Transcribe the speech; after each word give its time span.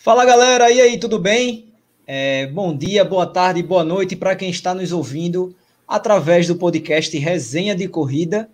Fala 0.00 0.24
galera, 0.24 0.70
e 0.70 0.80
aí, 0.80 0.96
tudo 0.96 1.18
bem? 1.18 1.72
É, 2.06 2.46
bom 2.46 2.74
dia, 2.74 3.04
boa 3.04 3.26
tarde, 3.26 3.60
boa 3.64 3.82
noite 3.82 4.14
para 4.14 4.36
quem 4.36 4.48
está 4.48 4.72
nos 4.72 4.92
ouvindo 4.92 5.56
através 5.88 6.46
do 6.46 6.54
podcast 6.54 7.18
Resenha 7.18 7.74
de 7.74 7.88
Corrida. 7.88 8.48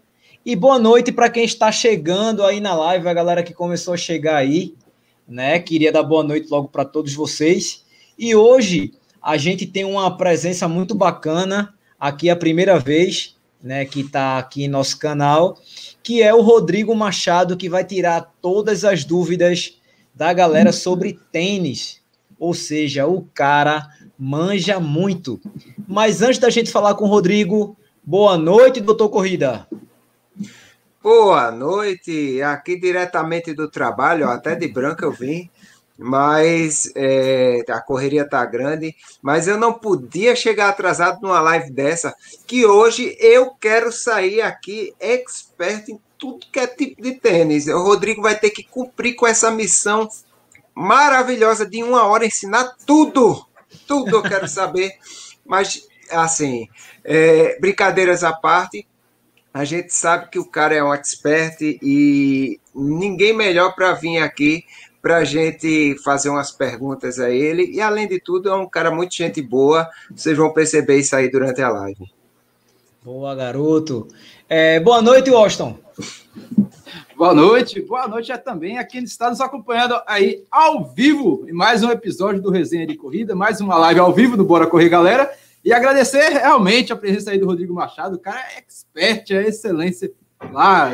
E 0.45 0.57
boa 0.57 0.79
noite 0.79 1.12
para 1.12 1.29
quem 1.29 1.45
está 1.45 1.71
chegando 1.71 2.43
aí 2.43 2.61
na 2.61 2.75
live, 2.75 3.07
a 3.07 3.12
galera 3.12 3.43
que 3.43 3.53
começou 3.53 3.93
a 3.93 3.99
chegar 3.99 4.37
aí, 4.37 4.75
né? 5.29 5.59
Queria 5.59 5.93
dar 5.93 6.03
boa 6.03 6.25
noite 6.25 6.49
logo 6.49 6.69
para 6.69 6.83
todos 6.83 7.12
vocês. 7.12 7.85
E 8.19 8.35
hoje 8.35 8.95
a 9.21 9.37
gente 9.37 9.67
tem 9.67 9.85
uma 9.85 10.17
presença 10.17 10.67
muito 10.67 10.95
bacana 10.95 11.75
aqui 12.01 12.31
a 12.31 12.37
primeira 12.37 12.79
vez, 12.79 13.37
né, 13.63 13.85
que 13.85 14.01
está 14.01 14.39
aqui 14.39 14.65
em 14.65 14.69
nosso 14.69 14.99
canal, 14.99 15.59
que 16.03 16.23
é 16.23 16.33
o 16.33 16.41
Rodrigo 16.41 16.97
Machado, 16.97 17.55
que 17.55 17.69
vai 17.69 17.85
tirar 17.85 18.33
todas 18.41 18.83
as 18.83 19.05
dúvidas 19.05 19.79
da 20.15 20.33
galera 20.33 20.73
sobre 20.73 21.19
tênis. 21.33 22.01
Ou 22.39 22.55
seja, 22.55 23.07
o 23.07 23.23
cara 23.34 23.88
manja 24.19 24.79
muito. 24.79 25.41
Mas 25.88 26.23
antes 26.23 26.38
da 26.38 26.51
gente 26.51 26.71
falar 26.71 26.95
com 26.95 27.05
o 27.05 27.09
Rodrigo, 27.09 27.77
boa 28.02 28.37
noite, 28.38 28.80
doutor 28.80 29.09
Corrida. 29.09 29.66
Boa 31.02 31.51
noite, 31.51 32.41
aqui 32.41 32.80
diretamente 32.80 33.52
do 33.52 33.71
trabalho, 33.71 34.27
até 34.27 34.55
de 34.55 34.66
branco 34.69 35.05
eu 35.05 35.12
vim, 35.12 35.51
mas 35.98 36.91
é, 36.96 37.62
a 37.69 37.79
correria 37.79 38.27
tá 38.27 38.43
grande, 38.46 38.96
mas 39.21 39.46
eu 39.46 39.59
não 39.59 39.74
podia 39.74 40.35
chegar 40.35 40.71
atrasado 40.71 41.21
numa 41.21 41.43
live 41.43 41.71
dessa, 41.71 42.15
que 42.46 42.65
hoje 42.65 43.15
eu 43.21 43.51
quero 43.51 43.93
sair 43.93 44.41
aqui 44.41 44.95
expert 44.99 45.91
em 45.91 46.01
tudo 46.24 46.46
que 46.51 46.59
é 46.59 46.66
tipo 46.66 47.02
de 47.02 47.12
tênis. 47.12 47.66
O 47.66 47.83
Rodrigo 47.83 48.23
vai 48.23 48.38
ter 48.38 48.48
que 48.48 48.62
cumprir 48.62 49.15
com 49.15 49.27
essa 49.27 49.51
missão 49.51 50.09
maravilhosa 50.74 51.66
de 51.66 51.82
uma 51.82 52.06
hora 52.06 52.24
ensinar 52.24 52.74
tudo, 52.87 53.46
tudo 53.87 54.16
eu 54.16 54.23
quero 54.23 54.48
saber, 54.48 54.93
mas 55.45 55.87
assim, 56.10 56.66
é, 57.04 57.59
brincadeiras 57.60 58.24
à 58.24 58.32
parte, 58.32 58.87
a 59.52 59.65
gente 59.65 59.95
sabe 59.95 60.30
que 60.30 60.38
o 60.38 60.51
cara 60.51 60.74
é 60.74 60.82
um 60.82 60.93
expert 60.93 61.60
e 61.60 62.59
ninguém 62.74 63.32
melhor 63.32 63.74
para 63.74 63.93
vir 63.93 64.19
aqui 64.19 64.65
para 65.00 65.19
a 65.19 65.25
gente 65.25 65.97
fazer 66.03 66.31
umas 66.31 66.50
perguntas 66.50 67.21
a 67.21 67.31
ele. 67.31 67.71
E, 67.71 67.81
além 67.81 68.09
de 68.09 68.19
tudo, 68.19 68.49
é 68.49 68.54
um 68.54 68.66
cara 68.66 68.91
muito 68.91 69.15
gente 69.15 69.43
boa. 69.43 69.88
Vocês 70.10 70.37
vão 70.37 70.53
perceber 70.53 70.97
isso 70.97 71.15
aí 71.15 71.31
durante 71.31 71.60
a 71.60 71.69
live. 71.69 72.10
Boa, 73.04 73.34
garoto. 73.34 74.09
É, 74.56 74.78
boa 74.78 75.03
noite, 75.03 75.33
Washington. 75.33 75.77
Boa 77.16 77.34
noite, 77.34 77.83
boa 77.83 78.06
noite 78.06 78.28
já 78.28 78.38
também 78.38 78.78
a 78.78 78.84
quem 78.84 79.03
está 79.03 79.28
nos 79.28 79.41
acompanhando 79.41 80.00
aí 80.06 80.44
ao 80.49 80.84
vivo 80.84 81.44
em 81.49 81.53
mais 81.53 81.83
um 81.83 81.91
episódio 81.91 82.41
do 82.41 82.53
Resenha 82.53 82.87
de 82.87 82.97
Corrida, 82.97 83.34
mais 83.34 83.61
uma 83.61 83.77
live 83.77 83.99
ao 83.99 84.12
vivo 84.12 84.37
do 84.37 84.44
Bora 84.44 84.69
Correr 84.69 84.88
Galera. 84.88 85.28
E 85.65 85.72
agradecer 85.72 86.28
realmente 86.28 86.93
a 86.93 86.97
presença 86.97 87.33
aí 87.33 87.38
do 87.38 87.47
Rodrigo 87.47 87.75
Machado, 87.75 88.15
o 88.15 88.21
cara 88.21 88.38
é 88.55 88.61
expert, 88.61 89.28
é 89.33 89.49
excelência 89.49 90.12
lá. 90.53 90.93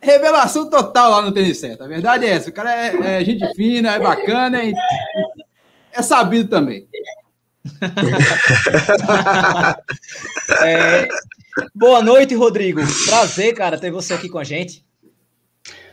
Revelação 0.00 0.68
total 0.68 1.12
lá 1.12 1.22
no 1.22 1.30
tênis 1.30 1.58
certo. 1.58 1.84
A 1.84 1.86
verdade 1.86 2.26
é 2.26 2.30
essa. 2.30 2.50
O 2.50 2.52
cara 2.52 2.74
é, 2.74 3.20
é 3.20 3.24
gente 3.24 3.46
fina, 3.54 3.94
é 3.94 4.00
bacana 4.00 4.64
e 4.64 4.74
é 5.92 6.02
sabido 6.02 6.48
também. 6.48 6.88
é, 10.62 11.08
boa 11.74 12.02
noite, 12.02 12.34
Rodrigo. 12.34 12.80
Prazer, 13.06 13.54
cara, 13.54 13.78
ter 13.78 13.90
você 13.90 14.14
aqui 14.14 14.28
com 14.28 14.38
a 14.38 14.44
gente. 14.44 14.84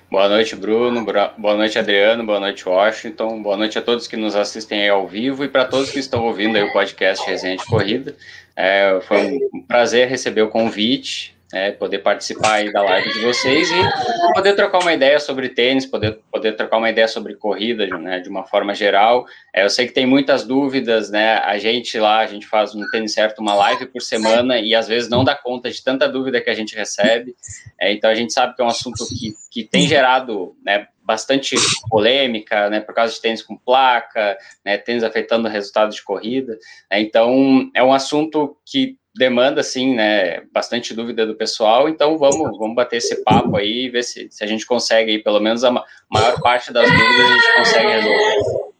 Boa 0.09 0.29
noite, 0.29 0.55
Bruno. 0.55 1.03
Boa 1.03 1.55
noite, 1.55 1.79
Adriano. 1.79 2.23
Boa 2.23 2.39
noite, 2.39 2.69
Washington. 2.69 3.41
Boa 3.41 3.57
noite 3.57 3.79
a 3.79 3.81
todos 3.81 4.05
que 4.05 4.15
nos 4.15 4.35
assistem 4.35 4.87
ao 4.87 5.07
vivo 5.07 5.43
e 5.43 5.49
para 5.49 5.65
todos 5.65 5.89
que 5.89 5.97
estão 5.97 6.25
ouvindo 6.25 6.59
o 6.59 6.71
podcast 6.71 7.25
Resenha 7.27 7.57
de 7.57 7.65
Corrida. 7.65 8.15
É, 8.55 8.99
foi 9.07 9.39
um 9.51 9.63
prazer 9.67 10.07
receber 10.07 10.43
o 10.43 10.49
convite 10.49 11.32
né, 11.53 11.71
poder 11.71 11.99
participar 11.99 12.53
aí 12.53 12.73
da 12.73 12.81
live 12.81 13.13
de 13.13 13.19
vocês 13.19 13.69
e 13.69 14.33
poder 14.33 14.55
trocar 14.55 14.79
uma 14.79 14.91
ideia 14.91 15.19
sobre 15.19 15.49
tênis, 15.49 15.85
poder, 15.85 16.19
poder 16.31 16.53
trocar 16.53 16.77
uma 16.77 16.89
ideia 16.89 17.07
sobre 17.07 17.35
corrida, 17.35 17.85
né, 17.85 18.19
de 18.19 18.27
uma 18.27 18.43
forma 18.43 18.73
geral. 18.73 19.25
É, 19.53 19.63
eu 19.63 19.69
sei 19.69 19.85
que 19.85 19.93
tem 19.93 20.07
muitas 20.07 20.43
dúvidas, 20.43 21.11
né, 21.11 21.35
a 21.35 21.59
gente 21.59 21.99
lá, 21.99 22.21
a 22.21 22.25
gente 22.25 22.47
faz 22.47 22.73
um 22.73 22.81
tênis 22.89 23.13
certo 23.13 23.39
uma 23.39 23.53
live 23.53 23.85
por 23.85 24.01
semana 24.01 24.57
e 24.57 24.73
às 24.73 24.87
vezes 24.87 25.07
não 25.07 25.23
dá 25.23 25.35
conta 25.35 25.69
de 25.69 25.83
tanta 25.83 26.09
dúvida 26.09 26.41
que 26.41 26.49
a 26.49 26.55
gente 26.55 26.75
recebe, 26.75 27.35
é, 27.79 27.93
então 27.93 28.09
a 28.09 28.15
gente 28.15 28.33
sabe 28.33 28.55
que 28.55 28.61
é 28.61 28.65
um 28.65 28.69
assunto 28.69 29.05
que, 29.07 29.33
que 29.51 29.63
tem 29.63 29.87
gerado, 29.87 30.55
né, 30.65 30.87
bastante 31.03 31.55
polêmica, 31.87 32.67
né, 32.69 32.79
por 32.79 32.95
causa 32.95 33.13
de 33.13 33.21
tênis 33.21 33.43
com 33.43 33.55
placa, 33.55 34.35
né, 34.65 34.77
tênis 34.77 35.03
afetando 35.03 35.47
o 35.47 35.51
resultado 35.51 35.93
de 35.93 36.01
corrida, 36.01 36.57
né, 36.89 36.99
então 36.99 37.69
é 37.75 37.83
um 37.83 37.93
assunto 37.93 38.57
que 38.65 38.97
demanda, 39.15 39.61
assim, 39.61 39.93
né, 39.93 40.41
bastante 40.51 40.93
dúvida 40.93 41.25
do 41.25 41.35
pessoal, 41.35 41.87
então 41.87 42.17
vamos, 42.17 42.57
vamos 42.57 42.75
bater 42.75 42.97
esse 42.97 43.23
papo 43.23 43.55
aí 43.57 43.85
e 43.85 43.89
ver 43.89 44.03
se, 44.03 44.27
se 44.31 44.43
a 44.43 44.47
gente 44.47 44.65
consegue 44.65 45.11
aí, 45.11 45.23
pelo 45.23 45.39
menos 45.39 45.63
a 45.63 45.71
maior 46.09 46.41
parte 46.41 46.73
das 46.73 46.89
dúvidas 46.89 47.19
a 47.19 47.33
gente 47.33 47.55
consegue 47.57 47.87
resolver. 47.91 48.73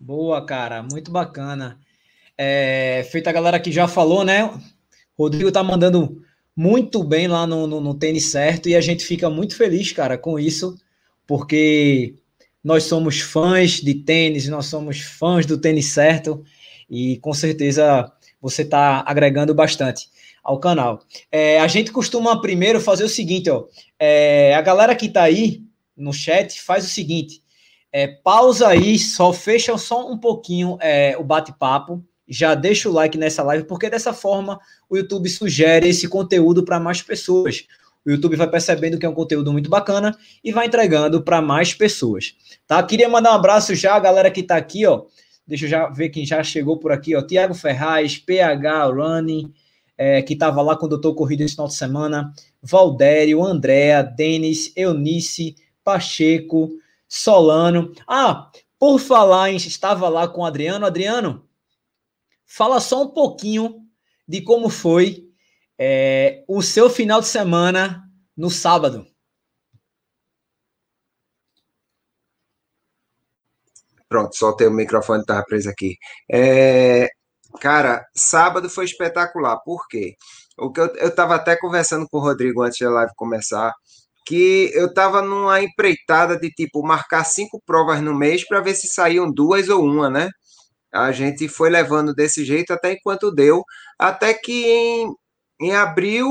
Boa, 0.00 0.44
cara, 0.46 0.82
muito 0.82 1.10
bacana. 1.10 1.78
É, 2.38 3.06
feita 3.10 3.28
a 3.28 3.32
galera 3.32 3.58
que 3.58 3.72
já 3.72 3.88
falou, 3.88 4.24
né, 4.24 4.48
Rodrigo 5.18 5.50
tá 5.50 5.62
mandando 5.62 6.22
muito 6.56 7.02
bem 7.02 7.26
lá 7.26 7.46
no, 7.46 7.66
no, 7.66 7.80
no 7.80 7.94
tênis 7.94 8.30
certo 8.30 8.68
e 8.68 8.76
a 8.76 8.80
gente 8.80 9.04
fica 9.04 9.28
muito 9.28 9.56
feliz, 9.56 9.92
cara, 9.92 10.16
com 10.16 10.38
isso, 10.38 10.76
porque 11.26 12.14
nós 12.62 12.84
somos 12.84 13.20
fãs 13.20 13.80
de 13.80 13.94
tênis, 13.94 14.48
nós 14.48 14.66
somos 14.66 15.00
fãs 15.00 15.44
do 15.44 15.58
tênis 15.58 15.86
certo 15.86 16.44
e 16.88 17.18
com 17.18 17.32
certeza 17.32 18.12
você 18.40 18.62
está 18.62 19.04
agregando 19.06 19.54
bastante 19.54 20.08
ao 20.42 20.58
canal. 20.58 21.02
É, 21.30 21.60
a 21.60 21.66
gente 21.66 21.92
costuma 21.92 22.40
primeiro 22.40 22.80
fazer 22.80 23.04
o 23.04 23.08
seguinte, 23.08 23.50
ó, 23.50 23.64
é, 23.98 24.54
a 24.54 24.60
galera 24.60 24.94
que 24.94 25.06
está 25.06 25.22
aí 25.22 25.62
no 25.96 26.12
chat 26.12 26.60
faz 26.60 26.84
o 26.84 26.88
seguinte, 26.88 27.42
é, 27.92 28.06
pausa 28.06 28.68
aí, 28.68 28.98
só 28.98 29.32
fecha 29.32 29.76
só 29.76 30.08
um 30.10 30.16
pouquinho 30.16 30.78
é, 30.80 31.16
o 31.18 31.24
bate-papo, 31.24 32.04
já 32.28 32.54
deixa 32.54 32.88
o 32.88 32.92
like 32.92 33.18
nessa 33.18 33.42
live, 33.42 33.64
porque 33.64 33.90
dessa 33.90 34.12
forma 34.12 34.60
o 34.88 34.96
YouTube 34.96 35.28
sugere 35.28 35.88
esse 35.88 36.08
conteúdo 36.08 36.64
para 36.64 36.78
mais 36.78 37.02
pessoas. 37.02 37.66
O 38.06 38.10
YouTube 38.10 38.36
vai 38.36 38.48
percebendo 38.48 38.98
que 38.98 39.04
é 39.04 39.08
um 39.08 39.14
conteúdo 39.14 39.52
muito 39.52 39.68
bacana 39.68 40.16
e 40.42 40.52
vai 40.52 40.66
entregando 40.66 41.22
para 41.22 41.42
mais 41.42 41.74
pessoas. 41.74 42.34
Tá? 42.66 42.82
Queria 42.82 43.08
mandar 43.08 43.32
um 43.32 43.34
abraço 43.34 43.74
já 43.74 43.94
a 43.94 44.00
galera 44.00 44.30
que 44.30 44.40
está 44.40 44.56
aqui, 44.56 44.86
ó. 44.86 45.02
Deixa 45.50 45.64
eu 45.64 45.68
já 45.68 45.88
ver 45.88 46.10
quem 46.10 46.24
já 46.24 46.44
chegou 46.44 46.78
por 46.78 46.92
aqui, 46.92 47.16
ó. 47.16 47.22
Tiago 47.26 47.54
Ferraz, 47.54 48.16
PH 48.16 48.84
Running, 48.84 49.52
é, 49.98 50.22
que 50.22 50.34
estava 50.34 50.62
lá 50.62 50.76
com 50.76 50.86
o 50.86 50.88
Doutor 50.88 51.12
Corrida 51.12 51.42
esse 51.42 51.54
final 51.54 51.66
de 51.66 51.74
semana. 51.74 52.32
Valdério, 52.62 53.42
Andréa, 53.42 54.00
Denis, 54.00 54.72
Eunice, 54.76 55.56
Pacheco, 55.82 56.70
Solano. 57.08 57.92
Ah, 58.06 58.48
por 58.78 59.00
falar 59.00 59.50
em 59.50 59.56
estava 59.56 60.08
lá 60.08 60.28
com 60.28 60.42
o 60.42 60.44
Adriano. 60.44 60.86
Adriano, 60.86 61.44
fala 62.46 62.78
só 62.78 63.02
um 63.02 63.08
pouquinho 63.08 63.80
de 64.28 64.40
como 64.42 64.68
foi 64.68 65.28
é, 65.76 66.44
o 66.46 66.62
seu 66.62 66.88
final 66.88 67.20
de 67.20 67.26
semana 67.26 68.08
no 68.36 68.50
sábado. 68.50 69.04
Pronto, 74.10 74.36
soltei 74.36 74.66
o 74.66 74.72
microfone, 74.72 75.20
estava 75.22 75.44
preso 75.44 75.70
aqui. 75.70 75.96
É, 76.30 77.08
cara, 77.60 78.04
sábado 78.14 78.68
foi 78.68 78.84
espetacular. 78.86 79.58
Por 79.64 79.86
quê? 79.88 80.16
O 80.58 80.72
que 80.72 80.80
eu 80.80 80.88
estava 81.08 81.36
até 81.36 81.56
conversando 81.56 82.06
com 82.10 82.18
o 82.18 82.20
Rodrigo 82.20 82.62
antes 82.62 82.80
da 82.80 82.90
live 82.90 83.12
começar, 83.16 83.72
que 84.26 84.70
eu 84.74 84.86
estava 84.88 85.22
numa 85.22 85.62
empreitada 85.62 86.36
de 86.38 86.50
tipo 86.50 86.82
marcar 86.82 87.24
cinco 87.24 87.62
provas 87.64 88.00
no 88.02 88.14
mês 88.14 88.46
para 88.46 88.60
ver 88.60 88.74
se 88.74 88.88
saíam 88.88 89.32
duas 89.32 89.68
ou 89.68 89.84
uma, 89.84 90.10
né? 90.10 90.28
A 90.92 91.12
gente 91.12 91.48
foi 91.48 91.70
levando 91.70 92.14
desse 92.14 92.44
jeito 92.44 92.72
até 92.72 92.92
enquanto 92.94 93.32
deu, 93.32 93.62
até 93.98 94.34
que 94.34 94.66
em, 94.66 95.08
em 95.60 95.74
abril 95.74 96.28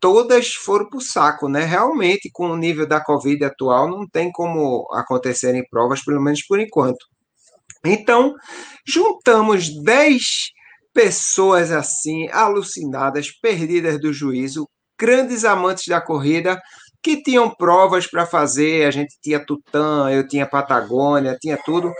todas 0.00 0.54
foram 0.54 0.88
para 0.88 0.98
o 0.98 1.00
saco, 1.00 1.48
né? 1.48 1.64
Realmente, 1.64 2.30
com 2.32 2.46
o 2.50 2.56
nível 2.56 2.86
da 2.86 3.02
Covid 3.02 3.44
atual, 3.44 3.88
não 3.88 4.06
tem 4.08 4.30
como 4.32 4.86
acontecerem 4.92 5.66
provas, 5.70 6.04
pelo 6.04 6.20
menos 6.20 6.42
por 6.46 6.60
enquanto. 6.60 7.04
Então, 7.84 8.34
juntamos 8.86 9.68
10 9.82 10.22
pessoas 10.92 11.70
assim, 11.72 12.28
alucinadas, 12.30 13.30
perdidas 13.30 14.00
do 14.00 14.12
juízo, 14.12 14.68
grandes 14.98 15.44
amantes 15.44 15.86
da 15.86 16.00
corrida, 16.00 16.60
que 17.02 17.20
tinham 17.20 17.50
provas 17.50 18.06
para 18.06 18.24
fazer. 18.24 18.86
A 18.86 18.90
gente 18.90 19.18
tinha 19.20 19.44
Tutã, 19.44 20.08
eu 20.10 20.26
tinha 20.26 20.46
Patagônia, 20.46 21.36
tinha 21.40 21.58
tudo, 21.64 21.92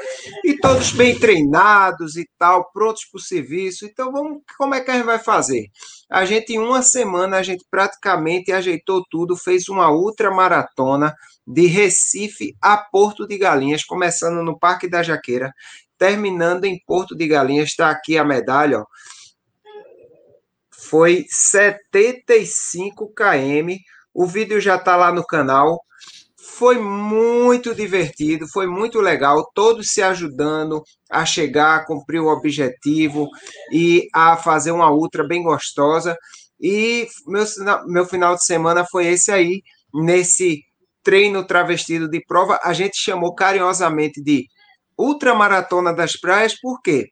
e 0.45 0.57
todos 0.59 0.93
bem 0.93 1.19
treinados 1.19 2.17
e 2.17 2.29
tal, 2.39 2.71
prontos 2.73 3.05
para 3.11 3.19
o 3.19 3.23
serviço. 3.23 3.85
Então, 3.85 4.13
vamos, 4.13 4.43
como 4.57 4.75
é 4.75 4.81
que 4.81 4.91
a 4.91 4.95
gente 4.95 5.05
vai 5.05 5.19
fazer? 5.19 5.67
A 6.09 6.25
gente, 6.25 6.53
em 6.53 6.59
uma 6.59 6.83
semana, 6.83 7.39
a 7.39 7.43
gente 7.43 7.65
praticamente 7.69 8.53
ajeitou 8.53 9.03
tudo, 9.11 9.37
fez 9.37 9.69
uma 9.69 9.91
ultramaratona 9.91 11.15
de 11.45 11.67
Recife 11.67 12.55
a 12.63 12.77
Porto 12.77 13.27
de 13.27 13.37
Galinhas, 13.37 13.85
começando 13.85 14.43
no 14.45 14.57
Parque 14.57 14.89
da 14.89 15.03
Jaqueira, 15.03 15.53
terminando 15.99 16.65
em 16.65 16.81
Porto 16.87 17.17
de 17.17 17.27
Galinhas. 17.27 17.71
Está 17.71 17.91
aqui 17.91 18.17
a 18.17 18.25
medalha, 18.25 18.81
ó. 18.81 18.85
Foi 20.71 21.25
75 21.29 23.13
km 23.15 23.77
o 24.15 24.27
vídeo 24.27 24.61
já 24.61 24.77
está 24.77 24.97
lá 24.97 25.13
no 25.13 25.25
canal. 25.25 25.81
Foi 26.37 26.79
muito 26.79 27.75
divertido, 27.75 28.47
foi 28.49 28.67
muito 28.67 29.01
legal, 29.01 29.51
todos 29.55 29.89
se 29.89 30.03
ajudando 30.03 30.83
a 31.11 31.25
chegar, 31.25 31.77
a 31.77 31.85
cumprir 31.85 32.21
o 32.21 32.29
objetivo 32.29 33.29
e 33.73 34.09
a 34.15 34.37
fazer 34.37 34.73
uma 34.73 34.91
ultra 34.91 35.27
bem 35.27 35.43
gostosa. 35.43 36.17
E 36.61 37.07
meu, 37.27 37.45
meu 37.87 38.07
final 38.07 38.35
de 38.35 38.45
semana 38.45 38.85
foi 38.91 39.07
esse 39.07 39.31
aí, 39.31 39.63
nesse 39.95 40.63
treino 41.03 41.45
travestido 41.45 42.09
de 42.09 42.25
prova. 42.25 42.59
A 42.63 42.73
gente 42.73 42.97
chamou 42.97 43.35
carinhosamente 43.35 44.23
de 44.23 44.47
Ultramaratona 44.97 45.93
das 45.93 46.17
Praias, 46.17 46.59
por 46.61 46.81
quê? 46.81 47.09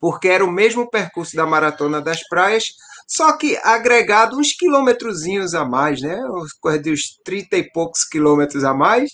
Porque 0.00 0.28
era 0.28 0.44
o 0.44 0.50
mesmo 0.50 0.90
percurso 0.90 1.36
da 1.36 1.46
Maratona 1.46 2.00
das 2.00 2.26
Praias, 2.28 2.64
só 3.06 3.36
que 3.36 3.56
agregado 3.62 4.38
uns 4.38 4.52
quilômetrozinhos 4.52 5.54
a 5.54 5.64
mais, 5.64 6.00
né? 6.00 6.18
Coisa 6.60 6.78
de 6.78 6.92
uns 6.92 7.18
30 7.24 7.56
e 7.56 7.70
poucos 7.72 8.04
quilômetros 8.04 8.64
a 8.64 8.74
mais. 8.74 9.10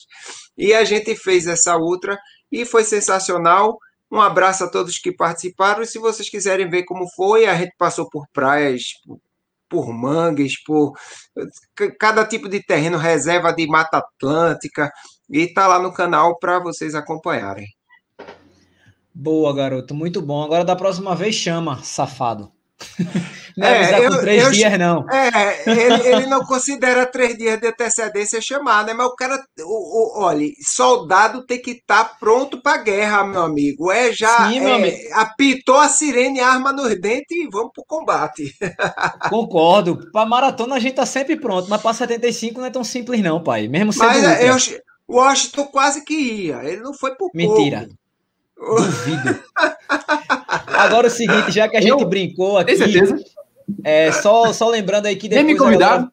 E 0.56 0.73
a 0.73 0.85
gente 0.85 1.14
fez 1.17 1.46
essa 1.46 1.76
ultra 1.76 2.19
e 2.50 2.64
foi 2.64 2.85
sensacional. 2.85 3.79
Um 4.11 4.20
abraço 4.20 4.64
a 4.64 4.70
todos 4.70 4.99
que 4.99 5.12
participaram. 5.12 5.82
E 5.82 5.87
se 5.87 5.99
vocês 5.99 6.29
quiserem 6.31 6.69
ver 6.69 6.85
como 6.85 7.06
foi, 7.14 7.46
a 7.46 7.55
gente 7.55 7.75
passou 7.76 8.08
por 8.08 8.26
praias, 8.32 8.82
por 9.69 9.93
mangues, 9.93 10.62
por 10.62 10.94
cada 11.99 12.25
tipo 12.26 12.49
de 12.49 12.62
terreno, 12.62 12.96
reserva 12.96 13.52
de 13.52 13.67
Mata 13.67 13.99
Atlântica, 13.99 14.91
e 15.31 15.52
tá 15.52 15.67
lá 15.67 15.79
no 15.79 15.93
canal 15.93 16.38
para 16.38 16.58
vocês 16.58 16.94
acompanharem. 16.94 17.67
Boa, 19.14 19.55
garoto, 19.55 19.94
muito 19.94 20.23
bom. 20.23 20.43
Agora 20.43 20.64
da 20.64 20.76
próxima 20.76 21.14
vez 21.14 21.34
chama, 21.34 21.82
safado. 21.82 22.57
Não 23.59 23.67
é, 23.67 24.07
eu, 24.07 24.21
três 24.21 24.45
eu, 24.45 24.51
dias, 24.53 24.79
não. 24.79 25.05
É, 25.11 25.69
ele, 25.69 26.09
ele, 26.09 26.27
não 26.27 26.45
considera 26.45 27.05
três 27.05 27.37
dias 27.37 27.61
de 27.61 27.67
antecedência 27.67 28.41
chamar, 28.41 28.87
né? 28.87 28.95
Mas 28.95 29.09
o 29.09 29.17
cara, 29.17 29.37
o, 29.63 30.21
o, 30.21 30.23
olha, 30.23 30.47
soldado 30.63 31.45
tem 31.45 31.61
que 31.61 31.73
estar 31.73 32.05
tá 32.05 32.17
pronto 32.21 32.63
para 32.63 32.81
guerra, 32.81 33.25
meu 33.25 33.43
amigo. 33.43 33.91
É 33.91 34.13
já 34.13 34.49
Sim, 34.49 34.61
é, 34.61 34.75
amigo. 34.75 34.97
apitou 35.15 35.77
a 35.77 35.89
sirene, 35.89 36.39
arma 36.39 36.73
nos 36.73 36.95
dentes 37.01 37.37
e 37.37 37.49
vamos 37.51 37.73
pro 37.75 37.85
combate. 37.85 38.55
Concordo. 39.29 40.09
Para 40.13 40.25
maratona 40.25 40.77
a 40.77 40.79
gente 40.79 40.95
tá 40.95 41.07
sempre 41.07 41.35
pronto, 41.35 41.69
mas 41.69 41.83
para 41.83 41.95
75 41.95 42.61
não 42.61 42.67
é 42.67 42.71
tão 42.71 42.85
simples, 42.85 43.21
não, 43.21 43.43
pai. 43.43 43.67
Mesmo 43.67 43.93
sendo. 43.93 44.07
Mas 44.07 44.23
é, 44.23 44.49
eu, 44.49 44.55
o 45.09 45.17
Washington 45.17 45.65
quase 45.67 46.05
que 46.05 46.15
ia. 46.15 46.63
Ele 46.63 46.81
não 46.81 46.95
foi 46.95 47.17
por 47.17 47.31
Mentira. 47.35 47.81
Pouco. 47.81 47.95
Duvido. 48.58 49.40
Agora 50.66 51.06
é 51.06 51.10
o 51.10 51.12
seguinte, 51.12 51.52
já 51.52 51.69
que 51.69 51.76
a 51.76 51.81
gente 51.81 52.02
eu, 52.02 52.08
brincou 52.08 52.58
aqui. 52.58 52.76
Tem 52.76 52.76
certeza? 52.76 53.22
É, 53.84 54.10
só, 54.12 54.52
só 54.52 54.69
lembrando 54.69 55.06
aí 55.06 55.16
que 55.16 55.28
depois. 55.28 55.46
Nem 55.46 55.55
me 55.55 55.58
convidaram. 55.58 55.94
A 55.94 55.96
galera, 55.96 56.12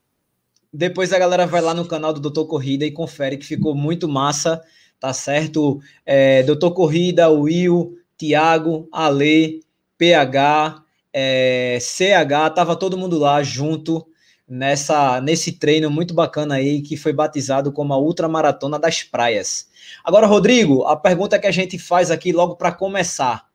depois 0.71 1.13
a 1.13 1.19
galera 1.19 1.47
vai 1.47 1.61
lá 1.61 1.73
no 1.73 1.85
canal 1.85 2.13
do 2.13 2.19
Doutor 2.19 2.45
Corrida 2.45 2.85
e 2.85 2.91
confere 2.91 3.37
que 3.37 3.45
ficou 3.45 3.73
muito 3.73 4.07
massa, 4.07 4.61
tá 4.99 5.13
certo? 5.13 5.79
É, 6.05 6.43
Doutor 6.43 6.71
Corrida, 6.71 7.29
Will, 7.29 7.97
Tiago, 8.17 8.87
Ale, 8.91 9.61
PH, 9.97 10.83
é, 11.13 11.77
CH, 11.79 12.53
tava 12.53 12.75
todo 12.75 12.97
mundo 12.97 13.17
lá 13.17 13.41
junto 13.41 14.05
nessa 14.47 15.19
nesse 15.21 15.53
treino 15.53 15.89
muito 15.89 16.13
bacana 16.13 16.55
aí 16.55 16.81
que 16.81 16.95
foi 16.95 17.11
batizado 17.11 17.71
como 17.71 17.93
a 17.93 17.97
Ultramaratona 17.97 18.77
das 18.77 19.03
Praias. 19.03 19.69
Agora, 20.03 20.27
Rodrigo, 20.27 20.83
a 20.83 20.95
pergunta 20.95 21.39
que 21.39 21.47
a 21.47 21.51
gente 21.51 21.79
faz 21.79 22.11
aqui 22.11 22.31
logo 22.31 22.55
para 22.55 22.71
começar. 22.71 23.45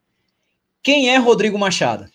Quem 0.83 1.11
é 1.11 1.17
Rodrigo 1.17 1.59
Machado? 1.59 2.09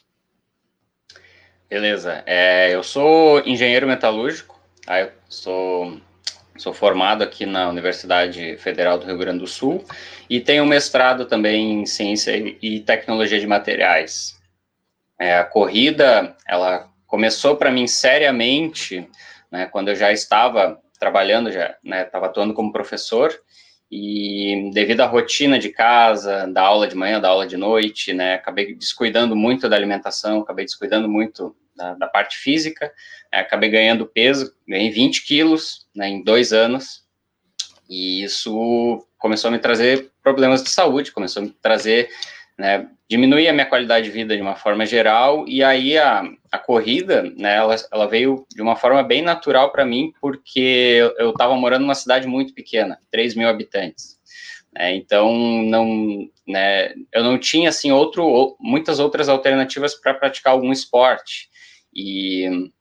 Beleza. 1.69 2.23
É, 2.25 2.73
eu 2.73 2.83
sou 2.83 3.39
engenheiro 3.41 3.87
metalúrgico, 3.87 4.59
tá? 4.85 5.01
eu 5.01 5.11
sou, 5.27 5.99
sou 6.57 6.73
formado 6.73 7.23
aqui 7.23 7.45
na 7.45 7.69
Universidade 7.69 8.57
Federal 8.57 8.97
do 8.97 9.05
Rio 9.05 9.17
Grande 9.17 9.39
do 9.39 9.47
Sul 9.47 9.83
e 10.29 10.39
tenho 10.39 10.65
mestrado 10.65 11.25
também 11.25 11.81
em 11.81 11.85
Ciência 11.85 12.35
e 12.61 12.79
Tecnologia 12.79 13.39
de 13.39 13.47
Materiais. 13.47 14.39
É, 15.19 15.37
a 15.37 15.43
corrida, 15.43 16.35
ela 16.47 16.89
começou 17.15 17.55
para 17.55 17.71
mim 17.71 17.87
seriamente, 17.87 19.07
né, 19.49 19.67
quando 19.67 19.87
eu 19.87 19.95
já 19.95 20.11
estava 20.11 20.81
trabalhando, 20.99 21.49
já 21.49 21.77
estava 21.81 22.25
né, 22.25 22.29
atuando 22.29 22.53
como 22.53 22.73
professor, 22.73 23.33
e 23.89 24.69
devido 24.73 24.99
à 24.99 25.05
rotina 25.05 25.57
de 25.57 25.69
casa, 25.69 26.45
da 26.47 26.61
aula 26.61 26.89
de 26.89 26.95
manhã, 26.95 27.21
da 27.21 27.29
aula 27.29 27.47
de 27.47 27.55
noite, 27.55 28.13
né, 28.13 28.33
acabei 28.33 28.75
descuidando 28.75 29.33
muito 29.33 29.69
da 29.69 29.77
alimentação, 29.77 30.41
acabei 30.41 30.65
descuidando 30.65 31.07
muito 31.07 31.55
da, 31.73 31.93
da 31.93 32.05
parte 32.05 32.35
física, 32.35 32.91
né, 33.31 33.39
acabei 33.39 33.69
ganhando 33.69 34.05
peso, 34.05 34.53
ganhei 34.67 34.89
20 34.89 35.25
quilos 35.25 35.87
né, 35.95 36.09
em 36.09 36.21
dois 36.21 36.51
anos, 36.51 37.05
e 37.89 38.25
isso 38.25 39.07
começou 39.17 39.47
a 39.47 39.51
me 39.51 39.59
trazer 39.59 40.11
problemas 40.21 40.61
de 40.61 40.69
saúde, 40.69 41.13
começou 41.13 41.41
a 41.41 41.45
me 41.45 41.51
trazer, 41.61 42.09
né, 42.57 42.87
a 43.49 43.53
minha 43.53 43.65
qualidade 43.65 44.05
de 44.05 44.11
vida 44.11 44.35
de 44.35 44.41
uma 44.41 44.55
forma 44.55 44.85
geral, 44.85 45.45
e 45.47 45.63
aí 45.63 45.97
a, 45.97 46.23
a 46.51 46.57
corrida, 46.57 47.23
né, 47.37 47.57
ela, 47.57 47.75
ela 47.91 48.07
veio 48.07 48.45
de 48.53 48.61
uma 48.61 48.75
forma 48.75 49.03
bem 49.03 49.21
natural 49.21 49.71
para 49.71 49.85
mim, 49.85 50.13
porque 50.21 50.99
eu 51.17 51.31
estava 51.31 51.55
morando 51.55 51.81
numa 51.81 51.95
cidade 51.95 52.27
muito 52.27 52.53
pequena, 52.53 52.97
3 53.11 53.35
mil 53.35 53.47
habitantes, 53.47 54.17
né, 54.73 54.95
então 54.95 55.33
não, 55.63 56.27
né, 56.47 56.93
eu 57.13 57.23
não 57.23 57.37
tinha, 57.37 57.69
assim, 57.69 57.91
outro, 57.91 58.55
muitas 58.59 58.99
outras 58.99 59.29
alternativas 59.29 59.93
para 59.95 60.13
praticar 60.13 60.53
algum 60.53 60.71
esporte, 60.71 61.49
e 61.93 62.71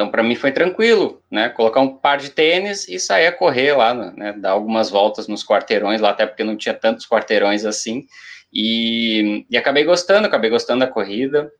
então 0.00 0.10
para 0.10 0.22
mim 0.22 0.34
foi 0.34 0.50
tranquilo, 0.50 1.22
né? 1.30 1.50
Colocar 1.50 1.80
um 1.80 1.94
par 1.94 2.16
de 2.16 2.30
tênis 2.30 2.88
e 2.88 2.98
sair 2.98 3.26
a 3.26 3.32
correr 3.32 3.74
lá, 3.74 3.92
né? 3.92 4.32
Dar 4.32 4.52
algumas 4.52 4.88
voltas 4.88 5.28
nos 5.28 5.44
quarteirões 5.44 6.00
lá, 6.00 6.08
até 6.08 6.24
porque 6.24 6.42
não 6.42 6.56
tinha 6.56 6.72
tantos 6.72 7.06
quarteirões 7.06 7.66
assim. 7.66 8.06
E, 8.52 9.46
e 9.48 9.56
acabei 9.56 9.84
gostando, 9.84 10.26
acabei 10.26 10.50
gostando 10.50 10.80
da 10.80 10.90
corrida, 10.90 11.52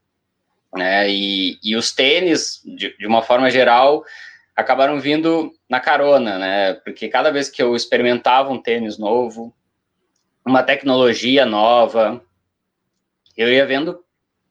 né? 0.75 1.09
E, 1.09 1.59
e 1.63 1.77
os 1.77 1.93
tênis, 1.93 2.61
de, 2.65 2.97
de 2.97 3.07
uma 3.07 3.23
forma 3.23 3.51
geral, 3.51 4.05
acabaram 4.57 5.01
vindo 5.01 5.53
na 5.69 5.81
carona, 5.81 6.39
né? 6.39 6.75
Porque 6.75 7.09
cada 7.09 7.31
vez 7.31 7.49
que 7.49 7.63
eu 7.63 7.75
experimentava 7.77 8.51
um 8.51 8.61
tênis 8.61 8.99
novo, 8.99 9.55
uma 10.45 10.63
tecnologia 10.63 11.47
nova, 11.47 12.23
eu 13.37 13.49
ia 13.49 13.65
vendo 13.67 14.05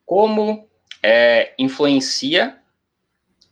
como 0.06 0.68
é, 1.04 1.54
influencia 1.58 2.58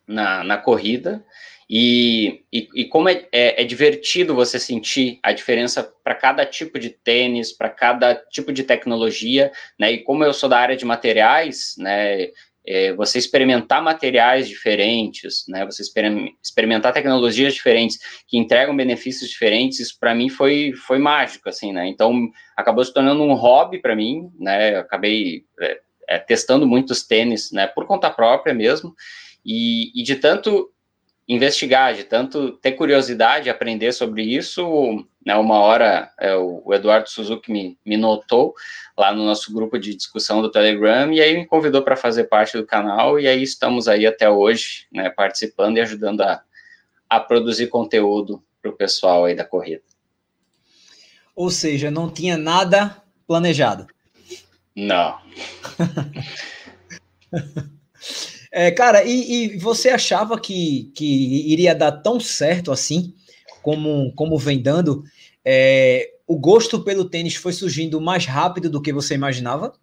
na, 0.07 0.43
na 0.43 0.57
corrida 0.57 1.23
e, 1.69 2.43
e, 2.51 2.69
e 2.73 2.85
como 2.85 3.09
é, 3.09 3.27
é, 3.31 3.61
é, 3.61 3.65
divertido 3.65 4.33
você 4.33 4.57
sentir 4.57 5.19
a 5.21 5.33
diferença 5.33 5.83
para 6.03 6.15
cada 6.15 6.45
tipo 6.45 6.79
de 6.79 6.89
tênis, 6.89 7.51
para 7.51 7.69
cada 7.69 8.15
tipo 8.15 8.53
de 8.53 8.63
tecnologia, 8.63 9.51
né? 9.77 9.91
E 9.91 9.97
como 9.99 10.23
eu 10.23 10.33
sou 10.33 10.47
da 10.47 10.57
área 10.57 10.77
de 10.77 10.85
materiais, 10.85 11.75
né? 11.77 12.29
É, 12.69 12.91
você 12.93 13.17
experimentar 13.17 13.81
materiais 13.81 14.47
diferentes, 14.47 15.45
né? 15.47 15.65
Você 15.65 15.83
experimentar 16.41 16.93
tecnologias 16.93 17.53
diferentes 17.53 17.97
que 18.27 18.37
entregam 18.37 18.75
benefícios 18.75 19.29
diferentes, 19.29 19.79
isso 19.79 19.97
para 19.99 20.13
mim 20.15 20.29
foi, 20.29 20.73
foi 20.73 20.99
mágico, 20.99 21.49
assim, 21.49 21.73
né? 21.73 21.87
Então 21.87 22.29
acabou 22.55 22.83
se 22.83 22.93
tornando 22.93 23.23
um 23.23 23.33
hobby 23.33 23.79
para 23.79 23.95
mim, 23.95 24.29
né? 24.39 24.75
Eu 24.75 24.79
acabei 24.81 25.43
é, 25.61 25.79
é, 26.07 26.17
testando 26.17 26.65
muitos 26.65 27.03
tênis, 27.05 27.51
né, 27.51 27.67
por 27.67 27.85
conta 27.85 28.09
própria 28.09 28.53
mesmo, 28.53 28.95
e, 29.45 29.91
e, 29.99 30.03
de 30.03 30.15
tanto 30.15 30.71
investigar, 31.27 31.93
de 31.93 32.05
tanto 32.05 32.53
ter 32.53 32.71
curiosidade, 32.71 33.49
aprender 33.49 33.91
sobre 33.91 34.23
isso, 34.23 35.05
né, 35.25 35.35
uma 35.35 35.55
hora 35.59 36.09
é, 36.17 36.33
o, 36.35 36.61
o, 36.63 36.73
Eduardo 36.73 37.09
Suzuki 37.09 37.51
me, 37.51 37.77
me 37.85 37.97
notou 37.97 38.55
lá 38.97 39.13
no 39.13 39.25
nosso 39.25 39.53
grupo 39.53 39.77
de 39.77 39.93
discussão 39.93 40.41
do 40.41 40.49
Telegram, 40.49 41.11
e 41.11 41.19
aí 41.19 41.35
me 41.35 41.45
convidou 41.45 41.81
para 41.81 41.97
fazer 41.97 42.25
parte 42.25 42.55
do 42.57 42.65
canal, 42.65 43.19
e 43.19 43.27
aí 43.27 43.43
estamos 43.43 43.89
aí 43.89 44.07
até 44.07 44.29
hoje, 44.29 44.87
né, 44.91 45.09
participando 45.09 45.77
e 45.77 45.81
ajudando 45.81 46.21
a, 46.21 46.41
a 47.09 47.19
produzir 47.19 47.67
conteúdo 47.67 48.41
para 48.61 48.71
o 48.71 48.75
pessoal 48.75 49.25
aí 49.25 49.35
da 49.35 49.43
corrida. 49.43 49.83
Ou 51.35 51.51
seja, 51.51 51.91
não 51.91 52.09
tinha 52.09 52.37
nada 52.37 53.03
planejado. 53.27 53.85
Não. 54.73 55.19
É, 58.59 58.71
cara, 58.71 59.03
e, 59.03 59.53
e, 59.53 59.57
você 59.59 59.89
achava 59.89 60.39
que, 60.39 60.91
que 60.95 61.53
iria 61.53 61.75
dar 61.75 61.91
tão 61.91 62.19
certo 62.19 62.71
assim, 62.71 63.13
como, 63.61 64.11
como 64.15 64.35
vem 64.35 64.59
dando? 64.59 65.03
É, 65.45 66.09
o 66.25 66.35
gosto 66.35 66.83
pelo 66.83 67.05
tênis 67.05 67.35
foi 67.35 67.53
surgindo 67.53 68.01
mais 68.01 68.25
rápido 68.25 68.67
do 68.67 68.81
que 68.81 68.91
você 68.91 69.13
imaginava? 69.13 69.73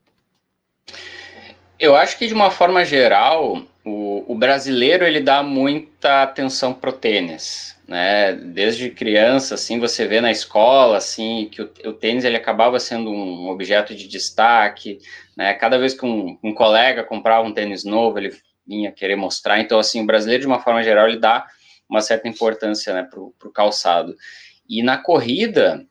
Eu 1.78 1.94
acho 1.94 2.18
que 2.18 2.26
de 2.26 2.34
uma 2.34 2.50
forma 2.50 2.84
geral, 2.84 3.62
o, 3.84 4.24
o 4.26 4.34
brasileiro 4.34 5.04
ele 5.04 5.20
dá 5.20 5.40
muita 5.40 6.24
atenção 6.24 6.74
pro 6.74 6.92
tênis, 6.92 7.76
né? 7.86 8.32
Desde 8.32 8.90
criança, 8.90 9.54
assim, 9.54 9.78
você 9.78 10.04
vê 10.04 10.20
na 10.20 10.32
escola, 10.32 10.96
assim, 10.96 11.48
que 11.48 11.62
o, 11.62 11.70
o 11.86 11.92
tênis 11.92 12.24
ele 12.24 12.36
acabava 12.36 12.80
sendo 12.80 13.08
um 13.08 13.48
objeto 13.50 13.94
de 13.94 14.08
destaque, 14.08 14.98
né? 15.36 15.54
Cada 15.54 15.78
vez 15.78 15.94
que 15.94 16.04
um, 16.04 16.36
um 16.42 16.52
colega 16.52 17.04
comprava 17.04 17.46
um 17.46 17.54
tênis 17.54 17.84
novo, 17.84 18.18
ele 18.18 18.32
vinha 18.66 18.92
querer 18.92 19.16
mostrar. 19.16 19.60
Então, 19.60 19.78
assim, 19.78 20.02
o 20.02 20.06
brasileiro 20.06 20.42
de 20.42 20.46
uma 20.46 20.60
forma 20.60 20.82
geral 20.82 21.08
ele 21.08 21.18
dá 21.18 21.46
uma 21.88 22.00
certa 22.00 22.28
importância, 22.28 22.92
né, 22.92 23.02
pro, 23.02 23.34
pro 23.38 23.52
calçado. 23.52 24.14
E 24.68 24.82
na 24.82 24.96
corrida, 24.96 25.86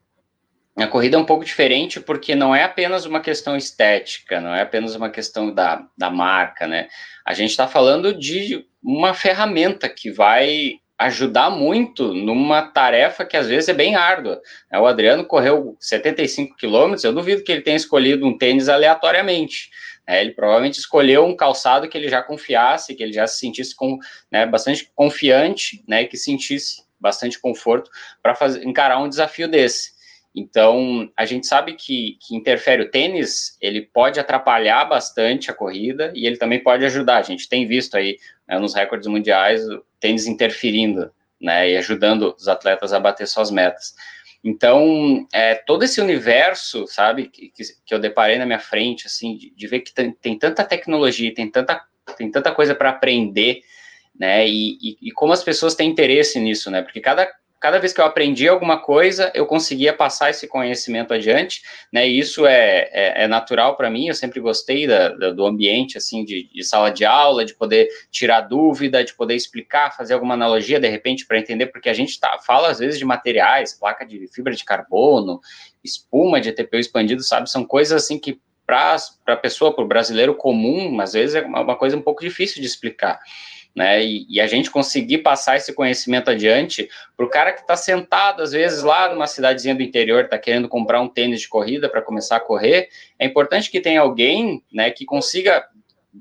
a 0.76 0.88
corrida 0.88 1.18
é 1.18 1.20
um 1.20 1.26
pouco 1.26 1.46
diferente 1.46 2.00
porque 2.00 2.34
não 2.34 2.56
é 2.56 2.64
apenas 2.64 3.06
uma 3.06 3.20
questão 3.20 3.56
estética, 3.56 4.42
não 4.42 4.54
é 4.56 4.62
apenas 4.62 4.96
uma 4.96 5.10
questão 5.10 5.54
da, 5.54 5.88
da 5.98 6.10
marca, 6.10 6.66
né? 6.66 6.88
A 7.26 7.34
gente 7.34 7.52
está 7.52 7.68
falando 7.68 8.18
de 8.18 8.66
uma 8.82 9.14
ferramenta 9.14 9.88
que 9.88 10.12
vai 10.12 10.80
ajudar 10.98 11.50
muito 11.50 12.14
numa 12.14 12.62
tarefa 12.62 13.26
que 13.26 13.36
às 13.36 13.48
vezes 13.48 13.70
é 13.70 13.74
bem 13.74 13.96
árdua. 13.96 14.42
É, 14.72 14.80
o 14.80 14.86
Adriano 14.86 15.26
correu 15.26 15.76
75 15.80 16.56
quilômetros, 16.56 17.04
eu 17.04 17.14
duvido 17.14 17.44
que 17.44 17.52
ele 17.52 17.62
tenha 17.62 17.78
escolhido 17.78 18.26
um 18.26 18.38
tênis 18.38 18.70
aleatoriamente. 18.70 19.70
É, 20.06 20.22
ele 20.22 20.32
provavelmente 20.32 20.80
escolheu 20.80 21.26
um 21.26 21.36
calçado 21.36 21.88
que 21.88 21.98
ele 21.98 22.10
já 22.10 22.22
confiasse, 22.22 22.94
que 22.94 23.02
ele 23.02 23.14
já 23.14 23.26
se 23.26 23.40
sentisse 23.40 23.76
com, 23.76 23.98
né, 24.32 24.46
bastante 24.46 24.92
confiante, 24.94 25.84
né, 25.88 26.06
que 26.06 26.18
sentisse 26.18 26.84
bastante 27.00 27.40
conforto 27.40 27.90
para 28.22 28.36
encarar 28.64 29.00
um 29.00 29.10
desafio 29.10 29.48
desse. 29.48 29.94
Então, 30.36 31.12
a 31.16 31.26
gente 31.26 31.46
sabe 31.46 31.74
que, 31.74 32.18
que 32.20 32.36
interfere 32.36 32.82
o 32.82 32.90
tênis, 32.90 33.56
ele 33.62 33.82
pode 33.82 34.20
atrapalhar 34.20 34.84
bastante 34.86 35.52
a 35.52 35.54
corrida 35.54 36.12
e 36.16 36.26
ele 36.26 36.38
também 36.38 36.62
pode 36.62 36.84
ajudar. 36.86 37.18
A 37.18 37.22
gente 37.22 37.48
tem 37.48 37.68
visto 37.68 37.96
aí 37.96 38.18
né, 38.48 38.58
nos 38.58 38.74
recordes 38.74 39.08
mundiais 39.08 39.64
o 39.70 39.86
tênis 40.00 40.26
interferindo, 40.26 41.12
né, 41.40 41.70
e 41.70 41.78
ajudando 41.78 42.34
os 42.36 42.48
atletas 42.48 42.94
a 42.94 43.00
bater 43.00 43.28
suas 43.28 43.52
metas. 43.52 43.94
Então, 44.44 45.26
é, 45.32 45.56
todo 45.56 45.84
esse 45.84 46.02
universo, 46.02 46.86
sabe, 46.86 47.30
que, 47.30 47.50
que 47.86 47.94
eu 47.94 48.00
deparei 48.00 48.38
na 48.38 48.46
minha 48.46 48.60
frente, 48.60 49.08
assim, 49.08 49.38
de, 49.38 49.52
de 49.52 49.68
ver 49.68 49.80
que 49.80 49.94
tem, 49.94 50.12
tem, 50.12 50.38
tanta 50.38 50.66
tecnologia, 50.66 51.34
tem 51.34 51.50
tanta, 51.50 51.82
tem 52.18 52.30
tanta 52.30 52.52
coisa 52.52 52.76
para 52.76 52.90
aprender, 52.90 53.62
né, 54.20 54.46
e, 54.46 54.78
e, 54.82 54.98
e, 55.02 55.12
como 55.12 55.32
as 55.32 55.44
pessoas 55.44 55.76
têm 55.76 55.90
interesse 55.90 56.40
nisso, 56.40 56.70
né, 56.70 56.82
porque 56.82 57.00
cada, 57.00 57.32
cada 57.64 57.80
vez 57.80 57.94
que 57.94 58.02
eu 58.02 58.06
aprendi 58.06 58.46
alguma 58.46 58.78
coisa, 58.78 59.32
eu 59.34 59.46
conseguia 59.46 59.94
passar 59.94 60.30
esse 60.30 60.46
conhecimento 60.50 61.14
adiante, 61.14 61.62
né? 61.94 62.06
E 62.06 62.20
isso 62.20 62.46
é, 62.46 62.90
é, 62.92 63.24
é 63.24 63.28
natural 63.28 63.78
para 63.78 63.90
mim. 63.90 64.10
Eu 64.10 64.14
sempre 64.14 64.42
gostei 64.42 64.86
da, 64.86 65.08
da, 65.08 65.30
do 65.30 65.46
ambiente, 65.46 65.98
assim, 65.98 66.26
de, 66.26 66.50
de, 66.54 66.62
sala 66.62 66.92
de 66.92 67.06
aula, 67.06 67.46
de 67.46 67.54
poder 67.54 67.88
tirar 68.12 68.42
dúvida, 68.42 69.02
de 69.02 69.14
poder 69.14 69.36
explicar, 69.36 69.96
fazer 69.96 70.14
alguma 70.14 70.34
analogia 70.34 70.78
de 70.78 70.90
repente 70.90 71.26
para 71.26 71.40
entender, 71.40 71.68
porque 71.68 71.88
a 71.88 71.94
gente 71.94 72.20
tá, 72.20 72.38
fala 72.46 72.70
às 72.70 72.80
vezes 72.80 73.00
de 73.00 73.06
materiais, 73.06 73.74
placa 73.80 74.06
de 74.06 74.28
fibra 74.28 74.54
de 74.54 74.66
carbono, 74.66 75.40
espuma 75.82 76.42
de 76.42 76.52
TPU 76.52 76.76
expandido, 76.76 77.24
sabe? 77.24 77.50
São 77.50 77.64
coisas 77.64 78.04
assim 78.04 78.20
que 78.20 78.42
para 78.66 78.98
a 79.28 79.38
pessoa, 79.38 79.74
para 79.74 79.86
o 79.86 79.88
brasileiro 79.88 80.36
comum, 80.36 81.00
às 81.00 81.14
vezes 81.14 81.36
é 81.36 81.42
uma 81.44 81.78
coisa 81.78 81.96
um 81.96 82.02
pouco 82.02 82.22
difícil 82.22 82.60
de 82.60 82.68
explicar 82.68 83.22
né? 83.76 84.04
E, 84.04 84.26
e, 84.30 84.40
a 84.40 84.48
gente 84.48 84.70
conseguir 84.70 85.20
passar 85.20 85.58
esse 85.58 85.74
conhecimento 85.74 86.30
adiante 86.30 86.90
para 87.18 87.26
o 87.26 87.30
cara 87.30 87.52
que 87.52 87.62
está 87.62 87.76
sentado, 87.76 88.42
às 88.44 88.52
vezes, 88.52 88.84
lá 88.84 89.12
numa 89.12 89.26
cidadezinha 89.26 89.74
do 89.74 89.82
interior, 89.82 90.26
está 90.26 90.38
querendo 90.38 90.68
comprar 90.68 91.02
um 91.02 91.08
tênis 91.08 91.42
de 91.42 91.48
corrida 91.48 91.90
para 91.90 92.02
começar 92.02 92.38
a 92.38 92.40
correr, 92.40 92.90
é 93.18 93.26
importante 93.26 93.72
que 93.72 93.80
tenha 93.80 94.02
alguém 94.02 94.64
né, 94.72 94.92
que 94.92 95.06
consiga 95.06 95.66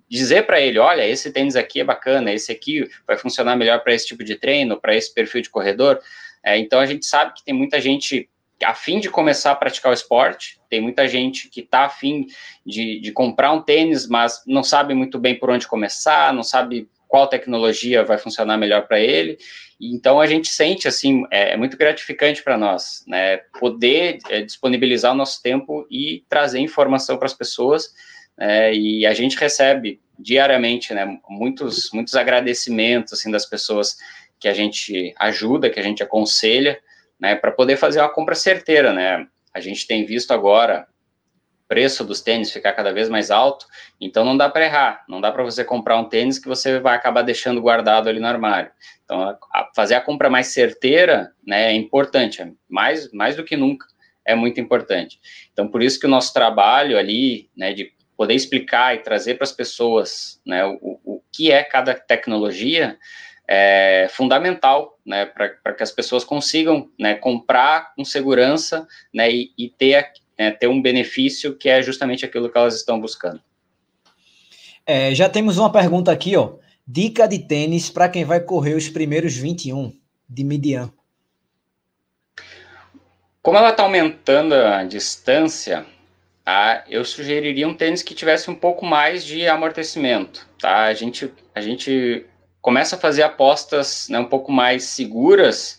dizer 0.09 0.47
para 0.47 0.61
ele, 0.61 0.79
olha, 0.79 1.07
esse 1.07 1.31
tênis 1.31 1.55
aqui 1.55 1.81
é 1.81 1.85
bacana, 1.85 2.33
esse 2.33 2.51
aqui 2.51 2.89
vai 3.07 3.17
funcionar 3.19 3.57
melhor 3.57 3.81
para 3.81 3.93
esse 3.93 4.07
tipo 4.07 4.25
de 4.25 4.37
treino, 4.37 4.81
para 4.81 4.97
esse 4.97 5.13
perfil 5.13 5.43
de 5.43 5.51
corredor. 5.51 6.01
É, 6.43 6.57
então 6.57 6.81
a 6.81 6.87
gente 6.87 7.05
sabe 7.05 7.35
que 7.35 7.45
tem 7.45 7.55
muita 7.55 7.81
gente 7.81 8.29
a 8.65 8.75
fim 8.75 9.01
de 9.01 9.11
começar 9.11 9.51
a 9.51 9.57
praticar 9.57 9.91
o 9.91 9.95
esporte, 9.95 10.61
tem 10.71 10.81
muita 10.81 11.07
gente 11.09 11.49
que 11.49 11.61
está 11.61 11.85
afim 11.85 12.27
de, 12.65 13.01
de 13.01 13.13
comprar 13.13 13.53
um 13.53 13.61
tênis, 13.61 14.07
mas 14.07 14.43
não 14.47 14.63
sabe 14.63 14.95
muito 14.95 15.19
bem 15.19 15.35
por 15.39 15.51
onde 15.51 15.67
começar, 15.67 16.33
não 16.33 16.45
sabe 16.45 16.89
qual 17.13 17.27
tecnologia 17.27 18.03
vai 18.03 18.17
funcionar 18.17 18.57
melhor 18.57 18.87
para 18.89 18.99
ele. 18.99 19.37
Então 19.79 20.19
a 20.19 20.27
gente 20.27 20.49
sente 20.49 20.89
assim, 20.89 21.25
é, 21.31 21.53
é 21.53 21.57
muito 21.59 21.77
gratificante 21.77 22.43
para 22.43 22.57
nós, 22.57 23.05
né, 23.07 23.37
poder 23.61 24.19
é, 24.31 24.41
disponibilizar 24.41 25.13
o 25.13 25.15
nosso 25.15 25.43
tempo 25.43 25.87
e 25.91 26.25
trazer 26.27 26.61
informação 26.61 27.19
para 27.19 27.27
as 27.27 27.35
pessoas. 27.35 27.93
É, 28.41 28.73
e 28.73 29.05
a 29.05 29.13
gente 29.13 29.37
recebe 29.37 30.01
diariamente, 30.19 30.95
né, 30.95 31.19
muitos 31.29 31.91
muitos 31.93 32.15
agradecimentos 32.15 33.13
assim 33.13 33.31
das 33.31 33.45
pessoas 33.45 33.99
que 34.41 34.49
a 34.49 34.55
gente 34.55 35.13
ajuda, 35.19 35.69
que 35.69 35.79
a 35.79 35.83
gente 35.83 36.03
aconselha, 36.03 36.81
né, 37.21 37.35
para 37.35 37.53
poder 37.53 37.77
fazer 37.77 38.01
uma 38.01 38.09
compra 38.09 38.35
certeira, 38.35 38.91
né. 38.91 39.27
A 39.53 39.61
gente 39.61 39.87
tem 39.87 40.07
visto 40.07 40.31
agora 40.31 40.87
preço 41.73 42.05
dos 42.05 42.21
tênis 42.21 42.53
ficar 42.53 42.75
cada 42.75 42.93
vez 42.93 43.09
mais 43.09 43.31
alto, 43.31 43.65
então 43.99 44.27
não 44.27 44.37
dá 44.37 44.47
para 44.47 44.67
errar, 44.67 45.05
não 45.09 45.23
dá 45.23 45.33
para 45.33 45.43
você 45.43 45.65
comprar 45.65 45.97
um 45.97 46.05
tênis 46.05 46.39
que 46.39 46.47
você 46.47 46.79
vai 46.79 46.95
acabar 46.95 47.23
deixando 47.23 47.63
guardado 47.63 48.11
ali 48.11 48.21
no 48.21 48.27
armário. 48.27 48.71
Então, 49.03 49.39
a, 49.51 49.71
fazer 49.75 49.95
a 49.95 50.01
compra 50.03 50.29
mais 50.29 50.49
certeira 50.49 51.33
né, 51.43 51.71
é 51.71 51.73
importante, 51.73 52.43
é 52.43 52.51
mais, 52.69 53.11
mais 53.11 53.37
do 53.37 53.43
que 53.43 53.57
nunca 53.57 53.87
é 54.23 54.35
muito 54.35 54.61
importante. 54.61 55.19
Então, 55.51 55.67
por 55.67 55.83
isso 55.83 55.99
que 55.99 56.05
o 56.05 56.11
nosso 56.11 56.35
trabalho 56.35 56.99
ali, 56.99 57.49
né, 57.57 57.73
de 57.73 57.91
poder 58.19 58.35
explicar 58.35 58.95
e 58.95 58.99
trazer 58.99 59.37
para 59.37 59.45
as 59.45 59.53
pessoas 59.53 60.43
né, 60.45 60.67
o, 60.67 61.01
o 61.03 61.23
que 61.33 61.51
é 61.51 61.65
cada 61.65 61.95
tecnologia, 61.95 62.99
é 63.49 64.09
fundamental, 64.11 64.99
né, 65.07 65.25
para 65.25 65.73
que 65.73 65.83
as 65.83 65.91
pessoas 65.91 66.23
consigam 66.23 66.91
né, 66.99 67.15
comprar 67.15 67.95
com 67.95 68.05
segurança 68.05 68.87
né, 69.13 69.33
e, 69.33 69.53
e 69.57 69.71
ter 69.71 69.95
é, 70.43 70.51
ter 70.51 70.67
um 70.67 70.81
benefício 70.81 71.57
que 71.57 71.69
é 71.69 71.83
justamente 71.83 72.25
aquilo 72.25 72.51
que 72.51 72.59
elas 72.59 72.75
estão 72.75 73.01
buscando. 73.01 73.41
É, 74.85 75.15
já 75.15 75.29
temos 75.29 75.59
uma 75.59 75.71
pergunta 75.71 76.11
aqui, 76.11 76.37
ó. 76.37 76.55
Dica 76.87 77.29
de 77.29 77.39
tênis 77.39 77.89
para 77.89 78.09
quem 78.09 78.25
vai 78.25 78.41
correr 78.41 78.75
os 78.75 78.89
primeiros 78.89 79.37
21 79.37 79.93
de 80.29 80.45
Midian. 80.45 80.93
Como 83.41 83.59
ela 83.59 83.71
está 83.71 83.83
aumentando 83.83 84.55
a 84.55 84.85
distância, 84.85 85.87
tá, 86.45 86.85
eu 86.89 87.05
sugeriria 87.05 87.67
um 87.67 87.75
tênis 87.75 88.03
que 88.03 88.15
tivesse 88.15 88.51
um 88.51 88.55
pouco 88.55 88.85
mais 88.85 89.25
de 89.25 89.47
amortecimento. 89.49 90.49
Tá? 90.61 90.85
A, 90.85 90.95
gente, 90.95 91.33
a 91.55 91.61
gente 91.61 92.27
começa 92.61 92.97
a 92.97 92.99
fazer 92.99 93.23
apostas 93.23 94.09
né, 94.09 94.19
um 94.19 94.27
pouco 94.27 94.53
mais 94.53 94.85
seguras, 94.85 95.79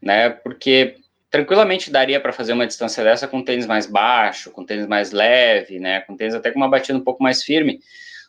né, 0.00 0.30
porque 0.30 0.99
tranquilamente 1.30 1.90
daria 1.90 2.20
para 2.20 2.32
fazer 2.32 2.52
uma 2.52 2.66
distância 2.66 3.04
dessa 3.04 3.28
com 3.28 3.42
tênis 3.42 3.66
mais 3.66 3.86
baixo, 3.86 4.50
com 4.50 4.64
tênis 4.64 4.86
mais 4.86 5.12
leve, 5.12 5.78
né, 5.78 6.00
com 6.00 6.16
tênis 6.16 6.34
até 6.34 6.50
com 6.50 6.58
uma 6.58 6.68
batida 6.68 6.98
um 6.98 7.04
pouco 7.04 7.22
mais 7.22 7.42
firme. 7.42 7.80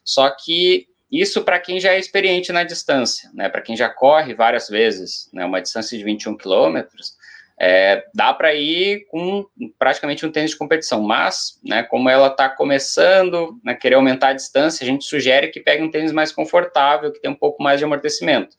Só 0.03 0.29
que 0.29 0.88
isso 1.12 1.43
para 1.43 1.60
quem 1.60 1.79
já 1.79 1.93
é 1.93 2.00
experiente 2.00 2.51
na 2.51 2.63
distância, 2.63 3.29
né, 3.34 3.50
para 3.50 3.62
quem 3.62 3.75
já 3.75 3.89
corre 3.89 4.36
várias 4.36 4.70
vezes, 4.70 5.29
né, 5.34 5.43
uma 5.43 5.62
distância 5.62 5.98
de 5.98 6.03
21 6.03 6.38
quilômetros, 6.38 7.20
é, 7.60 8.05
dá 8.13 8.34
para 8.34 8.53
ir 8.55 9.05
com 9.08 9.46
praticamente 9.77 10.25
um 10.25 10.31
tênis 10.31 10.51
de 10.51 10.58
competição, 10.58 11.01
mas, 11.01 11.60
né, 11.63 11.84
como 11.84 12.10
ela 12.10 12.27
está 12.27 12.50
começando 12.50 13.60
a 13.65 13.72
né, 13.72 13.75
querer 13.75 13.96
aumentar 13.96 14.29
a 14.29 14.34
distância, 14.34 14.84
a 14.84 14.88
gente 14.88 15.05
sugere 15.05 15.50
que 15.50 15.60
pegue 15.60 15.84
um 15.84 15.91
tênis 15.91 16.12
mais 16.12 16.31
confortável, 16.31 17.12
que 17.12 17.20
tem 17.20 17.29
um 17.29 17.36
pouco 17.36 17.62
mais 17.62 17.79
de 17.79 17.86
amortecimento. 17.86 18.55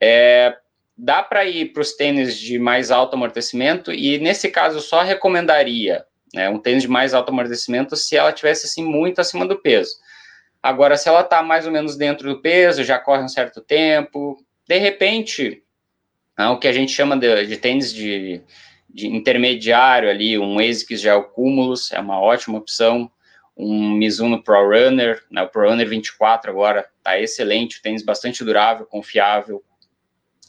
É, 0.00 0.56
dá 1.02 1.20
para 1.20 1.44
ir 1.44 1.72
para 1.72 1.80
os 1.80 1.94
tênis 1.94 2.38
de 2.38 2.60
mais 2.60 2.92
alto 2.92 3.16
amortecimento 3.16 3.92
e 3.92 4.18
nesse 4.18 4.48
caso 4.48 4.76
eu 4.76 4.80
só 4.80 5.02
recomendaria 5.02 6.04
né, 6.32 6.48
um 6.48 6.60
tênis 6.60 6.84
de 6.84 6.88
mais 6.88 7.12
alto 7.12 7.30
amortecimento 7.30 7.96
se 7.96 8.16
ela 8.16 8.32
tivesse 8.32 8.66
assim 8.66 8.84
muito 8.84 9.20
acima 9.20 9.44
do 9.44 9.58
peso. 9.58 9.96
Agora, 10.62 10.96
se 10.96 11.08
ela 11.08 11.22
está 11.22 11.42
mais 11.42 11.66
ou 11.66 11.72
menos 11.72 11.96
dentro 11.96 12.32
do 12.32 12.40
peso, 12.40 12.84
já 12.84 13.00
corre 13.00 13.20
um 13.20 13.28
certo 13.28 13.60
tempo, 13.60 14.36
de 14.68 14.78
repente, 14.78 15.64
né, 16.38 16.46
o 16.50 16.58
que 16.60 16.68
a 16.68 16.72
gente 16.72 16.92
chama 16.92 17.16
de, 17.16 17.46
de 17.46 17.56
tênis 17.56 17.92
de, 17.92 18.40
de, 18.88 19.08
intermediário 19.08 20.08
ali, 20.08 20.38
um 20.38 20.60
ASICS 20.60 21.00
Gel 21.00 21.24
Cumulus 21.24 21.90
é 21.90 21.98
uma 21.98 22.20
ótima 22.20 22.58
opção, 22.58 23.10
um 23.56 23.90
Mizuno 23.90 24.40
Pro 24.40 24.68
Runner, 24.68 25.20
né, 25.28 25.42
o 25.42 25.48
Pro 25.48 25.68
Runner 25.68 25.88
24 25.88 26.48
agora 26.48 26.88
está 26.96 27.18
excelente, 27.18 27.82
tênis 27.82 28.04
bastante 28.04 28.44
durável, 28.44 28.86
confiável, 28.86 29.64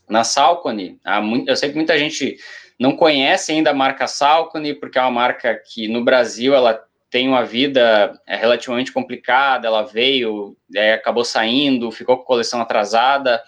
na 0.10 0.24
Salcone, 0.24 1.00
eu 1.48 1.56
sei 1.56 1.70
que 1.70 1.76
muita 1.76 1.98
gente 1.98 2.38
não 2.80 2.96
conhece 2.96 3.52
ainda 3.52 3.70
a 3.70 3.74
marca 3.74 4.08
Salcone, 4.08 4.74
porque 4.74 4.98
é 4.98 5.02
uma 5.02 5.12
marca 5.12 5.56
que 5.56 5.88
no 5.88 6.04
Brasil 6.04 6.54
ela 6.54 6.84
tem 7.14 7.30
uma 7.30 7.46
vida 7.46 8.20
é, 8.26 8.36
relativamente 8.36 8.92
complicada, 8.92 9.68
ela 9.68 9.84
veio, 9.84 10.58
é, 10.76 10.94
acabou 10.94 11.24
saindo, 11.24 11.92
ficou 11.92 12.18
com 12.18 12.24
coleção 12.24 12.60
atrasada, 12.60 13.40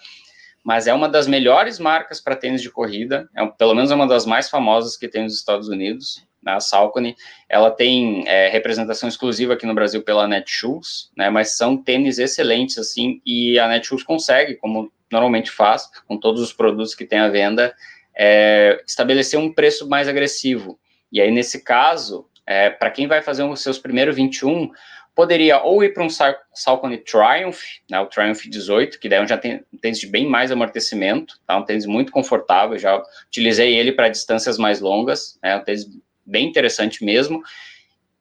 mas 0.64 0.86
é 0.86 0.94
uma 0.94 1.08
das 1.08 1.26
melhores 1.26 1.80
marcas 1.80 2.20
para 2.20 2.36
tênis 2.36 2.62
de 2.62 2.70
corrida, 2.70 3.28
é, 3.36 3.44
pelo 3.44 3.74
menos 3.74 3.90
é 3.90 3.94
uma 3.96 4.06
das 4.06 4.24
mais 4.24 4.48
famosas 4.48 4.96
que 4.96 5.08
tem 5.08 5.24
nos 5.24 5.34
Estados 5.34 5.68
Unidos, 5.68 6.24
né, 6.40 6.52
a 6.52 6.60
Salcone, 6.60 7.16
ela 7.48 7.72
tem 7.72 8.22
é, 8.28 8.48
representação 8.48 9.08
exclusiva 9.08 9.54
aqui 9.54 9.66
no 9.66 9.74
Brasil 9.74 10.00
pela 10.00 10.28
Netshoes, 10.28 11.10
né, 11.16 11.28
mas 11.28 11.56
são 11.56 11.76
tênis 11.76 12.20
excelentes, 12.20 12.78
assim, 12.78 13.20
e 13.26 13.58
a 13.58 13.66
Netshoes 13.66 14.04
consegue, 14.04 14.54
como 14.54 14.92
normalmente 15.10 15.50
faz, 15.50 15.88
com 16.06 16.18
todos 16.18 16.40
os 16.40 16.52
produtos 16.52 16.94
que 16.94 17.04
tem 17.04 17.18
à 17.18 17.28
venda, 17.28 17.74
é, 18.16 18.82
estabelecer 18.86 19.38
um 19.38 19.52
preço 19.52 19.88
mais 19.88 20.08
agressivo. 20.08 20.78
E 21.12 21.20
aí, 21.20 21.30
nesse 21.30 21.62
caso, 21.62 22.28
é, 22.46 22.70
para 22.70 22.90
quem 22.90 23.06
vai 23.06 23.22
fazer 23.22 23.42
os 23.44 23.60
seus 23.62 23.78
primeiros 23.78 24.16
21, 24.16 24.70
poderia 25.14 25.62
ou 25.62 25.82
ir 25.82 25.94
para 25.94 26.04
um 26.04 26.08
Salcone 26.52 26.98
Triumph, 26.98 27.62
né, 27.90 27.98
o 27.98 28.06
Triumph 28.06 28.42
18, 28.46 29.00
que 29.00 29.08
daí 29.08 29.26
já 29.26 29.38
tem 29.38 29.64
um 29.72 29.78
tênis 29.78 29.98
de 29.98 30.06
bem 30.06 30.28
mais 30.28 30.52
amortecimento, 30.52 31.40
tá, 31.46 31.56
um 31.56 31.64
tênis 31.64 31.86
muito 31.86 32.12
confortável, 32.12 32.78
já 32.78 33.02
utilizei 33.26 33.74
ele 33.74 33.92
para 33.92 34.10
distâncias 34.10 34.58
mais 34.58 34.78
longas, 34.78 35.38
é 35.42 35.56
um 35.56 35.64
tênis 35.64 35.88
bem 36.24 36.46
interessante 36.46 37.02
mesmo, 37.02 37.42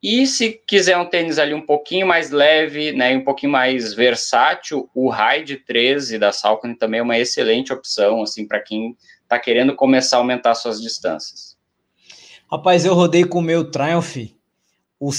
e 0.05 0.27
se 0.27 0.61
quiser 0.67 0.95
um 0.99 1.09
tênis 1.09 1.39
ali 1.39 1.55
um 1.55 1.65
pouquinho 1.65 2.05
mais 2.05 2.29
leve, 2.29 2.91
né, 2.91 3.17
um 3.17 3.23
pouquinho 3.23 3.51
mais 3.51 3.91
versátil, 3.91 4.87
o 4.93 5.09
Ride 5.09 5.57
13 5.57 6.19
da 6.19 6.31
Salcone 6.31 6.75
também 6.75 6.99
é 6.99 7.03
uma 7.03 7.17
excelente 7.17 7.73
opção, 7.73 8.21
assim, 8.21 8.47
para 8.47 8.59
quem 8.59 8.95
está 9.23 9.39
querendo 9.39 9.75
começar 9.75 10.17
a 10.17 10.19
aumentar 10.19 10.53
suas 10.53 10.79
distâncias. 10.79 11.57
Rapaz, 12.51 12.85
eu 12.85 12.93
rodei 12.93 13.23
com 13.23 13.39
o 13.39 13.41
meu 13.41 13.71
Triumph, 13.71 14.17
o, 14.99 15.09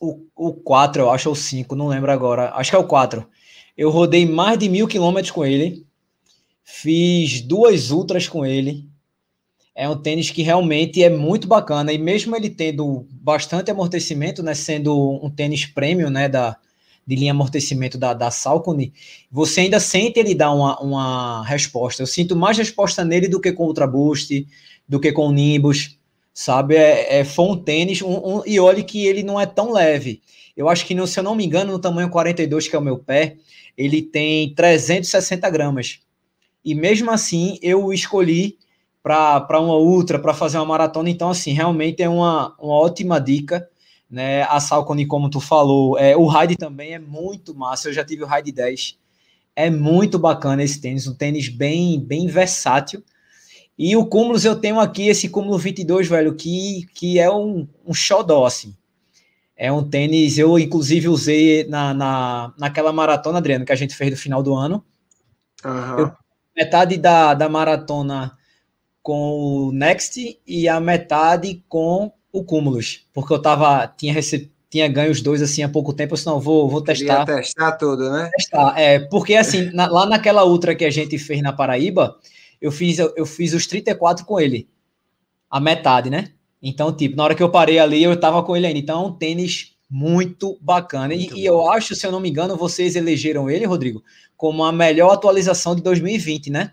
o, 0.00 0.26
o 0.36 0.52
4, 0.52 1.02
eu 1.02 1.10
acho, 1.10 1.28
ou 1.28 1.32
o 1.32 1.36
5, 1.36 1.74
não 1.74 1.88
lembro 1.88 2.12
agora, 2.12 2.52
acho 2.54 2.70
que 2.70 2.76
é 2.76 2.78
o 2.78 2.86
4. 2.86 3.28
Eu 3.76 3.90
rodei 3.90 4.24
mais 4.24 4.56
de 4.56 4.68
mil 4.68 4.86
quilômetros 4.86 5.32
com 5.32 5.44
ele, 5.44 5.84
fiz 6.62 7.40
duas 7.40 7.90
ultras 7.90 8.28
com 8.28 8.46
ele. 8.46 8.88
É 9.78 9.86
um 9.86 9.96
tênis 9.96 10.30
que 10.30 10.40
realmente 10.40 11.02
é 11.02 11.10
muito 11.10 11.46
bacana, 11.46 11.92
e 11.92 11.98
mesmo 11.98 12.34
ele 12.34 12.48
tendo 12.48 13.06
bastante 13.10 13.70
amortecimento, 13.70 14.42
né, 14.42 14.54
sendo 14.54 15.20
um 15.22 15.28
tênis 15.28 15.66
premium, 15.66 16.08
né, 16.08 16.30
da, 16.30 16.56
de 17.06 17.14
linha 17.14 17.32
amortecimento 17.32 17.98
da, 17.98 18.14
da 18.14 18.30
Salcone, 18.30 18.94
você 19.30 19.60
ainda 19.60 19.78
sente 19.78 20.18
ele 20.18 20.34
dar 20.34 20.50
uma, 20.52 20.80
uma 20.80 21.44
resposta. 21.44 22.02
Eu 22.02 22.06
sinto 22.06 22.34
mais 22.34 22.56
resposta 22.56 23.04
nele 23.04 23.28
do 23.28 23.38
que 23.38 23.52
com 23.52 23.64
o 23.64 23.66
Ultra 23.66 23.86
Boost, 23.86 24.46
do 24.88 24.98
que 24.98 25.12
com 25.12 25.28
o 25.28 25.32
Nimbus, 25.32 25.98
sabe? 26.32 26.74
É, 26.74 27.18
é, 27.18 27.24
foi 27.24 27.44
um 27.44 27.56
tênis, 27.56 28.00
um, 28.00 28.38
um, 28.38 28.42
e 28.46 28.58
olhe 28.58 28.82
que 28.82 29.06
ele 29.06 29.22
não 29.22 29.38
é 29.38 29.44
tão 29.44 29.72
leve. 29.72 30.22
Eu 30.56 30.70
acho 30.70 30.86
que, 30.86 31.06
se 31.06 31.20
eu 31.20 31.24
não 31.24 31.34
me 31.34 31.44
engano, 31.44 31.72
no 31.72 31.78
tamanho 31.78 32.08
42, 32.08 32.66
que 32.66 32.74
é 32.74 32.78
o 32.78 32.82
meu 32.82 32.98
pé, 32.98 33.36
ele 33.76 34.00
tem 34.00 34.54
360 34.54 35.50
gramas. 35.50 36.00
E 36.64 36.74
mesmo 36.74 37.10
assim, 37.10 37.58
eu 37.60 37.92
escolhi 37.92 38.56
para 39.06 39.60
uma 39.60 39.76
ultra, 39.76 40.18
para 40.18 40.34
fazer 40.34 40.58
uma 40.58 40.66
maratona. 40.66 41.08
Então, 41.08 41.30
assim, 41.30 41.52
realmente 41.52 42.02
é 42.02 42.08
uma, 42.08 42.54
uma 42.58 42.74
ótima 42.74 43.20
dica 43.20 43.68
né? 44.10 44.42
A 44.44 44.60
Salcone, 44.60 45.06
como 45.06 45.28
tu 45.28 45.40
falou, 45.40 45.98
é, 45.98 46.16
o 46.16 46.26
Ride 46.26 46.56
também 46.56 46.94
é 46.94 46.98
muito 46.98 47.54
massa. 47.54 47.88
Eu 47.88 47.92
já 47.92 48.04
tive 48.04 48.22
o 48.22 48.26
Ride 48.26 48.52
10. 48.52 48.98
É 49.54 49.70
muito 49.70 50.18
bacana 50.18 50.62
esse 50.62 50.80
tênis, 50.80 51.06
um 51.06 51.14
tênis 51.14 51.48
bem, 51.48 51.98
bem 51.98 52.26
versátil. 52.26 53.02
E 53.78 53.96
o 53.96 54.06
Cúmulos, 54.06 54.44
eu 54.44 54.56
tenho 54.56 54.78
aqui 54.80 55.08
esse 55.08 55.28
Cúmulo 55.28 55.58
22, 55.58 56.08
velho, 56.08 56.34
que, 56.34 56.86
que 56.94 57.18
é 57.18 57.30
um, 57.30 57.66
um 57.86 57.92
xodó, 57.92 58.46
assim. 58.46 58.74
É 59.56 59.72
um 59.72 59.82
tênis, 59.82 60.36
eu 60.38 60.58
inclusive 60.58 61.08
usei 61.08 61.66
na, 61.66 61.94
na, 61.94 62.54
naquela 62.58 62.92
maratona, 62.92 63.38
Adriano, 63.38 63.64
que 63.64 63.72
a 63.72 63.76
gente 63.76 63.94
fez 63.94 64.10
no 64.10 64.16
final 64.16 64.42
do 64.42 64.54
ano. 64.54 64.84
Uhum. 65.64 65.98
Eu, 65.98 66.12
metade 66.54 66.96
da, 66.96 67.34
da 67.34 67.48
maratona 67.48 68.35
com 69.06 69.68
o 69.68 69.70
Next 69.70 70.36
e 70.44 70.68
a 70.68 70.80
metade 70.80 71.62
com 71.68 72.10
o 72.32 72.42
Cúmulos, 72.42 73.06
porque 73.14 73.32
eu 73.32 73.40
tava, 73.40 73.86
tinha, 73.86 74.12
rece... 74.12 74.50
tinha 74.68 74.88
ganho 74.88 75.12
os 75.12 75.20
dois 75.20 75.40
assim 75.40 75.62
há 75.62 75.68
pouco 75.68 75.92
tempo, 75.92 76.14
eu 76.14 76.16
disse, 76.16 76.26
não, 76.26 76.40
vou, 76.40 76.68
vou 76.68 76.82
testar. 76.82 77.24
Queria 77.24 77.36
testar 77.36 77.72
tudo, 77.76 78.10
né? 78.10 78.28
Testar, 78.36 78.76
é, 78.76 78.98
porque 78.98 79.36
assim, 79.36 79.70
na, 79.72 79.86
lá 79.86 80.06
naquela 80.06 80.44
ultra 80.44 80.74
que 80.74 80.84
a 80.84 80.90
gente 80.90 81.16
fez 81.18 81.40
na 81.40 81.52
Paraíba, 81.52 82.16
eu 82.60 82.72
fiz, 82.72 82.98
eu, 82.98 83.14
eu 83.16 83.24
fiz 83.24 83.54
os 83.54 83.68
34 83.68 84.26
com 84.26 84.40
ele, 84.40 84.68
a 85.48 85.60
metade, 85.60 86.10
né? 86.10 86.32
Então, 86.60 86.92
tipo, 86.92 87.14
na 87.14 87.22
hora 87.22 87.34
que 87.36 87.42
eu 87.44 87.48
parei 87.48 87.78
ali, 87.78 88.02
eu 88.02 88.18
tava 88.18 88.42
com 88.42 88.56
ele 88.56 88.66
ainda. 88.66 88.80
Então, 88.80 89.04
é 89.04 89.06
um 89.06 89.12
tênis 89.12 89.76
muito 89.88 90.58
bacana. 90.60 91.14
Muito 91.14 91.36
e, 91.36 91.42
e, 91.42 91.46
eu 91.46 91.70
acho, 91.70 91.94
se 91.94 92.04
eu 92.04 92.10
não 92.10 92.18
me 92.18 92.28
engano, 92.28 92.56
vocês 92.56 92.96
elegeram 92.96 93.48
ele, 93.48 93.66
Rodrigo, 93.66 94.02
como 94.36 94.64
a 94.64 94.72
melhor 94.72 95.12
atualização 95.12 95.76
de 95.76 95.82
2020, 95.82 96.50
né? 96.50 96.72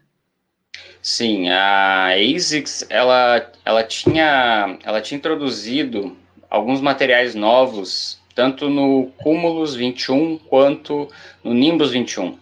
Sim, 1.04 1.50
a 1.50 2.13
ASICS, 2.13 2.86
ela, 2.89 3.52
ela, 3.66 3.84
tinha, 3.84 4.80
ela 4.86 5.02
tinha 5.02 5.18
introduzido 5.18 6.16
alguns 6.50 6.80
materiais 6.80 7.36
novos, 7.36 8.22
tanto 8.34 8.70
no 8.70 9.12
Cumulus 9.18 9.76
21 9.76 10.38
quanto 10.38 11.10
no 11.44 11.54
Nimbus 11.54 11.92
21. 11.92 12.39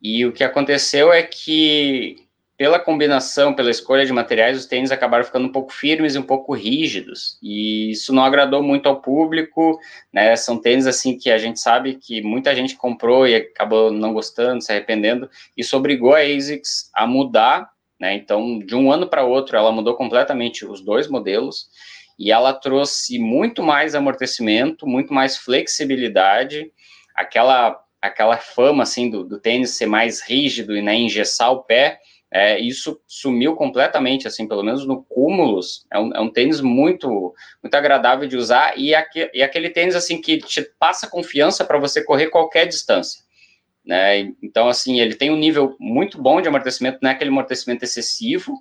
E 0.00 0.24
o 0.24 0.32
que 0.32 0.42
aconteceu 0.42 1.12
é 1.12 1.22
que, 1.22 2.16
pela 2.56 2.78
combinação, 2.78 3.54
pela 3.54 3.70
escolha 3.70 4.06
de 4.06 4.14
materiais, 4.14 4.56
os 4.56 4.64
tênis 4.64 4.90
acabaram 4.90 5.22
ficando 5.22 5.48
um 5.48 5.52
pouco 5.52 5.70
firmes 5.70 6.14
e 6.14 6.18
um 6.18 6.22
pouco 6.22 6.54
rígidos. 6.54 7.38
E 7.42 7.90
isso 7.90 8.14
não 8.14 8.24
agradou 8.24 8.62
muito 8.62 8.88
ao 8.88 9.02
público, 9.02 9.78
né? 10.10 10.34
São 10.36 10.56
tênis 10.56 10.86
assim 10.86 11.18
que 11.18 11.30
a 11.30 11.36
gente 11.36 11.60
sabe 11.60 11.96
que 11.96 12.22
muita 12.22 12.54
gente 12.54 12.76
comprou 12.76 13.28
e 13.28 13.34
acabou 13.34 13.92
não 13.92 14.14
gostando, 14.14 14.62
se 14.62 14.72
arrependendo. 14.72 15.28
Isso 15.54 15.76
obrigou 15.76 16.14
a 16.14 16.20
ASICS 16.20 16.90
a 16.94 17.06
mudar 17.06 17.68
né? 18.00 18.14
Então, 18.14 18.58
de 18.58 18.74
um 18.74 18.90
ano 18.90 19.06
para 19.06 19.24
outro, 19.24 19.56
ela 19.56 19.70
mudou 19.70 19.94
completamente 19.94 20.64
os 20.64 20.80
dois 20.80 21.06
modelos 21.06 21.68
e 22.18 22.32
ela 22.32 22.52
trouxe 22.52 23.18
muito 23.18 23.62
mais 23.62 23.94
amortecimento, 23.94 24.86
muito 24.86 25.12
mais 25.12 25.36
flexibilidade, 25.36 26.72
aquela 27.14 27.78
aquela 28.02 28.38
fama 28.38 28.82
assim 28.82 29.10
do, 29.10 29.24
do 29.24 29.38
tênis 29.38 29.76
ser 29.76 29.84
mais 29.84 30.22
rígido 30.22 30.74
e 30.74 30.80
né, 30.80 30.94
engessar 30.94 31.52
o 31.52 31.62
pé, 31.62 32.00
é, 32.32 32.58
isso 32.58 32.98
sumiu 33.06 33.54
completamente, 33.54 34.26
assim, 34.26 34.48
pelo 34.48 34.62
menos 34.62 34.86
no 34.86 35.02
Cúmulos, 35.02 35.84
é 35.92 35.98
um, 35.98 36.14
é 36.14 36.20
um 36.20 36.30
tênis 36.30 36.62
muito 36.62 37.34
muito 37.62 37.74
agradável 37.74 38.26
de 38.26 38.36
usar 38.36 38.78
e, 38.78 38.94
aqui, 38.94 39.28
e 39.34 39.42
aquele 39.42 39.68
tênis 39.68 39.94
assim 39.94 40.18
que 40.18 40.38
te 40.38 40.62
passa 40.78 41.10
confiança 41.10 41.64
para 41.64 41.78
você 41.78 42.02
correr 42.02 42.28
qualquer 42.28 42.66
distância. 42.66 43.22
Né? 43.90 44.32
Então, 44.40 44.68
assim, 44.68 45.00
ele 45.00 45.16
tem 45.16 45.32
um 45.32 45.36
nível 45.36 45.74
muito 45.80 46.16
bom 46.22 46.40
de 46.40 46.46
amortecimento, 46.46 47.00
não 47.02 47.10
é 47.10 47.12
aquele 47.12 47.30
amortecimento 47.30 47.82
excessivo, 47.82 48.54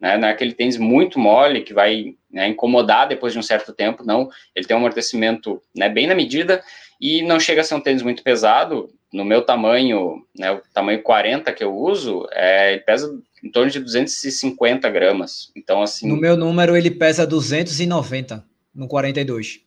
né? 0.00 0.16
não 0.16 0.26
é 0.26 0.30
aquele 0.30 0.54
tênis 0.54 0.78
muito 0.78 1.18
mole 1.18 1.60
que 1.60 1.74
vai 1.74 2.14
né, 2.30 2.48
incomodar 2.48 3.06
depois 3.06 3.34
de 3.34 3.38
um 3.38 3.42
certo 3.42 3.74
tempo, 3.74 4.02
não. 4.06 4.30
Ele 4.56 4.66
tem 4.66 4.74
um 4.74 4.78
amortecimento 4.80 5.60
né, 5.76 5.90
bem 5.90 6.06
na 6.06 6.14
medida 6.14 6.64
e 6.98 7.20
não 7.20 7.38
chega 7.38 7.60
a 7.60 7.64
ser 7.64 7.74
um 7.74 7.80
tênis 7.82 8.00
muito 8.00 8.22
pesado. 8.22 8.88
No 9.12 9.22
meu 9.22 9.42
tamanho, 9.42 10.24
né, 10.34 10.50
o 10.50 10.62
tamanho 10.72 11.02
40 11.02 11.52
que 11.52 11.62
eu 11.62 11.76
uso, 11.76 12.26
é, 12.32 12.72
ele 12.72 12.80
pesa 12.80 13.20
em 13.44 13.50
torno 13.50 13.70
de 13.70 13.80
250 13.80 14.88
gramas. 14.88 15.52
Então, 15.54 15.82
assim. 15.82 16.08
No 16.08 16.16
meu 16.16 16.38
número, 16.38 16.74
ele 16.74 16.90
pesa 16.90 17.26
290 17.26 18.42
no 18.74 18.88
42. 18.88 19.60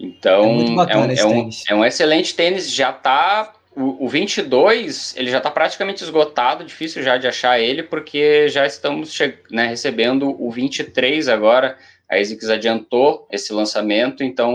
Então, 0.00 0.44
é, 0.44 0.92
é, 0.92 0.96
um, 0.96 1.10
é, 1.10 1.26
um, 1.26 1.50
é, 1.68 1.74
um, 1.74 1.84
excelente 1.84 2.34
tênis, 2.34 2.70
já 2.70 2.90
está 2.90 3.52
o, 3.76 4.06
o 4.06 4.08
22, 4.08 5.14
ele 5.16 5.30
já 5.30 5.36
está 5.36 5.50
praticamente 5.50 6.02
esgotado, 6.02 6.64
difícil 6.64 7.02
já 7.02 7.18
de 7.18 7.28
achar 7.28 7.60
ele, 7.60 7.82
porque 7.82 8.48
já 8.48 8.66
estamos 8.66 9.16
né, 9.50 9.66
recebendo 9.66 10.34
o 10.42 10.50
23 10.50 11.28
agora, 11.28 11.76
a 12.10 12.16
ASICS 12.16 12.48
adiantou 12.48 13.28
esse 13.30 13.52
lançamento, 13.52 14.24
então 14.24 14.54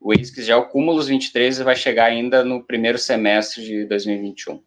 o, 0.00 0.12
ASICS 0.12 0.44
já, 0.44 0.56
o 0.56 0.66
Cúmulos 0.68 1.06
23, 1.06 1.60
vai 1.60 1.76
chegar 1.76 2.06
ainda 2.06 2.44
no 2.44 2.64
primeiro 2.64 2.98
semestre 2.98 3.64
de 3.64 3.84
2021. 3.84 4.60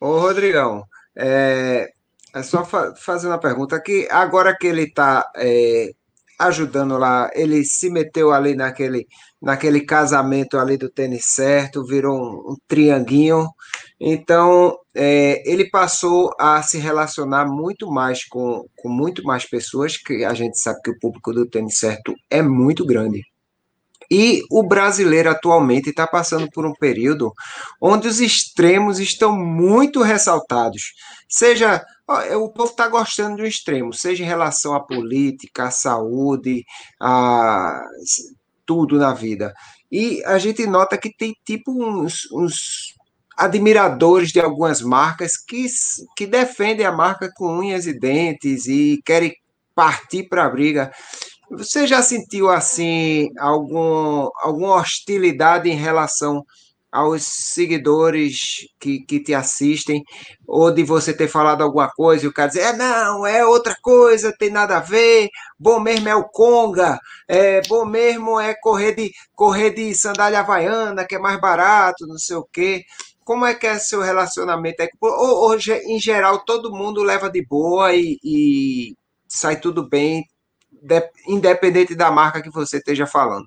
Ô, 0.00 0.18
Rodrigão, 0.18 0.84
é, 1.16 1.92
é 2.34 2.42
só 2.42 2.64
fa 2.64 2.96
fazer 2.96 3.28
uma 3.28 3.38
pergunta 3.38 3.76
aqui, 3.76 4.08
agora 4.10 4.56
que 4.56 4.66
ele 4.66 4.82
está 4.82 5.30
é, 5.36 5.92
ajudando 6.38 6.96
lá, 6.96 7.30
ele 7.34 7.64
se 7.64 7.90
meteu 7.90 8.32
ali 8.32 8.54
naquele 8.54 9.06
naquele 9.40 9.80
casamento 9.82 10.58
ali 10.58 10.76
do 10.76 10.90
tênis 10.90 11.26
certo, 11.26 11.84
virou 11.84 12.18
um, 12.18 12.52
um 12.52 12.56
trianguinho. 12.66 13.48
Então, 14.00 14.76
é, 14.94 15.42
ele 15.50 15.70
passou 15.70 16.34
a 16.38 16.60
se 16.62 16.78
relacionar 16.78 17.46
muito 17.46 17.90
mais 17.90 18.24
com, 18.24 18.64
com 18.76 18.88
muito 18.88 19.22
mais 19.22 19.48
pessoas, 19.48 19.96
que 19.96 20.24
a 20.24 20.34
gente 20.34 20.58
sabe 20.58 20.80
que 20.82 20.90
o 20.90 20.98
público 20.98 21.32
do 21.32 21.48
tênis 21.48 21.78
certo 21.78 22.12
é 22.28 22.42
muito 22.42 22.84
grande. 22.84 23.22
E 24.10 24.42
o 24.50 24.62
brasileiro 24.62 25.30
atualmente 25.30 25.90
está 25.90 26.06
passando 26.06 26.48
por 26.50 26.64
um 26.64 26.72
período 26.72 27.30
onde 27.80 28.08
os 28.08 28.20
extremos 28.20 28.98
estão 28.98 29.36
muito 29.36 30.02
ressaltados. 30.02 30.94
Seja 31.28 31.84
o 32.08 32.48
povo 32.48 32.70
está 32.70 32.88
gostando 32.88 33.36
de 33.36 33.42
um 33.42 33.46
extremo, 33.46 33.92
seja 33.92 34.22
em 34.22 34.26
relação 34.26 34.74
à 34.74 34.80
política, 34.80 35.64
à 35.64 35.70
saúde, 35.70 36.64
a 37.00 37.82
tudo 38.64 38.98
na 38.98 39.12
vida. 39.12 39.52
E 39.90 40.22
a 40.24 40.38
gente 40.38 40.66
nota 40.66 40.96
que 40.96 41.14
tem 41.14 41.34
tipo 41.44 41.72
uns, 41.72 42.30
uns 42.32 42.94
admiradores 43.36 44.30
de 44.30 44.40
algumas 44.40 44.80
marcas 44.80 45.36
que, 45.36 45.66
que 46.16 46.26
defendem 46.26 46.84
a 46.84 46.92
marca 46.92 47.30
com 47.34 47.58
unhas 47.58 47.86
e 47.86 47.98
dentes 47.98 48.66
e 48.66 49.00
querem 49.04 49.34
partir 49.74 50.24
para 50.28 50.44
a 50.44 50.50
briga. 50.50 50.90
Você 51.50 51.86
já 51.86 52.02
sentiu 52.02 52.50
assim 52.50 53.30
algum, 53.38 54.28
alguma 54.42 54.74
hostilidade 54.74 55.70
em 55.70 55.76
relação 55.76 56.44
aos 56.90 57.22
seguidores 57.24 58.66
que, 58.80 59.00
que 59.00 59.20
te 59.20 59.34
assistem, 59.34 60.02
ou 60.46 60.70
de 60.70 60.82
você 60.82 61.12
ter 61.12 61.28
falado 61.28 61.62
alguma 61.62 61.90
coisa 61.90 62.24
e 62.24 62.28
o 62.28 62.32
cara 62.32 62.48
dizer, 62.48 62.62
é 62.62 62.72
não, 62.72 63.26
é 63.26 63.44
outra 63.44 63.76
coisa, 63.82 64.34
tem 64.36 64.50
nada 64.50 64.78
a 64.78 64.80
ver, 64.80 65.28
bom 65.58 65.80
mesmo 65.80 66.08
é 66.08 66.16
o 66.16 66.24
Conga, 66.24 66.98
é, 67.28 67.60
bom 67.68 67.84
mesmo 67.84 68.40
é 68.40 68.54
correr 68.54 68.94
de, 68.94 69.12
correr 69.34 69.70
de 69.70 69.94
sandália 69.94 70.40
havaiana, 70.40 71.06
que 71.06 71.14
é 71.14 71.18
mais 71.18 71.40
barato, 71.40 72.06
não 72.06 72.18
sei 72.18 72.36
o 72.36 72.48
quê. 72.52 72.84
Como 73.24 73.44
é 73.44 73.54
que 73.54 73.66
é 73.66 73.78
seu 73.78 74.00
relacionamento? 74.00 74.82
Ou, 75.00 75.50
ou 75.50 75.54
em 75.54 76.00
geral, 76.00 76.44
todo 76.44 76.72
mundo 76.74 77.02
leva 77.02 77.28
de 77.30 77.44
boa 77.44 77.94
e, 77.94 78.18
e 78.24 78.96
sai 79.28 79.60
tudo 79.60 79.86
bem, 79.86 80.24
independente 81.26 81.94
da 81.94 82.10
marca 82.10 82.42
que 82.42 82.50
você 82.50 82.78
esteja 82.78 83.06
falando? 83.06 83.46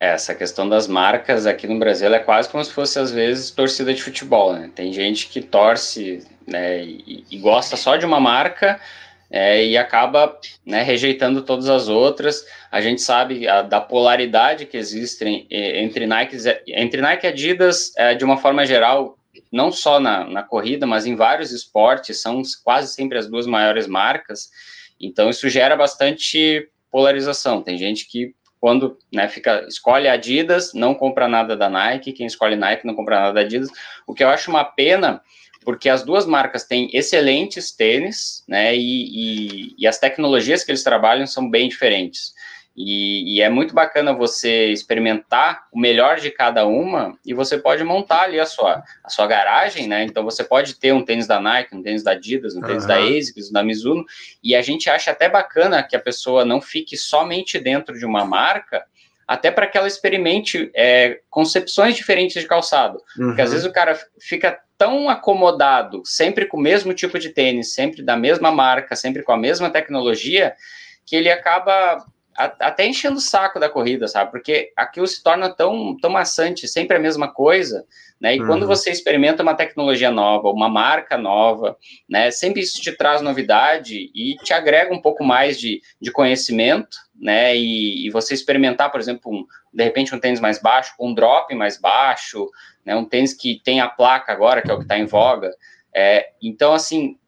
Essa 0.00 0.34
questão 0.34 0.66
das 0.66 0.88
marcas 0.88 1.44
aqui 1.46 1.66
no 1.66 1.78
Brasil 1.78 2.12
é 2.14 2.18
quase 2.18 2.48
como 2.48 2.64
se 2.64 2.72
fosse, 2.72 2.98
às 2.98 3.12
vezes, 3.12 3.50
torcida 3.50 3.92
de 3.92 4.02
futebol, 4.02 4.54
né? 4.54 4.70
Tem 4.74 4.90
gente 4.94 5.28
que 5.28 5.42
torce 5.42 6.26
né, 6.46 6.82
e, 6.82 7.22
e 7.30 7.36
gosta 7.36 7.76
só 7.76 7.98
de 7.98 8.06
uma 8.06 8.18
marca 8.18 8.80
é, 9.30 9.62
e 9.64 9.76
acaba 9.76 10.38
né, 10.64 10.82
rejeitando 10.82 11.42
todas 11.42 11.68
as 11.68 11.88
outras. 11.88 12.46
A 12.72 12.80
gente 12.80 13.02
sabe 13.02 13.46
a, 13.46 13.60
da 13.60 13.78
polaridade 13.78 14.64
que 14.64 14.78
existe 14.78 15.46
entre 15.50 16.06
Nike, 16.06 16.36
entre 16.66 17.02
Nike 17.02 17.26
e 17.26 17.28
Adidas, 17.28 17.92
é, 17.94 18.14
de 18.14 18.24
uma 18.24 18.38
forma 18.38 18.64
geral, 18.64 19.18
não 19.52 19.70
só 19.70 20.00
na, 20.00 20.24
na 20.24 20.42
corrida, 20.42 20.86
mas 20.86 21.04
em 21.04 21.14
vários 21.14 21.52
esportes, 21.52 22.22
são 22.22 22.40
quase 22.64 22.94
sempre 22.94 23.18
as 23.18 23.28
duas 23.28 23.46
maiores 23.46 23.86
marcas. 23.86 24.48
Então, 24.98 25.28
isso 25.28 25.46
gera 25.50 25.76
bastante 25.76 26.68
polarização. 26.90 27.62
Tem 27.62 27.76
gente 27.76 28.08
que 28.08 28.34
quando 28.60 28.98
né, 29.10 29.26
fica, 29.26 29.64
escolhe 29.66 30.06
Adidas, 30.06 30.74
não 30.74 30.94
compra 30.94 31.26
nada 31.26 31.56
da 31.56 31.70
Nike, 31.70 32.12
quem 32.12 32.26
escolhe 32.26 32.56
Nike 32.56 32.86
não 32.86 32.94
compra 32.94 33.18
nada 33.18 33.32
da 33.32 33.40
Adidas, 33.40 33.70
o 34.06 34.12
que 34.12 34.22
eu 34.22 34.28
acho 34.28 34.50
uma 34.50 34.64
pena, 34.64 35.22
porque 35.64 35.88
as 35.88 36.02
duas 36.02 36.26
marcas 36.26 36.64
têm 36.64 36.90
excelentes 36.92 37.72
tênis, 37.72 38.44
né, 38.46 38.76
e, 38.76 38.80
e, 38.80 39.74
e 39.78 39.86
as 39.86 39.98
tecnologias 39.98 40.62
que 40.62 40.70
eles 40.70 40.84
trabalham 40.84 41.26
são 41.26 41.48
bem 41.48 41.68
diferentes. 41.68 42.34
E, 42.76 43.36
e, 43.36 43.42
é 43.42 43.48
muito 43.48 43.74
bacana 43.74 44.12
você 44.12 44.66
experimentar 44.66 45.66
o 45.72 45.78
melhor 45.78 46.18
de 46.18 46.30
cada 46.30 46.66
uma 46.66 47.18
e 47.26 47.34
você 47.34 47.58
pode 47.58 47.82
montar 47.82 48.22
ali 48.22 48.38
a 48.38 48.46
sua, 48.46 48.82
a 49.04 49.08
sua 49.08 49.26
garagem, 49.26 49.88
né? 49.88 50.04
Então 50.04 50.24
você 50.24 50.44
pode 50.44 50.74
ter 50.74 50.92
um 50.92 51.04
tênis 51.04 51.26
da 51.26 51.40
Nike, 51.40 51.74
um 51.74 51.82
tênis 51.82 52.02
da 52.02 52.12
Adidas, 52.12 52.54
um 52.54 52.62
tênis 52.62 52.84
uhum. 52.84 52.88
da 52.88 52.98
ASICS, 52.98 53.50
da 53.50 53.62
Mizuno, 53.62 54.04
e 54.42 54.54
a 54.54 54.62
gente 54.62 54.88
acha 54.88 55.10
até 55.10 55.28
bacana 55.28 55.82
que 55.82 55.96
a 55.96 56.00
pessoa 56.00 56.44
não 56.44 56.60
fique 56.60 56.96
somente 56.96 57.58
dentro 57.58 57.98
de 57.98 58.06
uma 58.06 58.24
marca, 58.24 58.84
até 59.26 59.50
para 59.50 59.66
que 59.66 59.76
ela 59.76 59.88
experimente 59.88 60.70
é, 60.74 61.20
concepções 61.28 61.96
diferentes 61.96 62.40
de 62.40 62.48
calçado. 62.48 62.98
Uhum. 63.18 63.26
Porque 63.26 63.42
às 63.42 63.48
uhum. 63.48 63.54
vezes 63.54 63.68
o 63.68 63.72
cara 63.72 63.98
fica 64.20 64.58
tão 64.78 65.10
acomodado, 65.10 66.02
sempre 66.06 66.46
com 66.46 66.56
o 66.56 66.60
mesmo 66.60 66.94
tipo 66.94 67.18
de 67.18 67.28
tênis, 67.28 67.74
sempre 67.74 68.02
da 68.02 68.16
mesma 68.16 68.50
marca, 68.50 68.96
sempre 68.96 69.22
com 69.22 69.32
a 69.32 69.36
mesma 69.36 69.68
tecnologia, 69.68 70.54
que 71.04 71.14
ele 71.14 71.30
acaba 71.30 72.04
até 72.36 72.86
enchendo 72.86 73.16
o 73.16 73.20
saco 73.20 73.58
da 73.58 73.68
corrida, 73.68 74.06
sabe? 74.08 74.30
Porque 74.30 74.72
aquilo 74.76 75.06
se 75.06 75.22
torna 75.22 75.50
tão, 75.50 75.96
tão 76.00 76.10
maçante, 76.10 76.68
sempre 76.68 76.96
a 76.96 77.00
mesma 77.00 77.32
coisa, 77.32 77.84
né? 78.20 78.36
E 78.36 78.40
uhum. 78.40 78.46
quando 78.46 78.66
você 78.66 78.90
experimenta 78.90 79.42
uma 79.42 79.54
tecnologia 79.54 80.10
nova, 80.10 80.48
uma 80.48 80.68
marca 80.68 81.18
nova, 81.18 81.76
né? 82.08 82.30
Sempre 82.30 82.60
isso 82.62 82.80
te 82.80 82.92
traz 82.92 83.20
novidade 83.20 84.10
e 84.14 84.36
te 84.44 84.52
agrega 84.52 84.94
um 84.94 85.00
pouco 85.00 85.24
mais 85.24 85.58
de, 85.58 85.80
de 86.00 86.10
conhecimento, 86.10 86.96
né? 87.14 87.56
E, 87.56 88.06
e 88.06 88.10
você 88.10 88.32
experimentar, 88.32 88.90
por 88.90 89.00
exemplo, 89.00 89.32
um, 89.32 89.44
de 89.72 89.84
repente 89.84 90.14
um 90.14 90.20
tênis 90.20 90.40
mais 90.40 90.60
baixo, 90.60 90.94
um 91.00 91.12
drop 91.12 91.54
mais 91.54 91.78
baixo, 91.78 92.48
né? 92.84 92.94
Um 92.94 93.04
tênis 93.04 93.34
que 93.34 93.60
tem 93.64 93.80
a 93.80 93.88
placa 93.88 94.32
agora, 94.32 94.62
que 94.62 94.70
é 94.70 94.74
o 94.74 94.78
que 94.78 94.84
está 94.84 94.98
em 94.98 95.06
voga. 95.06 95.50
É, 95.94 96.30
então, 96.40 96.72
assim, 96.72 97.18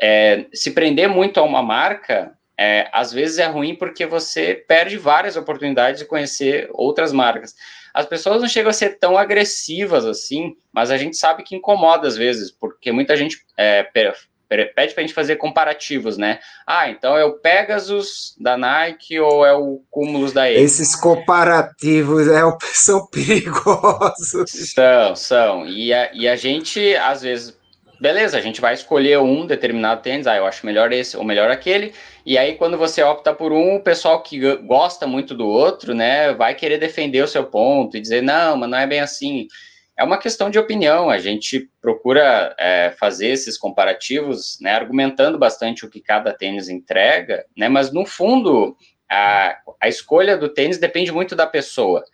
é, 0.00 0.46
se 0.52 0.72
prender 0.72 1.08
muito 1.08 1.38
a 1.38 1.42
uma 1.42 1.62
marca 1.62 2.37
é, 2.58 2.88
às 2.92 3.12
vezes 3.12 3.38
é 3.38 3.46
ruim 3.46 3.76
porque 3.76 4.04
você 4.04 4.54
perde 4.54 4.98
várias 4.98 5.36
oportunidades 5.36 6.00
de 6.00 6.06
conhecer 6.06 6.68
outras 6.72 7.12
marcas. 7.12 7.54
As 7.94 8.06
pessoas 8.06 8.40
não 8.40 8.48
chegam 8.48 8.70
a 8.70 8.72
ser 8.72 8.98
tão 8.98 9.16
agressivas 9.16 10.04
assim, 10.04 10.56
mas 10.72 10.90
a 10.90 10.96
gente 10.96 11.16
sabe 11.16 11.42
que 11.42 11.54
incomoda 11.54 12.08
às 12.08 12.16
vezes, 12.16 12.50
porque 12.50 12.90
muita 12.90 13.16
gente 13.16 13.38
é, 13.56 13.82
pede 13.84 14.94
para 14.94 15.02
a 15.02 15.06
gente 15.06 15.14
fazer 15.14 15.36
comparativos, 15.36 16.16
né? 16.16 16.38
Ah, 16.66 16.88
então 16.88 17.16
é 17.16 17.24
o 17.24 17.34
Pegasus 17.34 18.34
da 18.40 18.56
Nike 18.56 19.20
ou 19.20 19.44
é 19.44 19.52
o 19.52 19.82
Cumulus 19.90 20.32
da 20.32 20.50
Ace? 20.50 20.62
Esses 20.62 20.96
comparativos 20.96 22.26
é, 22.28 22.40
são 22.72 23.06
perigosos. 23.06 24.50
São, 24.74 25.14
são. 25.14 25.66
E 25.66 25.92
a, 25.92 26.10
e 26.14 26.26
a 26.26 26.34
gente, 26.34 26.96
às 26.96 27.22
vezes, 27.22 27.57
beleza, 28.00 28.38
a 28.38 28.40
gente 28.40 28.60
vai 28.60 28.74
escolher 28.74 29.18
um 29.18 29.46
determinado 29.46 30.02
tênis, 30.02 30.26
ah, 30.26 30.36
eu 30.36 30.46
acho 30.46 30.64
melhor 30.64 30.92
esse 30.92 31.16
ou 31.16 31.24
melhor 31.24 31.50
aquele, 31.50 31.92
e 32.24 32.38
aí 32.38 32.54
quando 32.54 32.78
você 32.78 33.02
opta 33.02 33.34
por 33.34 33.52
um, 33.52 33.76
o 33.76 33.82
pessoal 33.82 34.22
que 34.22 34.56
gosta 34.58 35.06
muito 35.06 35.34
do 35.34 35.46
outro, 35.46 35.94
né, 35.94 36.32
vai 36.32 36.54
querer 36.54 36.78
defender 36.78 37.22
o 37.22 37.28
seu 37.28 37.44
ponto 37.44 37.96
e 37.96 38.00
dizer, 38.00 38.22
não, 38.22 38.56
mas 38.56 38.70
não 38.70 38.78
é 38.78 38.86
bem 38.86 39.00
assim. 39.00 39.48
É 39.98 40.04
uma 40.04 40.18
questão 40.18 40.48
de 40.48 40.58
opinião, 40.58 41.10
a 41.10 41.18
gente 41.18 41.68
procura 41.80 42.54
é, 42.58 42.94
fazer 42.98 43.28
esses 43.28 43.58
comparativos, 43.58 44.58
né, 44.60 44.72
argumentando 44.72 45.38
bastante 45.38 45.84
o 45.84 45.90
que 45.90 46.00
cada 46.00 46.32
tênis 46.32 46.68
entrega, 46.68 47.44
né, 47.56 47.68
mas 47.68 47.92
no 47.92 48.06
fundo, 48.06 48.76
a, 49.10 49.56
a 49.80 49.88
escolha 49.88 50.36
do 50.36 50.48
tênis 50.48 50.78
depende 50.78 51.10
muito 51.10 51.34
da 51.34 51.46
pessoa. 51.46 52.04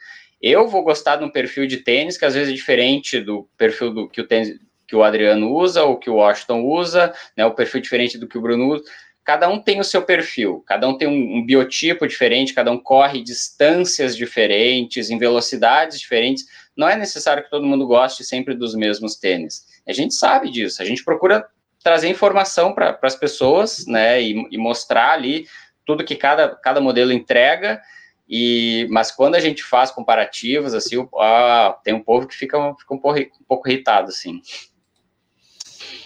Eu 0.40 0.68
vou 0.68 0.82
gostar 0.82 1.16
de 1.16 1.24
um 1.24 1.30
perfil 1.30 1.66
de 1.66 1.78
tênis 1.78 2.18
que 2.18 2.24
às 2.24 2.34
vezes 2.34 2.52
é 2.52 2.54
diferente 2.54 3.20
do 3.20 3.48
perfil 3.56 3.92
do 3.92 4.08
que 4.08 4.20
o 4.20 4.26
tênis 4.26 4.58
que 4.86 4.96
o 4.96 5.02
Adriano 5.02 5.52
usa, 5.52 5.84
ou 5.84 5.98
que 5.98 6.10
o 6.10 6.16
Washington 6.16 6.62
usa, 6.62 7.12
né, 7.36 7.44
o 7.44 7.54
perfil 7.54 7.80
diferente 7.80 8.18
do 8.18 8.28
que 8.28 8.38
o 8.38 8.40
Bruno 8.40 8.74
usa. 8.74 8.84
Cada 9.24 9.48
um 9.48 9.58
tem 9.58 9.80
o 9.80 9.84
seu 9.84 10.02
perfil, 10.02 10.62
cada 10.66 10.86
um 10.86 10.98
tem 10.98 11.08
um, 11.08 11.38
um 11.38 11.46
biotipo 11.46 12.06
diferente, 12.06 12.52
cada 12.52 12.70
um 12.70 12.78
corre 12.78 13.22
distâncias 13.22 14.14
diferentes, 14.14 15.08
em 15.08 15.16
velocidades 15.16 15.98
diferentes. 15.98 16.44
Não 16.76 16.88
é 16.88 16.94
necessário 16.94 17.42
que 17.42 17.48
todo 17.48 17.66
mundo 17.66 17.86
goste 17.86 18.22
sempre 18.22 18.54
dos 18.54 18.74
mesmos 18.74 19.16
tênis. 19.16 19.64
A 19.88 19.92
gente 19.92 20.14
sabe 20.14 20.50
disso, 20.50 20.82
a 20.82 20.84
gente 20.84 21.02
procura 21.02 21.46
trazer 21.82 22.08
informação 22.08 22.72
para 22.72 22.98
as 23.02 23.14
pessoas, 23.14 23.86
né, 23.86 24.20
e, 24.20 24.46
e, 24.50 24.56
mostrar 24.56 25.12
ali 25.12 25.46
tudo 25.84 26.04
que 26.04 26.16
cada, 26.16 26.48
cada 26.56 26.80
modelo 26.80 27.12
entrega, 27.12 27.80
e, 28.26 28.86
mas 28.90 29.10
quando 29.10 29.34
a 29.34 29.40
gente 29.40 29.62
faz 29.62 29.90
comparativos, 29.90 30.72
assim, 30.72 31.06
ah, 31.18 31.78
tem 31.84 31.92
um 31.92 32.02
povo 32.02 32.26
que 32.26 32.34
fica, 32.34 32.58
fica 32.78 32.94
um, 32.94 32.98
pouco, 32.98 33.20
um 33.20 33.44
pouco 33.46 33.68
irritado, 33.68 34.08
assim. 34.08 34.40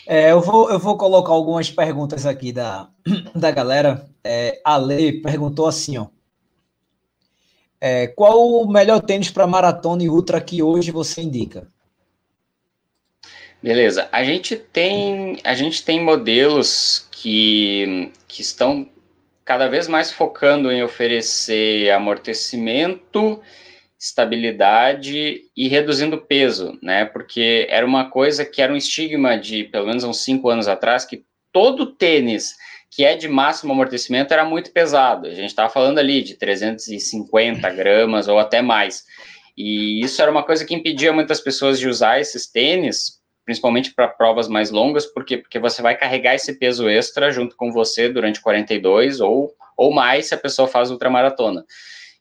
É, 0.07 0.33
eu, 0.33 0.41
vou, 0.41 0.71
eu 0.71 0.79
vou 0.79 0.97
colocar 0.97 1.33
algumas 1.33 1.71
perguntas 1.71 2.25
aqui 2.27 2.53
da, 2.53 2.89
da 3.35 3.51
galera. 3.51 4.09
É, 4.25 4.61
a 4.65 4.77
Lei 4.77 5.21
perguntou 5.21 5.67
assim, 5.67 5.99
ó. 5.99 6.07
É, 7.81 8.09
qual 8.09 8.51
o 8.51 8.71
melhor 8.71 9.01
tênis 9.01 9.31
para 9.31 9.47
maratona 9.47 10.03
e 10.03 10.09
ultra 10.09 10.41
que 10.41 10.63
hoje 10.63 10.91
você 10.91 11.23
indica? 11.23 11.69
Beleza. 13.63 14.09
A 14.13 14.25
gente 14.25 14.57
tem, 14.57 15.39
a 15.45 15.55
gente 15.55 15.85
tem 15.85 16.03
modelos 16.03 17.07
que, 17.11 18.13
que 18.27 18.41
estão 18.41 18.89
cada 19.45 19.69
vez 19.69 19.89
mais 19.89 20.13
focando 20.13 20.71
em 20.71 20.83
oferecer 20.83 21.91
amortecimento 21.91 23.41
estabilidade 23.99 25.43
e 25.57 25.69
reduzindo 25.69 26.19
peso, 26.19 26.79
né? 26.83 27.05
Porque 27.05 27.67
era 27.69 27.85
uma 27.85 28.09
coisa 28.09 28.45
que 28.45 28.63
era 28.63 28.73
um 28.73 28.77
estigma 28.77 29.37
de 29.37 29.65
pelo 29.65 29.87
menos 29.87 30.05
uns 30.05 30.23
cinco 30.23 30.49
anos 30.49 30.69
atrás, 30.69 31.05
que 31.05 31.25
todo 31.53 31.95
tênis 31.97 32.55
que 32.91 33.05
é 33.05 33.17
de 33.17 33.29
máximo 33.29 33.73
amortecimento 33.73 34.33
era 34.33 34.45
muito 34.45 34.73
pesado. 34.73 35.27
A 35.27 35.35
gente 35.35 35.51
estava 35.51 35.69
falando 35.69 35.99
ali 35.99 36.23
de 36.23 36.35
350 36.35 37.69
gramas 37.71 38.29
ou 38.29 38.39
até 38.39 38.63
mais. 38.63 39.05
E 39.57 40.01
isso 40.03 40.23
era 40.23 40.31
uma 40.31 40.43
coisa 40.43 40.65
que 40.65 40.75
impedia 40.75 41.13
muitas 41.13 41.41
pessoas 41.41 41.79
de 41.79 41.89
usar 41.89 42.21
esses 42.21 42.47
tênis, 42.47 43.21
principalmente 43.45 43.93
para 43.93 44.09
provas 44.09 44.49
mais 44.49 44.71
longas, 44.71 45.05
porque, 45.05 45.39
porque 45.39 45.59
você 45.59 45.83
vai 45.83 45.97
carregar 45.97 46.35
esse 46.35 46.59
peso 46.59 46.89
extra 46.89 47.31
junto 47.31 47.57
com 47.57 47.73
você 47.73 48.09
durante 48.09 48.41
42 48.41 49.21
ou, 49.21 49.53
ou 49.77 49.93
mais 49.93 50.27
se 50.27 50.35
a 50.35 50.39
pessoa 50.39 50.69
faz 50.69 50.91
ultramaratona. 50.91 51.65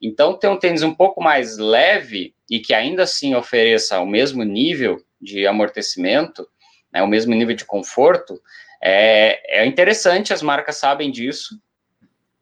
Então, 0.01 0.37
ter 0.37 0.47
um 0.47 0.57
tênis 0.57 0.83
um 0.83 0.93
pouco 0.93 1.21
mais 1.21 1.57
leve 1.57 2.33
e 2.49 2.59
que 2.59 2.73
ainda 2.73 3.03
assim 3.03 3.33
ofereça 3.35 3.99
o 3.99 4.05
mesmo 4.05 4.43
nível 4.43 5.01
de 5.19 5.47
amortecimento, 5.47 6.47
né, 6.93 7.01
o 7.01 7.07
mesmo 7.07 7.33
nível 7.33 7.55
de 7.55 7.65
conforto, 7.65 8.39
é, 8.81 9.61
é 9.61 9.65
interessante, 9.65 10.33
as 10.33 10.41
marcas 10.41 10.77
sabem 10.77 11.11
disso. 11.11 11.59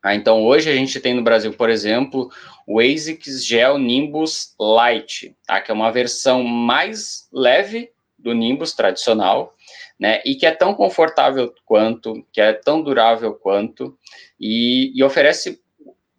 Ah, 0.03 0.13
então, 0.13 0.43
hoje 0.43 0.69
a 0.69 0.75
gente 0.75 0.99
tem 0.99 1.15
no 1.15 1.23
Brasil, 1.23 1.51
por 1.53 1.69
exemplo, 1.69 2.29
o 2.67 2.79
ASICS 2.79 3.43
Gel 3.43 3.79
Nimbus 3.79 4.53
Light, 4.59 5.35
tá? 5.47 5.59
que 5.59 5.71
é 5.71 5.73
uma 5.73 5.91
versão 5.91 6.43
mais 6.43 7.27
leve 7.33 7.89
do 8.17 8.31
Nimbus 8.33 8.73
tradicional, 8.73 9.55
né? 9.99 10.21
E 10.23 10.35
que 10.35 10.45
é 10.45 10.51
tão 10.51 10.75
confortável 10.75 11.53
quanto, 11.65 12.25
que 12.31 12.39
é 12.39 12.53
tão 12.53 12.83
durável 12.83 13.33
quanto, 13.33 13.97
e, 14.39 14.91
e 14.95 15.03
oferece 15.03 15.59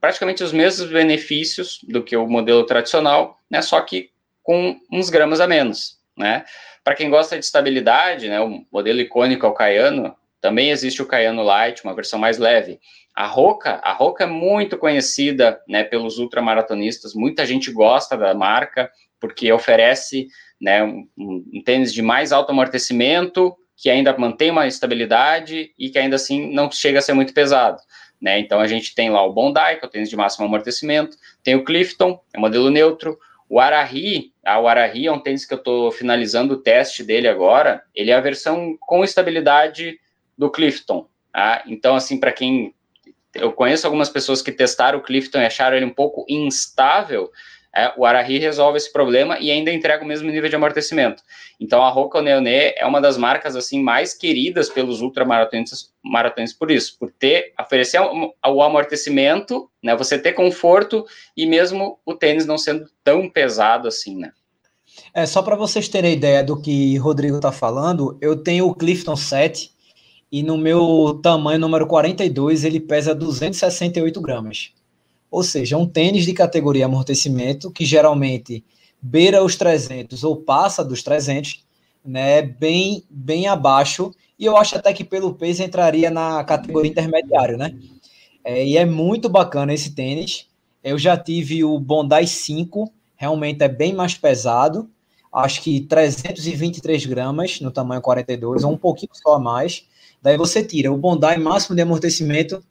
praticamente 0.06 0.44
os 0.44 0.52
mesmos 0.52 0.88
benefícios 0.88 1.80
do 1.82 2.00
que 2.00 2.16
o 2.16 2.28
modelo 2.28 2.64
tradicional, 2.64 3.40
né? 3.50 3.60
Só 3.60 3.80
que 3.80 4.10
com 4.40 4.78
uns 4.92 5.10
gramas 5.10 5.40
a 5.40 5.48
menos, 5.48 5.98
né? 6.16 6.44
Para 6.84 6.94
quem 6.94 7.10
gosta 7.10 7.36
de 7.36 7.44
estabilidade, 7.44 8.28
né? 8.28 8.40
O 8.40 8.64
modelo 8.70 9.00
icônico 9.00 9.44
é 9.44 9.48
o 9.48 9.52
Cayano, 9.52 10.14
também 10.40 10.70
existe 10.70 11.02
o 11.02 11.06
Cayano 11.06 11.42
Light, 11.42 11.82
uma 11.82 11.92
versão 11.92 12.20
mais 12.20 12.38
leve. 12.38 12.78
A 13.16 13.26
Roca, 13.26 13.80
a 13.82 13.92
Roca 13.92 14.22
é 14.22 14.26
muito 14.28 14.78
conhecida, 14.78 15.60
né, 15.66 15.82
pelos 15.82 16.18
ultramaratonistas. 16.18 17.12
Muita 17.12 17.44
gente 17.44 17.72
gosta 17.72 18.16
da 18.16 18.32
marca 18.32 18.88
porque 19.18 19.50
oferece, 19.50 20.28
né, 20.60 20.84
um, 20.84 21.08
um 21.18 21.62
tênis 21.64 21.92
de 21.92 22.00
mais 22.00 22.30
alto 22.30 22.52
amortecimento, 22.52 23.56
que 23.76 23.90
ainda 23.90 24.16
mantém 24.16 24.52
uma 24.52 24.68
estabilidade 24.68 25.72
e 25.76 25.90
que 25.90 25.98
ainda 25.98 26.14
assim 26.14 26.54
não 26.54 26.70
chega 26.70 27.00
a 27.00 27.02
ser 27.02 27.12
muito 27.12 27.34
pesado. 27.34 27.78
Né? 28.20 28.38
Então 28.38 28.60
a 28.60 28.66
gente 28.66 28.94
tem 28.94 29.10
lá 29.10 29.24
o 29.24 29.32
Bondi, 29.32 29.76
que 29.78 29.84
é 29.84 29.86
o 29.86 29.90
tênis 29.90 30.08
de 30.08 30.16
máximo 30.16 30.46
amortecimento, 30.46 31.16
tem 31.42 31.54
o 31.54 31.64
Clifton, 31.64 32.20
é 32.32 32.38
modelo 32.38 32.70
neutro, 32.70 33.18
o 33.48 33.60
Arahi, 33.60 34.32
ah, 34.44 34.58
o 34.58 34.66
Arahi 34.66 35.06
é 35.06 35.12
um 35.12 35.20
tênis 35.20 35.44
que 35.44 35.54
eu 35.54 35.58
estou 35.58 35.92
finalizando 35.92 36.54
o 36.54 36.56
teste 36.56 37.04
dele 37.04 37.28
agora, 37.28 37.82
ele 37.94 38.10
é 38.10 38.14
a 38.14 38.20
versão 38.20 38.76
com 38.80 39.04
estabilidade 39.04 40.00
do 40.36 40.50
Clifton. 40.50 41.06
Tá? 41.32 41.62
Então, 41.66 41.94
assim, 41.94 42.18
para 42.18 42.32
quem 42.32 42.74
eu 43.34 43.52
conheço 43.52 43.86
algumas 43.86 44.08
pessoas 44.08 44.42
que 44.42 44.50
testaram 44.50 44.98
o 44.98 45.02
Clifton 45.02 45.38
e 45.38 45.46
acharam 45.46 45.76
ele 45.76 45.86
um 45.86 45.92
pouco 45.92 46.24
instável, 46.28 47.30
é, 47.76 47.92
o 47.96 48.06
Arahi 48.06 48.38
resolve 48.38 48.78
esse 48.78 48.90
problema 48.90 49.38
e 49.38 49.50
ainda 49.50 49.70
entrega 49.70 50.02
o 50.02 50.06
mesmo 50.06 50.30
nível 50.30 50.48
de 50.48 50.56
amortecimento. 50.56 51.22
Então 51.60 51.82
a 51.82 51.90
Roca 51.90 52.22
Neoné 52.22 52.72
é 52.76 52.86
uma 52.86 53.00
das 53.00 53.18
marcas 53.18 53.54
assim 53.54 53.82
mais 53.82 54.14
queridas 54.14 54.70
pelos 54.70 55.02
ultramaratonistas 55.02 55.92
maratonistas 56.02 56.58
por 56.58 56.70
isso, 56.70 56.96
por 56.98 57.10
ter 57.10 57.52
oferecer 57.60 58.00
o, 58.00 58.62
amortecimento, 58.62 59.68
né, 59.82 59.94
você 59.94 60.18
ter 60.18 60.32
conforto 60.32 61.04
e 61.36 61.44
mesmo 61.44 61.98
o 62.06 62.14
tênis 62.14 62.46
não 62.46 62.56
sendo 62.56 62.86
tão 63.04 63.28
pesado 63.28 63.86
assim, 63.88 64.16
né? 64.16 64.32
É 65.12 65.26
só 65.26 65.42
para 65.42 65.56
vocês 65.56 65.88
terem 65.88 66.14
ideia 66.14 66.42
do 66.42 66.60
que 66.60 66.96
Rodrigo 66.96 67.36
está 67.36 67.52
falando, 67.52 68.16
eu 68.20 68.36
tenho 68.36 68.66
o 68.66 68.74
Clifton 68.74 69.16
7 69.16 69.70
e 70.32 70.42
no 70.42 70.56
meu 70.56 71.20
tamanho 71.22 71.58
número 71.58 71.86
42 71.86 72.64
ele 72.64 72.80
pesa 72.80 73.14
268 73.14 74.20
gramas. 74.20 74.72
Ou 75.36 75.42
seja, 75.42 75.76
um 75.76 75.86
tênis 75.86 76.24
de 76.24 76.32
categoria 76.32 76.86
amortecimento 76.86 77.70
que 77.70 77.84
geralmente 77.84 78.64
beira 79.02 79.44
os 79.44 79.54
300 79.54 80.24
ou 80.24 80.36
passa 80.36 80.82
dos 80.82 81.02
300, 81.02 81.62
né, 82.02 82.40
bem 82.40 83.04
bem 83.10 83.46
abaixo, 83.46 84.10
e 84.38 84.46
eu 84.46 84.56
acho 84.56 84.78
até 84.78 84.94
que 84.94 85.04
pelo 85.04 85.34
peso 85.34 85.62
entraria 85.62 86.10
na 86.10 86.42
categoria 86.42 86.90
intermediário, 86.90 87.58
né? 87.58 87.76
É, 88.42 88.66
e 88.66 88.78
é 88.78 88.86
muito 88.86 89.28
bacana 89.28 89.74
esse 89.74 89.94
tênis. 89.94 90.46
Eu 90.82 90.98
já 90.98 91.18
tive 91.18 91.62
o 91.62 91.78
Bondi 91.78 92.26
5, 92.26 92.90
realmente 93.14 93.62
é 93.62 93.68
bem 93.68 93.92
mais 93.92 94.14
pesado, 94.14 94.88
acho 95.30 95.60
que 95.60 95.82
323 95.82 97.04
gramas 97.04 97.60
no 97.60 97.70
tamanho 97.70 98.00
42, 98.00 98.64
ou 98.64 98.72
um 98.72 98.78
pouquinho 98.78 99.12
só 99.12 99.34
a 99.34 99.38
mais. 99.38 99.84
Daí 100.22 100.38
você 100.38 100.64
tira 100.64 100.90
o 100.90 100.96
Bondi 100.96 101.36
máximo 101.36 101.76
de 101.76 101.82
amortecimento, 101.82 102.64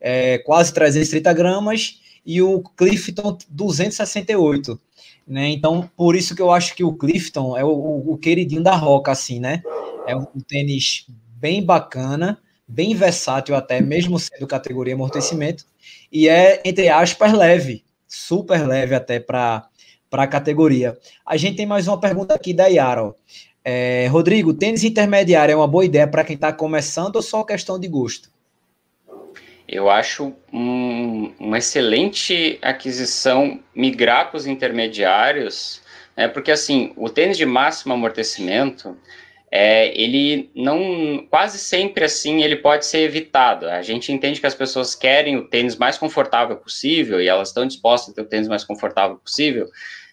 é, 0.00 0.38
quase 0.38 0.74
330 0.74 1.32
gramas, 1.32 1.99
e 2.24 2.40
o 2.42 2.62
Clifton 2.76 3.36
268. 3.48 4.80
Né? 5.26 5.48
Então, 5.50 5.88
por 5.96 6.16
isso 6.16 6.34
que 6.34 6.42
eu 6.42 6.50
acho 6.50 6.74
que 6.74 6.82
o 6.82 6.94
Clifton 6.94 7.56
é 7.56 7.64
o, 7.64 8.12
o 8.12 8.18
queridinho 8.18 8.62
da 8.62 8.74
Roca, 8.74 9.12
assim, 9.12 9.38
né? 9.38 9.62
É 10.06 10.16
um 10.16 10.26
tênis 10.46 11.06
bem 11.08 11.64
bacana, 11.64 12.38
bem 12.66 12.94
versátil 12.94 13.54
até, 13.54 13.80
mesmo 13.80 14.18
sendo 14.18 14.46
categoria 14.46 14.94
amortecimento, 14.94 15.64
e 16.10 16.28
é, 16.28 16.60
entre 16.64 16.88
aspas, 16.88 17.32
leve, 17.32 17.84
super 18.06 18.66
leve 18.66 18.94
até 18.94 19.20
para 19.20 19.68
a 20.12 20.26
categoria. 20.26 20.98
A 21.24 21.36
gente 21.36 21.56
tem 21.56 21.66
mais 21.66 21.86
uma 21.86 21.98
pergunta 21.98 22.34
aqui 22.34 22.52
da 22.52 22.66
Yara. 22.66 23.14
É, 23.64 24.06
Rodrigo, 24.08 24.54
tênis 24.54 24.84
intermediário 24.84 25.52
é 25.52 25.56
uma 25.56 25.68
boa 25.68 25.84
ideia 25.84 26.06
para 26.06 26.24
quem 26.24 26.34
está 26.34 26.52
começando 26.52 27.16
ou 27.16 27.22
só 27.22 27.44
questão 27.44 27.78
de 27.78 27.88
gosto? 27.88 28.29
Eu 29.72 29.88
acho 29.88 30.34
um, 30.52 31.32
uma 31.38 31.58
excelente 31.58 32.58
aquisição 32.60 33.60
migrar 33.72 34.28
para 34.28 34.36
os 34.36 34.44
intermediários, 34.44 35.80
né, 36.16 36.26
porque 36.26 36.50
assim, 36.50 36.92
o 36.96 37.08
tênis 37.08 37.38
de 37.38 37.46
máximo 37.46 37.94
amortecimento, 37.94 38.98
é, 39.48 39.96
ele 39.96 40.50
não, 40.56 41.24
quase 41.30 41.56
sempre 41.56 42.04
assim, 42.04 42.42
ele 42.42 42.56
pode 42.56 42.84
ser 42.84 43.02
evitado. 43.02 43.68
A 43.68 43.80
gente 43.80 44.12
entende 44.12 44.40
que 44.40 44.46
as 44.46 44.56
pessoas 44.56 44.96
querem 44.96 45.36
o 45.36 45.46
tênis 45.46 45.76
mais 45.76 45.96
confortável 45.96 46.56
possível 46.56 47.20
e 47.20 47.28
elas 47.28 47.50
estão 47.50 47.64
dispostas 47.64 48.10
a 48.10 48.16
ter 48.16 48.22
o 48.22 48.28
tênis 48.28 48.48
mais 48.48 48.64
confortável 48.64 49.18
possível, 49.18 49.68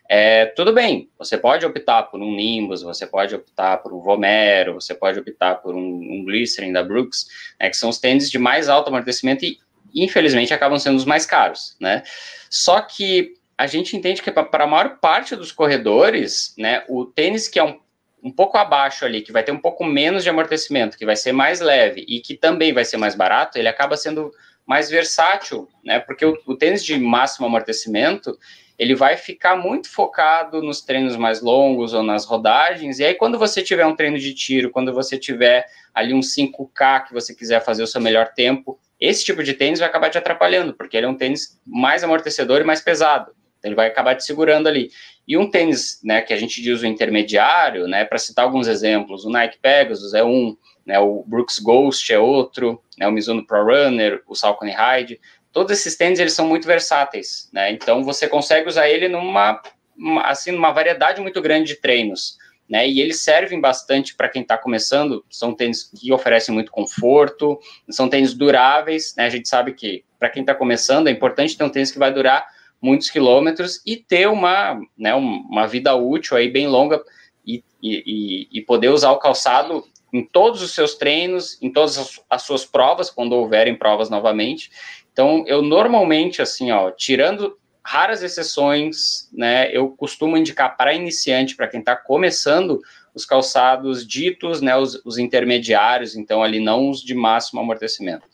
é, 0.09 0.45
tudo 0.47 0.73
bem, 0.73 1.09
você 1.17 1.37
pode 1.37 1.65
optar 1.65 2.03
por 2.03 2.21
um 2.21 2.35
Nimbus, 2.35 2.81
você 2.81 3.05
pode 3.05 3.35
optar 3.35 3.77
por 3.77 3.93
um 3.93 3.99
Vomero, 3.99 4.73
você 4.73 4.93
pode 4.93 5.19
optar 5.19 5.55
por 5.55 5.75
um, 5.75 5.79
um 5.79 6.23
Glycerin 6.25 6.71
da 6.71 6.83
Brooks, 6.83 7.27
né, 7.59 7.69
que 7.69 7.77
são 7.77 7.89
os 7.89 7.99
tênis 7.99 8.29
de 8.29 8.39
mais 8.39 8.69
alto 8.69 8.87
amortecimento 8.87 9.43
e, 9.45 9.59
infelizmente, 9.93 10.53
acabam 10.53 10.79
sendo 10.79 10.95
os 10.95 11.05
mais 11.05 11.25
caros, 11.25 11.75
né? 11.79 12.03
Só 12.49 12.79
que 12.81 13.33
a 13.57 13.67
gente 13.67 13.97
entende 13.97 14.21
que 14.21 14.31
para 14.31 14.63
a 14.63 14.67
maior 14.67 14.97
parte 14.99 15.35
dos 15.35 15.51
corredores, 15.51 16.53
né, 16.57 16.83
o 16.87 17.05
tênis 17.05 17.47
que 17.47 17.59
é 17.59 17.63
um, 17.63 17.79
um 18.23 18.31
pouco 18.31 18.57
abaixo 18.57 19.03
ali, 19.03 19.21
que 19.21 19.31
vai 19.31 19.43
ter 19.43 19.51
um 19.51 19.59
pouco 19.59 19.83
menos 19.83 20.23
de 20.23 20.29
amortecimento, 20.29 20.97
que 20.97 21.05
vai 21.05 21.15
ser 21.15 21.31
mais 21.31 21.59
leve 21.59 22.05
e 22.07 22.19
que 22.21 22.35
também 22.35 22.71
vai 22.71 22.85
ser 22.85 22.97
mais 22.97 23.15
barato, 23.15 23.57
ele 23.57 23.67
acaba 23.67 23.97
sendo 23.97 24.31
mais 24.65 24.89
versátil, 24.89 25.67
né? 25.83 25.99
Porque 25.99 26.25
o, 26.25 26.37
o 26.45 26.55
tênis 26.55 26.83
de 26.83 26.97
máximo 26.99 27.47
amortecimento, 27.47 28.37
ele 28.77 28.93
vai 28.93 29.17
ficar 29.17 29.55
muito 29.55 29.89
focado 29.89 30.61
nos 30.61 30.81
treinos 30.81 31.15
mais 31.15 31.41
longos 31.41 31.93
ou 31.93 32.03
nas 32.03 32.25
rodagens. 32.25 32.99
E 32.99 33.05
aí, 33.05 33.15
quando 33.15 33.39
você 33.39 33.61
tiver 33.63 33.85
um 33.85 33.95
treino 33.95 34.19
de 34.19 34.33
tiro, 34.33 34.69
quando 34.69 34.93
você 34.93 35.17
tiver 35.17 35.65
ali 35.93 36.13
um 36.13 36.19
5K 36.19 37.07
que 37.07 37.13
você 37.13 37.33
quiser 37.33 37.63
fazer 37.63 37.81
o 37.81 37.87
seu 37.87 37.99
melhor 37.99 38.33
tempo, 38.33 38.79
esse 38.99 39.25
tipo 39.25 39.43
de 39.43 39.53
tênis 39.53 39.79
vai 39.79 39.87
acabar 39.87 40.09
te 40.09 40.17
atrapalhando, 40.17 40.73
porque 40.73 40.95
ele 40.95 41.07
é 41.07 41.09
um 41.09 41.17
tênis 41.17 41.59
mais 41.65 42.03
amortecedor 42.03 42.61
e 42.61 42.63
mais 42.63 42.81
pesado. 42.81 43.31
Então, 43.57 43.69
ele 43.69 43.75
vai 43.75 43.87
acabar 43.87 44.15
te 44.15 44.23
segurando 44.23 44.67
ali. 44.67 44.91
E 45.27 45.35
um 45.37 45.49
tênis, 45.49 45.99
né, 46.03 46.21
que 46.21 46.31
a 46.31 46.37
gente 46.37 46.61
diz 46.61 46.81
o 46.81 46.85
intermediário, 46.85 47.87
né, 47.87 48.05
para 48.05 48.19
citar 48.19 48.45
alguns 48.45 48.67
exemplos, 48.67 49.25
o 49.25 49.29
Nike 49.29 49.57
Pegasus 49.59 50.13
é 50.13 50.23
um, 50.23 50.55
né, 50.85 50.99
o 50.99 51.23
Brooks 51.27 51.59
Ghost 51.59 52.13
é 52.13 52.19
outro, 52.19 52.81
né, 52.97 53.07
o 53.07 53.11
Mizuno 53.11 53.45
Pro 53.45 53.65
Runner, 53.65 54.21
o 54.27 54.35
Saucony 54.35 54.71
Ride, 54.71 55.19
todos 55.57 55.71
esses 55.71 55.95
tênis 55.95 56.19
eles 56.19 56.33
são 56.33 56.47
muito 56.47 56.67
versáteis, 56.67 57.49
né? 57.51 57.71
Então 57.71 58.03
você 58.03 58.27
consegue 58.27 58.69
usar 58.69 58.87
ele 58.87 59.07
numa 59.07 59.59
assim 60.23 60.51
numa 60.51 60.71
variedade 60.71 61.19
muito 61.19 61.41
grande 61.41 61.73
de 61.73 61.81
treinos, 61.81 62.37
né? 62.69 62.87
E 62.87 63.01
eles 63.01 63.21
servem 63.21 63.59
bastante 63.59 64.15
para 64.15 64.29
quem 64.29 64.43
está 64.43 64.55
começando. 64.55 65.25
São 65.31 65.55
tênis 65.55 65.85
que 65.85 66.13
oferecem 66.13 66.53
muito 66.53 66.71
conforto, 66.71 67.59
são 67.89 68.07
tênis 68.07 68.35
duráveis, 68.35 69.15
né? 69.17 69.25
A 69.25 69.29
gente 69.31 69.49
sabe 69.49 69.73
que 69.73 70.03
para 70.19 70.29
quem 70.29 70.41
está 70.43 70.53
começando 70.53 71.07
é 71.07 71.11
importante 71.11 71.57
ter 71.57 71.63
um 71.63 71.71
tênis 71.71 71.91
que 71.91 71.97
vai 71.97 72.13
durar 72.13 72.45
muitos 72.79 73.09
quilômetros 73.09 73.81
e 73.83 73.95
ter 73.95 74.27
uma, 74.27 74.79
né, 74.95 75.15
uma 75.15 75.65
vida 75.65 75.95
útil 75.95 76.37
aí 76.37 76.51
bem 76.51 76.67
longa 76.67 77.01
e, 77.43 77.63
e, 77.81 78.47
e 78.51 78.61
poder 78.61 78.89
usar 78.89 79.09
o 79.09 79.17
calçado 79.17 79.83
em 80.13 80.23
todos 80.23 80.61
os 80.61 80.75
seus 80.75 80.93
treinos, 80.93 81.57
em 81.61 81.71
todas 81.71 81.97
as, 81.97 82.21
as 82.29 82.43
suas 82.43 82.63
provas, 82.63 83.09
quando 83.09 83.33
houverem 83.33 83.75
provas 83.75 84.07
novamente. 84.07 84.69
Então, 85.17 85.43
eu 85.47 85.63
normalmente, 85.63 86.43
assim, 86.43 86.69
ó, 86.69 86.91
tirando 86.91 87.57
raras 87.83 88.21
exceções, 88.21 89.27
né, 89.33 89.67
eu 89.75 89.89
costumo 89.89 90.37
indicar 90.37 90.77
para 90.77 90.93
iniciante, 90.93 91.55
para 91.55 91.67
quem 91.67 91.79
está 91.79 91.95
começando, 91.95 92.79
os 93.15 93.25
calçados 93.25 94.05
ditos, 94.05 94.61
né, 94.61 94.77
os, 94.77 95.01
os, 95.03 95.17
intermediários, 95.17 96.15
então 96.15 96.43
ali 96.43 96.59
não 96.59 96.91
os 96.91 97.01
de 97.01 97.15
máximo 97.15 97.59
amortecimento. 97.59 98.27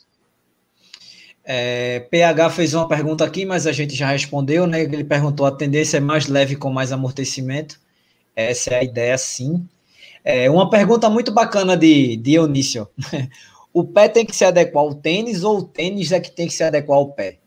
É, 1.45 2.01
PH 2.11 2.49
fez 2.49 2.73
uma 2.73 2.85
pergunta 2.85 3.23
aqui, 3.23 3.45
mas 3.45 3.65
a 3.65 3.71
gente 3.71 3.95
já 3.95 4.07
respondeu, 4.07 4.67
né? 4.67 4.81
Ele 4.81 5.05
perguntou: 5.05 5.45
a 5.45 5.51
tendência 5.51 5.97
é 5.97 6.01
mais 6.01 6.27
leve 6.27 6.57
com 6.57 6.69
mais 6.69 6.91
amortecimento. 6.91 7.79
Essa 8.35 8.71
é 8.71 8.79
a 8.79 8.83
ideia, 8.83 9.17
sim. 9.17 9.65
É, 10.23 10.49
uma 10.49 10.69
pergunta 10.69 11.09
muito 11.09 11.31
bacana 11.31 11.75
de, 11.77 12.21
Eunício. 12.25 12.87
o 13.73 13.83
pé 13.83 14.07
tem 14.07 14.25
que 14.25 14.35
se 14.35 14.45
adequar 14.45 14.83
ao 14.83 14.93
tênis 14.93 15.43
ou 15.43 15.57
o 15.57 15.63
tênis 15.63 16.11
é 16.11 16.19
que 16.19 16.29
tem 16.29 16.47
que 16.47 16.53
se 16.53 16.63
adequar 16.63 16.97
ao 16.97 17.11
pé? 17.11 17.37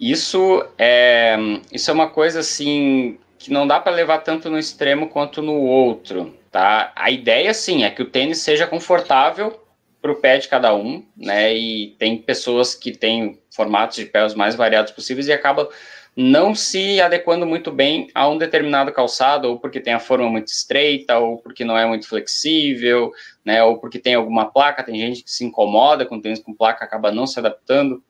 Isso 0.00 0.64
é, 0.78 1.36
isso 1.70 1.90
é 1.90 1.94
uma 1.94 2.08
coisa 2.08 2.40
assim 2.40 3.18
que 3.38 3.52
não 3.52 3.66
dá 3.66 3.78
para 3.78 3.92
levar 3.92 4.18
tanto 4.18 4.48
no 4.48 4.58
extremo 4.58 5.08
quanto 5.08 5.42
no 5.42 5.54
outro, 5.54 6.34
tá? 6.50 6.92
A 6.96 7.10
ideia 7.10 7.52
sim 7.52 7.84
é 7.84 7.90
que 7.90 8.02
o 8.02 8.10
tênis 8.10 8.38
seja 8.38 8.66
confortável 8.66 9.60
para 10.00 10.10
o 10.10 10.16
pé 10.16 10.38
de 10.38 10.48
cada 10.48 10.74
um, 10.74 11.04
né? 11.16 11.54
E 11.54 11.94
tem 11.98 12.16
pessoas 12.16 12.74
que 12.74 12.90
têm 12.90 13.38
formatos 13.54 13.96
de 13.96 14.06
pés 14.06 14.34
mais 14.34 14.54
variados 14.54 14.92
possíveis 14.92 15.28
e 15.28 15.32
acabam 15.32 15.68
não 16.14 16.54
se 16.54 17.00
adequando 17.00 17.46
muito 17.46 17.72
bem 17.72 18.08
a 18.14 18.28
um 18.28 18.36
determinado 18.36 18.92
calçado, 18.92 19.48
ou 19.48 19.58
porque 19.58 19.80
tem 19.80 19.94
a 19.94 20.00
forma 20.00 20.28
muito 20.28 20.48
estreita, 20.48 21.18
ou 21.18 21.38
porque 21.38 21.64
não 21.64 21.76
é 21.76 21.86
muito 21.86 22.06
flexível, 22.06 23.10
né? 23.44 23.62
Ou 23.64 23.78
porque 23.78 23.98
tem 23.98 24.14
alguma 24.14 24.50
placa. 24.50 24.82
Tem 24.82 24.98
gente 24.98 25.24
que 25.24 25.30
se 25.30 25.44
incomoda 25.44 26.04
com 26.04 26.20
tênis 26.20 26.40
com 26.40 26.54
placa, 26.54 26.84
acaba 26.84 27.10
não 27.10 27.26
se 27.26 27.38
adaptando. 27.38 28.02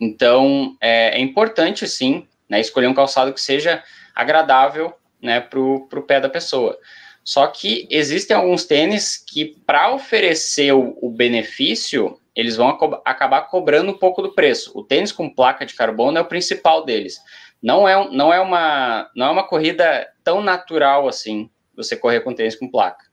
Então, 0.00 0.76
é, 0.80 1.16
é 1.16 1.20
importante, 1.20 1.86
sim, 1.86 2.26
né, 2.48 2.60
escolher 2.60 2.88
um 2.88 2.94
calçado 2.94 3.32
que 3.32 3.40
seja 3.40 3.84
agradável 4.14 4.92
né, 5.22 5.40
para 5.40 5.60
o 5.60 6.02
pé 6.06 6.20
da 6.20 6.28
pessoa. 6.28 6.76
Só 7.24 7.46
que 7.46 7.86
existem 7.88 8.36
alguns 8.36 8.64
tênis 8.64 9.16
que, 9.16 9.56
para 9.64 9.94
oferecer 9.94 10.72
o, 10.74 10.98
o, 11.00 11.08
benefício, 11.08 12.18
eles 12.34 12.56
vão 12.56 12.68
acabar 13.04 13.42
cobrando 13.42 13.90
um 13.90 13.98
pouco 13.98 14.22
do 14.22 14.34
preço. 14.34 14.72
O 14.74 14.82
tênis 14.82 15.12
com 15.12 15.32
placa 15.32 15.66
de 15.66 15.74
carbono 15.74 16.18
é 16.18 16.20
o 16.20 16.26
principal 16.26 16.84
deles. 16.84 17.20
Não 17.62 17.86
é, 17.88 18.10
não 18.10 18.32
é, 18.32 18.40
uma, 18.40 19.10
não 19.14 19.26
é 19.26 19.30
uma 19.30 19.46
corrida 19.46 20.08
tão 20.24 20.42
natural 20.42 21.06
assim, 21.06 21.48
você 21.76 21.96
correr 21.96 22.20
com 22.20 22.34
tênis 22.34 22.56
com 22.56 22.70
placa. 22.70 23.04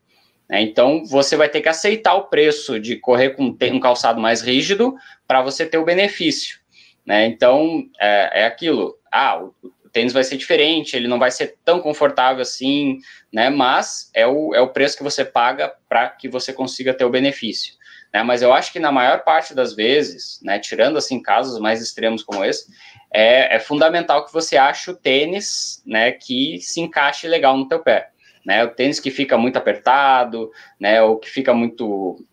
Né? 0.49 0.61
Então, 0.61 1.05
você 1.05 1.35
vai 1.35 1.49
ter 1.49 1.61
que 1.61 1.69
aceitar 1.69 2.15
o 2.15 2.27
preço 2.27 2.79
de 2.79 2.95
correr 2.95 3.31
com 3.31 3.55
um 3.61 3.79
calçado 3.79 4.19
mais 4.19 4.41
rígido 4.41 4.95
para 5.27 5.41
você 5.41 5.65
ter 5.65 5.77
o 5.77 5.85
benefício. 5.85 6.59
Né? 7.05 7.27
Então, 7.27 7.83
é, 7.99 8.41
é 8.41 8.45
aquilo. 8.45 8.97
Ah, 9.11 9.39
o, 9.39 9.53
o 9.89 9.89
tênis 9.91 10.13
vai 10.13 10.23
ser 10.23 10.37
diferente, 10.37 10.95
ele 10.95 11.07
não 11.07 11.19
vai 11.19 11.31
ser 11.31 11.57
tão 11.65 11.79
confortável 11.79 12.41
assim, 12.41 12.99
né? 13.33 13.49
Mas 13.49 14.11
é 14.13 14.27
o, 14.27 14.53
é 14.53 14.61
o 14.61 14.69
preço 14.69 14.95
que 14.95 15.03
você 15.03 15.25
paga 15.25 15.73
para 15.89 16.07
que 16.09 16.29
você 16.29 16.53
consiga 16.53 16.93
ter 16.93 17.05
o 17.05 17.09
benefício. 17.09 17.73
Né? 18.13 18.23
Mas 18.23 18.41
eu 18.41 18.53
acho 18.53 18.71
que 18.71 18.79
na 18.79 18.91
maior 18.91 19.23
parte 19.23 19.53
das 19.53 19.75
vezes, 19.75 20.39
né, 20.43 20.59
tirando 20.59 20.97
assim 20.97 21.21
casos 21.21 21.59
mais 21.59 21.81
extremos 21.81 22.23
como 22.23 22.43
esse, 22.43 22.67
é, 23.11 23.55
é 23.55 23.59
fundamental 23.59 24.25
que 24.25 24.33
você 24.33 24.57
ache 24.57 24.91
o 24.91 24.95
tênis, 24.95 25.81
né, 25.85 26.11
que 26.11 26.59
se 26.61 26.79
encaixe 26.79 27.27
legal 27.27 27.57
no 27.57 27.67
teu 27.67 27.79
pé. 27.79 28.09
Né? 28.45 28.63
O 28.63 28.69
tênis 28.69 28.99
que 28.99 29.11
fica 29.11 29.37
muito 29.37 29.57
apertado, 29.57 30.51
né, 30.79 31.01
ou 31.01 31.17
que 31.17 31.29
fica 31.29 31.53
muito 31.53 32.23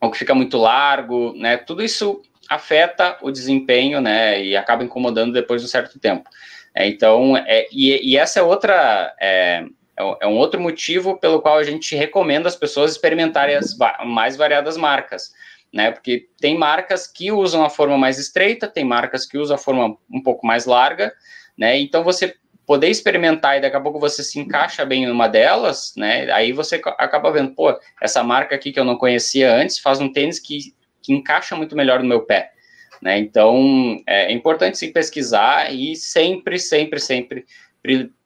ou 0.00 0.10
que 0.10 0.18
fica 0.18 0.34
muito 0.34 0.58
largo, 0.58 1.32
né? 1.34 1.56
Tudo 1.56 1.82
isso 1.82 2.20
afeta 2.50 3.16
o 3.22 3.30
desempenho, 3.30 4.02
né, 4.02 4.44
e 4.44 4.54
acaba 4.54 4.84
incomodando 4.84 5.32
depois 5.32 5.62
de 5.62 5.66
um 5.66 5.70
certo 5.70 5.98
tempo. 5.98 6.28
É, 6.74 6.86
então, 6.86 7.36
é, 7.36 7.66
e, 7.72 8.12
e, 8.12 8.16
essa 8.16 8.40
é 8.40 8.42
outra, 8.42 9.14
é, 9.20 9.64
é, 9.98 10.16
é 10.22 10.26
um 10.26 10.36
outro 10.36 10.60
motivo 10.60 11.18
pelo 11.18 11.40
qual 11.40 11.56
a 11.56 11.64
gente 11.64 11.94
recomenda 11.94 12.48
as 12.48 12.56
pessoas 12.56 12.92
experimentarem 12.92 13.56
as 13.56 13.76
mais 14.04 14.36
variadas 14.36 14.76
marcas, 14.76 15.32
né, 15.72 15.90
porque 15.90 16.28
tem 16.40 16.56
marcas 16.56 17.06
que 17.06 17.32
usam 17.32 17.64
a 17.64 17.70
forma 17.70 17.98
mais 17.98 18.18
estreita, 18.18 18.68
tem 18.68 18.84
marcas 18.84 19.26
que 19.26 19.38
usam 19.38 19.56
a 19.56 19.58
forma 19.58 19.96
um 20.10 20.22
pouco 20.22 20.46
mais 20.46 20.66
larga, 20.66 21.12
né, 21.56 21.78
então 21.78 22.04
você 22.04 22.34
poder 22.66 22.88
experimentar 22.88 23.58
e 23.58 23.60
daqui 23.60 23.76
a 23.76 23.80
pouco 23.80 24.00
você 24.00 24.22
se 24.22 24.38
encaixa 24.38 24.84
bem 24.84 25.04
em 25.04 25.10
uma 25.10 25.28
delas, 25.28 25.92
né, 25.96 26.30
aí 26.32 26.52
você 26.52 26.80
acaba 26.98 27.30
vendo, 27.30 27.54
pô, 27.54 27.78
essa 28.00 28.22
marca 28.22 28.54
aqui 28.54 28.72
que 28.72 28.80
eu 28.80 28.84
não 28.84 28.96
conhecia 28.96 29.54
antes 29.54 29.78
faz 29.78 30.00
um 30.00 30.12
tênis 30.12 30.38
que 30.38 30.74
que 31.04 31.12
encaixa 31.12 31.54
muito 31.54 31.76
melhor 31.76 32.00
no 32.00 32.08
meu 32.08 32.22
pé. 32.22 32.50
Né? 33.00 33.18
Então, 33.18 34.02
é 34.06 34.32
importante 34.32 34.78
sim 34.78 34.90
pesquisar 34.90 35.72
e 35.72 35.94
sempre, 35.94 36.58
sempre, 36.58 36.98
sempre 36.98 37.44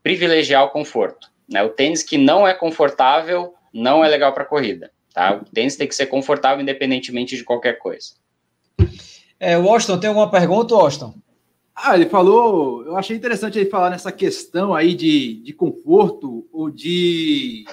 privilegiar 0.03 0.65
o 0.65 0.71
conforto. 0.71 1.29
Né? 1.49 1.63
O 1.63 1.71
tênis 1.71 2.03
que 2.03 2.19
não 2.19 2.47
é 2.47 2.55
confortável 2.55 3.55
não 3.73 4.05
é 4.05 4.09
legal 4.09 4.33
para 4.33 4.45
corrida. 4.45 4.91
Tá? 5.13 5.37
O 5.37 5.45
tênis 5.45 5.77
tem 5.77 5.89
que 5.89 5.95
ser 5.95 6.07
confortável 6.07 6.63
independentemente 6.63 7.37
de 7.37 7.45
qualquer 7.45 7.79
coisa. 7.79 8.13
É, 9.41 9.57
Washington, 9.57 9.99
tem 9.99 10.09
alguma 10.09 10.31
pergunta, 10.31 10.75
Washington? 10.75 11.15
Ah, 11.75 11.95
ele 11.95 12.07
falou, 12.07 12.85
eu 12.85 12.97
achei 12.97 13.17
interessante 13.17 13.59
ele 13.59 13.71
falar 13.71 13.89
nessa 13.89 14.11
questão 14.11 14.75
aí 14.75 14.95
de, 14.95 15.41
de 15.43 15.53
conforto 15.53 16.47
ou 16.53 16.69
de 16.69 17.65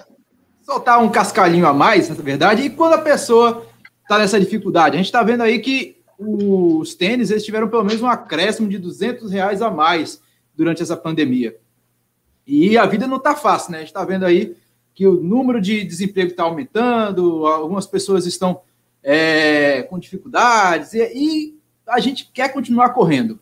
soltar 0.62 1.02
um 1.04 1.10
cascalhinho 1.10 1.66
a 1.66 1.74
mais, 1.74 2.08
na 2.08 2.16
verdade, 2.16 2.62
e 2.62 2.70
quando 2.70 2.94
a 2.94 3.02
pessoa 3.02 3.66
está 4.06 4.20
nessa 4.20 4.40
dificuldade. 4.40 4.96
A 4.96 4.98
gente 4.98 5.08
está 5.08 5.24
vendo 5.24 5.42
aí 5.42 5.60
que 5.60 5.98
os 6.18 6.96
tênis 6.96 7.32
eles 7.32 7.44
tiveram 7.44 7.68
pelo 7.68 7.84
menos 7.84 8.02
um 8.02 8.08
acréscimo 8.08 8.70
de 8.70 8.78
200 8.78 9.32
reais 9.32 9.62
a 9.62 9.70
mais 9.70 10.22
durante 10.56 10.82
essa 10.82 10.96
pandemia. 10.96 11.58
E 12.45 12.77
a 12.77 12.86
vida 12.86 13.08
não 13.08 13.17
está 13.17 13.36
fácil, 13.36 13.71
né? 13.71 13.77
A 13.77 13.81
gente 13.81 13.89
está 13.89 14.03
vendo 14.03 14.25
aí 14.25 14.55
que 14.93 15.05
o 15.05 15.21
número 15.21 15.60
de 15.60 15.84
desemprego 15.84 16.31
está 16.31 16.43
aumentando, 16.43 17.45
algumas 17.45 17.86
pessoas 17.86 18.25
estão 18.25 18.62
é, 19.03 19.84
com 19.84 19.99
dificuldades 19.99 20.93
e, 20.93 20.99
e, 21.13 21.55
a 21.86 21.99
gente 21.99 22.31
quer 22.34 22.51
continuar 22.51 22.89
correndo. 22.89 23.39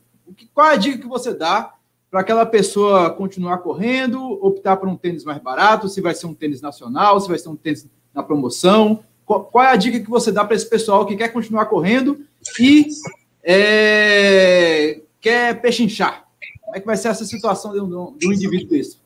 Qual 0.54 0.68
é 0.68 0.74
a 0.74 0.78
dica 0.78 0.98
que 0.98 1.08
você 1.08 1.34
dá 1.34 1.74
para 2.12 2.20
aquela 2.20 2.46
pessoa 2.46 3.10
continuar 3.10 3.60
correndo, 3.60 4.22
optar 4.46 4.76
por 4.76 4.90
um 4.90 4.98
tênis 4.98 5.24
mais 5.24 5.42
barato, 5.42 5.88
se 5.88 6.02
vai 6.02 6.14
ser 6.14 6.26
um 6.28 6.34
tênis 6.34 6.60
nacional, 6.60 7.20
se 7.22 7.30
vai 7.30 7.40
ser 7.40 7.48
um 7.48 7.56
tênis 7.56 7.88
na 8.14 8.22
promoção? 8.22 9.04
Qual, 9.26 9.46
qual 9.46 9.64
é 9.64 9.70
a 9.70 9.76
dica 9.78 10.00
que 10.00 10.10
você 10.10 10.32
dá 10.32 10.44
para 10.44 10.56
esse 10.56 10.70
pessoal 10.70 11.06
que 11.06 11.16
quer 11.16 11.30
continuar 11.30 11.68
correndo 11.68 12.20
e 12.60 12.88
é, 13.42 15.02
quer 15.22 15.62
pechinchar? 15.62 16.23
Como 16.74 16.78
é 16.78 16.80
que 16.80 16.88
vai 16.88 16.98
ser 16.98 17.10
essa 17.10 17.24
situação 17.24 17.72
de 17.72 17.80
um, 17.80 18.18
de 18.18 18.28
um 18.28 18.34
indivíduo 18.34 18.70
desse? 18.70 18.98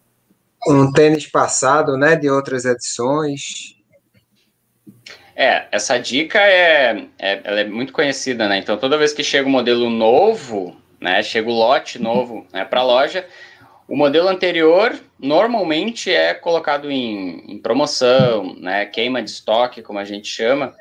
Um 0.70 0.90
tênis 0.90 1.28
passado, 1.28 1.98
né, 1.98 2.16
de 2.16 2.30
outras 2.30 2.64
edições. 2.64 3.76
É, 5.36 5.68
essa 5.70 5.98
dica 5.98 6.40
é, 6.40 7.08
é, 7.20 7.42
ela 7.44 7.60
é 7.60 7.66
muito 7.66 7.92
conhecida, 7.92 8.48
né? 8.48 8.58
Então, 8.58 8.78
toda 8.78 8.98
vez 8.98 9.12
que 9.12 9.22
chega 9.22 9.50
um 9.50 9.52
modelo 9.52 9.90
novo, 9.90 10.78
né, 11.02 11.22
chega 11.22 11.50
o 11.50 11.54
lote 11.54 12.00
novo 12.00 12.48
né, 12.54 12.64
para 12.64 12.80
a 12.80 12.86
loja, 12.86 13.28
o 13.86 13.98
modelo 13.98 14.30
anterior 14.30 14.98
normalmente 15.20 16.10
é 16.10 16.34
colocado 16.34 16.90
em, 16.90 17.52
em, 17.52 17.60
promoção, 17.60 18.56
né, 18.56 18.86
queima 18.86 19.22
de 19.22 19.30
estoque, 19.30 19.82
como 19.82 20.00
a 20.00 20.06
gente 20.06 20.28
chama, 20.30 20.74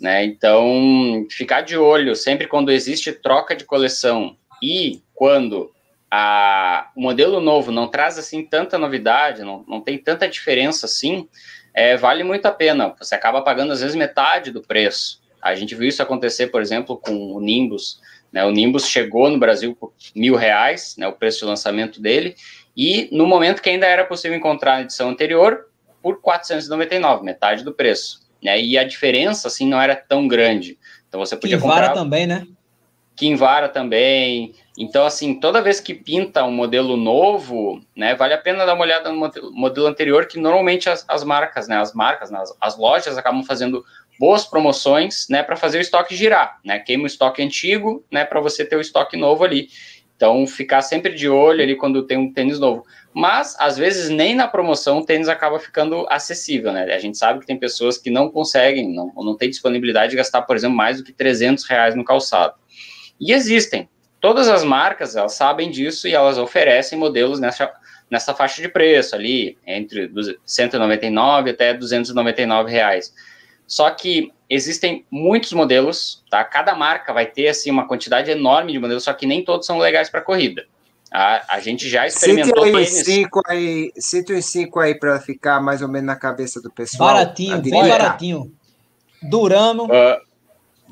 né, 0.00 0.24
então 0.24 1.24
ficar 1.30 1.60
de 1.60 1.76
olho 1.76 2.16
sempre 2.16 2.48
quando 2.48 2.72
existe 2.72 3.12
troca 3.12 3.54
de 3.54 3.64
coleção 3.64 4.36
e 4.60 5.00
quando 5.14 5.70
a, 6.14 6.90
o 6.94 7.00
modelo 7.00 7.40
novo 7.40 7.72
não 7.72 7.88
traz 7.88 8.18
assim 8.18 8.44
tanta 8.44 8.76
novidade, 8.76 9.40
não, 9.40 9.64
não 9.66 9.80
tem 9.80 9.96
tanta 9.96 10.28
diferença 10.28 10.84
assim, 10.84 11.26
é, 11.72 11.96
vale 11.96 12.22
muito 12.22 12.44
a 12.44 12.52
pena, 12.52 12.94
você 12.98 13.14
acaba 13.14 13.40
pagando 13.40 13.72
às 13.72 13.80
vezes 13.80 13.96
metade 13.96 14.50
do 14.50 14.60
preço. 14.60 15.22
A 15.40 15.54
gente 15.54 15.74
viu 15.74 15.88
isso 15.88 16.02
acontecer, 16.02 16.48
por 16.48 16.60
exemplo, 16.60 16.98
com 16.98 17.32
o 17.32 17.40
Nimbus, 17.40 17.98
né, 18.30 18.44
o 18.44 18.50
Nimbus 18.50 18.86
chegou 18.88 19.30
no 19.30 19.38
Brasil 19.38 19.74
por 19.74 19.94
mil 20.14 20.36
reais, 20.36 20.94
né, 20.98 21.08
o 21.08 21.14
preço 21.14 21.38
de 21.38 21.44
lançamento 21.46 21.98
dele, 21.98 22.36
e 22.76 23.08
no 23.10 23.26
momento 23.26 23.62
que 23.62 23.70
ainda 23.70 23.86
era 23.86 24.04
possível 24.04 24.36
encontrar 24.36 24.74
na 24.74 24.82
edição 24.82 25.08
anterior, 25.08 25.66
por 26.02 26.20
499, 26.20 27.24
metade 27.24 27.64
do 27.64 27.72
preço. 27.72 28.20
Né, 28.42 28.60
e 28.60 28.76
a 28.76 28.84
diferença, 28.84 29.48
assim, 29.48 29.66
não 29.66 29.80
era 29.80 29.96
tão 29.96 30.28
grande. 30.28 30.78
Então 31.08 31.20
você 31.20 31.36
podia 31.36 31.56
Kinvara 31.56 31.88
comprar... 31.88 32.02
também, 32.02 32.26
né? 32.26 32.46
Kinvara 33.16 33.68
também. 33.68 34.54
Então, 34.76 35.04
assim, 35.04 35.38
toda 35.38 35.60
vez 35.60 35.80
que 35.80 35.92
pinta 35.92 36.44
um 36.44 36.50
modelo 36.50 36.96
novo, 36.96 37.82
né, 37.94 38.14
vale 38.14 38.32
a 38.32 38.38
pena 38.38 38.64
dar 38.64 38.74
uma 38.74 38.84
olhada 38.84 39.12
no 39.12 39.30
modelo 39.52 39.86
anterior, 39.86 40.26
que 40.26 40.38
normalmente 40.38 40.88
as, 40.88 41.04
as 41.06 41.22
marcas, 41.22 41.68
né, 41.68 41.76
as 41.76 41.92
marcas, 41.92 42.30
né, 42.30 42.38
as, 42.40 42.56
as 42.58 42.78
lojas 42.78 43.18
acabam 43.18 43.44
fazendo 43.44 43.84
boas 44.18 44.46
promoções, 44.46 45.26
né, 45.28 45.42
para 45.42 45.56
fazer 45.56 45.78
o 45.78 45.80
estoque 45.80 46.16
girar, 46.16 46.58
né, 46.64 46.78
queima 46.78 47.04
o 47.04 47.06
estoque 47.06 47.42
antigo, 47.42 48.02
né, 48.10 48.24
para 48.24 48.40
você 48.40 48.64
ter 48.64 48.76
o 48.76 48.80
estoque 48.80 49.16
novo 49.16 49.44
ali. 49.44 49.68
Então, 50.16 50.46
ficar 50.46 50.82
sempre 50.82 51.14
de 51.14 51.28
olho 51.28 51.62
ali 51.62 51.74
quando 51.74 52.06
tem 52.06 52.16
um 52.16 52.32
tênis 52.32 52.58
novo. 52.60 52.86
Mas, 53.12 53.56
às 53.58 53.76
vezes, 53.76 54.08
nem 54.08 54.36
na 54.36 54.46
promoção 54.46 54.98
o 54.98 55.04
tênis 55.04 55.28
acaba 55.28 55.58
ficando 55.58 56.06
acessível, 56.08 56.72
né? 56.72 56.84
A 56.94 56.98
gente 56.98 57.18
sabe 57.18 57.40
que 57.40 57.46
tem 57.46 57.58
pessoas 57.58 57.98
que 57.98 58.08
não 58.08 58.30
conseguem, 58.30 58.94
não, 58.94 59.12
não 59.16 59.36
tem 59.36 59.50
disponibilidade 59.50 60.10
de 60.10 60.16
gastar, 60.16 60.42
por 60.42 60.54
exemplo, 60.54 60.76
mais 60.76 60.98
do 60.98 61.04
que 61.04 61.12
300 61.12 61.64
reais 61.64 61.96
no 61.96 62.04
calçado. 62.04 62.54
E 63.20 63.32
existem. 63.32 63.88
Todas 64.22 64.48
as 64.48 64.62
marcas, 64.62 65.16
elas 65.16 65.34
sabem 65.34 65.68
disso 65.68 66.06
e 66.06 66.14
elas 66.14 66.38
oferecem 66.38 66.96
modelos 66.96 67.40
nessa, 67.40 67.68
nessa 68.08 68.32
faixa 68.32 68.62
de 68.62 68.68
preço 68.68 69.16
ali, 69.16 69.58
entre 69.66 70.08
199 70.46 71.50
até 71.50 71.74
299 71.74 72.70
reais. 72.70 73.12
Só 73.66 73.90
que 73.90 74.32
existem 74.48 75.04
muitos 75.10 75.52
modelos, 75.52 76.22
tá? 76.30 76.44
Cada 76.44 76.72
marca 76.72 77.12
vai 77.12 77.26
ter 77.26 77.48
assim 77.48 77.68
uma 77.68 77.88
quantidade 77.88 78.30
enorme 78.30 78.70
de 78.70 78.78
modelos, 78.78 79.02
só 79.02 79.12
que 79.12 79.26
nem 79.26 79.44
todos 79.44 79.66
são 79.66 79.76
legais 79.78 80.08
para 80.08 80.20
corrida. 80.20 80.66
A, 81.12 81.56
a 81.56 81.60
gente 81.60 81.88
já 81.88 82.06
experimentou 82.06 82.64
cite 82.64 82.76
aí 82.76 82.86
cinco 82.86 83.40
aí, 83.48 83.92
cite 83.98 84.32
os 84.32 84.46
cinco 84.46 84.78
aí 84.78 84.94
para 84.94 85.18
ficar 85.18 85.60
mais 85.60 85.82
ou 85.82 85.88
menos 85.88 86.06
na 86.06 86.16
cabeça 86.16 86.62
do 86.62 86.70
pessoal. 86.70 87.12
Baratinho, 87.12 87.60
bem 87.60 87.88
baratinho. 87.88 88.52
Duramo. 89.20 89.86
Uh, 89.86 90.31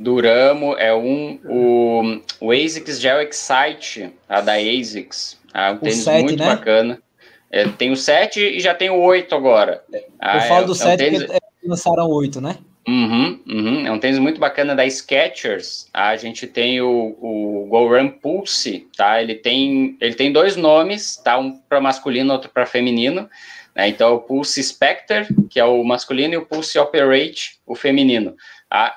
Duramo 0.00 0.76
é 0.78 0.94
um, 0.94 1.38
o, 1.44 2.20
o 2.40 2.50
ASICS 2.50 2.98
Gel 2.98 3.20
Excite, 3.20 4.10
a 4.26 4.40
da 4.40 4.54
ASICS, 4.54 5.38
ah, 5.52 5.72
um 5.72 5.76
tênis 5.76 5.98
7, 5.98 6.22
muito 6.24 6.38
né? 6.38 6.46
bacana. 6.46 7.02
É, 7.50 7.68
tem 7.68 7.92
o 7.92 7.96
7 7.96 8.40
e 8.40 8.60
já 8.60 8.74
tem 8.74 8.88
o 8.88 8.98
8 8.98 9.34
agora. 9.34 9.84
Eu 9.92 10.00
ah, 10.18 10.40
falo 10.42 10.64
é, 10.64 10.66
do 10.66 10.72
é 10.72 10.76
7 10.76 10.92
um 10.92 10.96
tênis... 10.96 11.24
porque 11.24 11.68
lançaram 11.68 12.08
8, 12.08 12.40
né? 12.40 12.56
Uhum, 12.88 13.40
uhum. 13.46 13.86
É 13.86 13.92
um 13.92 13.98
tênis 13.98 14.18
muito 14.18 14.40
bacana 14.40 14.74
da 14.74 14.88
Skechers. 14.88 15.86
A 15.92 16.16
gente 16.16 16.46
tem 16.46 16.80
o, 16.80 17.16
o 17.20 17.66
Go 17.68 17.88
Run 17.88 18.08
Pulse, 18.08 18.88
tá? 18.96 19.20
Ele 19.20 19.34
tem, 19.34 19.98
ele 20.00 20.14
tem 20.14 20.32
dois 20.32 20.56
nomes, 20.56 21.16
tá? 21.16 21.38
Um 21.38 21.58
para 21.68 21.80
masculino, 21.80 22.32
outro 22.32 22.50
para 22.50 22.64
feminino. 22.64 23.28
Né? 23.76 23.88
Então, 23.88 24.14
o 24.14 24.20
Pulse 24.20 24.62
Spectre, 24.62 25.26
que 25.50 25.60
é 25.60 25.64
o 25.64 25.84
masculino, 25.84 26.34
e 26.34 26.36
o 26.38 26.46
Pulse 26.46 26.78
Operate, 26.78 27.58
o 27.66 27.74
feminino. 27.74 28.34
Tá? 28.68 28.96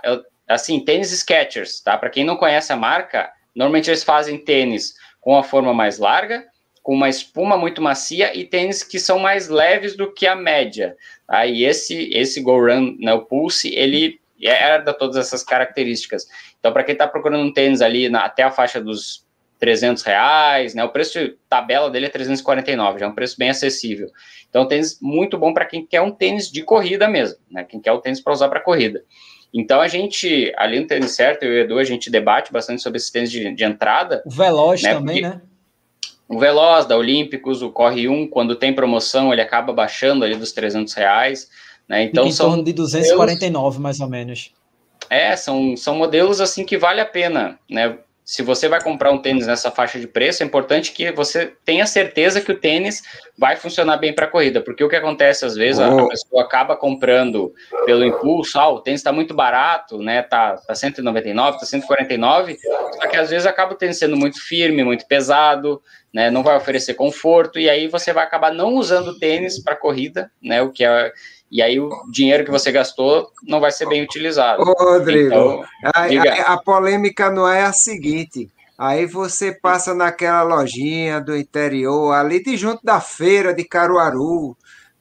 Assim, 0.53 0.79
tênis 0.79 1.11
Skechers, 1.11 1.81
tá? 1.81 1.97
Para 1.97 2.09
quem 2.09 2.23
não 2.23 2.37
conhece 2.37 2.71
a 2.71 2.75
marca, 2.75 3.31
normalmente 3.55 3.89
eles 3.89 4.03
fazem 4.03 4.37
tênis 4.37 4.93
com 5.19 5.37
a 5.37 5.43
forma 5.43 5.73
mais 5.73 5.97
larga, 5.97 6.45
com 6.83 6.93
uma 6.93 7.07
espuma 7.07 7.57
muito 7.57 7.81
macia 7.81 8.37
e 8.37 8.43
tênis 8.43 8.83
que 8.83 8.99
são 8.99 9.17
mais 9.17 9.47
leves 9.47 9.95
do 9.95 10.13
que 10.13 10.27
a 10.27 10.35
média. 10.35 10.97
Tá? 11.25 11.47
Esse, 11.47 12.09
esse 12.13 12.41
Go 12.41 12.59
Run, 12.59 12.97
né, 12.99 13.13
o 13.13 13.21
Pulse, 13.21 13.73
ele 13.73 14.19
herda 14.41 14.93
todas 14.93 15.15
essas 15.15 15.43
características. 15.43 16.27
Então, 16.59 16.73
para 16.73 16.83
quem 16.83 16.93
está 16.93 17.07
procurando 17.07 17.45
um 17.45 17.53
tênis 17.53 17.81
ali 17.81 18.09
na, 18.09 18.25
até 18.25 18.43
a 18.43 18.51
faixa 18.51 18.81
dos 18.81 19.25
300 19.59 20.03
reais, 20.03 20.75
né, 20.75 20.83
o 20.83 20.89
preço 20.89 21.17
tabela 21.47 21.89
dele 21.89 22.07
é 22.07 22.09
349, 22.09 22.99
já 22.99 23.05
é 23.05 23.09
um 23.09 23.15
preço 23.15 23.37
bem 23.37 23.49
acessível. 23.49 24.09
Então, 24.49 24.67
tênis 24.67 24.99
muito 25.01 25.37
bom 25.37 25.53
para 25.53 25.65
quem 25.65 25.85
quer 25.85 26.01
um 26.01 26.11
tênis 26.11 26.51
de 26.51 26.63
corrida 26.63 27.07
mesmo, 27.07 27.39
né, 27.49 27.63
quem 27.63 27.79
quer 27.79 27.93
o 27.93 28.01
tênis 28.01 28.19
para 28.19 28.33
usar 28.33 28.49
para 28.49 28.59
corrida. 28.59 29.05
Então 29.53 29.79
a 29.79 29.87
gente, 29.87 30.51
ali 30.57 30.79
no 30.79 30.87
tênis 30.87 31.11
certo, 31.11 31.43
eu 31.43 31.53
e 31.53 31.57
o 31.57 31.63
Edu, 31.63 31.77
a 31.77 31.83
gente 31.83 32.09
debate 32.09 32.51
bastante 32.51 32.81
sobre 32.81 32.97
esse 32.97 33.11
tênis 33.11 33.29
de, 33.29 33.53
de 33.53 33.63
entrada. 33.63 34.23
O 34.25 34.31
Veloz 34.31 34.81
né, 34.81 34.93
também, 34.93 35.21
né? 35.21 35.41
O 36.27 36.39
Veloz, 36.39 36.87
da 36.87 36.97
Olímpicos, 36.97 37.61
o 37.61 37.69
Corre 37.69 38.07
1, 38.07 38.27
quando 38.27 38.55
tem 38.55 38.73
promoção, 38.73 39.31
ele 39.31 39.41
acaba 39.41 39.71
baixando 39.71 40.25
ali 40.25 40.35
dos 40.35 40.51
300 40.51 40.93
reais. 40.93 41.49
Né? 41.87 42.03
Então 42.03 42.23
Fica 42.23 42.33
em 42.33 42.35
são 42.35 42.47
torno 42.49 42.63
de 42.63 42.73
249, 42.73 43.55
modelos, 43.55 43.77
mais 43.77 43.99
ou 43.99 44.09
menos. 44.09 44.51
É, 45.09 45.35
são, 45.35 45.77
são 45.77 45.95
modelos 45.95 46.41
assim 46.41 46.65
que 46.65 46.77
vale 46.77 47.01
a 47.01 47.05
pena, 47.05 47.59
né? 47.69 47.97
Se 48.25 48.41
você 48.41 48.67
vai 48.67 48.81
comprar 48.81 49.11
um 49.11 49.17
tênis 49.17 49.45
nessa 49.45 49.69
faixa 49.69 49.99
de 49.99 50.07
preço, 50.07 50.41
é 50.41 50.45
importante 50.45 50.91
que 50.93 51.11
você 51.11 51.53
tenha 51.65 51.85
certeza 51.85 52.39
que 52.39 52.51
o 52.51 52.57
tênis 52.57 53.03
vai 53.37 53.55
funcionar 53.55 53.97
bem 53.97 54.13
para 54.13 54.25
a 54.25 54.29
corrida, 54.29 54.61
porque 54.61 54.83
o 54.83 54.89
que 54.89 54.95
acontece 54.95 55.45
às 55.45 55.55
vezes 55.55 55.81
oh. 55.81 56.05
a 56.05 56.07
pessoa 56.07 56.43
acaba 56.43 56.75
comprando 56.75 57.53
pelo 57.85 58.05
impulso, 58.05 58.57
ah, 58.59 58.69
o 58.69 58.79
tênis 58.79 59.01
está 59.01 59.11
muito 59.11 59.33
barato, 59.33 59.97
né? 59.97 60.21
Tá, 60.21 60.55
tá 60.55 60.73
199, 60.73 61.59
tá 61.59 61.65
149, 61.65 62.57
só 62.93 63.07
que 63.07 63.17
às 63.17 63.29
vezes 63.29 63.45
acaba 63.45 63.73
o 63.73 63.77
tênis 63.77 63.97
sendo 63.97 64.15
muito 64.15 64.39
firme, 64.39 64.83
muito 64.83 65.05
pesado, 65.05 65.81
né? 66.13 66.31
Não 66.31 66.43
vai 66.43 66.55
oferecer 66.55 66.93
conforto 66.93 67.59
e 67.59 67.69
aí 67.69 67.87
você 67.87 68.13
vai 68.13 68.23
acabar 68.23 68.53
não 68.53 68.75
usando 68.75 69.09
o 69.09 69.19
tênis 69.19 69.61
para 69.61 69.75
corrida, 69.75 70.31
né? 70.41 70.61
O 70.61 70.71
que 70.71 70.85
é 70.85 71.11
e 71.53 71.61
aí 71.61 71.79
o 71.79 71.87
dinheiro 72.09 72.43
que 72.43 72.49
você 72.49 72.71
gastou 72.71 73.31
não 73.43 73.59
vai 73.59 73.71
ser 73.71 73.87
bem 73.87 74.01
utilizado. 74.01 74.63
Ô, 74.63 74.73
Rodrigo, 74.73 75.27
então, 75.27 75.63
a, 75.93 75.99
a, 75.99 76.53
a, 76.53 76.57
polêmica 76.57 77.29
não 77.29 77.47
é 77.47 77.61
a 77.61 77.71
seguinte. 77.71 78.49
Aí 78.75 79.05
você 79.05 79.51
passa 79.51 79.93
naquela 79.93 80.41
lojinha 80.41 81.21
do 81.21 81.37
interior, 81.37 82.11
ali 82.11 82.41
de 82.41 82.57
junto 82.57 82.83
da 82.83 82.99
feira 82.99 83.53
de 83.53 83.63
Caruaru, 83.65 84.57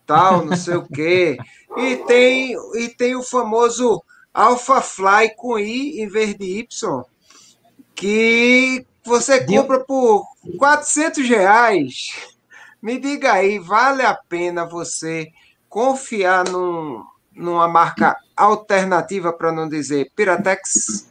tal, 0.06 0.44
não 0.44 0.54
sei 0.54 0.76
o 0.76 0.86
quê. 0.86 1.38
E 1.74 1.96
tem, 1.96 2.54
e 2.74 2.88
tem 2.90 3.16
o 3.16 3.22
famoso 3.22 4.02
Alpha 4.34 4.82
Fly 4.82 5.30
com 5.34 5.58
I 5.58 6.02
em 6.02 6.06
vez 6.06 6.34
de 6.34 6.58
Y, 6.58 7.02
que 7.94 8.84
você 9.02 9.42
compra 9.46 9.80
por 9.80 10.26
400 10.58 11.26
reais. 11.26 11.94
Me 12.82 12.98
diga 12.98 13.32
aí, 13.32 13.58
vale 13.58 14.02
a 14.02 14.14
pena 14.14 14.66
você 14.66 15.32
confiar 15.72 16.46
num, 16.50 17.02
numa 17.34 17.66
marca 17.66 18.14
alternativa, 18.36 19.32
para 19.32 19.50
não 19.50 19.66
dizer 19.66 20.12
Piratex? 20.14 21.10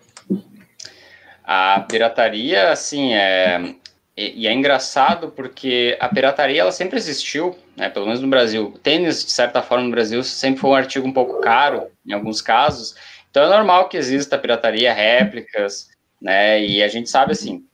A 1.43 1.79
pirataria, 1.89 2.71
assim, 2.71 3.11
é. 3.15 3.73
E, 4.15 4.45
é 4.47 4.53
engraçado 4.53 5.29
porque 5.31 5.97
a 5.99 6.07
pirataria 6.07 6.61
ela 6.61 6.71
sempre 6.71 6.97
existiu, 6.97 7.57
né? 7.75 7.89
Pelo 7.89 8.05
menos 8.05 8.21
no 8.21 8.27
Brasil. 8.27 8.67
O 8.67 8.77
tênis, 8.77 9.25
de 9.25 9.31
certa 9.31 9.63
forma, 9.63 9.85
no 9.85 9.89
Brasil 9.89 10.23
sempre 10.23 10.61
foi 10.61 10.69
um 10.69 10.75
artigo 10.75 11.07
um 11.07 11.13
pouco 11.13 11.41
caro, 11.41 11.87
em 12.05 12.13
alguns 12.13 12.39
casos. 12.39 12.95
Então 13.31 13.43
é 13.43 13.49
normal 13.49 13.89
que 13.89 13.97
exista 13.97 14.37
pirataria, 14.37 14.93
réplicas, 14.93 15.89
né? 16.21 16.63
E 16.63 16.83
a 16.83 16.87
gente 16.87 17.09
sabe 17.09 17.31
assim, 17.31 17.65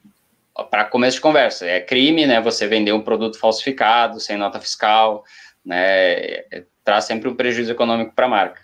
para 0.72 0.86
começo 0.86 1.16
de 1.16 1.22
conversa, 1.22 1.66
é 1.66 1.82
crime, 1.82 2.26
né? 2.26 2.40
Você 2.40 2.66
vender 2.66 2.94
um 2.94 3.02
produto 3.02 3.38
falsificado, 3.38 4.22
sem 4.22 4.38
nota 4.38 4.62
fiscal, 4.62 5.26
né? 5.66 6.46
Traz 6.88 7.04
sempre 7.04 7.28
um 7.28 7.36
prejuízo 7.36 7.70
econômico 7.70 8.14
para 8.16 8.28
a 8.28 8.30
marca. 8.30 8.62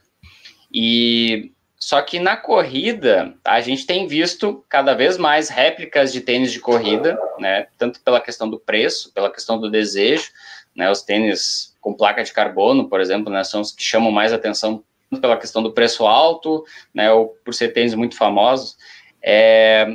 E 0.74 1.52
só 1.78 2.02
que 2.02 2.20
na 2.20 2.38
corrida 2.38 3.36
a 3.44 3.60
gente 3.60 3.86
tem 3.86 4.08
visto 4.08 4.64
cada 4.70 4.94
vez 4.94 5.18
mais 5.18 5.50
réplicas 5.50 6.14
de 6.14 6.22
tênis 6.22 6.54
de 6.54 6.62
corrida, 6.62 7.20
né? 7.38 7.68
Tanto 7.78 8.00
pela 8.00 8.22
questão 8.22 8.50
do 8.50 8.58
preço, 8.58 9.12
pela 9.12 9.30
questão 9.30 9.60
do 9.60 9.70
desejo, 9.70 10.30
né? 10.74 10.90
Os 10.90 11.02
tênis 11.02 11.76
com 11.82 11.94
placa 11.94 12.24
de 12.24 12.32
carbono, 12.32 12.88
por 12.88 13.02
exemplo, 13.02 13.30
né? 13.30 13.44
São 13.44 13.60
os 13.60 13.74
que 13.74 13.84
chamam 13.84 14.10
mais 14.10 14.32
atenção 14.32 14.82
pela 15.20 15.36
questão 15.36 15.62
do 15.62 15.74
preço 15.74 16.08
alto, 16.08 16.64
né? 16.94 17.12
Ou 17.12 17.28
por 17.44 17.54
ser 17.54 17.74
tênis 17.74 17.94
muito 17.94 18.16
famosos. 18.16 18.78
É, 19.22 19.86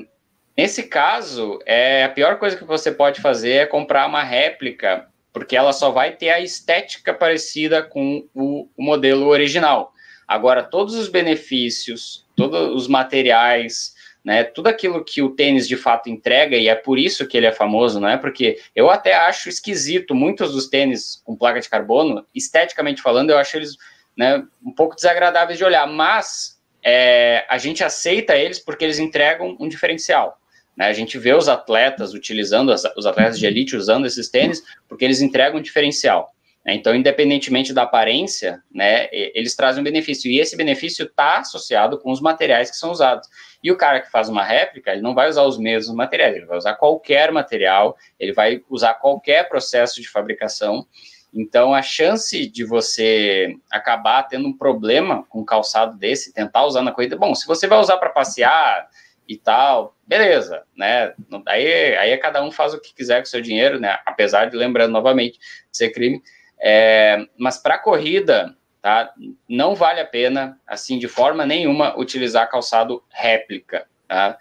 nesse 0.54 0.82
caso, 0.82 1.58
é 1.64 2.04
a 2.04 2.10
pior 2.10 2.38
coisa 2.38 2.58
que 2.58 2.64
você 2.64 2.92
pode 2.92 3.22
fazer 3.22 3.52
é 3.52 3.66
comprar 3.66 4.06
uma 4.06 4.22
réplica 4.22 5.08
porque 5.32 5.56
ela 5.56 5.72
só 5.72 5.90
vai 5.90 6.12
ter 6.12 6.30
a 6.30 6.40
estética 6.40 7.12
parecida 7.12 7.82
com 7.82 8.26
o, 8.34 8.68
o 8.76 8.82
modelo 8.82 9.26
original. 9.26 9.92
Agora, 10.26 10.62
todos 10.62 10.94
os 10.94 11.08
benefícios, 11.08 12.26
todos 12.36 12.74
os 12.74 12.86
materiais, 12.86 13.94
né, 14.24 14.44
tudo 14.44 14.66
aquilo 14.66 15.04
que 15.04 15.22
o 15.22 15.30
tênis 15.30 15.66
de 15.66 15.76
fato 15.76 16.10
entrega, 16.10 16.56
e 16.56 16.68
é 16.68 16.74
por 16.74 16.98
isso 16.98 17.26
que 17.26 17.36
ele 17.36 17.46
é 17.46 17.52
famoso, 17.52 17.98
não 17.98 18.08
é? 18.08 18.16
Porque 18.16 18.58
eu 18.76 18.90
até 18.90 19.14
acho 19.14 19.48
esquisito 19.48 20.14
muitos 20.14 20.52
dos 20.52 20.68
tênis 20.68 21.22
com 21.24 21.36
placa 21.36 21.60
de 21.60 21.68
carbono, 21.68 22.26
esteticamente 22.34 23.00
falando, 23.00 23.30
eu 23.30 23.38
acho 23.38 23.56
eles 23.56 23.76
né, 24.16 24.44
um 24.62 24.72
pouco 24.72 24.96
desagradáveis 24.96 25.56
de 25.56 25.64
olhar, 25.64 25.86
mas 25.86 26.58
é, 26.82 27.46
a 27.48 27.56
gente 27.56 27.82
aceita 27.82 28.36
eles 28.36 28.58
porque 28.58 28.84
eles 28.84 28.98
entregam 28.98 29.56
um 29.58 29.68
diferencial. 29.68 30.38
Né? 30.78 30.86
A 30.86 30.92
gente 30.92 31.18
vê 31.18 31.34
os 31.34 31.48
atletas 31.48 32.14
utilizando, 32.14 32.72
os 32.96 33.04
atletas 33.04 33.36
de 33.36 33.44
elite 33.44 33.76
usando 33.76 34.06
esses 34.06 34.28
tênis, 34.28 34.62
porque 34.88 35.04
eles 35.04 35.20
entregam 35.20 35.58
um 35.58 35.62
diferencial. 35.62 36.32
Né? 36.64 36.74
Então, 36.74 36.94
independentemente 36.94 37.72
da 37.72 37.82
aparência, 37.82 38.62
né, 38.72 39.08
eles 39.10 39.56
trazem 39.56 39.80
um 39.80 39.84
benefício. 39.84 40.30
E 40.30 40.38
esse 40.38 40.56
benefício 40.56 41.06
está 41.06 41.38
associado 41.38 41.98
com 41.98 42.12
os 42.12 42.20
materiais 42.20 42.70
que 42.70 42.76
são 42.76 42.92
usados. 42.92 43.28
E 43.60 43.72
o 43.72 43.76
cara 43.76 44.00
que 44.00 44.08
faz 44.08 44.28
uma 44.28 44.44
réplica, 44.44 44.92
ele 44.92 45.02
não 45.02 45.14
vai 45.16 45.28
usar 45.28 45.42
os 45.42 45.58
mesmos 45.58 45.96
materiais, 45.96 46.36
ele 46.36 46.46
vai 46.46 46.56
usar 46.56 46.74
qualquer 46.74 47.32
material, 47.32 47.96
ele 48.20 48.32
vai 48.32 48.62
usar 48.70 48.94
qualquer 48.94 49.48
processo 49.48 50.00
de 50.00 50.08
fabricação. 50.08 50.86
Então, 51.34 51.74
a 51.74 51.82
chance 51.82 52.48
de 52.48 52.64
você 52.64 53.56
acabar 53.68 54.22
tendo 54.22 54.46
um 54.46 54.56
problema 54.56 55.24
com 55.28 55.40
um 55.40 55.44
calçado 55.44 55.98
desse, 55.98 56.32
tentar 56.32 56.64
usar 56.64 56.82
na 56.82 56.92
corrida, 56.92 57.16
bom, 57.16 57.34
se 57.34 57.48
você 57.48 57.66
vai 57.66 57.80
usar 57.80 57.98
para 57.98 58.10
passear, 58.10 58.88
e 59.28 59.36
tal, 59.36 59.94
beleza, 60.06 60.62
né? 60.74 61.12
Aí, 61.46 61.94
aí 61.96 62.16
cada 62.16 62.42
um 62.42 62.50
faz 62.50 62.72
o 62.72 62.80
que 62.80 62.94
quiser 62.94 63.18
com 63.18 63.24
o 63.24 63.26
seu 63.26 63.42
dinheiro, 63.42 63.78
né? 63.78 63.98
Apesar 64.06 64.46
de, 64.46 64.56
lembrando 64.56 64.92
novamente, 64.92 65.38
ser 65.70 65.90
crime. 65.90 66.22
É, 66.58 67.26
mas 67.36 67.58
para 67.58 67.78
corrida, 67.78 68.56
tá? 68.80 69.12
Não 69.46 69.74
vale 69.74 70.00
a 70.00 70.06
pena, 70.06 70.58
assim, 70.66 70.98
de 70.98 71.06
forma 71.06 71.44
nenhuma, 71.44 71.96
utilizar 71.98 72.48
calçado 72.50 73.04
réplica, 73.10 73.86
tá? 74.08 74.38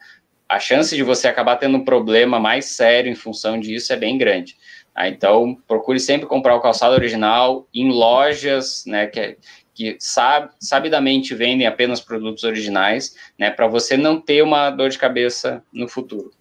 A 0.47 0.59
chance 0.59 0.95
de 0.95 1.03
você 1.03 1.27
acabar 1.27 1.57
tendo 1.57 1.77
um 1.77 1.83
problema 1.83 2.39
mais 2.39 2.67
sério 2.67 3.11
em 3.11 3.15
função 3.15 3.59
disso 3.59 3.91
é 3.91 3.97
bem 3.97 4.17
grande. 4.17 4.55
Tá? 4.93 5.09
Então, 5.09 5.61
procure 5.67 5.99
sempre 5.99 6.25
comprar 6.25 6.55
o 6.55 6.61
calçado 6.61 6.95
original 6.95 7.67
em 7.73 7.91
lojas, 7.91 8.85
né? 8.87 9.07
Que, 9.07 9.37
que 9.77 9.95
sab, 9.99 10.49
sabidamente 10.59 11.35
vendem 11.35 11.67
apenas 11.67 12.01
produtos 12.01 12.43
originais, 12.43 13.15
né, 13.37 13.51
para 13.51 13.67
você 13.67 13.95
não 13.95 14.19
ter 14.19 14.41
uma 14.41 14.71
dor 14.71 14.89
de 14.89 14.97
cabeça 14.97 15.61
no 15.71 15.87
futuro. 15.87 16.31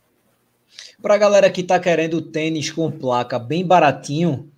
Para 1.03 1.17
a 1.17 1.19
galera 1.19 1.51
que 1.51 1.61
está 1.61 1.79
querendo 1.79 2.23
tênis 2.23 2.71
com 2.71 2.91
placa 2.91 3.39
bem 3.39 3.63
baratinho, 3.63 4.51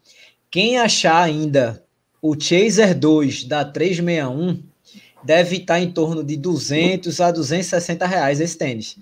quem 0.49 0.79
achar 0.79 1.21
ainda 1.21 1.85
o 2.23 2.41
Chaser 2.41 2.97
2 2.97 3.45
da 3.45 3.65
361 3.65 4.63
deve 5.25 5.57
estar 5.57 5.75
tá 5.75 5.81
em 5.81 5.91
torno 5.91 6.23
de 6.23 6.37
200 6.37 7.21
a 7.21 7.33
260 7.33 8.07
reais 8.07 8.41
esse 8.41 8.57
tênis. 8.57 8.97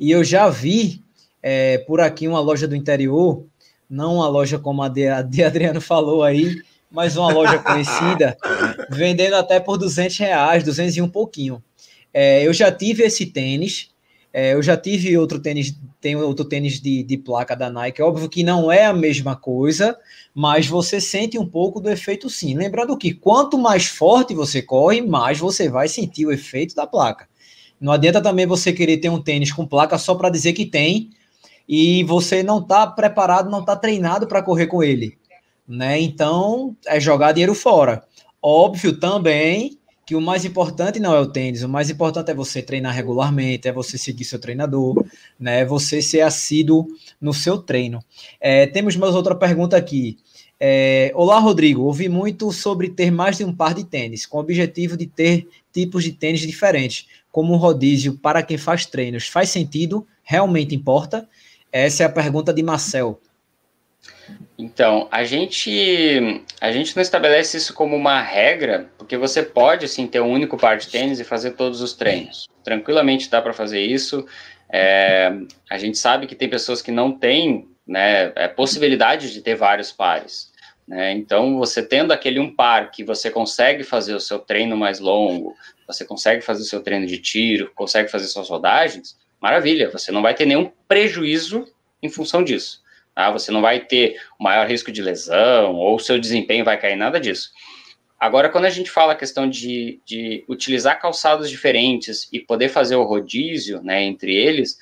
E 0.00 0.10
eu 0.10 0.24
já 0.24 0.48
vi 0.48 1.02
é, 1.42 1.76
por 1.78 2.00
aqui 2.00 2.26
uma 2.26 2.40
loja 2.40 2.66
do 2.66 2.74
interior, 2.74 3.44
não 3.90 4.16
uma 4.16 4.28
loja 4.28 4.58
como 4.58 4.82
a 4.82 4.88
de, 4.88 5.06
a 5.06 5.20
de 5.20 5.44
Adriano 5.44 5.82
falou 5.82 6.24
aí, 6.24 6.56
mas 6.90 7.16
uma 7.16 7.32
loja 7.32 7.58
conhecida, 7.62 8.36
vendendo 8.90 9.34
até 9.34 9.60
por 9.60 9.76
200 9.76 10.16
reais, 10.18 10.64
200 10.64 10.96
e 10.96 11.02
um 11.02 11.08
pouquinho. 11.08 11.62
É, 12.12 12.46
eu 12.46 12.52
já 12.52 12.72
tive 12.72 13.02
esse 13.04 13.26
tênis, 13.26 13.90
É, 14.32 14.52
eu 14.52 14.62
já 14.62 14.76
tive 14.76 15.16
outro 15.16 15.40
tênis, 15.40 15.74
tem 16.02 16.14
outro 16.14 16.44
tênis 16.44 16.80
de, 16.80 17.02
de 17.02 17.16
placa 17.16 17.56
da 17.56 17.70
Nike. 17.70 18.02
Óbvio 18.02 18.28
que 18.28 18.42
não 18.44 18.70
é 18.70 18.84
a 18.84 18.92
mesma 18.92 19.34
coisa, 19.34 19.96
mas 20.34 20.66
você 20.66 21.00
sente 21.00 21.38
um 21.38 21.46
pouco 21.46 21.80
do 21.80 21.90
efeito 21.90 22.28
sim. 22.28 22.54
Lembrando 22.54 22.96
que 22.96 23.14
quanto 23.14 23.56
mais 23.58 23.86
forte 23.86 24.34
você 24.34 24.60
corre, 24.62 25.00
mais 25.00 25.38
você 25.38 25.68
vai 25.68 25.88
sentir 25.88 26.26
o 26.26 26.32
efeito 26.32 26.74
da 26.74 26.86
placa. 26.86 27.26
Não 27.80 27.92
adianta 27.92 28.20
também 28.22 28.46
você 28.46 28.72
querer 28.72 28.98
ter 28.98 29.08
um 29.08 29.22
tênis 29.22 29.50
com 29.52 29.66
placa 29.66 29.96
só 29.98 30.14
para 30.14 30.30
dizer 30.30 30.52
que 30.52 30.66
tem 30.66 31.10
e 31.68 32.04
você 32.04 32.42
não 32.42 32.58
está 32.60 32.86
preparado, 32.86 33.50
não 33.50 33.60
está 33.60 33.76
treinado 33.76 34.26
para 34.26 34.42
correr 34.42 34.66
com 34.66 34.82
ele. 34.82 35.17
Né? 35.68 36.00
Então, 36.00 36.74
é 36.86 36.98
jogar 36.98 37.32
dinheiro 37.32 37.54
fora. 37.54 38.02
Óbvio 38.40 38.98
também 38.98 39.78
que 40.08 40.14
o 40.14 40.22
mais 40.22 40.46
importante 40.46 40.98
não 40.98 41.14
é 41.14 41.20
o 41.20 41.26
tênis, 41.26 41.62
o 41.62 41.68
mais 41.68 41.90
importante 41.90 42.30
é 42.30 42.34
você 42.34 42.62
treinar 42.62 42.94
regularmente, 42.94 43.68
é 43.68 43.72
você 43.72 43.98
seguir 43.98 44.24
seu 44.24 44.38
treinador, 44.38 45.04
né? 45.38 45.66
Você 45.66 46.00
ser 46.00 46.22
assíduo 46.22 46.88
no 47.20 47.34
seu 47.34 47.58
treino. 47.58 48.02
É, 48.40 48.66
temos 48.66 48.96
mais 48.96 49.14
outra 49.14 49.34
pergunta 49.34 49.76
aqui. 49.76 50.16
É, 50.58 51.12
Olá, 51.14 51.38
Rodrigo. 51.38 51.82
Ouvi 51.82 52.08
muito 52.08 52.50
sobre 52.52 52.88
ter 52.88 53.10
mais 53.10 53.36
de 53.36 53.44
um 53.44 53.54
par 53.54 53.74
de 53.74 53.84
tênis, 53.84 54.24
com 54.24 54.38
o 54.38 54.40
objetivo 54.40 54.96
de 54.96 55.06
ter 55.06 55.46
tipos 55.74 56.02
de 56.02 56.12
tênis 56.12 56.40
diferentes, 56.40 57.06
como 57.30 57.52
um 57.52 57.58
rodízio 57.58 58.16
para 58.16 58.42
quem 58.42 58.56
faz 58.56 58.86
treinos. 58.86 59.28
Faz 59.28 59.50
sentido? 59.50 60.06
Realmente 60.22 60.74
importa? 60.74 61.28
Essa 61.70 62.04
é 62.04 62.06
a 62.06 62.10
pergunta 62.10 62.52
de 62.52 62.62
Marcel. 62.62 63.20
Então, 64.58 65.06
a 65.12 65.22
gente, 65.22 66.42
a 66.60 66.72
gente 66.72 66.96
não 66.96 67.00
estabelece 67.00 67.56
isso 67.56 67.72
como 67.72 67.94
uma 67.94 68.20
regra, 68.20 68.90
porque 68.98 69.16
você 69.16 69.40
pode, 69.40 69.86
sim, 69.86 70.08
ter 70.08 70.20
um 70.20 70.32
único 70.32 70.56
par 70.56 70.76
de 70.76 70.88
tênis 70.88 71.20
e 71.20 71.24
fazer 71.24 71.52
todos 71.52 71.80
os 71.80 71.92
treinos. 71.92 72.48
Tranquilamente 72.64 73.30
dá 73.30 73.40
para 73.40 73.52
fazer 73.52 73.80
isso. 73.80 74.26
É, 74.68 75.32
a 75.70 75.78
gente 75.78 75.96
sabe 75.96 76.26
que 76.26 76.34
tem 76.34 76.50
pessoas 76.50 76.82
que 76.82 76.90
não 76.90 77.12
têm 77.12 77.68
né, 77.86 78.32
é, 78.34 78.48
possibilidade 78.48 79.32
de 79.32 79.40
ter 79.40 79.54
vários 79.54 79.92
pares. 79.92 80.52
Né? 80.88 81.12
Então, 81.12 81.56
você 81.56 81.80
tendo 81.80 82.12
aquele 82.12 82.40
um 82.40 82.52
par 82.52 82.90
que 82.90 83.04
você 83.04 83.30
consegue 83.30 83.84
fazer 83.84 84.14
o 84.14 84.20
seu 84.20 84.40
treino 84.40 84.76
mais 84.76 84.98
longo, 84.98 85.54
você 85.86 86.04
consegue 86.04 86.42
fazer 86.42 86.62
o 86.62 86.66
seu 86.66 86.82
treino 86.82 87.06
de 87.06 87.18
tiro, 87.18 87.70
consegue 87.76 88.10
fazer 88.10 88.26
suas 88.26 88.48
rodagens, 88.48 89.16
maravilha, 89.40 89.88
você 89.88 90.10
não 90.10 90.20
vai 90.20 90.34
ter 90.34 90.46
nenhum 90.46 90.68
prejuízo 90.88 91.64
em 92.02 92.08
função 92.08 92.42
disso. 92.42 92.82
Tá? 93.18 93.32
Você 93.32 93.50
não 93.50 93.60
vai 93.60 93.80
ter 93.80 94.16
o 94.38 94.44
maior 94.44 94.64
risco 94.68 94.92
de 94.92 95.02
lesão 95.02 95.74
ou 95.74 95.98
seu 95.98 96.20
desempenho 96.20 96.64
vai 96.64 96.78
cair, 96.78 96.94
nada 96.94 97.18
disso. 97.18 97.50
Agora, 98.16 98.48
quando 98.48 98.66
a 98.66 98.70
gente 98.70 98.92
fala 98.92 99.12
a 99.12 99.16
questão 99.16 99.50
de, 99.50 100.00
de 100.06 100.44
utilizar 100.48 101.00
calçados 101.00 101.50
diferentes 101.50 102.28
e 102.32 102.38
poder 102.38 102.68
fazer 102.68 102.94
o 102.94 103.02
rodízio 103.02 103.82
né, 103.82 104.04
entre 104.04 104.32
eles, 104.32 104.78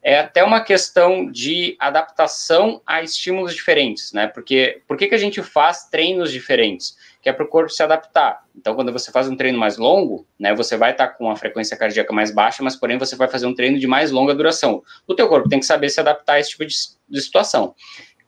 é 0.00 0.20
até 0.20 0.44
uma 0.44 0.60
questão 0.60 1.28
de 1.28 1.76
adaptação 1.80 2.80
a 2.86 3.02
estímulos 3.02 3.56
diferentes, 3.56 4.12
né? 4.12 4.28
Porque 4.28 4.82
por 4.86 4.96
que, 4.96 5.08
que 5.08 5.14
a 5.16 5.18
gente 5.18 5.42
faz 5.42 5.88
treinos 5.88 6.30
diferentes? 6.30 6.96
Que 7.22 7.28
é 7.28 7.32
para 7.32 7.44
o 7.44 7.48
corpo 7.48 7.70
se 7.70 7.82
adaptar. 7.82 8.44
Então, 8.56 8.74
quando 8.74 8.92
você 8.92 9.12
faz 9.12 9.28
um 9.28 9.36
treino 9.36 9.58
mais 9.58 9.76
longo, 9.76 10.26
né, 10.38 10.54
você 10.54 10.76
vai 10.76 10.92
estar 10.92 11.08
tá 11.08 11.14
com 11.14 11.24
uma 11.24 11.36
frequência 11.36 11.76
cardíaca 11.76 12.12
mais 12.12 12.30
baixa, 12.30 12.62
mas 12.62 12.76
porém 12.76 12.96
você 12.98 13.14
vai 13.14 13.28
fazer 13.28 13.46
um 13.46 13.54
treino 13.54 13.78
de 13.78 13.86
mais 13.86 14.10
longa 14.10 14.34
duração. 14.34 14.82
O 15.06 15.14
teu 15.14 15.28
corpo 15.28 15.48
tem 15.48 15.60
que 15.60 15.66
saber 15.66 15.90
se 15.90 16.00
adaptar 16.00 16.34
a 16.34 16.40
esse 16.40 16.50
tipo 16.50 16.64
de, 16.64 16.74
de 17.08 17.20
situação. 17.20 17.74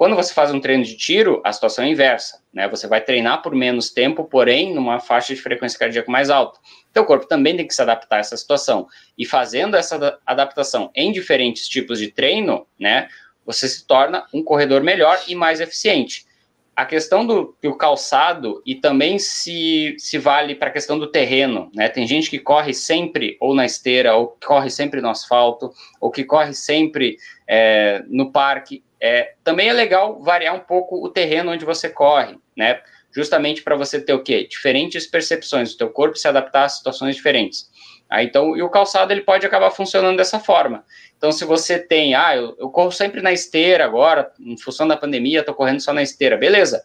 Quando 0.03 0.17
você 0.17 0.35
faz 0.35 0.53
um 0.53 0.59
treino 0.59 0.83
de 0.83 0.97
tiro, 0.97 1.41
a 1.45 1.53
situação 1.53 1.85
é 1.85 1.89
inversa, 1.89 2.43
né? 2.53 2.69
Você 2.69 2.89
vai 2.89 3.01
treinar 3.01 3.41
por 3.41 3.55
menos 3.55 3.91
tempo, 3.91 4.25
porém 4.25 4.75
numa 4.75 4.99
faixa 4.99 5.33
de 5.33 5.41
frequência 5.41 5.79
cardíaca 5.79 6.11
mais 6.11 6.29
alta. 6.29 6.59
O 6.97 7.05
corpo 7.05 7.27
também 7.27 7.57
tem 7.57 7.67
que 7.67 7.73
se 7.73 7.83
adaptar 7.83 8.17
a 8.17 8.19
essa 8.19 8.37
situação. 8.37 8.89
E 9.17 9.25
fazendo 9.25 9.77
essa 9.77 10.19
adaptação 10.27 10.91
em 10.95 11.13
diferentes 11.13 11.69
tipos 11.69 12.01
de 12.01 12.09
treino, 12.09 12.67
né, 12.79 13.09
você 13.47 13.69
se 13.69 13.87
torna 13.87 14.27
um 14.35 14.43
corredor 14.43 14.83
melhor 14.83 15.21
e 15.29 15.37
mais 15.37 15.61
eficiente. 15.61 16.27
A 16.75 16.87
questão 16.87 17.27
do, 17.27 17.55
do 17.63 17.77
calçado 17.77 18.63
e 18.65 18.75
também 18.75 19.19
se, 19.19 19.95
se 19.99 20.17
vale 20.17 20.55
para 20.55 20.69
a 20.69 20.73
questão 20.73 20.99
do 20.99 21.07
terreno, 21.07 21.71
né? 21.75 21.89
Tem 21.89 22.07
gente 22.07 22.31
que 22.31 22.39
corre 22.39 22.73
sempre 22.73 23.37
ou 23.41 23.55
na 23.55 23.67
esteira, 23.67 24.17
ou 24.17 24.37
corre 24.45 24.71
sempre 24.71 25.01
no 25.01 25.11
asfalto, 25.11 25.71
ou 26.01 26.11
que 26.11 26.25
corre 26.25 26.55
sempre 26.55 27.19
é, 27.47 28.03
no 28.09 28.33
parque 28.33 28.83
é, 29.03 29.35
também 29.43 29.69
é 29.69 29.73
legal 29.73 30.23
variar 30.23 30.55
um 30.55 30.61
pouco 30.61 31.05
o 31.05 31.09
terreno 31.09 31.51
onde 31.51 31.65
você 31.65 31.89
corre, 31.89 32.39
né? 32.57 32.81
Justamente 33.11 33.61
para 33.61 33.75
você 33.75 34.01
ter 34.01 34.13
o 34.13 34.23
quê? 34.23 34.47
Diferentes 34.49 35.09
percepções, 35.09 35.73
o 35.73 35.77
teu 35.77 35.91
corpo 35.91 36.17
se 36.17 36.29
adaptar 36.29 36.67
a 36.67 36.69
situações 36.69 37.17
diferentes. 37.17 37.69
Ah, 38.13 38.23
então, 38.23 38.55
e 38.55 38.61
o 38.61 38.69
calçado 38.69 39.11
ele 39.11 39.23
pode 39.23 39.47
acabar 39.47 39.71
funcionando 39.71 40.19
dessa 40.19 40.39
forma. 40.39 40.85
Então, 41.17 41.33
se 41.33 41.47
você 41.47 41.79
tem, 41.79 42.15
ah, 42.15 42.37
eu, 42.37 42.55
eu 42.59 42.69
corro 42.69 42.93
sempre 42.93 43.23
na 43.23 43.33
esteira 43.33 43.87
agora, 43.87 44.31
em 44.39 44.55
função 44.59 44.87
da 44.87 44.99
pandemia, 44.99 45.41
estou 45.41 45.55
correndo 45.55 45.81
só 45.81 45.95
na 45.95 46.03
esteira, 46.03 46.37
beleza. 46.37 46.85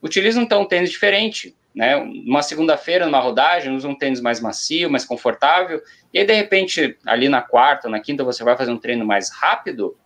Utiliza 0.00 0.40
então 0.40 0.62
um 0.62 0.64
tênis 0.64 0.90
diferente, 0.90 1.56
né? 1.74 1.96
Uma 1.96 2.42
segunda-feira, 2.42 3.06
numa 3.06 3.18
rodagem, 3.18 3.74
usa 3.74 3.88
um 3.88 3.94
tênis 3.96 4.20
mais 4.20 4.38
macio, 4.40 4.88
mais 4.88 5.04
confortável, 5.04 5.82
e 6.14 6.20
aí, 6.20 6.24
de 6.24 6.32
repente, 6.32 6.96
ali 7.04 7.28
na 7.28 7.42
quarta, 7.42 7.88
na 7.88 7.98
quinta, 7.98 8.22
você 8.22 8.44
vai 8.44 8.56
fazer 8.56 8.70
um 8.70 8.78
treino 8.78 9.04
mais 9.04 9.32
rápido, 9.32 9.96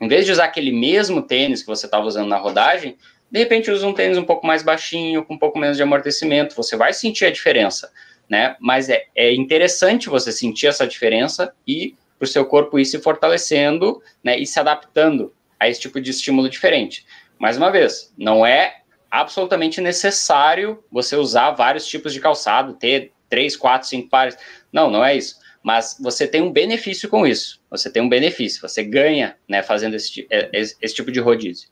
em 0.00 0.08
vez 0.08 0.24
de 0.24 0.32
usar 0.32 0.46
aquele 0.46 0.72
mesmo 0.72 1.20
tênis 1.20 1.60
que 1.60 1.66
você 1.66 1.84
estava 1.84 2.06
usando 2.06 2.28
na 2.28 2.38
rodagem, 2.38 2.96
de 3.30 3.38
repente 3.38 3.70
usa 3.70 3.86
um 3.86 3.92
tênis 3.92 4.16
um 4.16 4.24
pouco 4.24 4.46
mais 4.46 4.62
baixinho, 4.62 5.22
com 5.26 5.34
um 5.34 5.38
pouco 5.38 5.58
menos 5.58 5.76
de 5.76 5.82
amortecimento, 5.82 6.56
você 6.56 6.74
vai 6.74 6.94
sentir 6.94 7.26
a 7.26 7.30
diferença, 7.30 7.92
né? 8.28 8.56
Mas 8.60 8.88
é, 8.88 9.04
é 9.14 9.32
interessante 9.34 10.08
você 10.08 10.32
sentir 10.32 10.66
essa 10.66 10.86
diferença 10.86 11.52
e 11.66 11.94
para 12.18 12.24
o 12.24 12.28
seu 12.28 12.44
corpo 12.44 12.78
ir 12.78 12.84
se 12.84 12.98
fortalecendo, 12.98 14.02
né? 14.22 14.38
E 14.38 14.46
se 14.46 14.58
adaptando 14.58 15.32
a 15.58 15.68
esse 15.68 15.80
tipo 15.80 16.00
de 16.00 16.10
estímulo 16.10 16.48
diferente. 16.48 17.06
Mais 17.38 17.56
uma 17.56 17.70
vez, 17.70 18.12
não 18.16 18.44
é 18.44 18.78
absolutamente 19.10 19.80
necessário 19.80 20.82
você 20.90 21.16
usar 21.16 21.52
vários 21.52 21.86
tipos 21.86 22.12
de 22.12 22.20
calçado, 22.20 22.74
ter 22.74 23.12
três, 23.28 23.56
quatro, 23.56 23.88
cinco 23.88 24.08
pares. 24.08 24.36
Não, 24.72 24.90
não 24.90 25.04
é 25.04 25.16
isso 25.16 25.36
mas 25.66 25.96
você 26.00 26.28
tem 26.28 26.40
um 26.40 26.52
benefício 26.52 27.08
com 27.08 27.26
isso. 27.26 27.60
Você 27.68 27.90
tem 27.90 28.00
um 28.00 28.08
benefício, 28.08 28.60
você 28.60 28.84
ganha, 28.84 29.36
né, 29.48 29.64
fazendo 29.64 29.96
esse, 29.96 30.24
é, 30.30 30.48
esse, 30.52 30.76
esse 30.80 30.94
tipo 30.94 31.10
de 31.10 31.18
rodízio. 31.18 31.68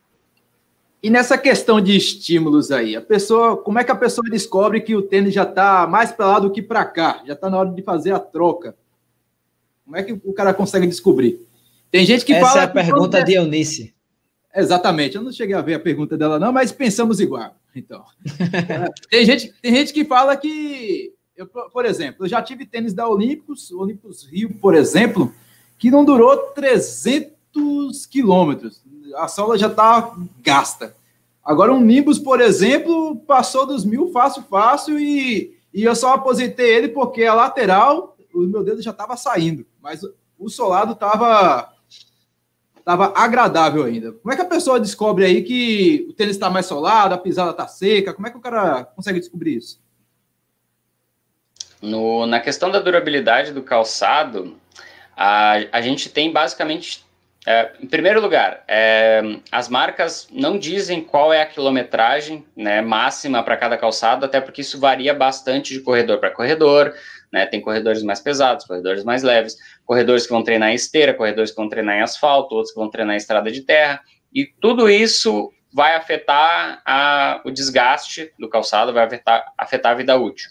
E 1.05 1.11
nessa 1.11 1.37
questão 1.37 1.83
de 1.83 1.95
estímulos 1.95 2.71
aí, 2.71 2.97
a 2.97 3.01
pessoa, 3.03 3.59
como 3.59 3.79
é 3.79 3.85
que 3.85 3.93
a 3.93 3.95
pessoa 3.95 4.27
descobre 4.31 4.81
que 4.81 4.97
o 4.97 5.03
tênis 5.03 5.35
já 5.35 5.43
está 5.43 5.87
mais 5.87 6.11
para 6.11 6.27
lá 6.29 6.39
do 6.39 6.51
que 6.51 6.63
para 6.63 6.83
cá? 6.83 7.23
Já 7.27 7.35
está 7.35 7.51
na 7.51 7.59
hora 7.59 7.69
de 7.69 7.83
fazer 7.83 8.13
a 8.13 8.19
troca? 8.19 8.75
Como 9.85 9.99
é 9.99 10.03
que 10.03 10.15
o 10.15 10.33
cara 10.33 10.55
consegue 10.55 10.87
descobrir? 10.87 11.47
Tem 11.91 12.07
gente 12.07 12.25
que 12.25 12.33
Essa 12.33 12.47
fala. 12.47 12.53
Essa 12.53 12.61
é 12.61 12.71
a 12.71 12.85
pergunta 12.85 13.23
de 13.23 13.35
Eunice. 13.35 13.95
Exatamente, 14.57 15.17
eu 15.17 15.23
não 15.23 15.31
cheguei 15.31 15.55
a 15.55 15.61
ver 15.61 15.75
a 15.75 15.79
pergunta 15.81 16.17
dela, 16.17 16.39
não, 16.39 16.51
mas 16.51 16.73
pensamos 16.73 17.21
igual. 17.21 17.55
Então, 17.77 18.03
tem, 19.11 19.27
gente, 19.27 19.53
tem 19.61 19.75
gente 19.75 19.93
que 19.93 20.07
fala 20.07 20.35
que 20.39 21.13
eu, 21.37 21.47
por 21.47 21.85
exemplo, 21.85 22.25
eu 22.25 22.29
já 22.31 22.41
tive 22.41 22.65
tênis 22.65 22.95
da 22.95 23.07
Olímpicos, 23.07 23.71
Olímpicos 23.73 24.25
Rio, 24.25 24.55
por 24.55 24.75
exemplo, 24.75 25.35
que 25.77 25.91
não 25.91 26.03
durou 26.03 26.35
300 26.55 28.07
quilômetros. 28.07 28.83
A 29.17 29.29
sola 29.29 29.59
já 29.59 29.69
está 29.69 30.15
gasta. 30.41 30.97
Agora, 31.43 31.73
um 31.73 31.81
Nimbus, 31.81 32.19
por 32.19 32.41
exemplo, 32.41 33.17
passou 33.27 33.67
dos 33.67 33.85
mil 33.85 34.11
fácil, 34.11 34.43
fácil, 34.45 34.99
e, 34.99 35.59
e 35.73 35.85
eu 35.85 35.95
só 35.95 36.15
aposentei 36.15 36.75
ele 36.75 36.89
porque 36.89 37.25
a 37.25 37.35
lateral, 37.35 38.17
o 38.33 38.41
meu 38.41 38.65
dedo 38.65 38.81
já 38.81 38.93
estava 38.93 39.17
saindo, 39.17 39.67
mas 39.81 40.01
o 40.39 40.49
solado 40.49 40.93
estava 40.93 41.75
tava 42.85 43.13
agradável 43.17 43.85
ainda. 43.85 44.13
Como 44.13 44.33
é 44.33 44.37
que 44.37 44.43
a 44.43 44.47
pessoa 44.47 44.79
descobre 44.79 45.25
aí 45.25 45.43
que 45.43 46.07
o 46.11 46.13
tênis 46.13 46.37
está 46.37 46.51
mais 46.51 46.67
solado, 46.67 47.15
a 47.15 47.19
pisada 47.19 47.51
está 47.51 47.67
seca? 47.67 48.13
Como 48.13 48.27
é 48.27 48.31
que 48.31 48.37
o 48.37 48.41
cara 48.41 48.85
consegue 48.85 49.19
descobrir 49.19 49.57
isso? 49.57 49.83
No, 51.81 52.27
na 52.27 52.41
questão 52.41 52.71
da 52.71 52.81
durabilidade 52.81 53.53
do 53.53 53.63
calçado, 53.63 54.57
a, 55.17 55.55
a 55.73 55.81
gente 55.81 56.11
tem 56.11 56.31
basicamente, 56.33 57.05
é, 57.47 57.73
em 57.81 57.87
primeiro 57.87 58.21
lugar, 58.21 58.65
é, 58.67 59.23
as 59.53 59.69
marcas 59.69 60.27
não 60.33 60.59
dizem 60.59 61.03
qual 61.03 61.33
é 61.33 61.43
a 61.43 61.47
quilometragem 61.47 62.45
né, 62.57 62.81
máxima 62.81 63.43
para 63.43 63.57
cada 63.57 63.77
calçado, 63.77 64.25
até 64.25 64.41
porque 64.41 64.63
isso 64.63 64.81
varia 64.81 65.13
bastante 65.13 65.75
de 65.75 65.81
corredor 65.81 66.19
para 66.19 66.31
corredor. 66.31 66.95
Né, 67.33 67.47
tem 67.47 67.61
corredores 67.61 68.03
mais 68.05 68.21
pesados, 68.21 68.65
corredores 68.65 69.03
mais 69.03 69.25
leves, 69.25 69.57
corredores 69.85 70.25
que 70.25 70.33
vão 70.33 70.45
treinar 70.45 70.71
em 70.71 70.75
esteira, 70.75 71.13
corredores 71.13 71.51
que 71.51 71.57
vão 71.57 71.69
treinar 71.69 71.97
em 71.97 72.03
asfalto, 72.03 72.55
outros 72.55 72.73
que 72.73 72.79
vão 72.79 72.89
treinar 72.89 73.15
em 73.15 73.19
estrada 73.19 73.51
de 73.51 73.63
terra, 73.63 74.01
e 74.33 74.47
tudo 74.61 74.89
isso 74.89 75.53
vai 75.73 75.97
afetar 75.97 76.81
a, 76.87 77.41
o 77.45 77.51
desgaste 77.51 78.33
do 78.39 78.49
calçado, 78.49 78.93
vai 78.93 79.05
afetar, 79.05 79.45
afetar 79.59 79.91
a 79.91 79.97
vida 79.97 80.17
útil. 80.17 80.49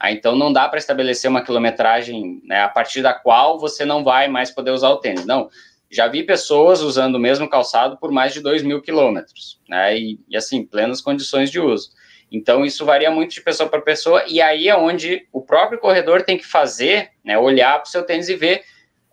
Ah, 0.00 0.10
então 0.10 0.34
não 0.34 0.52
dá 0.52 0.68
para 0.68 0.78
estabelecer 0.78 1.30
uma 1.30 1.44
quilometragem 1.44 2.42
né, 2.44 2.62
a 2.62 2.68
partir 2.68 3.00
da 3.00 3.14
qual 3.14 3.58
você 3.58 3.84
não 3.84 4.02
vai 4.02 4.26
mais 4.26 4.50
poder 4.50 4.72
usar 4.72 4.90
o 4.90 4.96
tênis. 4.96 5.24
Não. 5.24 5.48
Já 5.90 6.08
vi 6.08 6.22
pessoas 6.22 6.80
usando 6.80 7.16
o 7.16 7.20
mesmo 7.20 7.48
calçado 7.48 7.96
por 7.98 8.10
mais 8.10 8.32
de 8.32 8.40
2 8.40 8.62
mil 8.62 8.82
quilômetros, 8.82 9.60
né? 9.68 9.96
E, 9.96 10.18
e 10.28 10.36
assim, 10.36 10.64
plenas 10.64 11.00
condições 11.00 11.50
de 11.50 11.60
uso. 11.60 11.90
Então, 12.30 12.64
isso 12.64 12.84
varia 12.84 13.10
muito 13.10 13.32
de 13.32 13.40
pessoa 13.40 13.68
para 13.68 13.80
pessoa, 13.80 14.24
e 14.26 14.42
aí 14.42 14.68
é 14.68 14.76
onde 14.76 15.28
o 15.32 15.40
próprio 15.40 15.78
corredor 15.78 16.22
tem 16.22 16.36
que 16.36 16.44
fazer, 16.46 17.10
né, 17.24 17.38
olhar 17.38 17.78
para 17.78 17.86
o 17.86 17.90
seu 17.90 18.02
tênis 18.02 18.28
e 18.28 18.34
ver 18.34 18.64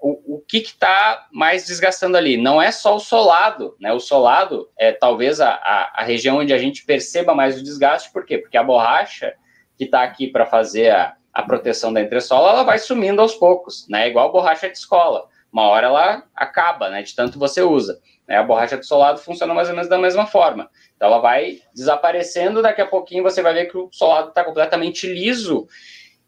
o, 0.02 0.38
o 0.38 0.40
que 0.40 0.58
está 0.58 1.28
mais 1.32 1.68
desgastando 1.68 2.18
ali? 2.18 2.36
Não 2.36 2.60
é 2.60 2.72
só 2.72 2.96
o 2.96 3.00
solado, 3.00 3.76
né? 3.80 3.94
O 3.94 4.00
solado 4.00 4.68
é 4.76 4.92
talvez 4.92 5.40
a, 5.40 5.52
a, 5.52 6.02
a 6.02 6.04
região 6.04 6.38
onde 6.38 6.52
a 6.52 6.58
gente 6.58 6.84
perceba 6.84 7.36
mais 7.36 7.60
o 7.60 7.64
desgaste, 7.64 8.12
por 8.12 8.26
quê? 8.26 8.40
Porque 8.40 8.58
a 8.58 8.64
borracha 8.64 9.34
que 9.78 9.84
está 9.84 10.02
aqui 10.02 10.28
para 10.28 10.48
fazer 10.48 10.90
a, 10.90 11.14
a 11.32 11.44
proteção 11.44 11.94
da 11.94 12.02
entressola, 12.02 12.50
ela 12.50 12.64
vai 12.64 12.80
sumindo 12.80 13.22
aos 13.22 13.36
poucos, 13.36 13.88
né? 13.88 14.08
Igual 14.08 14.32
borracha 14.32 14.68
de 14.68 14.78
escola. 14.78 15.28
Uma 15.52 15.64
hora 15.64 15.88
ela 15.88 16.24
acaba, 16.36 16.90
né? 16.90 17.02
De 17.02 17.16
tanto 17.16 17.38
você 17.38 17.62
usa. 17.62 18.00
Né? 18.28 18.38
A 18.38 18.44
borracha 18.44 18.78
de 18.78 18.86
solado 18.86 19.20
funciona 19.20 19.54
mais 19.54 19.68
ou 19.70 19.76
menos 19.76 19.90
da 19.90 19.98
mesma 19.98 20.26
forma. 20.26 20.70
Então 20.96 21.08
ela 21.08 21.20
vai 21.20 21.60
desaparecendo, 21.74 22.62
daqui 22.62 22.82
a 22.82 22.88
pouquinho 22.88 23.24
você 23.24 23.42
vai 23.42 23.54
ver 23.54 23.66
que 23.66 23.78
o 23.78 23.90
solado 23.92 24.30
está 24.30 24.44
completamente 24.44 25.08
liso 25.08 25.68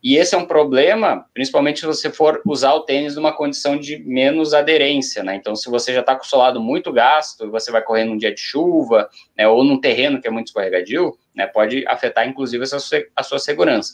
e 0.03 0.17
esse 0.17 0.35
é 0.35 0.37
um 0.37 0.45
problema, 0.45 1.25
principalmente 1.33 1.79
se 1.79 1.85
você 1.85 2.11
for 2.11 2.41
usar 2.45 2.73
o 2.73 2.81
tênis 2.81 3.15
numa 3.15 3.31
condição 3.31 3.79
de 3.79 4.03
menos 4.03 4.53
aderência, 4.53 5.23
né? 5.23 5.33
Então, 5.35 5.55
se 5.55 5.69
você 5.69 5.93
já 5.93 6.01
está 6.01 6.13
com 6.13 6.25
o 6.25 6.27
solado 6.27 6.59
muito 6.59 6.91
gasto, 6.91 7.49
você 7.49 7.71
vai 7.71 7.81
correr 7.81 8.03
num 8.03 8.17
dia 8.17 8.33
de 8.33 8.41
chuva, 8.41 9.09
né, 9.37 9.47
ou 9.47 9.63
num 9.63 9.79
terreno 9.79 10.19
que 10.19 10.27
é 10.27 10.31
muito 10.31 10.47
escorregadio, 10.47 11.17
né, 11.33 11.47
pode 11.47 11.87
afetar, 11.87 12.27
inclusive, 12.27 12.61
a 12.63 12.67
sua, 12.67 12.81
a 13.15 13.23
sua 13.23 13.39
segurança. 13.39 13.93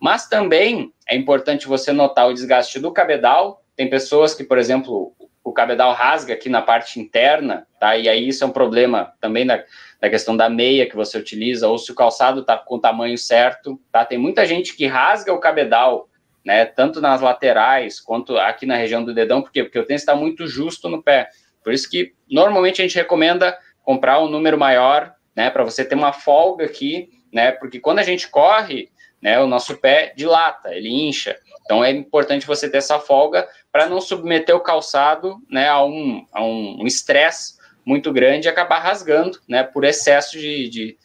Mas 0.00 0.28
também 0.28 0.92
é 1.08 1.14
importante 1.14 1.68
você 1.68 1.92
notar 1.92 2.28
o 2.28 2.34
desgaste 2.34 2.80
do 2.80 2.92
cabedal. 2.92 3.62
Tem 3.76 3.90
pessoas 3.90 4.34
que, 4.34 4.44
por 4.44 4.58
exemplo, 4.58 5.14
o 5.42 5.52
cabedal 5.52 5.92
rasga 5.92 6.32
aqui 6.32 6.48
na 6.48 6.62
parte 6.62 6.98
interna, 6.98 7.66
tá? 7.78 7.96
E 7.96 8.08
aí 8.08 8.28
isso 8.28 8.42
é 8.42 8.46
um 8.46 8.52
problema 8.52 9.12
também 9.20 9.46
da 9.46 9.64
questão 10.08 10.36
da 10.36 10.48
meia 10.48 10.88
que 10.88 10.96
você 10.96 11.18
utiliza, 11.18 11.68
ou 11.68 11.78
se 11.78 11.92
o 11.92 11.94
calçado 11.94 12.44
tá 12.44 12.56
com 12.56 12.76
o 12.76 12.80
tamanho 12.80 13.18
certo, 13.18 13.78
tá? 13.92 14.04
Tem 14.04 14.16
muita 14.16 14.46
gente 14.46 14.74
que 14.74 14.86
rasga 14.86 15.32
o 15.32 15.40
cabedal, 15.40 16.08
né? 16.44 16.64
Tanto 16.64 17.00
nas 17.00 17.20
laterais 17.20 18.00
quanto 18.00 18.38
aqui 18.38 18.64
na 18.64 18.76
região 18.76 19.04
do 19.04 19.12
dedão, 19.12 19.42
por 19.42 19.52
quê? 19.52 19.62
Porque 19.62 19.78
o 19.78 19.84
tênis 19.84 20.02
está 20.02 20.14
muito 20.14 20.46
justo 20.46 20.88
no 20.88 21.02
pé. 21.02 21.28
Por 21.62 21.72
isso 21.72 21.90
que 21.90 22.14
normalmente 22.30 22.80
a 22.80 22.84
gente 22.84 22.96
recomenda 22.96 23.58
comprar 23.82 24.20
um 24.20 24.28
número 24.28 24.58
maior, 24.58 25.14
né? 25.36 25.50
Para 25.50 25.64
você 25.64 25.84
ter 25.84 25.94
uma 25.94 26.12
folga 26.12 26.64
aqui, 26.64 27.10
né? 27.32 27.52
Porque 27.52 27.80
quando 27.80 27.98
a 27.98 28.02
gente 28.02 28.28
corre, 28.28 28.90
né? 29.20 29.38
O 29.40 29.46
nosso 29.46 29.76
pé 29.78 30.12
dilata, 30.16 30.74
ele 30.74 30.88
incha. 30.88 31.36
Então 31.64 31.84
é 31.84 31.90
importante 31.90 32.46
você 32.46 32.68
ter 32.68 32.78
essa 32.78 32.98
folga 32.98 33.48
para 33.72 33.86
não 33.86 34.00
submeter 34.00 34.54
o 34.54 34.60
calçado 34.60 35.38
né, 35.50 35.68
a 35.68 35.82
um 35.84 36.26
a 36.32 36.42
um 36.44 36.86
estresse 36.86 37.54
muito 37.84 38.12
grande 38.12 38.46
e 38.46 38.50
acabar 38.50 38.78
rasgando 38.78 39.38
né, 39.48 39.62
por 39.62 39.84
excesso 39.84 40.38
de, 40.38 40.68
de, 40.68 40.98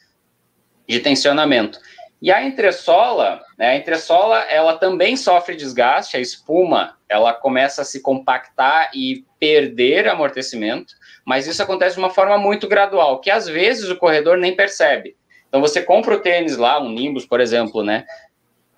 de 0.87 0.99
tensionamento. 0.99 1.79
E 2.21 2.31
a 2.31 2.43
entressola, 2.43 3.41
né, 3.57 3.69
a 3.69 3.75
entressola, 3.75 4.39
ela 4.43 4.77
também 4.77 5.15
sofre 5.15 5.55
desgaste, 5.55 6.17
a 6.17 6.19
espuma, 6.19 6.97
ela 7.07 7.33
começa 7.33 7.81
a 7.81 7.85
se 7.85 8.01
compactar 8.01 8.91
e 8.93 9.25
perder 9.39 10.07
amortecimento, 10.07 10.93
mas 11.25 11.47
isso 11.47 11.63
acontece 11.63 11.95
de 11.95 11.99
uma 12.01 12.09
forma 12.09 12.37
muito 12.37 12.67
gradual, 12.67 13.21
que 13.21 13.31
às 13.31 13.47
vezes 13.47 13.89
o 13.89 13.95
corredor 13.95 14.37
nem 14.37 14.53
percebe. 14.53 15.15
Então 15.47 15.61
você 15.61 15.81
compra 15.81 16.15
o 16.15 16.19
tênis 16.19 16.57
lá, 16.57 16.79
um 16.79 16.91
Nimbus, 16.91 17.25
por 17.25 17.39
exemplo, 17.39 17.83
né? 17.83 18.05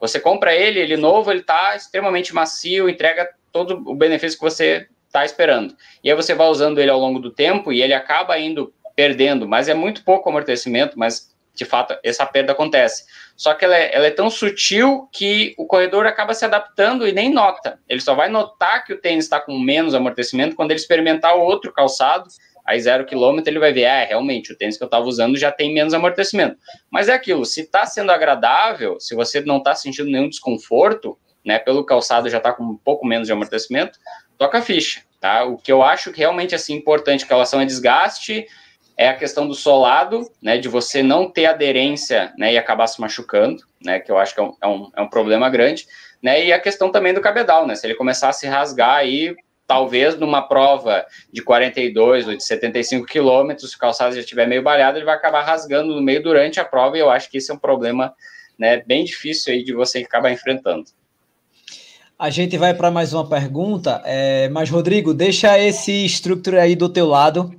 Você 0.01 0.19
compra 0.19 0.53
ele, 0.53 0.79
ele 0.79 0.97
novo, 0.97 1.31
ele 1.31 1.41
está 1.41 1.75
extremamente 1.75 2.33
macio, 2.33 2.89
entrega 2.89 3.29
todo 3.51 3.75
o 3.85 3.95
benefício 3.95 4.37
que 4.37 4.43
você 4.43 4.87
está 5.05 5.23
esperando. 5.23 5.75
E 6.03 6.09
aí 6.09 6.15
você 6.15 6.33
vai 6.33 6.47
usando 6.47 6.79
ele 6.79 6.89
ao 6.89 6.99
longo 6.99 7.19
do 7.19 7.31
tempo 7.31 7.71
e 7.71 7.81
ele 7.81 7.93
acaba 7.93 8.37
indo 8.39 8.73
perdendo, 8.95 9.47
mas 9.47 9.69
é 9.69 9.73
muito 9.73 10.03
pouco 10.03 10.27
amortecimento, 10.27 10.97
mas 10.97 11.31
de 11.53 11.65
fato 11.65 11.95
essa 12.03 12.25
perda 12.25 12.53
acontece. 12.53 13.03
Só 13.35 13.53
que 13.53 13.65
ela 13.65 13.75
é, 13.75 13.93
ela 13.93 14.07
é 14.07 14.11
tão 14.11 14.29
sutil 14.29 15.07
que 15.11 15.53
o 15.57 15.65
corredor 15.65 16.05
acaba 16.05 16.33
se 16.33 16.45
adaptando 16.45 17.07
e 17.07 17.11
nem 17.11 17.29
nota. 17.29 17.79
Ele 17.87 18.01
só 18.01 18.15
vai 18.15 18.29
notar 18.29 18.83
que 18.83 18.93
o 18.93 18.99
tênis 18.99 19.25
está 19.25 19.39
com 19.39 19.59
menos 19.59 19.93
amortecimento 19.93 20.55
quando 20.55 20.71
ele 20.71 20.79
experimentar 20.79 21.35
outro 21.35 21.71
calçado 21.71 22.27
aí 22.65 22.79
zero 22.79 23.05
quilômetro 23.05 23.51
ele 23.51 23.59
vai 23.59 23.73
ver, 23.73 23.85
ah, 23.85 24.05
realmente, 24.05 24.51
o 24.51 24.57
tênis 24.57 24.77
que 24.77 24.83
eu 24.83 24.87
estava 24.87 25.05
usando 25.05 25.37
já 25.37 25.51
tem 25.51 25.73
menos 25.73 25.93
amortecimento. 25.93 26.57
Mas 26.89 27.09
é 27.09 27.13
aquilo, 27.13 27.45
se 27.45 27.61
está 27.61 27.85
sendo 27.85 28.11
agradável, 28.11 28.99
se 28.99 29.15
você 29.15 29.41
não 29.41 29.57
está 29.57 29.75
sentindo 29.75 30.09
nenhum 30.09 30.29
desconforto, 30.29 31.17
né, 31.45 31.59
pelo 31.59 31.83
calçado 31.83 32.29
já 32.29 32.37
está 32.37 32.53
com 32.53 32.63
um 32.63 32.77
pouco 32.77 33.05
menos 33.05 33.27
de 33.27 33.33
amortecimento, 33.33 33.99
toca 34.37 34.59
a 34.59 34.61
ficha, 34.61 35.01
tá? 35.19 35.43
O 35.43 35.57
que 35.57 35.71
eu 35.71 35.81
acho 35.81 36.11
que 36.11 36.19
realmente, 36.19 36.55
assim, 36.55 36.73
importante 36.73 37.25
em 37.25 37.27
relação 37.27 37.59
a 37.59 37.65
desgaste 37.65 38.45
é 38.97 39.07
a 39.07 39.15
questão 39.15 39.47
do 39.47 39.55
solado, 39.55 40.29
né, 40.41 40.57
de 40.57 40.67
você 40.67 41.01
não 41.01 41.29
ter 41.29 41.47
aderência, 41.47 42.31
né, 42.37 42.53
e 42.53 42.57
acabar 42.57 42.85
se 42.87 43.01
machucando, 43.01 43.63
né, 43.83 43.99
que 43.99 44.11
eu 44.11 44.17
acho 44.17 44.35
que 44.35 44.39
é 44.39 44.43
um, 44.43 44.55
é 44.61 44.67
um, 44.67 44.91
é 44.97 45.01
um 45.01 45.09
problema 45.09 45.49
grande, 45.49 45.87
né, 46.21 46.45
e 46.45 46.53
a 46.53 46.59
questão 46.59 46.91
também 46.91 47.13
do 47.13 47.21
cabedal, 47.21 47.65
né, 47.65 47.73
se 47.73 47.87
ele 47.87 47.95
começar 47.95 48.29
a 48.29 48.33
se 48.33 48.45
rasgar 48.47 48.97
aí, 48.97 49.35
talvez 49.71 50.19
numa 50.19 50.41
prova 50.41 51.05
de 51.31 51.41
42 51.41 52.27
ou 52.27 52.35
de 52.35 52.43
75 52.43 53.05
quilômetros, 53.05 53.69
se 53.69 53.77
o 53.77 53.79
calçado 53.79 54.13
já 54.13 54.19
estiver 54.19 54.45
meio 54.45 54.61
balhado, 54.61 54.97
ele 54.97 55.05
vai 55.05 55.15
acabar 55.15 55.43
rasgando 55.45 55.95
no 55.95 56.01
meio 56.01 56.21
durante 56.21 56.59
a 56.59 56.65
prova, 56.65 56.97
e 56.97 56.99
eu 56.99 57.09
acho 57.09 57.31
que 57.31 57.37
esse 57.37 57.49
é 57.49 57.53
um 57.53 57.57
problema 57.57 58.13
né, 58.59 58.83
bem 58.85 59.05
difícil 59.05 59.53
aí 59.53 59.63
de 59.63 59.71
você 59.71 59.99
acabar 59.99 60.29
enfrentando. 60.29 60.83
A 62.19 62.29
gente 62.29 62.57
vai 62.57 62.73
para 62.73 62.91
mais 62.91 63.13
uma 63.13 63.25
pergunta, 63.25 64.01
é, 64.03 64.49
mas 64.49 64.69
Rodrigo, 64.69 65.13
deixa 65.13 65.57
esse 65.57 66.03
structure 66.03 66.57
aí 66.57 66.75
do 66.75 66.89
teu 66.89 67.07
lado, 67.07 67.49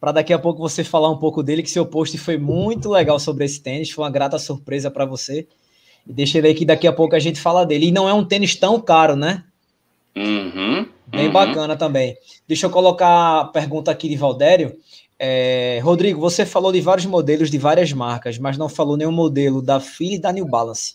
para 0.00 0.12
daqui 0.12 0.32
a 0.32 0.38
pouco 0.38 0.60
você 0.60 0.82
falar 0.82 1.10
um 1.10 1.18
pouco 1.18 1.42
dele, 1.42 1.62
que 1.62 1.70
seu 1.70 1.84
post 1.84 2.16
foi 2.16 2.38
muito 2.38 2.88
legal 2.88 3.20
sobre 3.20 3.44
esse 3.44 3.62
tênis, 3.62 3.90
foi 3.90 4.02
uma 4.02 4.10
grata 4.10 4.38
surpresa 4.38 4.90
para 4.90 5.04
você. 5.04 5.46
E 6.08 6.12
deixa 6.14 6.38
ele 6.38 6.46
aí 6.48 6.54
que 6.54 6.64
daqui 6.64 6.86
a 6.86 6.92
pouco 6.92 7.14
a 7.14 7.18
gente 7.18 7.38
fala 7.38 7.66
dele. 7.66 7.88
E 7.88 7.92
não 7.92 8.08
é 8.08 8.14
um 8.14 8.24
tênis 8.24 8.56
tão 8.56 8.80
caro, 8.80 9.14
né? 9.14 9.44
Uhum. 10.16 10.88
Bem 11.10 11.26
uhum. 11.26 11.32
bacana 11.32 11.76
também. 11.76 12.16
Deixa 12.46 12.66
eu 12.66 12.70
colocar 12.70 13.40
a 13.40 13.44
pergunta 13.46 13.90
aqui 13.90 14.08
de 14.08 14.16
Valdério. 14.16 14.76
É, 15.18 15.80
Rodrigo, 15.82 16.20
você 16.20 16.46
falou 16.46 16.72
de 16.72 16.80
vários 16.80 17.04
modelos 17.04 17.50
de 17.50 17.58
várias 17.58 17.92
marcas, 17.92 18.38
mas 18.38 18.56
não 18.56 18.68
falou 18.68 18.96
nenhum 18.96 19.12
modelo 19.12 19.60
da 19.60 19.80
Fila 19.80 20.14
e 20.14 20.18
da 20.18 20.32
New 20.32 20.46
Balance. 20.46 20.94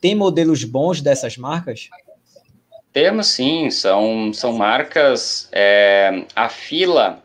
Tem 0.00 0.14
modelos 0.14 0.64
bons 0.64 1.00
dessas 1.00 1.36
marcas? 1.36 1.88
Temos 2.92 3.26
sim, 3.26 3.70
são, 3.70 4.32
são 4.32 4.52
marcas. 4.52 5.48
É, 5.50 6.24
a 6.36 6.48
Fila, 6.48 7.22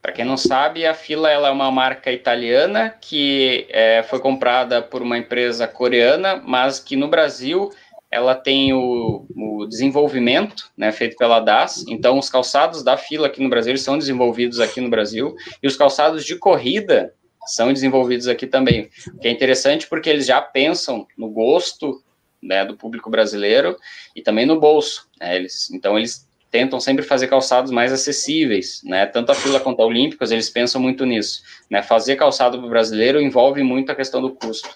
para 0.00 0.10
quem 0.12 0.24
não 0.24 0.36
sabe, 0.36 0.84
a 0.84 0.94
Fila 0.94 1.30
ela 1.30 1.48
é 1.48 1.50
uma 1.52 1.70
marca 1.70 2.10
italiana 2.10 2.92
que 3.00 3.68
é, 3.70 4.02
foi 4.02 4.18
comprada 4.18 4.82
por 4.82 5.02
uma 5.02 5.16
empresa 5.18 5.68
coreana, 5.68 6.42
mas 6.44 6.80
que 6.80 6.96
no 6.96 7.06
Brasil 7.06 7.70
ela 8.12 8.34
tem 8.34 8.74
o, 8.74 9.26
o, 9.34 9.66
desenvolvimento, 9.66 10.70
né, 10.76 10.92
feito 10.92 11.16
pela 11.16 11.40
DAS. 11.40 11.82
Então, 11.88 12.18
os 12.18 12.28
calçados 12.28 12.82
da 12.82 12.98
fila 12.98 13.26
aqui 13.26 13.42
no 13.42 13.48
Brasil 13.48 13.76
são 13.78 13.96
desenvolvidos 13.96 14.60
aqui 14.60 14.82
no 14.82 14.90
Brasil 14.90 15.34
e 15.62 15.66
os 15.66 15.76
calçados 15.76 16.22
de 16.22 16.36
corrida 16.36 17.14
são 17.46 17.72
desenvolvidos 17.72 18.28
aqui 18.28 18.46
também. 18.46 18.90
O 19.14 19.18
que 19.18 19.28
é 19.28 19.30
interessante 19.30 19.88
porque 19.88 20.10
eles 20.10 20.26
já 20.26 20.42
pensam 20.42 21.06
no 21.16 21.30
gosto 21.30 22.02
né, 22.42 22.66
do 22.66 22.76
público 22.76 23.08
brasileiro 23.08 23.78
e 24.14 24.20
também 24.20 24.44
no 24.44 24.60
bolso. 24.60 25.08
Né, 25.18 25.36
eles, 25.36 25.70
então, 25.70 25.98
eles 25.98 26.28
tentam 26.50 26.78
sempre 26.78 27.02
fazer 27.02 27.28
calçados 27.28 27.72
mais 27.72 27.94
acessíveis, 27.94 28.82
né? 28.84 29.06
Tanto 29.06 29.32
a 29.32 29.34
fila 29.34 29.58
quanto 29.58 29.80
a 29.80 29.86
Olímpicos, 29.86 30.30
eles 30.30 30.50
pensam 30.50 30.78
muito 30.78 31.06
nisso, 31.06 31.42
né? 31.70 31.82
Fazer 31.82 32.14
calçado 32.16 32.58
para 32.58 32.66
o 32.66 32.70
brasileiro 32.70 33.22
envolve 33.22 33.62
muito 33.62 33.90
a 33.90 33.94
questão 33.94 34.20
do 34.20 34.30
custo. 34.32 34.68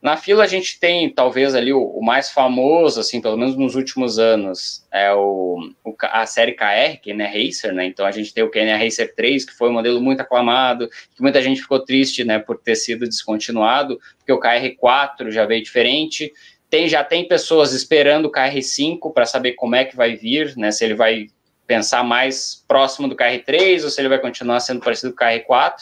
Na 0.00 0.16
fila 0.16 0.44
a 0.44 0.46
gente 0.46 0.78
tem 0.78 1.10
talvez 1.10 1.56
ali 1.56 1.72
o, 1.72 1.82
o, 1.82 2.04
mais 2.04 2.30
famoso, 2.30 3.00
assim, 3.00 3.20
pelo 3.20 3.36
menos 3.36 3.56
nos 3.56 3.74
últimos 3.74 4.16
anos, 4.16 4.86
é 4.92 5.12
o, 5.12 5.58
o 5.84 5.94
a 6.02 6.24
série 6.24 6.52
KR, 6.52 7.00
é 7.04 7.26
Racer, 7.26 7.74
né? 7.74 7.86
Então 7.86 8.06
a 8.06 8.12
gente 8.12 8.32
tem 8.32 8.44
o 8.44 8.50
KN 8.50 8.78
Racer 8.78 9.12
3, 9.14 9.44
que 9.44 9.52
foi 9.52 9.68
um 9.68 9.72
modelo 9.72 10.00
muito 10.00 10.20
aclamado, 10.20 10.88
que 10.88 11.20
muita 11.20 11.42
gente 11.42 11.60
ficou 11.60 11.84
triste, 11.84 12.22
né, 12.22 12.38
por 12.38 12.58
ter 12.58 12.76
sido 12.76 13.08
descontinuado, 13.08 13.98
porque 14.18 14.32
o 14.32 14.38
KR4 14.38 15.30
já 15.30 15.44
veio 15.44 15.62
diferente. 15.62 16.32
Tem 16.70 16.86
já 16.86 17.02
tem 17.02 17.26
pessoas 17.26 17.72
esperando 17.72 18.26
o 18.26 18.32
KR5 18.32 19.12
para 19.12 19.26
saber 19.26 19.54
como 19.54 19.74
é 19.74 19.84
que 19.84 19.96
vai 19.96 20.14
vir, 20.14 20.56
né? 20.56 20.70
Se 20.70 20.84
ele 20.84 20.94
vai 20.94 21.26
pensar 21.66 22.02
mais 22.04 22.64
próximo 22.66 23.08
do 23.08 23.16
KR3 23.16 23.84
ou 23.84 23.90
se 23.90 24.00
ele 24.00 24.08
vai 24.08 24.18
continuar 24.18 24.60
sendo 24.60 24.80
parecido 24.80 25.14
com 25.14 25.24
o 25.24 25.26
KR4. 25.26 25.74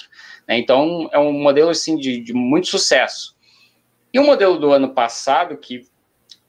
Né? 0.49 0.59
Então 0.59 1.09
é 1.12 1.19
um 1.19 1.33
modelo 1.33 1.71
assim 1.71 1.97
de, 1.97 2.21
de 2.21 2.33
muito 2.33 2.67
sucesso. 2.67 3.36
E 4.17 4.19
o 4.19 4.25
modelo 4.25 4.59
do 4.59 4.73
ano 4.73 4.95
passado, 4.95 5.59
que 5.59 5.83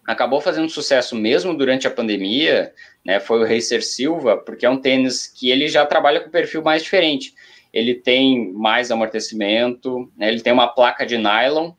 acabou 0.05 0.39
fazendo 0.39 0.70
sucesso 0.70 1.18
mesmo 1.18 1.53
durante 1.53 1.86
a 1.86 1.91
pandemia, 1.91 2.74
né, 3.03 3.20
foi 3.20 3.41
o 3.41 3.45
Racer 3.45 3.84
Silva, 3.84 4.38
porque 4.38 4.65
é 4.65 4.70
um 4.70 4.80
tênis 4.80 5.28
que 5.28 5.49
ele 5.49 5.68
já 5.68 5.86
trabalha 5.86 6.22
com 6.22 6.30
perfil 6.30 6.61
mais 6.61 6.82
diferente. 6.82 7.34
Ele 7.74 7.93
tem 7.93 8.53
mais 8.53 8.89
amortecimento, 8.89 10.09
né, 10.15 10.30
ele 10.30 10.39
tem 10.39 10.53
uma 10.53 10.70
placa 10.70 11.05
de 11.05 11.18
nylon, 11.18 11.74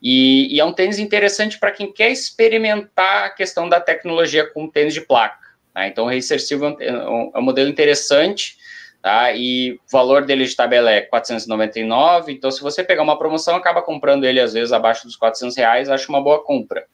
e, 0.00 0.48
e 0.50 0.58
é 0.58 0.64
um 0.64 0.72
tênis 0.72 0.98
interessante 0.98 1.58
para 1.58 1.72
quem 1.72 1.92
quer 1.92 2.10
experimentar 2.10 3.24
a 3.26 3.30
questão 3.30 3.68
da 3.68 3.78
tecnologia 3.78 4.50
com 4.50 4.66
tênis 4.66 4.94
de 4.94 5.02
placa. 5.02 5.36
Tá? 5.74 5.86
Então, 5.86 6.06
o 6.06 6.08
Racer 6.08 6.40
Silva 6.40 6.74
é 6.80 6.90
um, 6.90 7.32
é 7.34 7.38
um 7.38 7.42
modelo 7.42 7.68
interessante, 7.68 8.56
tá? 9.04 9.34
E 9.34 9.72
o 9.72 9.92
valor 9.92 10.24
dele 10.24 10.46
de 10.46 10.56
tabela 10.56 10.90
é 10.90 11.02
499, 11.02 12.32
então 12.32 12.50
se 12.50 12.62
você 12.62 12.82
pegar 12.82 13.02
uma 13.02 13.18
promoção, 13.18 13.54
acaba 13.54 13.82
comprando 13.82 14.24
ele 14.24 14.40
às 14.40 14.54
vezes 14.54 14.72
abaixo 14.72 15.04
dos 15.06 15.14
400 15.14 15.54
reais, 15.58 15.90
acho 15.90 16.08
uma 16.08 16.22
boa 16.22 16.42
compra. 16.42 16.86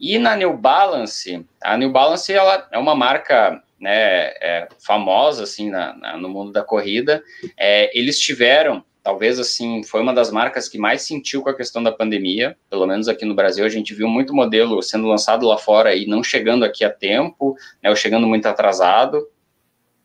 E 0.00 0.18
na 0.18 0.34
New 0.34 0.56
Balance, 0.56 1.46
a 1.62 1.76
New 1.76 1.92
Balance 1.92 2.32
ela 2.32 2.66
é 2.72 2.76
uma 2.76 2.96
marca 2.96 3.62
né, 3.78 4.32
é, 4.40 4.68
famosa 4.84 5.44
assim 5.44 5.70
na, 5.70 5.96
na, 5.96 6.16
no 6.16 6.28
mundo 6.28 6.50
da 6.50 6.64
corrida, 6.64 7.22
é, 7.56 7.96
eles 7.96 8.18
tiveram 8.18 8.84
talvez 9.00 9.38
assim 9.38 9.84
foi 9.84 10.00
uma 10.00 10.12
das 10.12 10.32
marcas 10.32 10.68
que 10.68 10.76
mais 10.76 11.02
sentiu 11.02 11.40
com 11.40 11.50
a 11.50 11.56
questão 11.56 11.84
da 11.84 11.92
pandemia, 11.92 12.56
pelo 12.68 12.84
menos 12.84 13.06
aqui 13.06 13.24
no 13.24 13.34
Brasil 13.34 13.64
a 13.64 13.68
gente 13.68 13.94
viu 13.94 14.08
muito 14.08 14.34
modelo 14.34 14.82
sendo 14.82 15.06
lançado 15.06 15.46
lá 15.46 15.56
fora 15.56 15.94
e 15.94 16.04
não 16.04 16.24
chegando 16.24 16.64
aqui 16.64 16.84
a 16.84 16.90
tempo, 16.90 17.56
né, 17.80 17.90
ou 17.90 17.94
chegando 17.94 18.26
muito 18.26 18.46
atrasado. 18.46 19.24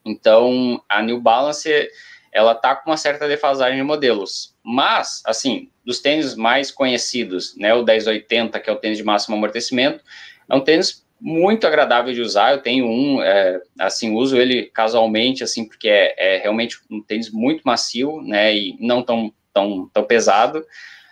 Então 0.08 0.82
a 0.88 1.02
New 1.02 1.20
Balance 1.20 1.90
ela 2.32 2.54
tá 2.54 2.76
com 2.76 2.90
uma 2.90 2.98
certa 2.98 3.28
defasagem 3.28 3.78
de 3.78 3.84
modelos, 3.84 4.56
mas 4.64 5.22
assim 5.26 5.70
dos 5.86 6.00
tênis 6.00 6.36
mais 6.36 6.70
conhecidos, 6.70 7.56
né, 7.56 7.74
o 7.74 7.84
1080 7.84 8.60
que 8.60 8.70
é 8.70 8.74
o 8.74 8.76
tênis 8.76 8.98
de 8.98 9.04
máximo 9.04 9.36
amortecimento, 9.36 10.04
é 10.50 10.56
um 10.56 10.62
tênis 10.62 11.06
muito 11.20 11.66
agradável 11.66 12.14
de 12.14 12.22
usar. 12.22 12.52
Eu 12.52 12.62
tenho 12.62 12.86
um, 12.86 13.22
é, 13.22 13.60
assim, 13.80 14.14
uso 14.14 14.38
ele 14.38 14.66
casualmente, 14.66 15.44
assim, 15.44 15.66
porque 15.66 15.88
é, 15.88 16.16
é, 16.18 16.38
realmente 16.38 16.80
um 16.90 17.02
tênis 17.02 17.32
muito 17.32 17.62
macio, 17.64 18.22
né, 18.22 18.56
e 18.56 18.78
não 18.80 19.02
tão, 19.02 19.34
tão, 19.54 19.90
tão 19.94 20.04
pesado. 20.04 20.66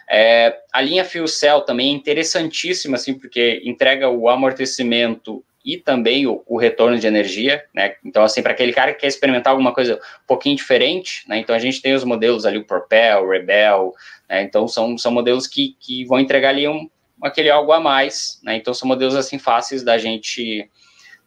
É, 0.09 0.59
a 0.71 0.81
linha 0.81 1.03
Fuel 1.03 1.27
Cell 1.27 1.61
também 1.61 1.89
é 1.89 1.95
interessantíssima, 1.95 2.95
assim, 2.95 3.13
porque 3.13 3.61
entrega 3.65 4.09
o 4.09 4.29
amortecimento 4.29 5.43
e 5.65 5.77
também 5.77 6.27
o, 6.27 6.43
o 6.45 6.57
retorno 6.57 6.99
de 6.99 7.07
energia, 7.07 7.65
né? 7.73 7.95
Então, 8.05 8.23
assim, 8.23 8.43
para 8.43 8.51
aquele 8.51 8.71
cara 8.71 8.93
que 8.93 8.99
quer 8.99 9.07
experimentar 9.07 9.51
alguma 9.51 9.73
coisa 9.73 9.95
um 9.95 10.27
pouquinho 10.27 10.55
diferente, 10.55 11.27
né? 11.27 11.39
Então, 11.39 11.55
a 11.55 11.59
gente 11.59 11.81
tem 11.81 11.95
os 11.95 12.03
modelos 12.03 12.45
ali, 12.45 12.59
o 12.59 12.65
Propel, 12.65 13.23
o 13.23 13.29
Rebel, 13.29 13.93
né? 14.29 14.43
Então, 14.43 14.67
são, 14.67 14.97
são 14.97 15.11
modelos 15.11 15.47
que, 15.47 15.75
que 15.79 16.05
vão 16.05 16.19
entregar 16.19 16.49
ali 16.49 16.67
um, 16.67 16.87
aquele 17.21 17.49
algo 17.49 17.71
a 17.71 17.79
mais, 17.79 18.39
né? 18.43 18.55
Então 18.55 18.73
são 18.73 18.87
modelos 18.87 19.15
assim 19.15 19.39
fáceis 19.39 19.83
da 19.83 19.97
gente 19.97 20.69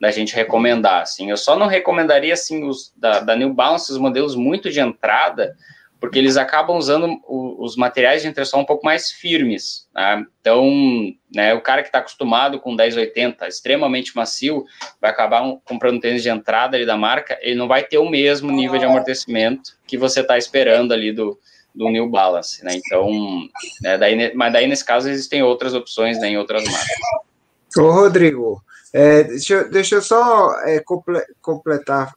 da 0.00 0.12
gente 0.12 0.34
recomendar, 0.34 1.02
assim. 1.02 1.28
Eu 1.28 1.36
só 1.36 1.56
não 1.56 1.66
recomendaria 1.66 2.32
assim 2.32 2.62
os 2.62 2.92
da, 2.96 3.18
da 3.18 3.34
New 3.34 3.52
Balance 3.52 3.90
os 3.90 3.98
modelos 3.98 4.36
muito 4.36 4.70
de 4.70 4.78
entrada, 4.78 5.56
porque 6.00 6.18
eles 6.18 6.36
acabam 6.36 6.76
usando 6.76 7.20
o, 7.26 7.64
os 7.64 7.76
materiais 7.76 8.22
de 8.22 8.28
entresol 8.28 8.60
um 8.60 8.64
pouco 8.64 8.84
mais 8.84 9.10
firmes. 9.10 9.88
Né? 9.94 10.24
Então, 10.40 10.64
né, 11.34 11.54
o 11.54 11.60
cara 11.60 11.82
que 11.82 11.88
está 11.88 11.98
acostumado 11.98 12.60
com 12.60 12.74
1080, 12.74 13.48
extremamente 13.48 14.14
macio, 14.14 14.64
vai 15.00 15.10
acabar 15.10 15.42
um, 15.42 15.58
comprando 15.64 16.00
tênis 16.00 16.22
de 16.22 16.28
entrada 16.28 16.76
ali 16.76 16.86
da 16.86 16.96
marca, 16.96 17.38
ele 17.40 17.56
não 17.56 17.66
vai 17.66 17.82
ter 17.82 17.98
o 17.98 18.08
mesmo 18.08 18.50
nível 18.50 18.78
de 18.78 18.84
amortecimento 18.84 19.72
que 19.86 19.98
você 19.98 20.20
está 20.20 20.38
esperando 20.38 20.92
ali 20.92 21.12
do, 21.12 21.38
do 21.74 21.88
New 21.90 22.08
Balance, 22.08 22.64
né? 22.64 22.74
Então, 22.74 23.10
né, 23.82 23.98
daí, 23.98 24.34
mas 24.34 24.52
daí 24.52 24.66
nesse 24.66 24.84
caso 24.84 25.08
existem 25.08 25.42
outras 25.42 25.74
opções 25.74 26.18
né, 26.18 26.28
em 26.28 26.38
outras 26.38 26.64
marcas. 26.64 26.96
Ô, 27.76 27.90
Rodrigo, 27.90 28.62
é, 28.92 29.24
deixa, 29.24 29.54
eu, 29.54 29.70
deixa 29.70 29.94
eu 29.96 30.02
só 30.02 30.58
é, 30.62 30.80
comple, 30.80 31.20
completar 31.42 32.12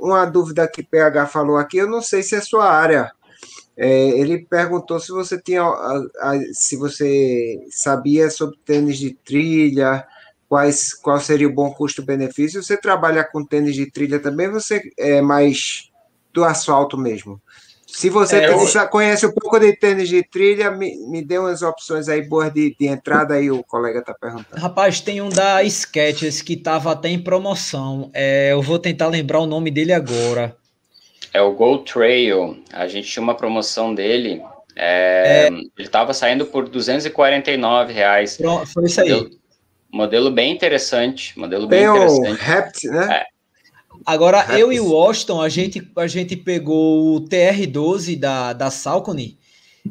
uma 0.00 0.24
dúvida 0.24 0.66
que 0.66 0.82
PH 0.82 1.26
falou 1.26 1.58
aqui, 1.58 1.76
eu 1.76 1.88
não 1.88 2.00
sei 2.00 2.22
se 2.22 2.34
é 2.34 2.40
sua 2.40 2.70
área. 2.70 3.12
É, 3.76 4.08
ele 4.08 4.38
perguntou 4.38 4.98
se 4.98 5.12
você 5.12 5.40
tinha 5.40 5.62
a, 5.62 6.02
a, 6.20 6.40
se 6.52 6.76
você 6.76 7.58
sabia 7.70 8.30
sobre 8.30 8.58
tênis 8.64 8.98
de 8.98 9.12
trilha, 9.12 10.06
quais, 10.48 10.94
qual 10.94 11.20
seria 11.20 11.46
o 11.46 11.52
bom 11.52 11.70
custo-benefício. 11.72 12.62
Você 12.62 12.76
trabalha 12.76 13.22
com 13.24 13.44
tênis 13.44 13.74
de 13.74 13.90
trilha 13.90 14.18
também, 14.18 14.50
você 14.50 14.80
é 14.98 15.20
mais 15.20 15.90
do 16.32 16.44
asfalto 16.44 16.96
mesmo? 16.96 17.40
Se 17.86 18.10
você 18.10 18.36
é, 18.36 18.50
eu... 18.50 18.88
conhece 18.90 19.24
um 19.24 19.32
pouco 19.32 19.58
de 19.58 19.74
tênis 19.74 20.08
de 20.08 20.22
trilha, 20.22 20.70
me, 20.70 20.96
me 21.06 21.24
dê 21.24 21.38
umas 21.38 21.62
opções 21.62 22.08
aí 22.08 22.20
boas 22.20 22.52
de, 22.52 22.76
de 22.78 22.86
entrada 22.86 23.34
aí, 23.34 23.50
o 23.50 23.62
colega 23.62 24.00
está 24.00 24.12
perguntando. 24.12 24.60
Rapaz, 24.60 25.00
tem 25.00 25.22
um 25.22 25.28
da 25.28 25.62
Sketches 25.62 26.42
que 26.42 26.54
estava 26.54 26.92
até 26.92 27.08
em 27.08 27.18
promoção. 27.18 28.10
É, 28.12 28.52
eu 28.52 28.60
vou 28.60 28.78
tentar 28.78 29.06
lembrar 29.06 29.38
o 29.38 29.46
nome 29.46 29.70
dele 29.70 29.92
agora. 29.92 30.56
É 31.36 31.42
o 31.42 31.52
Go 31.52 31.78
Trail. 31.80 32.62
A 32.72 32.88
gente 32.88 33.10
tinha 33.10 33.22
uma 33.22 33.34
promoção 33.34 33.94
dele. 33.94 34.42
É, 34.74 35.44
é... 35.44 35.46
Ele 35.48 35.70
estava 35.76 36.14
saindo 36.14 36.46
por 36.46 36.66
249 36.66 37.92
reais. 37.92 38.38
Pronto, 38.38 38.66
foi 38.72 38.86
isso 38.86 39.02
aí. 39.02 39.10
Modelo, 39.10 39.30
modelo 39.92 40.30
bem 40.30 40.50
interessante. 40.50 41.38
Modelo 41.38 41.66
bem 41.66 41.80
tem 41.80 41.90
interessante. 41.90 42.30
o 42.30 42.34
Rapt, 42.34 42.86
né? 42.88 43.16
É. 43.16 43.26
Agora, 44.06 44.58
eu 44.58 44.72
e 44.72 44.80
o 44.80 44.92
Washington, 44.92 45.42
a 45.42 45.50
gente, 45.50 45.86
a 45.94 46.06
gente 46.06 46.36
pegou 46.36 47.16
o 47.16 47.20
TR12 47.20 48.18
da, 48.18 48.54
da 48.54 48.70
Salcone 48.70 49.36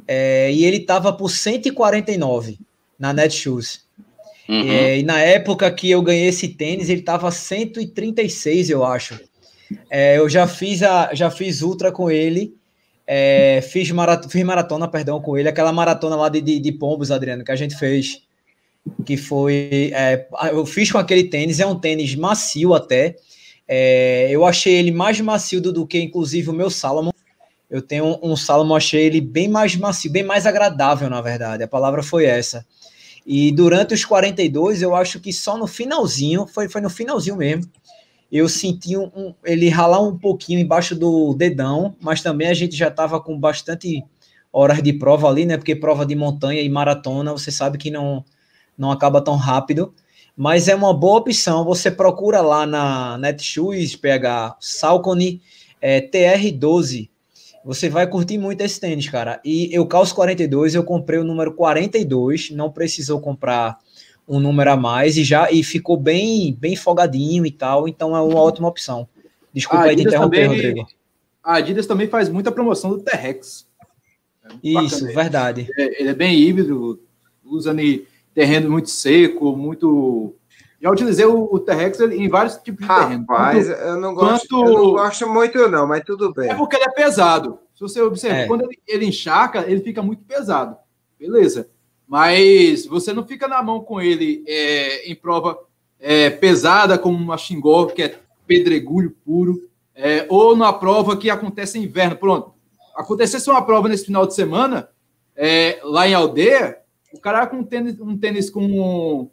é, 0.08 0.52
e 0.52 0.66
ele 0.66 0.80
tava 0.80 1.14
por 1.14 1.30
149 1.30 2.58
na 2.98 3.14
Netshoes. 3.14 3.82
Uhum. 4.50 4.72
É, 4.72 4.98
e 4.98 5.04
na 5.04 5.20
época 5.20 5.70
que 5.72 5.92
eu 5.92 6.02
ganhei 6.02 6.28
esse 6.28 6.48
tênis, 6.48 6.90
ele 6.90 7.04
tava 7.04 7.30
136, 7.30 8.72
eu 8.72 8.84
acho. 8.84 9.20
É, 9.90 10.18
eu 10.18 10.30
já 10.30 10.48
fiz, 10.48 10.84
a, 10.84 11.14
já 11.14 11.30
fiz 11.30 11.62
ultra 11.62 11.92
com 11.92 12.10
ele, 12.10 12.56
é, 13.08 13.62
fiz, 13.62 13.90
maratona, 13.92 14.32
fiz 14.32 14.44
maratona, 14.44 14.88
perdão, 14.88 15.22
com 15.22 15.38
ele, 15.38 15.50
aquela 15.50 15.72
maratona 15.72 16.16
lá 16.16 16.30
de, 16.30 16.42
de, 16.42 16.60
de 16.60 16.72
pombos, 16.72 17.12
Adriano, 17.12 17.44
que 17.44 17.52
a 17.52 17.56
gente 17.56 17.76
fez, 17.76 18.24
que 19.06 19.18
foi, 19.18 19.92
é, 19.94 20.28
eu 20.52 20.66
fiz 20.66 20.92
com 20.92 20.98
aquele 20.98 21.26
tênis, 21.26 21.60
é 21.60 21.66
um 21.66 21.78
tênis 21.78 22.16
macio 22.16 22.74
até, 22.74 23.16
é, 23.68 24.28
eu 24.30 24.46
achei 24.46 24.76
ele 24.76 24.92
mais 24.92 25.20
macio 25.20 25.60
do 25.60 25.88
que, 25.88 26.00
inclusive, 26.00 26.50
o 26.50 26.54
meu 26.54 26.70
Salomon. 26.70 27.12
Eu 27.70 27.82
tenho 27.82 28.06
um, 28.06 28.32
um 28.32 28.36
Salomon, 28.36 28.76
achei 28.76 29.06
ele 29.06 29.20
bem 29.20 29.48
mais 29.48 29.76
macio, 29.76 30.12
bem 30.12 30.24
mais 30.24 30.46
agradável, 30.46 31.10
na 31.10 31.20
verdade. 31.20 31.64
A 31.64 31.68
palavra 31.68 32.04
foi 32.04 32.26
essa. 32.26 32.66
E 33.26 33.52
durante 33.52 33.94
os 33.94 34.06
42, 34.06 34.84
eu 34.84 34.96
acho 34.96 35.20
que 35.20 35.34
só 35.34 35.58
no 35.58 35.66
finalzinho, 35.66 36.46
foi, 36.46 36.70
foi 36.70 36.80
no 36.80 36.92
finalzinho 36.92 37.36
mesmo, 37.36 37.70
eu 38.32 38.50
senti 38.50 38.98
um, 38.98 39.12
um, 39.16 39.34
ele 39.44 39.70
ralar 39.70 40.02
um 40.02 40.18
pouquinho 40.18 40.60
embaixo 40.60 40.96
do 40.96 41.34
dedão, 41.34 41.96
mas 42.02 42.22
também 42.22 42.48
a 42.48 42.54
gente 42.54 42.76
já 42.76 42.88
estava 42.88 43.20
com 43.20 43.40
bastante 43.40 44.04
horas 44.52 44.82
de 44.82 44.94
prova 44.94 45.28
ali, 45.28 45.46
né? 45.46 45.58
Porque 45.58 45.76
prova 45.76 46.06
de 46.06 46.16
montanha 46.16 46.62
e 46.62 46.70
maratona, 46.70 47.32
você 47.32 47.52
sabe 47.52 47.78
que 47.78 47.92
não, 47.92 48.24
não 48.78 48.92
acaba 48.92 49.22
tão 49.22 49.36
rápido 49.36 49.94
mas 50.36 50.68
é 50.68 50.76
uma 50.76 50.94
boa 50.94 51.20
opção. 51.20 51.64
Você 51.64 51.90
procura 51.90 52.42
lá 52.42 52.66
na 52.66 53.18
Netshoes, 53.18 53.96
PH 53.96 54.58
Salcone 54.60 55.42
é, 55.82 56.02
TR12. 56.02 57.10
Você 57.64 57.90
vai 57.90 58.08
curtir 58.08 58.38
muito 58.38 58.62
esse 58.62 58.80
tênis, 58.80 59.10
cara. 59.10 59.40
E 59.44 59.70
eu 59.72 59.88
calço 59.88 60.14
42, 60.14 60.76
eu 60.76 60.84
comprei 60.84 61.20
o 61.20 61.24
número 61.24 61.54
42, 61.54 62.52
não 62.52 62.72
precisou 62.72 63.20
comprar 63.20 63.78
um 64.28 64.40
número 64.40 64.72
a 64.72 64.78
mais 64.78 65.18
e 65.18 65.24
já 65.24 65.52
e 65.52 65.64
ficou 65.64 65.98
bem 65.98 66.54
bem 66.54 66.76
folgadinho 66.76 67.46
e 67.46 67.52
tal, 67.52 67.88
então 67.88 68.16
é 68.16 68.22
uma 68.22 68.40
ótima 68.40 68.68
opção. 68.68 69.08
Desculpa 69.54 69.86
aí 69.86 69.96
de 69.96 70.04
interromper, 70.04 70.44
também, 70.44 70.64
Rodrigo. 70.64 70.88
A 71.44 71.56
Adidas 71.56 71.88
também 71.88 72.08
faz 72.08 72.28
muita 72.28 72.52
promoção 72.52 72.90
do 72.90 73.02
T-Rex. 73.02 73.68
É 74.64 74.84
Isso, 74.84 75.06
verdade. 75.06 75.68
Ele 75.78 75.90
é, 75.90 76.02
ele 76.02 76.10
é, 76.10 76.14
bem 76.14 76.38
híbrido, 76.38 77.00
usa 77.44 77.70
ali 77.70 78.08
terreno 78.34 78.70
muito 78.70 78.90
seco, 78.90 79.56
muito. 79.56 80.36
Já 80.82 80.92
utilizei 80.92 81.26
o, 81.26 81.48
o 81.52 81.60
T-Rex 81.60 82.00
em 82.00 82.28
vários 82.28 82.58
tipos 82.58 82.86
de 82.86 82.94
terreno. 82.94 83.26
Rapaz, 83.30 83.70
eu, 83.70 84.00
não 84.00 84.14
gosto, 84.14 84.66
eu 84.66 84.74
não 84.74 84.92
gosto 84.92 85.30
muito, 85.30 85.70
não, 85.70 85.88
mas 85.88 86.04
tudo 86.04 86.34
bem. 86.34 86.50
É 86.50 86.56
porque 86.56 86.76
ele 86.76 86.86
é 86.86 86.92
pesado. 86.92 87.60
Se 87.74 87.82
você 87.82 88.02
observar, 88.02 88.40
é. 88.40 88.48
quando 88.48 88.64
ele, 88.64 88.80
ele 88.88 89.06
encharca, 89.06 89.66
ele 89.68 89.82
fica 89.82 90.02
muito 90.02 90.24
pesado. 90.24 90.76
Beleza. 91.18 91.70
Mas 92.08 92.86
você 92.86 93.14
não 93.14 93.26
fica 93.26 93.48
na 93.48 93.62
mão 93.64 93.82
com 93.82 94.00
ele 94.00 94.44
é, 94.48 95.10
em 95.10 95.16
prova 95.16 95.58
é, 96.00 96.30
pesada, 96.30 96.98
como 96.98 97.18
uma 97.18 97.38
Xingó, 97.38 97.88
que 97.88 98.04
é 98.04 98.20
pedregulho 98.46 99.16
puro, 99.26 99.68
é, 99.96 100.26
ou 100.30 100.56
na 100.56 100.72
prova 100.72 101.18
que 101.18 101.30
acontece 101.30 101.80
em 101.80 101.84
inverno. 101.84 102.16
Pronto. 102.16 102.54
Acontecesse 102.96 103.50
uma 103.50 103.66
prova 103.66 103.90
nesse 103.90 104.06
final 104.06 104.26
de 104.26 104.36
semana, 104.36 104.90
é, 105.36 105.80
lá 105.84 106.08
em 106.08 106.14
aldeia, 106.14 106.78
o 107.12 107.20
cara 107.20 107.48
com 107.48 107.58
um 107.58 107.64
tênis, 107.64 108.00
um 108.00 108.18
tênis 108.18 108.50
com, 108.50 109.30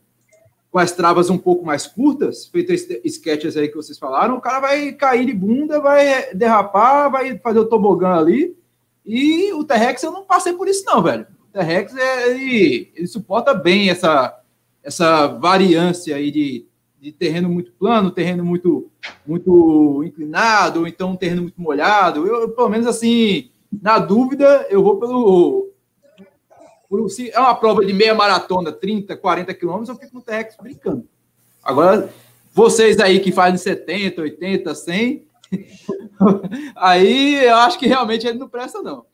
com 0.70 0.78
as 0.78 0.92
travas 0.92 1.30
um 1.30 1.38
pouco 1.38 1.64
mais 1.64 1.86
curtas, 1.86 2.46
feito 2.46 2.72
sketches 2.72 3.56
aí 3.56 3.68
que 3.68 3.76
vocês 3.76 3.98
falaram, 3.98 4.36
o 4.36 4.40
cara 4.40 4.60
vai 4.60 4.92
cair 4.92 5.26
de 5.26 5.32
bunda, 5.32 5.80
vai 5.80 6.34
derrapar, 6.34 7.10
vai 7.10 7.38
fazer 7.38 7.58
o 7.58 7.66
tobogã 7.66 8.14
ali. 8.14 8.56
E 9.04 9.52
o 9.52 9.64
T-Rex 9.64 10.02
eu 10.02 10.12
não 10.12 10.24
passei 10.24 10.52
por 10.52 10.68
isso, 10.68 10.84
não, 10.86 11.02
velho. 11.02 11.26
O 11.52 11.58
T-Rex 11.58 11.94
ele, 11.94 12.90
ele 12.96 13.06
suporta 13.06 13.52
bem 13.52 13.90
essa, 13.90 14.40
essa 14.82 15.26
variância 15.26 16.16
aí 16.16 16.30
de, 16.30 16.66
de 16.98 17.12
terreno 17.12 17.46
muito 17.46 17.72
plano, 17.72 18.10
terreno 18.10 18.42
muito, 18.42 18.90
muito 19.26 20.02
inclinado, 20.02 20.80
ou 20.80 20.86
então 20.86 21.10
um 21.10 21.16
terreno 21.16 21.42
muito 21.42 21.60
molhado. 21.60 22.26
Eu, 22.26 22.48
pelo 22.52 22.70
menos 22.70 22.86
assim, 22.86 23.50
na 23.82 23.98
dúvida, 23.98 24.66
eu 24.70 24.82
vou 24.82 24.98
pelo 24.98 25.72
por, 26.88 27.08
se 27.10 27.30
é 27.30 27.38
uma 27.38 27.54
prova 27.54 27.84
de 27.84 27.92
meia 27.92 28.14
maratona, 28.14 28.70
30, 28.72 29.16
40 29.16 29.54
quilômetros, 29.54 29.88
eu 29.88 29.96
fico 29.96 30.14
no 30.14 30.22
TRX 30.22 30.56
brincando. 30.60 31.06
Agora, 31.62 32.10
vocês 32.52 32.98
aí 32.98 33.20
que 33.20 33.32
fazem 33.32 33.58
70, 33.58 34.22
80, 34.22 34.74
100, 34.74 35.26
aí 36.76 37.44
eu 37.44 37.56
acho 37.56 37.78
que 37.78 37.86
realmente 37.86 38.26
ele 38.26 38.38
não 38.38 38.48
presta, 38.48 38.82
não. 38.82 39.04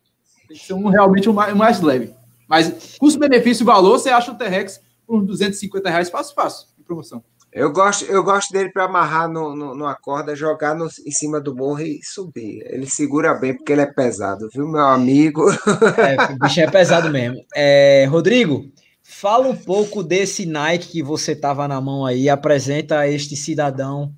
Tem 0.49 0.57
que 0.57 0.65
ser 0.65 0.73
um, 0.73 0.89
realmente 0.89 1.29
mais, 1.29 1.53
um 1.55 1.57
mais 1.57 1.81
leve. 1.81 2.18
Mas 2.49 2.97
custo-benefício-valor, 2.99 3.99
você 3.99 4.09
acha 4.09 4.33
o 4.33 4.35
T-Rex 4.35 4.81
por 5.07 5.21
uns 5.21 5.27
250 5.27 5.91
reais 5.91 6.11
fácil, 6.11 6.35
fácil, 6.35 6.69
em 6.79 6.83
promoção. 6.83 7.23
Eu 7.51 7.73
gosto, 7.73 8.05
eu 8.05 8.23
gosto 8.23 8.53
dele 8.53 8.71
para 8.71 8.85
amarrar 8.85 9.29
no, 9.29 9.57
no, 9.57 9.75
numa 9.75 9.95
corda, 9.95 10.37
jogar 10.37 10.75
no, 10.75 10.87
em 10.87 11.11
cima 11.11 11.41
do 11.41 11.57
morro 11.57 11.81
e 11.81 12.01
subir. 12.03 12.63
Ele 12.67 12.87
segura 12.87 13.35
bem 13.35 13.57
porque 13.57 13.73
ele 13.73 13.81
é 13.81 13.87
pesado, 13.87 14.49
viu, 14.53 14.69
meu 14.69 14.87
amigo? 14.87 15.45
É, 15.99 16.33
o 16.35 16.39
bicho 16.39 16.61
é 16.61 16.71
pesado 16.71 17.11
mesmo. 17.11 17.43
É, 17.55 18.07
Rodrigo, 18.09 18.71
fala 19.03 19.49
um 19.49 19.57
pouco 19.57 20.03
desse 20.03 20.45
Nike 20.45 20.89
que 20.89 21.03
você 21.03 21.35
tava 21.35 21.67
na 21.67 21.81
mão 21.81 22.05
aí, 22.05 22.29
apresenta 22.29 23.09
este 23.09 23.35
cidadão 23.35 24.13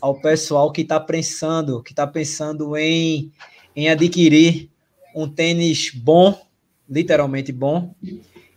ao 0.00 0.20
pessoal 0.20 0.70
que 0.70 0.82
está 0.82 1.00
pensando, 1.00 1.82
que 1.82 1.92
está 1.92 2.06
pensando 2.06 2.76
em, 2.76 3.32
em 3.74 3.88
adquirir 3.88 4.70
um 5.14 5.28
tênis 5.28 5.90
bom, 5.94 6.38
literalmente 6.88 7.52
bom, 7.52 7.94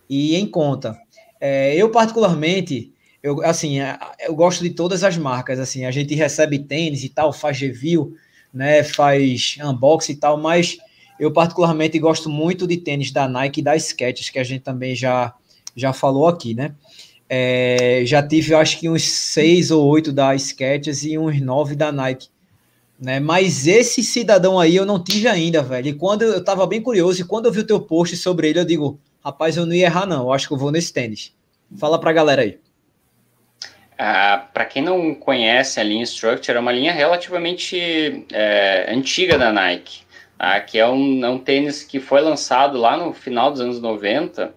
e 0.08 0.36
em 0.36 0.46
conta. 0.46 0.98
É, 1.40 1.74
eu 1.74 1.90
particularmente 1.90 2.92
eu, 3.22 3.40
assim, 3.44 3.80
é, 3.80 3.96
eu 4.20 4.34
gosto 4.34 4.64
de 4.64 4.70
todas 4.70 5.04
as 5.04 5.16
marcas, 5.16 5.60
assim, 5.60 5.84
a 5.84 5.90
gente 5.90 6.14
recebe 6.14 6.58
tênis 6.58 7.04
e 7.04 7.08
tal, 7.08 7.32
faz 7.32 7.58
review, 7.60 8.16
né, 8.52 8.82
faz 8.82 9.56
unboxing 9.62 10.12
e 10.12 10.16
tal, 10.16 10.36
mas 10.36 10.76
eu 11.20 11.32
particularmente 11.32 11.98
gosto 12.00 12.28
muito 12.28 12.66
de 12.66 12.76
tênis 12.76 13.12
da 13.12 13.28
Nike 13.28 13.60
e 13.60 13.62
da 13.62 13.78
Skechers, 13.78 14.28
que 14.28 14.40
a 14.40 14.44
gente 14.44 14.62
também 14.62 14.96
já, 14.96 15.32
já 15.76 15.92
falou 15.92 16.26
aqui, 16.26 16.52
né, 16.52 16.74
é, 17.28 18.02
já 18.04 18.20
tive, 18.26 18.54
acho 18.54 18.80
que 18.80 18.88
uns 18.88 19.04
seis 19.04 19.70
ou 19.70 19.86
oito 19.86 20.12
da 20.12 20.36
Skechers 20.36 21.04
e 21.04 21.16
uns 21.16 21.40
nove 21.40 21.76
da 21.76 21.92
Nike, 21.92 22.28
né, 23.02 23.18
mas 23.18 23.66
esse 23.66 24.00
cidadão 24.00 24.60
aí 24.60 24.76
eu 24.76 24.86
não 24.86 25.02
tive 25.02 25.26
ainda, 25.26 25.60
velho, 25.60 25.88
e 25.88 25.92
quando 25.92 26.22
eu, 26.22 26.42
tava 26.42 26.64
bem 26.68 26.80
curioso, 26.80 27.20
e 27.20 27.24
quando 27.24 27.46
eu 27.46 27.52
vi 27.52 27.60
o 27.60 27.66
teu 27.66 27.80
post 27.80 28.16
sobre 28.16 28.48
ele, 28.48 28.60
eu 28.60 28.64
digo, 28.64 29.00
rapaz, 29.24 29.56
eu 29.56 29.66
não 29.66 29.74
ia 29.74 29.86
errar 29.86 30.06
não, 30.06 30.22
eu 30.22 30.32
acho 30.32 30.46
que 30.46 30.54
eu 30.54 30.58
vou 30.58 30.70
nesse 30.70 30.92
tênis. 30.92 31.34
Fala 31.76 31.98
pra 31.98 32.12
galera 32.12 32.42
aí. 32.42 32.60
Ah, 33.98 34.46
Para 34.54 34.64
quem 34.66 34.82
não 34.82 35.16
conhece 35.16 35.80
a 35.80 35.82
linha 35.82 36.04
Structure, 36.04 36.56
é 36.56 36.60
uma 36.60 36.70
linha 36.70 36.92
relativamente 36.92 38.24
é, 38.32 38.86
antiga 38.88 39.36
da 39.36 39.52
Nike, 39.52 40.02
tá? 40.38 40.60
que 40.60 40.78
é 40.78 40.86
um, 40.86 41.24
é 41.24 41.28
um 41.28 41.38
tênis 41.38 41.82
que 41.82 41.98
foi 41.98 42.20
lançado 42.20 42.78
lá 42.78 42.96
no 42.96 43.12
final 43.12 43.50
dos 43.50 43.60
anos 43.60 43.80
90, 43.80 44.54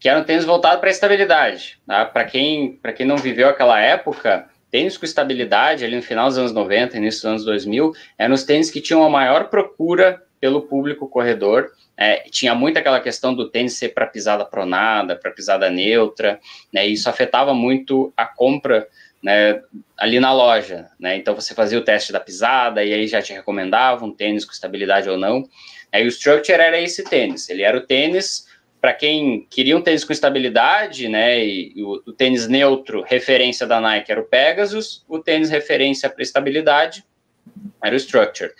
que 0.00 0.08
era 0.08 0.18
um 0.18 0.24
tênis 0.24 0.44
voltado 0.44 0.80
para 0.80 0.90
estabilidade. 0.90 1.78
Tá? 1.86 2.04
Para 2.04 2.24
quem, 2.24 2.76
quem 2.96 3.06
não 3.06 3.16
viveu 3.16 3.48
aquela 3.48 3.80
época, 3.80 4.48
tênis 4.74 4.96
com 4.96 5.04
estabilidade, 5.04 5.84
ali 5.84 5.94
no 5.94 6.02
final 6.02 6.26
dos 6.26 6.36
anos 6.36 6.52
90, 6.52 6.96
início 6.96 7.20
dos 7.20 7.26
anos 7.26 7.44
2000, 7.44 7.92
eram 8.18 8.34
os 8.34 8.42
tênis 8.42 8.72
que 8.72 8.80
tinham 8.80 9.04
a 9.04 9.08
maior 9.08 9.44
procura 9.44 10.20
pelo 10.40 10.62
público 10.62 11.08
corredor. 11.08 11.70
É, 11.96 12.24
tinha 12.28 12.56
muito 12.56 12.76
aquela 12.76 12.98
questão 12.98 13.32
do 13.32 13.48
tênis 13.48 13.74
ser 13.78 13.90
para 13.90 14.04
pisada 14.04 14.44
pronada, 14.44 15.14
para 15.14 15.30
pisada 15.30 15.70
neutra, 15.70 16.40
né? 16.72 16.88
E 16.88 16.94
isso 16.94 17.08
afetava 17.08 17.54
muito 17.54 18.12
a 18.16 18.26
compra 18.26 18.88
né, 19.22 19.62
ali 19.96 20.18
na 20.18 20.32
loja, 20.32 20.88
né? 20.98 21.16
Então 21.16 21.36
você 21.36 21.54
fazia 21.54 21.78
o 21.78 21.84
teste 21.84 22.12
da 22.12 22.18
pisada 22.18 22.82
e 22.82 22.92
aí 22.92 23.06
já 23.06 23.22
te 23.22 23.32
recomendava 23.32 24.04
um 24.04 24.10
tênis 24.10 24.44
com 24.44 24.50
estabilidade 24.50 25.08
ou 25.08 25.16
não. 25.16 25.48
Aí 25.92 26.04
o 26.04 26.08
Structure 26.08 26.60
era 26.60 26.80
esse 26.80 27.04
tênis, 27.04 27.48
ele 27.48 27.62
era 27.62 27.78
o 27.78 27.86
tênis 27.86 28.48
para 28.84 28.92
quem 28.92 29.46
queria 29.48 29.74
um 29.74 29.80
tênis 29.80 30.04
com 30.04 30.12
estabilidade, 30.12 31.08
né? 31.08 31.42
E, 31.42 31.72
e 31.74 31.82
o, 31.82 32.02
o, 32.06 32.12
tênis 32.12 32.46
neutro, 32.46 33.00
referência 33.00 33.66
da 33.66 33.80
Nike, 33.80 34.12
era 34.12 34.20
o 34.20 34.24
Pegasus, 34.24 35.02
o 35.08 35.18
tênis 35.18 35.48
referência 35.48 36.10
para 36.10 36.22
estabilidade 36.22 37.02
era 37.82 37.94
o 37.94 37.96
Structure 37.96 38.52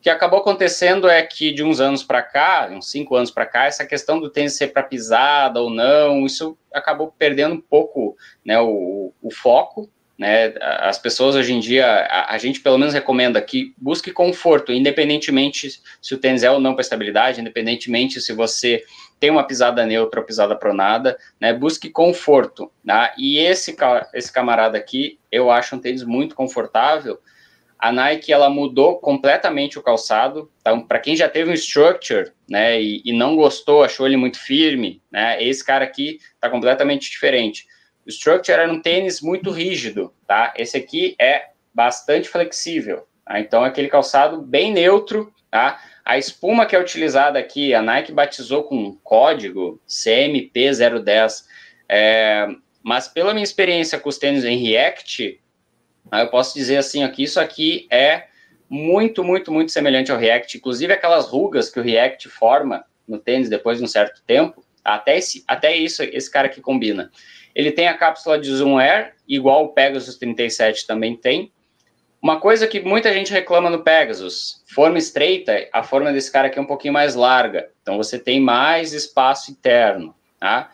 que 0.00 0.08
acabou 0.08 0.38
acontecendo 0.38 1.08
é 1.08 1.20
que 1.22 1.52
de 1.52 1.64
uns 1.64 1.80
anos 1.80 2.04
para 2.04 2.22
cá, 2.22 2.68
uns 2.72 2.90
cinco 2.90 3.16
anos 3.16 3.30
para 3.30 3.46
cá, 3.46 3.66
essa 3.66 3.84
questão 3.84 4.20
do 4.20 4.30
tênis 4.30 4.54
ser 4.54 4.68
para 4.68 4.82
pisada 4.82 5.60
ou 5.60 5.70
não, 5.70 6.26
isso 6.26 6.56
acabou 6.72 7.12
perdendo 7.16 7.54
um 7.54 7.60
pouco 7.60 8.16
né, 8.44 8.60
o, 8.60 9.12
o 9.22 9.30
foco. 9.32 9.88
Né? 10.18 10.54
As 10.60 10.98
pessoas 10.98 11.34
hoje 11.36 11.52
em 11.52 11.60
dia, 11.60 11.86
a, 11.86 12.34
a, 12.34 12.38
gente 12.38 12.60
pelo 12.60 12.78
menos 12.78 12.94
recomenda 12.94 13.40
que 13.40 13.74
busque 13.78 14.10
conforto, 14.10 14.72
independentemente 14.72 15.80
se 16.00 16.14
o 16.14 16.18
tênis 16.18 16.42
é 16.42 16.50
ou 16.50 16.60
não 16.60 16.74
para 16.74 16.82
estabilidade, 16.82 17.40
independentemente 17.40 18.20
se 18.20 18.32
você 18.32 18.84
tem 19.22 19.30
uma 19.30 19.46
pisada 19.46 19.86
neutra 19.86 20.18
ou 20.18 20.26
pisada 20.26 20.56
pronada, 20.56 21.16
né? 21.40 21.52
Busque 21.52 21.88
conforto, 21.88 22.72
tá? 22.84 23.14
E 23.16 23.38
esse, 23.38 23.76
esse 24.12 24.32
camarada 24.32 24.76
aqui, 24.76 25.20
eu 25.30 25.48
acho 25.48 25.76
um 25.76 25.78
tênis 25.78 26.02
muito 26.02 26.34
confortável, 26.34 27.20
a 27.78 27.92
Nike 27.92 28.32
ela 28.32 28.50
mudou 28.50 28.98
completamente 28.98 29.78
o 29.78 29.82
calçado. 29.82 30.50
Então, 30.60 30.80
para 30.84 30.98
quem 30.98 31.14
já 31.14 31.28
teve 31.28 31.52
um 31.52 31.54
structure, 31.54 32.32
né, 32.50 32.82
e, 32.82 33.00
e, 33.04 33.12
não 33.12 33.36
gostou, 33.36 33.84
achou 33.84 34.08
ele 34.08 34.16
muito 34.16 34.40
firme, 34.40 35.00
né, 35.08 35.40
esse 35.40 35.64
cara 35.64 35.84
aqui 35.84 36.18
está 36.34 36.50
completamente 36.50 37.08
diferente. 37.08 37.64
O 38.04 38.08
structure 38.08 38.58
era 38.58 38.72
um 38.72 38.82
tênis 38.82 39.20
muito 39.20 39.52
rígido, 39.52 40.12
tá? 40.26 40.52
Esse 40.56 40.76
aqui 40.76 41.14
é 41.20 41.50
bastante 41.72 42.28
flexível. 42.28 43.06
Tá? 43.24 43.38
Então, 43.38 43.64
é 43.64 43.68
aquele 43.68 43.86
calçado 43.86 44.42
bem 44.42 44.72
neutro, 44.72 45.32
tá? 45.48 45.80
A 46.04 46.18
espuma 46.18 46.66
que 46.66 46.74
é 46.74 46.80
utilizada 46.80 47.38
aqui, 47.38 47.74
a 47.74 47.82
Nike 47.82 48.12
batizou 48.12 48.64
com 48.64 48.76
um 48.76 48.96
código 49.02 49.80
CMP010. 49.88 51.44
É, 51.88 52.46
mas 52.82 53.06
pela 53.06 53.32
minha 53.32 53.44
experiência 53.44 53.98
com 53.98 54.08
os 54.08 54.18
tênis 54.18 54.44
em 54.44 54.56
React, 54.56 55.40
eu 56.12 56.28
posso 56.28 56.54
dizer 56.54 56.78
assim 56.78 57.04
aqui, 57.04 57.22
isso 57.22 57.38
aqui 57.38 57.86
é 57.90 58.26
muito, 58.68 59.22
muito, 59.22 59.52
muito 59.52 59.70
semelhante 59.70 60.10
ao 60.10 60.18
React. 60.18 60.56
Inclusive 60.56 60.92
aquelas 60.92 61.28
rugas 61.28 61.70
que 61.70 61.78
o 61.78 61.82
React 61.82 62.28
forma 62.28 62.84
no 63.06 63.18
tênis 63.18 63.48
depois 63.48 63.78
de 63.78 63.84
um 63.84 63.88
certo 63.88 64.22
tempo, 64.26 64.64
até, 64.84 65.16
esse, 65.18 65.44
até 65.46 65.76
isso, 65.76 66.02
esse 66.02 66.30
cara 66.30 66.46
aqui 66.46 66.60
combina. 66.60 67.10
Ele 67.54 67.70
tem 67.70 67.86
a 67.86 67.96
cápsula 67.96 68.38
de 68.38 68.52
Zoom 68.52 68.78
Air, 68.78 69.14
igual 69.28 69.64
o 69.64 69.68
Pegasus 69.68 70.16
37 70.16 70.86
também 70.86 71.16
tem. 71.16 71.52
Uma 72.22 72.38
coisa 72.38 72.68
que 72.68 72.80
muita 72.80 73.12
gente 73.12 73.32
reclama 73.32 73.68
no 73.68 73.82
Pegasus, 73.82 74.62
forma 74.72 74.96
estreita, 74.96 75.68
a 75.72 75.82
forma 75.82 76.12
desse 76.12 76.30
cara 76.30 76.46
aqui 76.46 76.58
é 76.58 76.62
um 76.62 76.66
pouquinho 76.66 76.94
mais 76.94 77.16
larga, 77.16 77.68
então 77.82 77.96
você 77.96 78.18
tem 78.18 78.40
mais 78.40 78.92
espaço 78.92 79.50
interno, 79.50 80.14
tá? 80.38 80.70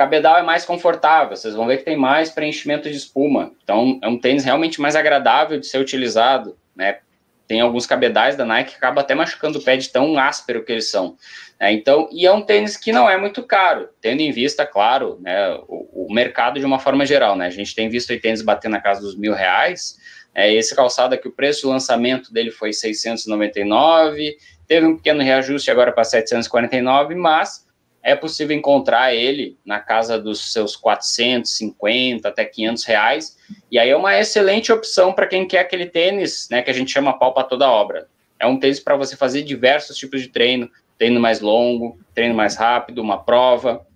cabedal 0.00 0.38
é 0.38 0.42
mais 0.42 0.64
confortável, 0.64 1.36
vocês 1.36 1.54
vão 1.54 1.66
ver 1.66 1.76
que 1.76 1.84
tem 1.84 1.96
mais 1.96 2.30
preenchimento 2.30 2.88
de 2.88 2.96
espuma. 2.96 3.52
Então, 3.62 3.98
é 4.02 4.08
um 4.08 4.18
tênis 4.18 4.44
realmente 4.44 4.80
mais 4.80 4.96
agradável 4.96 5.60
de 5.60 5.66
ser 5.66 5.78
utilizado, 5.78 6.56
né? 6.74 7.00
Tem 7.46 7.60
alguns 7.60 7.84
cabedais 7.84 8.34
da 8.34 8.46
Nike 8.46 8.70
que 8.70 8.76
acaba 8.76 9.02
até 9.02 9.14
machucando 9.14 9.58
o 9.58 9.62
pé 9.62 9.76
de 9.76 9.90
tão 9.90 10.18
áspero 10.18 10.64
que 10.64 10.72
eles 10.72 10.88
são. 10.88 11.16
Né? 11.60 11.72
Então, 11.72 12.08
e 12.12 12.24
é 12.24 12.32
um 12.32 12.40
tênis 12.40 12.78
que 12.78 12.92
não 12.92 13.10
é 13.10 13.18
muito 13.18 13.42
caro, 13.42 13.90
tendo 14.00 14.20
em 14.20 14.30
vista, 14.30 14.64
claro, 14.64 15.18
né, 15.20 15.52
o, 15.68 16.06
o 16.06 16.14
mercado 16.14 16.58
de 16.58 16.64
uma 16.64 16.78
forma 16.78 17.04
geral, 17.04 17.36
né? 17.36 17.46
A 17.46 17.50
gente 17.50 17.74
tem 17.74 17.90
visto 17.90 18.10
o 18.10 18.18
tênis 18.18 18.40
bater 18.40 18.70
na 18.70 18.80
casa 18.80 19.02
dos 19.02 19.14
mil 19.14 19.34
reais. 19.34 19.98
É, 20.34 20.52
esse 20.52 20.74
calçado 20.74 21.14
aqui, 21.14 21.28
o 21.28 21.32
preço 21.32 21.62
de 21.62 21.66
lançamento 21.66 22.32
dele 22.32 22.50
foi 22.50 22.72
699, 22.72 24.36
teve 24.66 24.86
um 24.86 24.96
pequeno 24.96 25.22
reajuste 25.22 25.70
agora 25.70 25.92
para 25.92 26.04
749, 26.04 27.14
mas 27.14 27.66
é 28.02 28.14
possível 28.14 28.56
encontrar 28.56 29.14
ele 29.14 29.58
na 29.64 29.80
casa 29.80 30.18
dos 30.18 30.52
seus 30.52 30.76
450 30.76 32.28
até 32.28 32.44
500 32.44 32.84
reais, 32.84 33.36
e 33.70 33.78
aí 33.78 33.90
é 33.90 33.96
uma 33.96 34.18
excelente 34.18 34.72
opção 34.72 35.12
para 35.12 35.26
quem 35.26 35.46
quer 35.46 35.60
aquele 35.60 35.86
tênis, 35.86 36.48
né, 36.50 36.62
que 36.62 36.70
a 36.70 36.74
gente 36.74 36.90
chama 36.90 37.18
pau 37.18 37.34
para 37.34 37.44
toda 37.44 37.70
obra. 37.70 38.08
É 38.38 38.46
um 38.46 38.58
tênis 38.58 38.80
para 38.80 38.96
você 38.96 39.16
fazer 39.16 39.42
diversos 39.42 39.98
tipos 39.98 40.22
de 40.22 40.28
treino, 40.28 40.70
treino 40.96 41.20
mais 41.20 41.40
longo, 41.40 41.98
treino 42.14 42.34
mais 42.34 42.56
rápido, 42.56 43.02
uma 43.02 43.22
prova. 43.22 43.86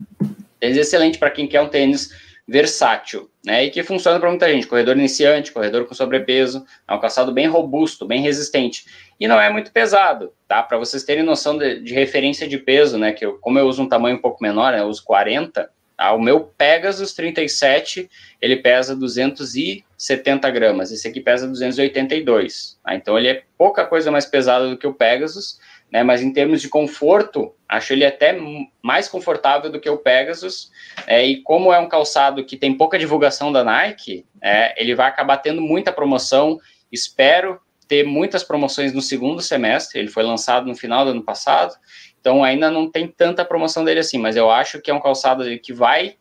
Tênis 0.60 0.76
excelente 0.76 1.18
para 1.18 1.30
quem 1.30 1.46
quer 1.46 1.62
um 1.62 1.68
tênis 1.68 2.10
versátil, 2.46 3.30
né? 3.44 3.64
E 3.64 3.70
que 3.70 3.82
funciona 3.82 4.20
para 4.20 4.28
muita 4.28 4.48
gente, 4.50 4.66
corredor 4.66 4.96
iniciante, 4.96 5.50
corredor 5.50 5.86
com 5.86 5.94
sobrepeso, 5.94 6.64
é 6.86 6.92
um 6.92 7.00
calçado 7.00 7.32
bem 7.32 7.46
robusto, 7.46 8.06
bem 8.06 8.20
resistente 8.20 8.84
e 9.18 9.26
não 9.26 9.40
é 9.40 9.50
muito 9.50 9.72
pesado, 9.72 10.32
tá? 10.46 10.62
Para 10.62 10.76
vocês 10.76 11.04
terem 11.04 11.22
noção 11.22 11.56
de, 11.56 11.80
de, 11.80 11.94
referência 11.94 12.46
de 12.46 12.58
peso, 12.58 12.98
né? 12.98 13.12
Que 13.12 13.24
eu, 13.24 13.38
como 13.38 13.58
eu 13.58 13.66
uso 13.66 13.82
um 13.82 13.88
tamanho 13.88 14.16
um 14.16 14.20
pouco 14.20 14.42
menor, 14.42 14.72
né? 14.72 14.80
Eu 14.80 14.86
uso 14.86 15.02
40, 15.04 15.70
tá? 15.96 16.12
o 16.12 16.20
meu 16.20 16.40
Pegasus 16.40 17.14
37 17.14 18.10
ele 18.42 18.56
pesa 18.56 18.94
270 18.94 20.50
gramas, 20.50 20.92
esse 20.92 21.08
aqui 21.08 21.20
pesa 21.20 21.46
282, 21.46 22.78
tá? 22.84 22.94
Então 22.94 23.18
ele 23.18 23.28
é 23.28 23.42
pouca 23.56 23.86
coisa 23.86 24.10
mais 24.10 24.26
pesado 24.26 24.68
do 24.68 24.76
que 24.76 24.86
o 24.86 24.92
Pegasus 24.92 25.58
né? 25.94 26.02
Mas 26.02 26.20
em 26.20 26.32
termos 26.32 26.60
de 26.60 26.68
conforto, 26.68 27.54
acho 27.68 27.92
ele 27.92 28.04
até 28.04 28.36
mais 28.82 29.06
confortável 29.06 29.70
do 29.70 29.78
que 29.78 29.88
o 29.88 29.96
Pegasus. 29.96 30.72
É, 31.06 31.24
e 31.24 31.40
como 31.40 31.72
é 31.72 31.78
um 31.78 31.88
calçado 31.88 32.44
que 32.44 32.56
tem 32.56 32.76
pouca 32.76 32.98
divulgação 32.98 33.52
da 33.52 33.62
Nike, 33.62 34.26
é, 34.42 34.74
ele 34.82 34.92
vai 34.96 35.06
acabar 35.06 35.36
tendo 35.36 35.62
muita 35.62 35.92
promoção. 35.92 36.58
Espero 36.90 37.60
ter 37.86 38.04
muitas 38.04 38.42
promoções 38.42 38.92
no 38.92 39.00
segundo 39.00 39.40
semestre. 39.40 40.00
Ele 40.00 40.08
foi 40.08 40.24
lançado 40.24 40.66
no 40.66 40.74
final 40.74 41.04
do 41.04 41.12
ano 41.12 41.22
passado, 41.22 41.76
então 42.18 42.42
ainda 42.42 42.68
não 42.72 42.90
tem 42.90 43.06
tanta 43.06 43.44
promoção 43.44 43.84
dele 43.84 44.00
assim. 44.00 44.18
Mas 44.18 44.34
eu 44.34 44.50
acho 44.50 44.80
que 44.80 44.90
é 44.90 44.94
um 44.94 45.00
calçado 45.00 45.44
que 45.60 45.72
vai 45.72 46.16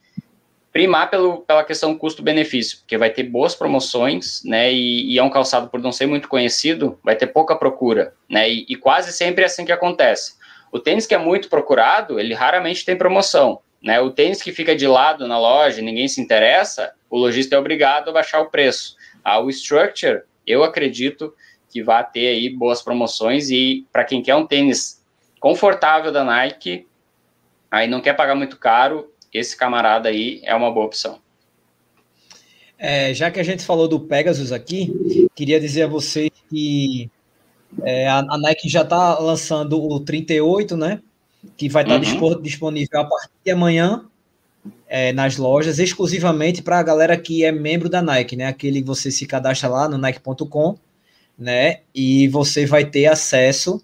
primar 0.73 1.11
pelo, 1.11 1.41
pela 1.41 1.63
questão 1.63 1.95
custo-benefício, 1.95 2.79
porque 2.79 2.97
vai 2.97 3.11
ter 3.11 3.23
boas 3.23 3.53
promoções, 3.53 4.41
né, 4.43 4.73
e, 4.73 5.13
e, 5.13 5.19
é 5.19 5.23
um 5.23 5.29
calçado 5.29 5.69
por 5.69 5.79
não 5.79 5.91
ser 5.91 6.07
muito 6.07 6.27
conhecido, 6.27 6.99
vai 7.03 7.15
ter 7.15 7.27
pouca 7.27 7.55
procura, 7.55 8.15
né, 8.27 8.49
e, 8.49 8.65
e, 8.67 8.75
quase 8.75 9.13
sempre 9.13 9.43
é 9.43 9.45
assim 9.45 9.63
que 9.63 9.71
acontece. 9.71 10.33
O 10.71 10.79
tênis 10.79 11.05
que 11.05 11.13
é 11.13 11.17
muito 11.19 11.47
procurado, 11.47 12.19
ele 12.19 12.33
raramente 12.33 12.83
tem 12.83 12.97
promoção, 12.97 13.59
né, 13.83 14.01
o 14.01 14.09
tênis 14.09 14.41
que 14.41 14.51
fica 14.51 14.75
de 14.75 14.87
lado 14.87 15.27
na 15.27 15.39
loja, 15.39 15.79
ninguém 15.79 16.07
se 16.07 16.19
interessa, 16.19 16.91
o 17.07 17.19
lojista 17.19 17.55
é 17.55 17.59
obrigado 17.59 18.09
a 18.09 18.13
baixar 18.13 18.41
o 18.41 18.49
preço. 18.49 18.95
Ah, 19.23 19.39
o 19.39 19.51
Structure, 19.51 20.23
eu 20.47 20.63
acredito 20.63 21.35
que 21.69 21.83
vai 21.83 22.03
ter 22.03 22.29
aí 22.29 22.49
boas 22.49 22.81
promoções 22.81 23.51
e 23.51 23.85
para 23.91 24.03
quem 24.03 24.23
quer 24.23 24.35
um 24.35 24.47
tênis 24.47 25.03
confortável 25.39 26.11
da 26.11 26.23
Nike, 26.23 26.87
aí 27.69 27.87
não 27.87 28.01
quer 28.01 28.13
pagar 28.13 28.33
muito 28.33 28.57
caro, 28.57 29.12
esse 29.33 29.57
camarada 29.57 30.09
aí 30.09 30.41
é 30.43 30.55
uma 30.55 30.71
boa 30.71 30.85
opção. 30.85 31.19
É, 32.77 33.13
já 33.13 33.31
que 33.31 33.39
a 33.39 33.43
gente 33.43 33.63
falou 33.63 33.87
do 33.87 33.99
Pegasus 33.99 34.51
aqui, 34.51 35.27
queria 35.33 35.59
dizer 35.59 35.83
a 35.83 35.87
vocês 35.87 36.29
que 36.49 37.09
é, 37.81 38.07
a, 38.07 38.19
a, 38.19 38.37
Nike 38.37 38.67
já 38.67 38.81
está 38.81 39.17
lançando 39.19 39.81
o 39.81 39.99
38, 39.99 40.75
né? 40.75 41.01
Que 41.55 41.69
vai 41.69 41.83
estar 41.83 41.99
tá 41.99 42.05
uhum. 42.05 42.41
disponível 42.41 42.99
a 42.99 43.05
partir 43.05 43.31
de 43.43 43.51
amanhã 43.51 44.05
é, 44.87 45.11
nas 45.13 45.37
lojas, 45.37 45.79
exclusivamente 45.79 46.61
para 46.61 46.79
a 46.79 46.83
galera 46.83 47.17
que 47.17 47.43
é 47.43 47.51
membro 47.51 47.89
da 47.89 48.01
Nike, 48.01 48.35
né? 48.35 48.47
Aquele 48.47 48.81
que 48.81 48.87
você 48.87 49.09
se 49.09 49.25
cadastra 49.25 49.69
lá 49.69 49.87
no 49.87 49.97
Nike.com, 49.97 50.77
né? 51.37 51.79
E 51.95 52.27
você 52.27 52.65
vai 52.65 52.85
ter 52.85 53.05
acesso. 53.05 53.83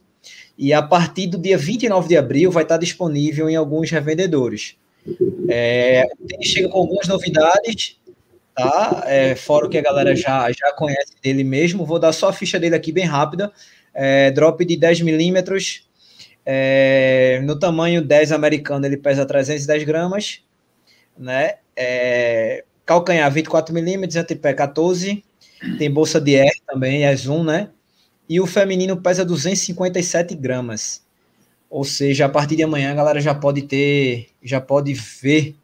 E 0.58 0.74
a 0.74 0.82
partir 0.82 1.28
do 1.28 1.38
dia 1.38 1.58
29 1.58 2.08
de 2.08 2.18
abril 2.18 2.52
vai 2.52 2.64
estar 2.64 2.76
tá 2.76 2.82
disponível 2.82 3.50
em 3.50 3.56
alguns 3.56 3.90
revendedores. 3.90 4.76
É, 5.48 6.08
ele 6.30 6.44
chega 6.44 6.70
com 6.70 6.80
algumas 6.80 7.08
novidades, 7.08 8.00
tá? 8.56 9.04
É, 9.06 9.36
fora 9.36 9.66
o 9.66 9.70
que 9.70 9.78
a 9.78 9.82
galera 9.82 10.16
já, 10.16 10.52
já 10.52 10.74
conhece 10.74 11.14
dele 11.22 11.44
mesmo. 11.44 11.86
Vou 11.86 12.00
dar 12.00 12.12
só 12.12 12.30
a 12.30 12.34
ficha 12.34 12.60
dele 12.60 12.76
aqui 12.76 12.92
bem 12.92 13.06
rápida. 13.06 13.52
É, 13.94 14.32
drop 14.32 14.64
de 14.64 14.78
10 14.78 15.02
milímetros. 15.02 15.88
É, 16.46 17.42
no 17.44 17.58
tamanho 17.60 18.02
10 18.02 18.32
americano, 18.32 18.86
ele 18.86 18.98
pesa 18.98 19.26
310 19.26 19.84
gramas. 19.84 20.42
Né? 21.18 21.56
É, 21.76 22.64
calcanhar 22.86 23.32
24 23.32 23.74
milímetros, 23.74 24.16
antepé 24.16 24.54
14. 24.54 25.24
Tem 25.78 25.92
bolsa 25.92 26.22
de 26.22 26.38
air 26.38 26.54
também, 26.66 27.06
é 27.06 27.16
zoom, 27.16 27.44
né? 27.44 27.70
E 28.28 28.40
o 28.40 28.46
feminino 28.46 29.02
pesa 29.02 29.26
257 29.26 30.36
gramas. 30.36 31.04
Ou 31.70 31.84
seja, 31.84 32.26
a 32.26 32.30
partir 32.30 32.56
de 32.56 32.64
amanhã 32.64 32.92
a 32.92 32.96
galera 32.96 33.22
já 33.22 33.34
pode 33.36 33.64
ter, 33.64 34.30
já 34.44 34.60
pode 34.60 34.94
ver 34.94 35.56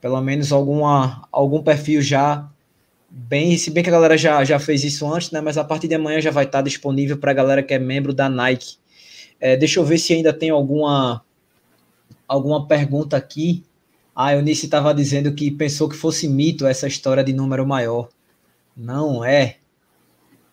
pelo 0.00 0.20
menos 0.20 0.52
alguma, 0.52 1.28
algum 1.30 1.62
perfil 1.62 2.02
já 2.02 2.50
bem, 3.08 3.56
se 3.56 3.70
bem 3.70 3.84
que 3.84 3.90
a 3.90 3.92
galera 3.92 4.18
já, 4.18 4.42
já 4.44 4.58
fez 4.58 4.82
isso 4.82 5.06
antes, 5.12 5.30
né? 5.30 5.40
Mas 5.40 5.56
a 5.56 5.64
partir 5.64 5.86
de 5.86 5.94
amanhã 5.94 6.20
já 6.20 6.30
vai 6.30 6.44
estar 6.44 6.62
disponível 6.62 7.16
para 7.18 7.30
a 7.30 7.34
galera 7.34 7.62
que 7.62 7.74
é 7.74 7.78
membro 7.78 8.12
da 8.12 8.28
Nike. 8.28 8.76
É, 9.38 9.56
deixa 9.56 9.78
eu 9.78 9.84
ver 9.84 9.98
se 9.98 10.12
ainda 10.12 10.32
tem 10.32 10.50
alguma 10.50 11.22
alguma 12.26 12.66
pergunta 12.66 13.16
aqui. 13.16 13.62
Ah, 14.14 14.34
Eunice 14.34 14.66
estava 14.66 14.92
dizendo 14.94 15.32
que 15.32 15.50
pensou 15.50 15.88
que 15.88 15.96
fosse 15.96 16.28
mito 16.28 16.66
essa 16.66 16.86
história 16.86 17.22
de 17.22 17.32
número 17.32 17.66
maior. 17.66 18.08
Não 18.76 19.24
é. 19.24 19.56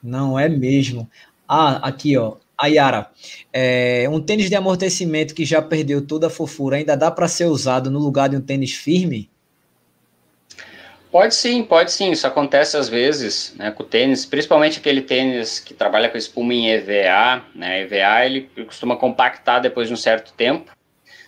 Não 0.02 0.38
é 0.38 0.48
mesmo. 0.48 1.10
Ah, 1.48 1.78
aqui, 1.88 2.18
ó. 2.18 2.36
A 2.60 2.68
Yara, 2.68 3.10
é, 3.54 4.06
um 4.12 4.20
tênis 4.20 4.50
de 4.50 4.56
amortecimento 4.56 5.34
que 5.34 5.46
já 5.46 5.62
perdeu 5.62 6.06
toda 6.06 6.28
a 6.28 6.30
fofura 6.30 6.76
ainda 6.76 6.98
dá 6.98 7.10
para 7.10 7.26
ser 7.26 7.46
usado 7.46 7.90
no 7.90 8.00
lugar 8.00 8.28
de 8.28 8.36
um 8.36 8.42
tênis 8.42 8.74
firme? 8.74 9.30
Pode 11.10 11.34
sim, 11.34 11.64
pode 11.64 11.94
sim. 11.94 12.12
Isso 12.12 12.28
acontece 12.28 12.76
às 12.76 12.90
vezes 12.90 13.56
né, 13.58 13.72
com 13.72 13.84
o 13.84 13.86
tênis, 13.86 14.26
principalmente 14.26 14.78
aquele 14.78 15.02
tênis 15.02 15.58
que 15.58 15.74
trabalha 15.74 16.10
com 16.10 16.18
espuma 16.18 16.54
em 16.54 16.70
EVA. 16.70 17.44
Né, 17.56 17.84
EVA 17.84 18.26
ele 18.26 18.50
costuma 18.66 18.98
compactar 18.98 19.62
depois 19.62 19.88
de 19.88 19.94
um 19.94 19.98
certo 19.98 20.34
tempo. 20.34 20.70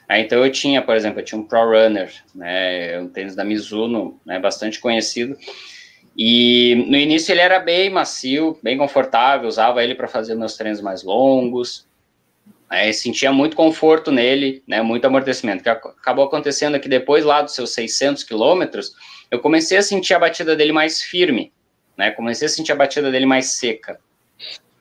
então 0.09 0.43
eu 0.45 0.51
tinha, 0.51 0.81
por 0.81 0.97
exemplo, 0.97 1.21
eu 1.21 1.23
tinha 1.23 1.39
um 1.39 1.45
Pro 1.45 1.63
Runner, 1.63 2.13
né, 2.35 2.99
um 2.99 3.07
tênis 3.07 3.35
da 3.35 3.45
Mizuno, 3.45 4.19
né, 4.25 4.37
bastante 4.37 4.81
conhecido. 4.81 5.37
E 6.17 6.75
no 6.87 6.97
início 6.97 7.31
ele 7.31 7.41
era 7.41 7.59
bem 7.59 7.89
macio, 7.89 8.57
bem 8.61 8.77
confortável, 8.77 9.47
usava 9.47 9.83
ele 9.83 9.95
para 9.95 10.07
fazer 10.07 10.35
meus 10.35 10.55
treinos 10.57 10.81
mais 10.81 11.03
longos. 11.03 11.87
Né, 12.69 12.91
sentia 12.93 13.33
muito 13.33 13.55
conforto 13.55 14.11
nele, 14.11 14.63
né, 14.65 14.81
muito 14.81 15.05
amortecimento. 15.05 15.61
Que 15.61 15.69
acabou 15.69 16.25
acontecendo 16.25 16.75
é 16.75 16.79
que 16.79 16.87
depois 16.87 17.25
lá 17.25 17.41
dos 17.41 17.53
seus 17.53 17.73
600 17.73 18.23
quilômetros, 18.23 18.93
eu 19.29 19.39
comecei 19.39 19.77
a 19.77 19.81
sentir 19.81 20.13
a 20.13 20.19
batida 20.19 20.55
dele 20.55 20.71
mais 20.71 21.01
firme, 21.01 21.51
né, 21.97 22.11
comecei 22.11 22.45
a 22.45 22.49
sentir 22.49 22.71
a 22.71 22.75
batida 22.75 23.11
dele 23.11 23.25
mais 23.25 23.53
seca. 23.53 23.99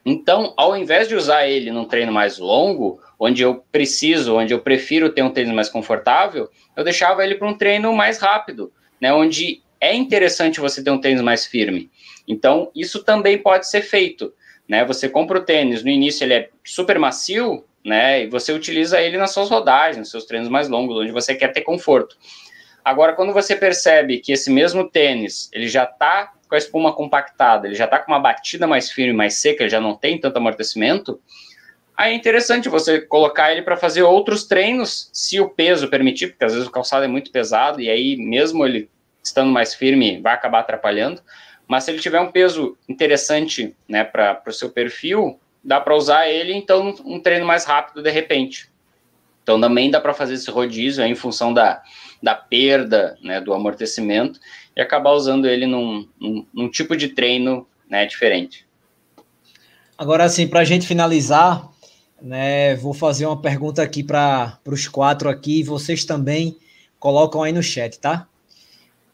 Então, 0.05 0.55
ao 0.57 0.77
invés 0.77 1.09
de 1.09 1.15
usar 1.15 1.47
ele 1.47 1.71
num 1.71 1.85
treino 1.85 2.13
mais 2.13 2.39
longo, 2.39 3.01
onde 3.19 3.43
eu 3.43 3.63
preciso, 3.71 4.37
onde 4.37 4.55
eu 4.55 4.61
prefiro 4.61 5.11
ter 5.11 5.23
um 5.23 5.31
tênis 5.31 5.53
mais 5.53 5.69
confortável, 5.69 6.49
eu 6.77 6.83
deixava 6.83 7.25
ele 7.25 7.35
para 7.35 7.49
um 7.49 7.57
treino 7.57 7.93
mais 7.93 8.19
rápido, 8.19 8.73
né, 9.01 9.13
onde 9.13 9.63
é 9.81 9.95
interessante 9.95 10.61
você 10.61 10.85
ter 10.85 10.91
um 10.91 11.01
tênis 11.01 11.23
mais 11.23 11.47
firme. 11.47 11.91
Então, 12.29 12.71
isso 12.75 13.03
também 13.03 13.39
pode 13.39 13.69
ser 13.69 13.83
feito. 13.83 14.33
Né? 14.69 14.85
Você 14.85 15.09
compra 15.09 15.39
o 15.39 15.43
tênis, 15.43 15.83
no 15.83 15.91
início 15.91 16.25
ele 16.25 16.35
é 16.35 16.51
super 16.65 16.99
macio, 16.99 17.65
né? 17.85 18.23
E 18.25 18.27
você 18.29 18.53
utiliza 18.53 19.01
ele 19.01 19.17
nas 19.17 19.33
suas 19.33 19.49
rodagens, 19.49 19.99
nos 19.99 20.11
seus 20.11 20.27
treinos 20.27 20.49
mais 20.49 20.69
longos, 20.69 20.97
onde 20.97 21.13
você 21.13 21.35
quer 21.35 21.49
ter 21.49 21.63
conforto. 21.63 22.17
Agora, 22.85 23.15
quando 23.15 23.33
você 23.33 23.57
percebe 23.57 24.19
que 24.19 24.33
esse 24.33 24.51
mesmo 24.51 24.89
tênis, 24.89 25.51
ele 25.53 25.69
já 25.69 25.85
está 25.85 26.33
com 26.49 26.55
a 26.55 26.59
espuma 26.59 26.93
compactada, 26.93 27.67
ele 27.67 27.75
já 27.75 27.85
está 27.85 27.99
com 27.99 28.11
uma 28.11 28.19
batida 28.19 28.67
mais 28.67 28.91
firme, 28.91 29.13
mais 29.13 29.35
seca, 29.35 29.63
ele 29.63 29.71
já 29.71 29.81
não 29.81 29.95
tem 29.95 30.19
tanto 30.19 30.37
amortecimento, 30.37 31.21
aí 31.97 32.13
é 32.13 32.17
interessante 32.17 32.69
você 32.69 33.01
colocar 33.01 33.53
ele 33.53 33.63
para 33.63 33.77
fazer 33.77 34.03
outros 34.03 34.45
treinos, 34.45 35.11
se 35.13 35.39
o 35.39 35.49
peso 35.49 35.89
permitir, 35.89 36.29
porque 36.29 36.45
às 36.45 36.53
vezes 36.53 36.67
o 36.67 36.73
calçado 36.73 37.05
é 37.05 37.09
muito 37.09 37.31
pesado, 37.31 37.81
e 37.81 37.89
aí 37.89 38.17
mesmo 38.17 38.65
ele 38.67 38.91
estando 39.23 39.51
mais 39.51 39.75
firme, 39.75 40.21
vai 40.21 40.35
acabar 40.35 40.61
atrapalhando. 40.61 41.23
Mas 41.67 41.85
se 41.85 41.91
ele 41.91 42.01
tiver 42.01 42.21
um 42.21 42.33
peso 42.33 42.77
interessante 42.89 43.77
né, 43.89 44.03
para 44.03 44.43
o 44.47 44.53
seu 44.53 44.71
perfil, 44.71 45.39
dá 45.63 45.81
para 45.81 45.95
usar 45.95 46.29
ele, 46.29 46.53
então, 46.53 46.95
um 47.05 47.21
treino 47.21 47.47
mais 47.47 47.65
rápido 47.65 48.03
de 48.03 48.11
repente. 48.11 48.69
Então, 49.43 49.61
também 49.61 49.91
dá 49.91 50.01
para 50.01 50.15
fazer 50.15 50.35
esse 50.35 50.51
rodízio 50.51 51.03
aí, 51.03 51.11
em 51.11 51.15
função 51.15 51.53
da, 51.53 51.83
da 52.23 52.35
perda 52.35 53.17
né, 53.23 53.41
do 53.41 53.53
amortecimento 53.53 54.41
e 54.77 54.81
acabar 54.81 55.13
usando 55.13 55.47
ele 55.47 55.67
num, 55.67 56.09
num, 56.21 56.47
num 56.53 56.69
tipo 56.69 56.97
de 56.97 57.09
treino 57.09 57.67
né, 57.89 58.07
diferente. 58.07 58.67
Agora, 59.97 60.25
assim, 60.25 60.49
para 60.49 60.61
a 60.61 60.65
gente 60.65 60.87
finalizar, 60.87 61.69
né, 62.21 62.75
vou 62.77 62.95
fazer 62.95 63.27
uma 63.27 63.41
pergunta 63.41 63.83
aqui 63.83 64.03
para 64.03 64.59
os 64.67 64.89
quatro 64.89 65.29
aqui, 65.29 65.63
vocês 65.63 66.05
também 66.05 66.57
colocam 66.99 67.43
aí 67.43 67.53
no 67.53 67.63
chat, 67.63 67.99
tá? 67.99 68.27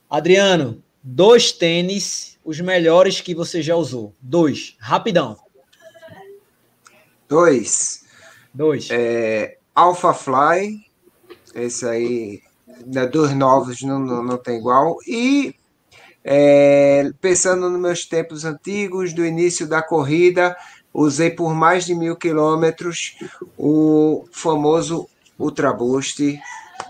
Adriano, 0.08 0.82
dois 1.02 1.52
tênis, 1.52 2.38
os 2.44 2.60
melhores 2.60 3.20
que 3.20 3.34
você 3.34 3.60
já 3.60 3.74
usou. 3.74 4.14
Dois, 4.20 4.76
rapidão. 4.78 5.36
Dois. 7.28 8.04
Dois. 8.54 8.88
É, 8.90 9.58
Alpha 9.74 10.14
Fly, 10.14 10.80
esse 11.54 11.84
aí, 11.86 12.40
né, 12.86 13.06
dos 13.06 13.32
novos 13.34 13.82
não, 13.82 13.98
não, 13.98 14.22
não 14.22 14.38
tem 14.38 14.58
igual. 14.58 14.96
E 15.06 15.54
é, 16.24 17.10
pensando 17.20 17.68
nos 17.68 17.80
meus 17.80 18.04
tempos 18.04 18.44
antigos, 18.44 19.12
do 19.12 19.24
início 19.24 19.66
da 19.66 19.82
corrida, 19.82 20.56
usei 20.92 21.30
por 21.30 21.54
mais 21.54 21.84
de 21.84 21.94
mil 21.94 22.16
quilômetros 22.16 23.16
o 23.58 24.26
famoso 24.32 25.08
Ultra 25.38 25.72
Boost. 25.72 26.40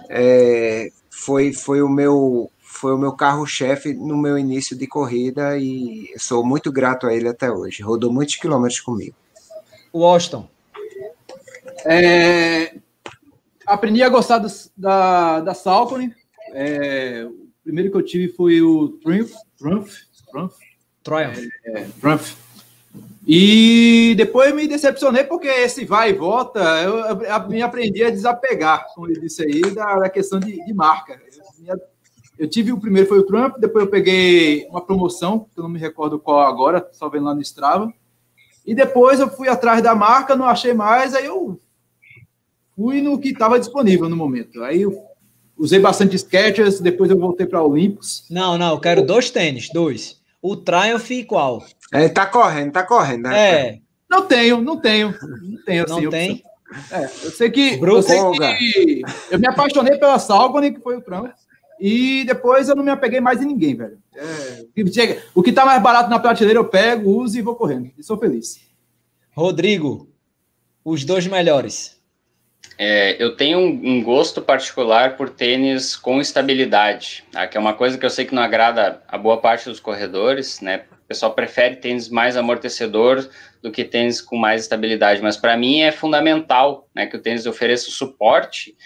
É, 0.09 0.91
foi, 1.11 1.53
foi 1.53 1.83
o 1.83 1.89
meu 1.89 2.51
foi 2.77 2.93
o 2.93 2.99
meu 2.99 3.12
carro-chefe 3.12 3.95
no 3.95 4.16
meu 4.16 4.39
início 4.39 4.77
de 4.77 4.87
corrida 4.87 5.59
e 5.59 6.12
sou 6.18 6.45
muito 6.45 6.70
grato 6.70 7.07
a 7.07 7.14
ele 7.14 7.29
até 7.29 7.51
hoje. 7.51 7.83
Rodou 7.83 8.12
muitos 8.12 8.37
quilômetros 8.37 8.81
comigo. 8.81 9.14
Washington. 9.93 10.49
É, 11.85 12.74
aprendi 13.66 14.03
a 14.03 14.09
gostar 14.09 14.39
do, 14.39 14.49
da, 14.77 15.41
da 15.41 15.55
Salcone. 15.55 16.14
É, 16.53 17.27
o 17.29 17.49
primeiro 17.64 17.91
que 17.91 17.97
eu 17.97 18.03
tive 18.03 18.33
foi 18.33 18.61
o 18.61 18.89
Triumph. 19.03 19.33
Triumph? 19.59 19.95
Triumph? 20.33 20.55
Triumph. 21.03 21.49
É, 21.64 21.87
Triumph. 22.01 22.47
E 23.27 24.14
depois 24.16 24.55
me 24.55 24.68
decepcionei 24.68 25.24
porque 25.24 25.49
esse 25.49 25.85
vai 25.85 26.11
e 26.11 26.14
volta, 26.14 26.61
eu, 26.83 26.99
eu 26.99 27.49
me 27.49 27.61
aprendi 27.61 28.05
a 28.05 28.11
desapegar, 28.11 28.87
como 28.95 29.09
ele 29.09 29.20
disse 29.20 29.43
aí, 29.43 29.62
da, 29.74 29.97
da 29.97 30.09
questão 30.09 30.39
de, 30.39 30.64
de 30.64 30.72
marca. 30.72 31.20
Eu, 32.39 32.47
eu 32.47 32.51
tive 32.51 32.72
o 32.72 32.80
primeiro 32.80 33.09
foi 33.09 33.18
o 33.18 33.26
Trump, 33.26 33.57
depois 33.59 33.84
eu 33.84 33.91
peguei 33.91 34.66
uma 34.68 34.80
promoção, 34.80 35.47
que 35.53 35.59
eu 35.59 35.62
não 35.62 35.70
me 35.70 35.78
recordo 35.78 36.18
qual 36.18 36.41
agora, 36.41 36.89
só 36.93 37.09
vendo 37.09 37.24
lá 37.24 37.34
no 37.34 37.43
Strava. 37.43 37.93
E 38.64 38.74
depois 38.74 39.20
eu 39.20 39.28
fui 39.28 39.49
atrás 39.49 39.82
da 39.82 39.95
marca, 39.95 40.34
não 40.34 40.47
achei 40.47 40.74
mais, 40.74 41.14
aí 41.14 41.26
eu 41.26 41.61
fui 42.74 43.01
no 43.01 43.18
que 43.18 43.28
estava 43.28 43.59
disponível 43.59 44.09
no 44.09 44.16
momento. 44.16 44.62
Aí 44.62 44.82
eu 44.82 45.05
usei 45.57 45.78
bastante 45.78 46.16
Skechers, 46.16 46.80
depois 46.80 47.11
eu 47.11 47.18
voltei 47.18 47.47
para 47.47 47.62
Olympus. 47.62 48.26
Não, 48.30 48.59
não, 48.59 48.72
eu 48.72 48.80
quero 48.80 49.07
dois 49.07 49.30
tênis, 49.30 49.70
dois. 49.70 50.20
O 50.43 50.57
Triumph 50.57 51.11
e 51.11 51.24
qual? 51.24 51.64
É, 51.93 52.09
tá 52.09 52.26
correndo, 52.26 52.72
tá 52.72 52.82
correndo. 52.82 53.22
Né? 53.22 53.51
É. 53.51 53.78
Não 54.09 54.26
tenho, 54.26 54.61
não 54.61 54.76
tenho. 54.76 55.14
Não 55.43 55.62
tenho, 55.64 55.84
assim, 55.84 56.01
não 56.03 56.11
tem? 56.11 56.43
É, 56.91 57.05
eu 57.05 57.30
sei 57.30 57.51
que, 57.51 57.78
eu, 57.80 58.03
sei 58.03 58.18
que 58.18 59.03
eu 59.30 59.39
me 59.39 59.47
apaixonei 59.47 59.97
pela 59.97 60.18
Salcone, 60.18 60.72
que 60.72 60.80
foi 60.80 60.97
o 60.97 61.01
Trump, 61.01 61.30
e 61.81 62.24
depois 62.24 62.68
eu 62.68 62.77
não 62.77 62.85
me 62.85 62.91
apeguei 62.91 63.20
mais 63.20 63.43
em 63.43 63.47
ninguém, 63.47 63.77
velho. 63.77 63.99
É, 64.14 64.64
o 65.35 65.43
que 65.43 65.53
tá 65.53 65.64
mais 65.64 65.83
barato 65.83 66.09
na 66.09 66.18
prateleira 66.18 66.59
eu 66.59 66.68
pego, 66.68 67.11
uso 67.11 67.39
e 67.39 67.43
vou 67.43 67.55
correndo. 67.55 67.91
E 67.97 68.03
sou 68.03 68.16
feliz. 68.18 68.61
Rodrigo, 69.33 70.09
os 70.85 71.05
dois 71.05 71.27
melhores. 71.27 71.97
É, 72.79 73.22
eu 73.22 73.37
tenho 73.37 73.59
um, 73.59 73.81
um, 73.85 74.03
gosto 74.03 74.43
particular 74.43 75.16
por 75.16 75.31
tênis 75.31 75.97
com 75.97 76.20
estabilidade, 76.20 77.24
tá? 77.33 77.47
que 77.47 77.57
é 77.57 77.61
uma 77.61 77.72
coisa 77.72 77.97
que 77.97 78.05
eu 78.05 78.11
sei 78.11 78.24
que 78.24 78.35
não 78.35 78.43
agrada 78.43 79.03
a 79.09 79.16
boa 79.16 79.39
parte 79.39 79.68
dos 79.68 79.81
corredores, 79.81 80.61
né? 80.61 80.85
O 81.07 81.09
pessoal 81.09 81.33
prefere 81.35 81.77
tênis 81.77 82.09
mais 82.09 82.37
amortecedor 82.37 83.29
do 83.63 83.71
que 83.71 83.85
tênis 83.85 84.21
com 84.21 84.37
mais 84.37 84.63
estabilidade, 84.63 85.23
mas 85.23 85.37
para 85.37 85.57
mim 85.57 85.83
é 85.83 85.93
fundamental 85.93 86.89
né, 86.93 87.07
que 87.07 87.17
o 87.17 87.23
tênis 87.23 87.47
ofereça 87.47 87.93
suporte, 87.93 88.77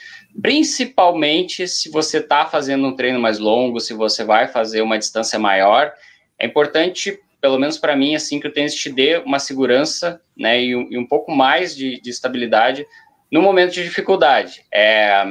principalmente 0.43 1.67
se 1.67 1.89
você 1.89 2.19
está 2.19 2.45
fazendo 2.45 2.87
um 2.87 2.95
treino 2.95 3.19
mais 3.19 3.39
longo, 3.39 3.81
se 3.81 3.95
você 3.95 4.23
vai 4.23 4.47
fazer 4.47 4.83
uma 4.83 4.99
distância 4.99 5.39
maior. 5.39 5.95
É 6.39 6.45
importante, 6.45 7.19
pelo 7.41 7.59
menos 7.59 7.79
para 7.79 7.97
mim, 7.97 8.15
assim, 8.15 8.39
que 8.39 8.49
o 8.49 8.53
tênis 8.53 8.75
te 8.75 8.93
dê 8.93 9.17
uma 9.17 9.39
segurança 9.39 10.21
né, 10.37 10.61
e, 10.61 10.73
e 10.73 10.99
um 10.99 11.07
pouco 11.07 11.33
mais 11.33 11.75
de, 11.75 11.99
de 12.03 12.11
estabilidade 12.11 12.85
no 13.33 13.41
momento 13.41 13.73
de 13.73 13.83
dificuldade. 13.83 14.63
É, 14.71 15.25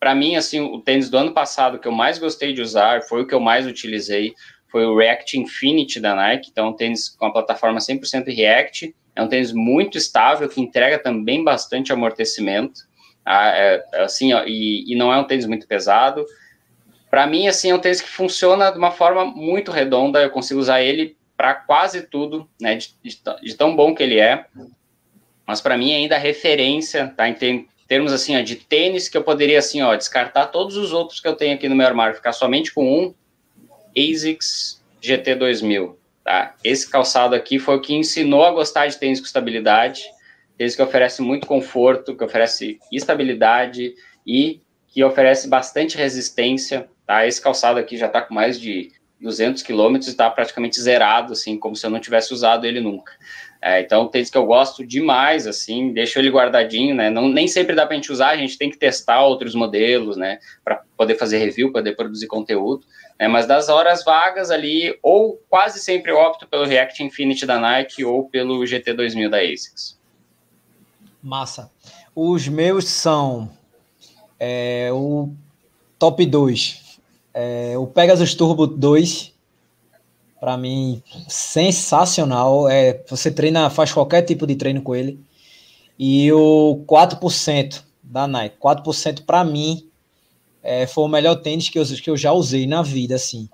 para 0.00 0.12
mim, 0.12 0.34
assim, 0.34 0.58
o 0.58 0.80
tênis 0.80 1.08
do 1.08 1.18
ano 1.18 1.32
passado 1.32 1.78
que 1.78 1.86
eu 1.86 1.92
mais 1.92 2.18
gostei 2.18 2.52
de 2.52 2.60
usar, 2.60 3.02
foi 3.02 3.22
o 3.22 3.26
que 3.28 3.34
eu 3.34 3.40
mais 3.40 3.64
utilizei, 3.64 4.34
foi 4.72 4.86
o 4.86 4.96
React 4.96 5.38
Infinity 5.38 6.00
da 6.00 6.14
Nike, 6.14 6.48
então 6.50 6.70
um 6.70 6.72
tênis 6.72 7.10
com 7.10 7.26
a 7.26 7.30
plataforma 7.30 7.78
100% 7.78 8.34
React, 8.34 8.94
é 9.14 9.22
um 9.22 9.28
tênis 9.28 9.52
muito 9.52 9.98
estável, 9.98 10.48
que 10.48 10.60
entrega 10.60 10.98
também 10.98 11.44
bastante 11.44 11.92
amortecimento, 11.92 12.80
tá? 13.22 13.54
é, 13.54 13.84
é, 13.92 14.02
assim, 14.02 14.32
ó, 14.32 14.42
e, 14.46 14.90
e, 14.90 14.96
não 14.96 15.12
é 15.12 15.18
um 15.18 15.24
tênis 15.24 15.44
muito 15.44 15.66
pesado. 15.68 16.24
Para 17.10 17.26
mim, 17.26 17.46
assim, 17.46 17.70
é 17.70 17.74
um 17.74 17.78
tênis 17.78 18.00
que 18.00 18.08
funciona 18.08 18.70
de 18.70 18.78
uma 18.78 18.90
forma 18.90 19.26
muito 19.26 19.70
redonda, 19.70 20.22
eu 20.22 20.30
consigo 20.30 20.58
usar 20.58 20.80
ele 20.80 21.14
para 21.36 21.54
quase 21.54 22.02
tudo, 22.02 22.48
né, 22.58 22.76
de, 22.76 22.94
de, 23.02 23.20
de, 23.42 23.54
tão 23.54 23.76
bom 23.76 23.94
que 23.94 24.02
ele 24.02 24.18
é, 24.18 24.46
mas 25.46 25.60
para 25.60 25.76
mim 25.76 25.92
ainda 25.92 26.16
a 26.16 26.18
referência, 26.18 27.12
tá, 27.14 27.28
em 27.28 27.66
termos, 27.86 28.12
assim, 28.12 28.38
ó, 28.38 28.40
de 28.40 28.56
tênis, 28.56 29.08
que 29.10 29.18
eu 29.18 29.22
poderia, 29.22 29.58
assim, 29.58 29.82
ó, 29.82 29.94
descartar 29.94 30.46
todos 30.46 30.78
os 30.78 30.94
outros 30.94 31.20
que 31.20 31.28
eu 31.28 31.36
tenho 31.36 31.54
aqui 31.54 31.68
no 31.68 31.74
meu 31.74 31.86
armário, 31.86 32.14
ficar 32.14 32.32
somente 32.32 32.72
com 32.72 32.86
um, 32.86 33.14
ASICS 33.96 34.82
GT 35.00 35.34
2000, 35.34 35.98
tá? 36.24 36.54
Esse 36.62 36.88
calçado 36.88 37.34
aqui 37.34 37.58
foi 37.58 37.76
o 37.76 37.80
que 37.80 37.94
ensinou 37.94 38.44
a 38.44 38.52
gostar 38.52 38.86
de 38.86 38.96
tênis 38.96 39.20
com 39.20 39.26
estabilidade, 39.26 40.02
tênis 40.56 40.76
que 40.76 40.82
oferece 40.82 41.20
muito 41.22 41.46
conforto, 41.46 42.16
que 42.16 42.24
oferece 42.24 42.78
estabilidade 42.92 43.94
e 44.26 44.60
que 44.88 45.02
oferece 45.02 45.48
bastante 45.48 45.96
resistência, 45.96 46.88
tá? 47.06 47.26
Esse 47.26 47.40
calçado 47.40 47.78
aqui 47.78 47.96
já 47.96 48.06
está 48.06 48.22
com 48.22 48.34
mais 48.34 48.60
de 48.60 48.92
200 49.20 49.62
quilômetros 49.62 50.08
e 50.08 50.10
está 50.10 50.28
praticamente 50.28 50.80
zerado, 50.80 51.32
assim, 51.32 51.58
como 51.58 51.76
se 51.76 51.86
eu 51.86 51.90
não 51.90 52.00
tivesse 52.00 52.34
usado 52.34 52.66
ele 52.66 52.80
nunca. 52.80 53.12
É, 53.64 53.80
então, 53.80 54.08
tênis 54.08 54.28
que 54.28 54.36
eu 54.36 54.44
gosto 54.44 54.84
demais, 54.84 55.46
assim, 55.46 55.92
deixo 55.92 56.18
ele 56.18 56.28
guardadinho, 56.28 56.96
né? 56.96 57.08
Não, 57.08 57.28
nem 57.28 57.46
sempre 57.46 57.76
dá 57.76 57.86
para 57.86 57.94
gente 57.94 58.10
usar, 58.10 58.30
a 58.30 58.36
gente 58.36 58.58
tem 58.58 58.68
que 58.68 58.76
testar 58.76 59.24
outros 59.24 59.54
modelos, 59.54 60.16
né? 60.16 60.40
Para 60.64 60.82
poder 60.96 61.14
fazer 61.14 61.38
review, 61.38 61.70
poder 61.70 61.94
produzir 61.94 62.26
conteúdo. 62.26 62.84
Né? 63.22 63.28
Mas 63.28 63.46
das 63.46 63.68
horas 63.68 64.02
vagas 64.02 64.50
ali, 64.50 64.98
ou 65.00 65.40
quase 65.48 65.78
sempre 65.78 66.10
opto 66.10 66.44
pelo 66.44 66.64
React 66.64 67.04
Infinity 67.04 67.46
da 67.46 67.56
Nike 67.56 68.04
ou 68.04 68.28
pelo 68.28 68.58
GT2000 68.64 69.30
da 69.30 69.38
ASICS. 69.38 69.96
Massa. 71.22 71.70
Os 72.16 72.48
meus 72.48 72.88
são 72.88 73.48
é, 74.40 74.90
o 74.92 75.32
top 76.00 76.26
2. 76.26 76.98
É, 77.32 77.78
o 77.78 77.86
Pegasus 77.86 78.34
Turbo 78.34 78.66
2, 78.66 79.32
para 80.40 80.56
mim, 80.56 81.00
sensacional. 81.28 82.68
É, 82.68 83.04
você 83.08 83.30
treina, 83.30 83.70
faz 83.70 83.92
qualquer 83.92 84.22
tipo 84.22 84.48
de 84.48 84.56
treino 84.56 84.82
com 84.82 84.96
ele. 84.96 85.24
E 85.96 86.32
o 86.32 86.84
4% 86.88 87.84
da 88.02 88.26
Nike. 88.26 88.56
4% 88.60 89.24
para 89.24 89.44
mim 89.44 89.88
é, 90.62 90.86
foi 90.86 91.04
o 91.04 91.08
melhor 91.08 91.36
tênis 91.36 91.68
que 91.68 91.78
eu, 91.78 91.84
que 91.84 92.10
eu 92.10 92.16
já 92.16 92.32
usei 92.32 92.66
na 92.66 92.82
vida, 92.82 93.14
assim. 93.14 93.48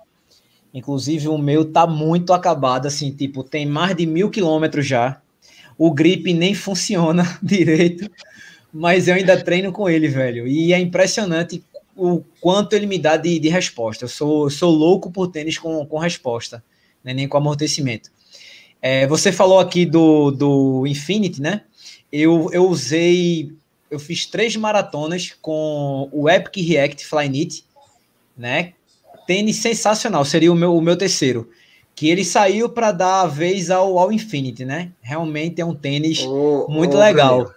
Inclusive, 0.73 1.27
o 1.27 1.37
meu 1.37 1.65
tá 1.65 1.87
muito 1.87 2.31
acabado, 2.31 2.85
assim, 2.85 3.11
tipo, 3.11 3.43
tem 3.43 3.65
mais 3.65 3.95
de 3.95 4.05
mil 4.05 4.29
quilômetros 4.29 4.85
já. 4.85 5.21
O 5.77 5.91
grip 5.91 6.31
nem 6.33 6.53
funciona 6.53 7.23
direito, 7.41 8.09
mas 8.71 9.07
eu 9.07 9.15
ainda 9.15 9.41
treino 9.41 9.71
com 9.71 9.89
ele, 9.89 10.07
velho. 10.07 10.47
E 10.47 10.73
é 10.73 10.79
impressionante 10.79 11.63
o 11.95 12.21
quanto 12.39 12.73
ele 12.73 12.85
me 12.85 12.99
dá 12.99 13.17
de, 13.17 13.39
de 13.39 13.49
resposta. 13.49 14.05
Eu 14.05 14.09
sou, 14.09 14.49
sou 14.49 14.71
louco 14.71 15.11
por 15.11 15.27
tênis 15.27 15.57
com, 15.57 15.85
com 15.85 15.97
resposta 15.97 16.63
né, 17.03 17.13
nem 17.13 17.27
com 17.27 17.37
amortecimento. 17.37 18.11
É, 18.81 19.05
você 19.07 19.31
falou 19.31 19.59
aqui 19.59 19.85
do, 19.85 20.31
do 20.31 20.87
Infinity, 20.87 21.41
né? 21.41 21.63
Eu, 22.11 22.49
eu 22.51 22.67
usei, 22.67 23.51
eu 23.89 23.99
fiz 23.99 24.25
três 24.25 24.55
maratonas 24.55 25.35
com 25.41 26.09
o 26.11 26.29
Epic 26.29 26.57
React 26.67 27.05
Flyknit, 27.05 27.65
né? 28.37 28.73
Tênis 29.25 29.57
sensacional, 29.57 30.25
seria 30.25 30.51
o 30.51 30.55
meu, 30.55 30.75
o 30.75 30.81
meu 30.81 30.97
terceiro. 30.97 31.49
Que 31.95 32.09
ele 32.09 32.23
saiu 32.23 32.69
para 32.69 32.91
dar 32.91 33.21
a 33.21 33.27
vez 33.27 33.69
ao, 33.69 33.97
ao 33.99 34.11
Infinity, 34.11 34.63
né? 34.63 34.91
Realmente 35.01 35.59
é 35.59 35.65
um 35.65 35.75
tênis 35.75 36.25
muito 36.69 36.97
legal. 36.97 37.51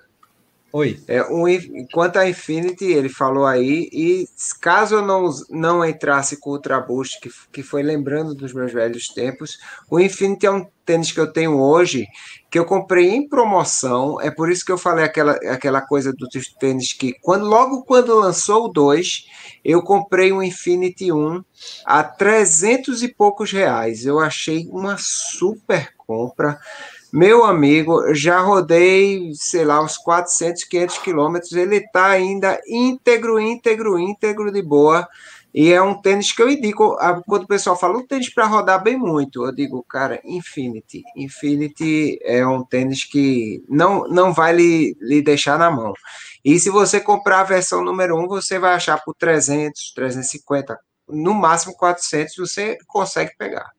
Oi. 0.73 0.99
É, 1.07 1.23
um, 1.25 1.45
quanto 1.93 2.19
a 2.19 2.27
Infinity, 2.27 2.87
ele 2.87 3.11
falou 3.11 3.45
aí, 3.45 3.91
e 3.93 4.27
caso 4.59 4.95
eu 4.95 5.03
não, 5.03 5.29
não 5.51 5.85
entrasse 5.85 6.41
com 6.41 6.49
o 6.49 6.53
Ultra 6.55 6.81
Boost, 6.81 7.21
que, 7.21 7.31
que 7.53 7.63
foi 7.63 7.83
lembrando 7.83 8.35
dos 8.35 8.55
meus 8.55 8.73
velhos 8.73 9.09
tempos, 9.09 9.59
o 9.91 10.01
Infinity 10.01 10.47
é 10.47 10.51
um 10.51 10.67
tênis 10.87 11.13
que 11.13 11.21
eu 11.21 11.31
tenho 11.31 11.61
hoje, 11.61 12.07
que 12.51 12.59
eu 12.59 12.65
comprei 12.65 13.11
em 13.11 13.29
promoção, 13.29 14.19
é 14.19 14.31
por 14.31 14.51
isso 14.51 14.65
que 14.65 14.73
eu 14.73 14.79
falei 14.79 15.05
aquela, 15.05 15.33
aquela 15.33 15.83
coisa 15.83 16.11
do 16.11 16.27
tênis 16.59 16.95
que, 16.95 17.13
quando, 17.21 17.45
logo 17.45 17.85
quando 17.85 18.19
lançou 18.19 18.65
o 18.65 18.69
2, 18.69 19.27
eu 19.63 19.83
comprei 19.83 20.33
um 20.33 20.43
Infinity 20.43 21.13
1 21.13 21.45
a 21.85 22.03
300 22.03 23.03
e 23.03 23.09
poucos 23.09 23.53
reais. 23.53 24.05
Eu 24.05 24.19
achei 24.19 24.67
uma 24.71 24.97
super 24.99 25.93
compra. 25.99 26.59
Meu 27.13 27.45
amigo, 27.45 28.15
já 28.15 28.41
rodei, 28.41 29.33
sei 29.35 29.67
lá, 29.67 29.83
uns 29.83 29.99
400, 29.99 30.65
500 30.65 30.99
quilômetros. 30.99 31.53
Ele 31.53 31.77
está 31.77 32.07
ainda 32.07 32.59
íntegro, 32.67 33.39
íntegro, 33.39 33.99
íntegro 33.99 34.51
de 34.51 34.63
boa. 34.63 35.07
E 35.55 35.71
é 35.71 35.83
um 35.83 36.01
tênis 36.01 36.33
que 36.33 36.41
eu 36.43 36.49
indico, 36.49 36.97
quando 37.27 37.43
o 37.43 37.47
pessoal 37.47 37.79
fala 37.79 37.99
um 37.99 38.07
tênis 38.07 38.33
para 38.33 38.47
rodar 38.47 38.83
bem 38.83 38.97
muito, 38.97 39.45
eu 39.45 39.53
digo, 39.53 39.85
cara, 39.87 40.19
Infinity. 40.25 41.03
Infinity 41.15 42.19
é 42.23 42.47
um 42.47 42.65
tênis 42.65 43.05
que 43.05 43.63
não, 43.69 44.09
não 44.09 44.33
vai 44.33 44.55
lhe, 44.55 44.97
lhe 44.99 45.21
deixar 45.21 45.59
na 45.59 45.71
mão. 45.71 45.93
E 46.43 46.59
se 46.59 46.71
você 46.71 46.99
comprar 46.99 47.41
a 47.41 47.45
versão 47.45 47.85
número 47.85 48.17
1, 48.17 48.27
você 48.27 48.59
vai 48.59 48.73
achar 48.75 49.05
por 49.05 49.15
300, 49.15 49.93
350, 49.95 50.79
no 51.11 51.35
máximo 51.35 51.75
400, 51.77 52.35
você 52.37 52.79
consegue 52.87 53.37
pegar. 53.37 53.71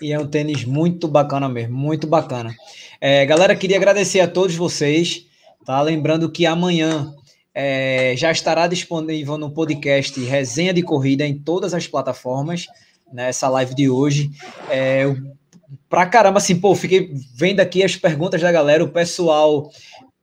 E 0.00 0.12
é 0.12 0.18
um 0.18 0.26
tênis 0.26 0.64
muito 0.64 1.08
bacana 1.08 1.48
mesmo, 1.48 1.76
muito 1.76 2.06
bacana. 2.06 2.54
É, 3.00 3.24
galera, 3.24 3.56
queria 3.56 3.76
agradecer 3.76 4.20
a 4.20 4.28
todos 4.28 4.54
vocês, 4.54 5.26
tá? 5.64 5.80
Lembrando 5.80 6.30
que 6.30 6.44
amanhã 6.44 7.14
é, 7.54 8.14
já 8.16 8.30
estará 8.30 8.66
disponível 8.66 9.38
no 9.38 9.50
podcast 9.50 10.20
Resenha 10.22 10.74
de 10.74 10.82
Corrida 10.82 11.26
em 11.26 11.38
todas 11.38 11.72
as 11.72 11.86
plataformas, 11.86 12.66
nessa 13.10 13.48
live 13.48 13.74
de 13.74 13.88
hoje. 13.88 14.30
É, 14.70 15.06
pra 15.88 16.04
caramba, 16.04 16.38
assim, 16.38 16.60
pô, 16.60 16.74
fiquei 16.74 17.14
vendo 17.34 17.60
aqui 17.60 17.82
as 17.82 17.96
perguntas 17.96 18.42
da 18.42 18.52
galera, 18.52 18.84
o 18.84 18.90
pessoal 18.90 19.70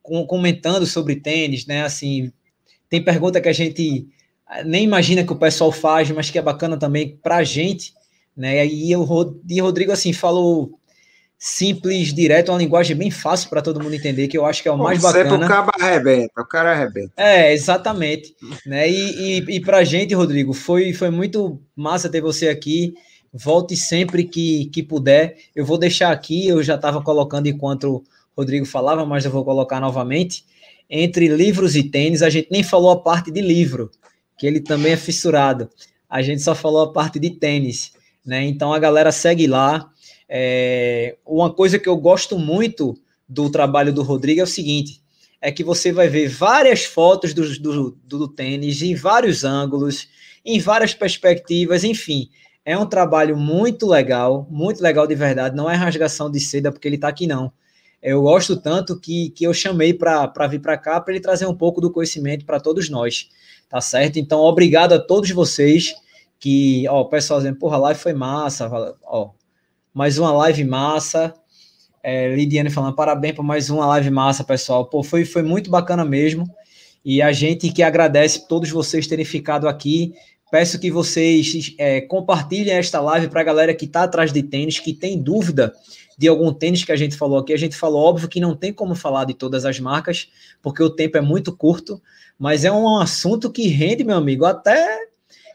com, 0.00 0.24
comentando 0.24 0.86
sobre 0.86 1.16
tênis, 1.16 1.66
né? 1.66 1.82
Assim, 1.82 2.32
tem 2.88 3.02
pergunta 3.02 3.40
que 3.40 3.48
a 3.48 3.52
gente 3.52 4.06
nem 4.64 4.84
imagina 4.84 5.24
que 5.24 5.32
o 5.32 5.38
pessoal 5.38 5.72
faz, 5.72 6.08
mas 6.12 6.30
que 6.30 6.38
é 6.38 6.42
bacana 6.42 6.76
também 6.76 7.16
pra 7.16 7.42
gente 7.42 7.92
né? 8.36 8.66
E 8.66 8.94
o 8.96 9.02
Rodrigo 9.02 9.92
assim 9.92 10.12
falou 10.12 10.78
simples, 11.38 12.14
direto, 12.14 12.50
uma 12.50 12.58
linguagem 12.58 12.96
bem 12.96 13.10
fácil 13.10 13.50
para 13.50 13.60
todo 13.60 13.82
mundo 13.82 13.94
entender, 13.94 14.28
que 14.28 14.38
eu 14.38 14.46
acho 14.46 14.62
que 14.62 14.68
é 14.68 14.72
o 14.72 14.78
mais 14.78 15.02
Sempre 15.02 15.24
bacana. 15.24 15.44
o 15.44 15.48
cara 15.48 15.70
arrebenta, 15.78 16.40
o 16.40 16.46
cara 16.46 16.72
arrebenta. 16.72 17.12
É, 17.16 17.52
exatamente. 17.52 18.34
né? 18.64 18.88
E, 18.88 19.40
e, 19.40 19.56
e 19.56 19.60
para 19.60 19.78
a 19.78 19.84
gente, 19.84 20.14
Rodrigo, 20.14 20.54
foi, 20.54 20.94
foi 20.94 21.10
muito 21.10 21.60
massa 21.76 22.08
ter 22.08 22.22
você 22.22 22.48
aqui. 22.48 22.94
Volte 23.30 23.76
sempre 23.76 24.24
que, 24.24 24.66
que 24.66 24.82
puder. 24.82 25.36
Eu 25.54 25.66
vou 25.66 25.76
deixar 25.76 26.12
aqui, 26.12 26.48
eu 26.48 26.62
já 26.62 26.76
estava 26.76 27.02
colocando 27.02 27.46
enquanto 27.46 27.96
o 27.96 28.04
Rodrigo 28.34 28.64
falava, 28.64 29.04
mas 29.04 29.24
eu 29.24 29.30
vou 29.30 29.44
colocar 29.44 29.80
novamente. 29.80 30.46
Entre 30.88 31.28
livros 31.28 31.76
e 31.76 31.82
tênis, 31.82 32.22
a 32.22 32.30
gente 32.30 32.48
nem 32.50 32.62
falou 32.62 32.90
a 32.90 33.02
parte 33.02 33.30
de 33.30 33.42
livro, 33.42 33.90
que 34.38 34.46
ele 34.46 34.60
também 34.60 34.92
é 34.92 34.96
fissurado. 34.96 35.68
A 36.08 36.22
gente 36.22 36.40
só 36.42 36.54
falou 36.54 36.82
a 36.82 36.92
parte 36.92 37.18
de 37.18 37.30
tênis. 37.30 37.92
Né? 38.24 38.44
Então 38.44 38.72
a 38.72 38.78
galera 38.78 39.12
segue 39.12 39.46
lá. 39.46 39.90
É, 40.28 41.16
uma 41.26 41.52
coisa 41.52 41.78
que 41.78 41.88
eu 41.88 41.96
gosto 41.96 42.38
muito 42.38 42.94
do 43.28 43.50
trabalho 43.50 43.92
do 43.92 44.02
Rodrigo 44.02 44.40
é 44.40 44.44
o 44.44 44.46
seguinte: 44.46 45.02
é 45.40 45.52
que 45.52 45.62
você 45.62 45.92
vai 45.92 46.08
ver 46.08 46.28
várias 46.28 46.84
fotos 46.84 47.34
do, 47.34 47.58
do, 47.58 47.98
do 48.04 48.28
tênis 48.28 48.80
em 48.80 48.94
vários 48.94 49.44
ângulos, 49.44 50.08
em 50.44 50.58
várias 50.58 50.94
perspectivas, 50.94 51.84
enfim. 51.84 52.30
É 52.64 52.78
um 52.78 52.86
trabalho 52.86 53.36
muito 53.36 53.86
legal, 53.86 54.46
muito 54.50 54.82
legal 54.82 55.06
de 55.06 55.14
verdade. 55.14 55.54
Não 55.54 55.70
é 55.70 55.74
rasgação 55.74 56.30
de 56.30 56.40
seda 56.40 56.72
porque 56.72 56.88
ele 56.88 56.94
está 56.94 57.08
aqui, 57.08 57.26
não. 57.26 57.52
Eu 58.02 58.22
gosto 58.22 58.56
tanto 58.56 58.98
que, 58.98 59.30
que 59.30 59.44
eu 59.44 59.52
chamei 59.52 59.92
para 59.92 60.46
vir 60.46 60.60
para 60.60 60.76
cá 60.76 61.00
para 61.00 61.12
ele 61.12 61.22
trazer 61.22 61.46
um 61.46 61.54
pouco 61.54 61.80
do 61.80 61.90
conhecimento 61.90 62.44
para 62.44 62.60
todos 62.60 62.88
nós, 62.88 63.28
tá 63.68 63.80
certo? 63.80 64.18
Então, 64.18 64.40
obrigado 64.40 64.92
a 64.94 64.98
todos 64.98 65.30
vocês 65.30 65.94
que, 66.38 66.86
ó, 66.88 67.02
o 67.02 67.08
pessoal 67.08 67.40
dizendo, 67.40 67.58
porra, 67.58 67.76
a 67.76 67.80
live 67.80 68.00
foi 68.00 68.12
massa, 68.12 68.70
ó, 69.02 69.30
mais 69.92 70.18
uma 70.18 70.32
live 70.32 70.64
massa. 70.64 71.32
É, 72.02 72.34
Lidiane 72.34 72.68
falando, 72.68 72.94
parabéns 72.94 73.34
por 73.34 73.42
mais 73.42 73.70
uma 73.70 73.86
live 73.86 74.10
massa, 74.10 74.44
pessoal. 74.44 74.86
Pô, 74.86 75.02
foi, 75.02 75.24
foi 75.24 75.42
muito 75.42 75.70
bacana 75.70 76.04
mesmo. 76.04 76.46
E 77.04 77.22
a 77.22 77.32
gente 77.32 77.70
que 77.70 77.82
agradece 77.82 78.46
todos 78.46 78.70
vocês 78.70 79.06
terem 79.06 79.24
ficado 79.24 79.68
aqui. 79.68 80.12
Peço 80.50 80.78
que 80.78 80.90
vocês 80.90 81.74
é, 81.78 82.00
compartilhem 82.02 82.74
esta 82.74 83.00
live 83.00 83.28
para 83.28 83.40
a 83.40 83.44
galera 83.44 83.74
que 83.74 83.86
está 83.86 84.02
atrás 84.02 84.32
de 84.32 84.42
tênis, 84.42 84.78
que 84.78 84.92
tem 84.92 85.20
dúvida 85.20 85.72
de 86.16 86.28
algum 86.28 86.52
tênis 86.52 86.84
que 86.84 86.92
a 86.92 86.96
gente 86.96 87.16
falou 87.16 87.38
aqui. 87.38 87.52
A 87.52 87.58
gente 87.58 87.76
falou, 87.76 88.02
óbvio 88.02 88.28
que 88.28 88.40
não 88.40 88.54
tem 88.54 88.72
como 88.72 88.94
falar 88.94 89.24
de 89.24 89.34
todas 89.34 89.64
as 89.64 89.80
marcas, 89.80 90.28
porque 90.62 90.82
o 90.82 90.90
tempo 90.90 91.16
é 91.16 91.20
muito 91.20 91.56
curto, 91.56 92.00
mas 92.38 92.64
é 92.64 92.72
um 92.72 92.98
assunto 92.98 93.50
que 93.50 93.68
rende, 93.68 94.04
meu 94.04 94.16
amigo, 94.16 94.44
até 94.44 95.06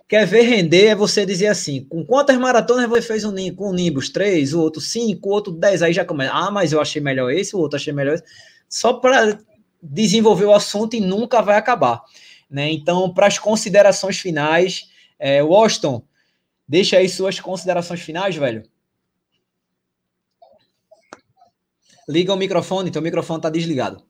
Quer 0.10 0.26
ver 0.26 0.41
render 0.41 0.88
é 0.88 0.95
você 0.95 1.23
dizer 1.23 1.45
assim: 1.45 1.84
com 1.84 2.03
quantas 2.03 2.36
maratonas 2.36 2.90
você 2.90 3.03
fez 3.03 3.23
um, 3.23 3.34
com 3.53 3.69
o 3.69 3.73
Nimbus? 3.73 4.10
Três, 4.10 4.56
o 4.56 4.60
outro 4.60 4.81
cinco, 4.81 5.30
o 5.30 5.31
outro 5.31 5.53
dez. 5.53 5.84
Aí 5.84 5.94
já 5.94 6.03
começa. 6.03 6.34
Ah, 6.34 6.49
mas 6.49 6.73
eu 6.73 6.81
achei 6.81 6.99
melhor 6.99 7.31
esse, 7.31 7.56
o 7.56 7.60
outro 7.60 7.77
achei 7.77 7.94
melhor 7.94 8.15
esse. 8.15 8.23
Só 8.68 8.94
para 8.94 9.38
desenvolver 9.81 10.45
o 10.45 10.53
assunto 10.53 10.95
e 10.95 10.99
nunca 10.99 11.44
vai 11.44 11.57
acabar. 11.57 12.03
Né? 12.49 12.72
Então, 12.72 13.14
para 13.14 13.27
as 13.27 13.38
considerações 13.38 14.18
finais, 14.18 14.90
é, 15.19 15.44
Washington, 15.44 16.02
deixa 16.68 16.98
aí 16.98 17.07
suas 17.07 17.40
considerações 17.40 18.02
finais, 18.02 18.36
velho. 18.36 18.64
Liga 22.07 22.34
o 22.34 22.38
microfone, 22.38 22.90
teu 22.90 23.03
microfone 23.03 23.38
está 23.38 23.49
desligado. 23.52 24.03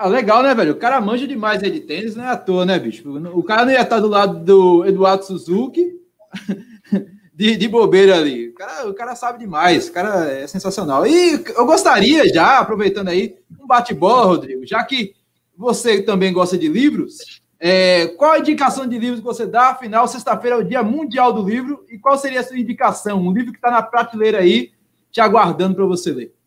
Ah, 0.00 0.06
legal, 0.06 0.44
né, 0.44 0.54
velho? 0.54 0.74
O 0.74 0.76
cara 0.76 1.00
manja 1.00 1.26
demais 1.26 1.60
aí 1.60 1.72
de 1.72 1.80
tênis, 1.80 2.14
não 2.14 2.22
é 2.22 2.28
à 2.28 2.36
toa, 2.36 2.64
né, 2.64 2.78
bicho? 2.78 3.02
O 3.36 3.42
cara 3.42 3.64
não 3.64 3.72
ia 3.72 3.82
estar 3.82 3.98
do 3.98 4.06
lado 4.06 4.44
do 4.44 4.86
Eduardo 4.86 5.24
Suzuki 5.24 5.92
de, 7.34 7.56
de 7.56 7.66
bobeira 7.66 8.16
ali. 8.16 8.50
O 8.50 8.54
cara, 8.54 8.88
o 8.88 8.94
cara 8.94 9.16
sabe 9.16 9.40
demais, 9.40 9.88
o 9.88 9.92
cara 9.92 10.30
é 10.30 10.46
sensacional. 10.46 11.04
E 11.04 11.42
eu 11.48 11.66
gostaria 11.66 12.32
já, 12.32 12.60
aproveitando 12.60 13.08
aí, 13.08 13.38
um 13.60 13.66
bate-bola, 13.66 14.26
Rodrigo, 14.26 14.64
já 14.64 14.84
que 14.84 15.14
você 15.56 16.00
também 16.00 16.32
gosta 16.32 16.56
de 16.56 16.68
livros, 16.68 17.42
é, 17.58 18.06
qual 18.16 18.34
a 18.34 18.38
indicação 18.38 18.86
de 18.86 18.96
livros 19.00 19.18
que 19.18 19.26
você 19.26 19.48
dá? 19.48 19.70
Afinal, 19.70 20.06
sexta-feira 20.06 20.54
é 20.54 20.60
o 20.60 20.64
Dia 20.64 20.80
Mundial 20.80 21.32
do 21.32 21.42
Livro. 21.42 21.84
E 21.90 21.98
qual 21.98 22.16
seria 22.16 22.38
a 22.38 22.44
sua 22.44 22.56
indicação? 22.56 23.20
Um 23.20 23.32
livro 23.32 23.50
que 23.50 23.58
está 23.58 23.68
na 23.68 23.82
prateleira 23.82 24.38
aí, 24.38 24.70
te 25.10 25.20
aguardando 25.20 25.74
para 25.74 25.86
você 25.86 26.12
ler. 26.12 26.37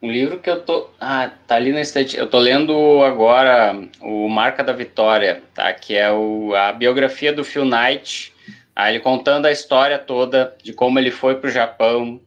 Um 0.00 0.12
livro 0.12 0.38
que 0.38 0.48
eu 0.48 0.60
tô. 0.60 0.88
Ah, 1.00 1.30
tá 1.46 1.56
ali 1.56 1.72
na 1.72 1.80
estante. 1.80 2.16
Eu 2.16 2.28
tô 2.28 2.38
lendo 2.38 3.02
agora 3.02 3.76
o 4.00 4.28
Marca 4.28 4.62
da 4.62 4.72
Vitória, 4.72 5.42
tá? 5.52 5.72
Que 5.72 5.96
é 5.96 6.10
o, 6.12 6.54
a 6.54 6.72
biografia 6.72 7.32
do 7.32 7.44
Phil 7.44 7.64
Knight. 7.64 8.32
Aí 8.76 8.94
ele 8.94 9.00
contando 9.00 9.46
a 9.46 9.50
história 9.50 9.98
toda 9.98 10.56
de 10.62 10.72
como 10.72 11.00
ele 11.00 11.10
foi 11.10 11.34
pro 11.34 11.50
Japão, 11.50 12.20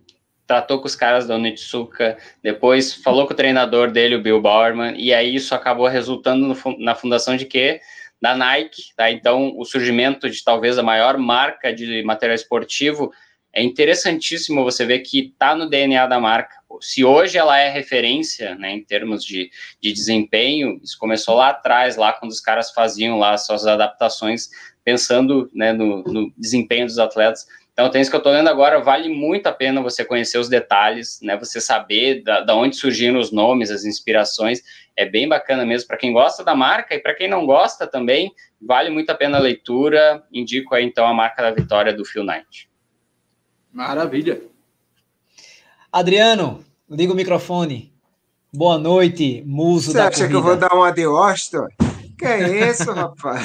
tratou 0.46 0.80
com 0.80 0.86
os 0.86 0.98
caras 0.98 1.26
da 1.26 1.36
Onitsuka, 1.36 2.18
depois 2.44 2.94
falou 2.94 3.26
com 3.26 3.32
o 3.32 3.38
treinador 3.38 3.90
dele, 3.90 4.16
o 4.16 4.22
Bill 4.22 4.42
Bowerman, 4.42 4.94
e 4.98 5.14
aí 5.14 5.34
isso 5.34 5.56
acabou 5.56 5.88
resultando 5.88 6.46
no, 6.46 6.78
na 6.78 6.94
fundação 6.94 7.38
de 7.38 7.46
quê? 7.46 7.80
Da 8.22 8.36
Nike, 8.36 8.94
tá? 8.98 9.10
Então, 9.10 9.54
o 9.58 9.64
surgimento 9.64 10.30
de 10.30 10.44
talvez 10.44 10.78
a 10.78 10.84
maior 10.84 11.18
marca 11.18 11.74
de 11.74 12.04
material 12.04 12.36
esportivo 12.36 13.14
é 13.54 13.64
interessantíssimo 13.64 14.62
você 14.64 14.86
ver 14.86 15.00
que 15.00 15.20
está 15.20 15.56
no 15.56 15.70
DNA 15.70 16.06
da 16.06 16.20
marca. 16.20 16.56
Se 16.82 17.06
hoje 17.06 17.38
ela 17.38 17.58
é 17.58 17.70
referência, 17.70 18.56
né, 18.56 18.72
em 18.72 18.84
termos 18.84 19.24
de, 19.24 19.50
de 19.82 19.94
desempenho, 19.94 20.80
isso 20.84 20.98
começou 21.00 21.36
lá 21.36 21.50
atrás, 21.50 21.96
lá 21.96 22.12
quando 22.14 22.32
os 22.32 22.42
caras 22.42 22.72
faziam 22.72 23.18
lá 23.20 23.38
suas 23.38 23.66
adaptações, 23.66 24.50
pensando 24.84 25.50
né, 25.54 25.72
no, 25.72 26.04
no 26.04 26.34
desempenho 26.38 26.86
dos 26.86 27.00
atletas. 27.00 27.46
Então, 27.74 27.90
tem 27.90 28.02
isso 28.02 28.10
que 28.12 28.16
eu 28.16 28.20
estou 28.20 28.34
lendo 28.34 28.50
agora, 28.50 28.82
vale 28.82 29.08
muito 29.08 29.48
a 29.48 29.52
pena 29.52 29.82
você 29.82 30.04
conhecer 30.04 30.38
os 30.38 30.50
detalhes, 30.50 31.20
né, 31.22 31.38
você 31.38 31.62
saber 31.62 32.22
da, 32.22 32.42
da 32.42 32.56
onde 32.56 32.76
surgiram 32.76 33.20
os 33.20 33.32
nomes, 33.32 33.72
as 33.72 33.86
inspirações, 33.86 34.62
é 34.96 35.06
bem 35.06 35.28
bacana 35.28 35.66
mesmo 35.66 35.88
para 35.88 35.98
quem 35.98 36.12
gosta 36.12 36.44
da 36.44 36.54
marca 36.54 36.94
e 36.94 37.00
para 37.00 37.16
quem 37.16 37.28
não 37.28 37.46
gosta 37.46 37.88
também, 37.88 38.32
vale 38.62 38.90
muito 38.90 39.10
a 39.10 39.16
pena 39.16 39.38
a 39.38 39.42
leitura. 39.42 40.24
Indico 40.32 40.76
aí 40.76 40.86
então 40.86 41.08
a 41.08 41.14
marca 41.14 41.42
da 41.42 41.52
vitória 41.52 41.94
do 41.94 42.06
Phil 42.06 42.24
Knight. 42.24 42.70
Maravilha. 43.72 44.42
Adriano, 45.92 46.64
liga 46.92 47.14
o 47.14 47.16
microfone. 47.16 47.94
Boa 48.54 48.78
noite, 48.78 49.42
muso 49.46 49.92
Você 49.92 49.98
da 49.98 50.08
acha 50.08 50.18
corrida. 50.18 50.30
que 50.30 50.36
eu 50.36 50.44
vou 50.44 50.58
dar 50.58 50.74
uma 50.74 50.92
de 50.92 51.04
Austin? 51.04 51.68
Que 52.18 52.26
é 52.26 52.70
isso, 52.70 52.92
rapaz? 52.92 53.42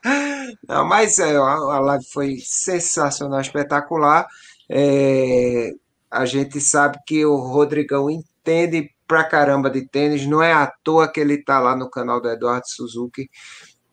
Não, 0.66 0.86
mas 0.86 1.18
é, 1.18 1.36
a 1.36 1.78
live 1.78 2.04
foi 2.10 2.38
sensacional, 2.42 3.40
espetacular. 3.40 4.26
É, 4.70 5.72
a 6.10 6.24
gente 6.24 6.60
sabe 6.62 6.96
que 7.06 7.24
o 7.26 7.36
Rodrigão 7.36 8.08
entende 8.10 8.90
pra 9.06 9.22
caramba 9.22 9.68
de 9.68 9.86
tênis, 9.86 10.26
não 10.26 10.42
é 10.42 10.54
à 10.54 10.72
toa 10.82 11.06
que 11.06 11.20
ele 11.20 11.34
está 11.34 11.60
lá 11.60 11.76
no 11.76 11.90
canal 11.90 12.22
do 12.22 12.30
Eduardo 12.30 12.66
Suzuki. 12.66 13.28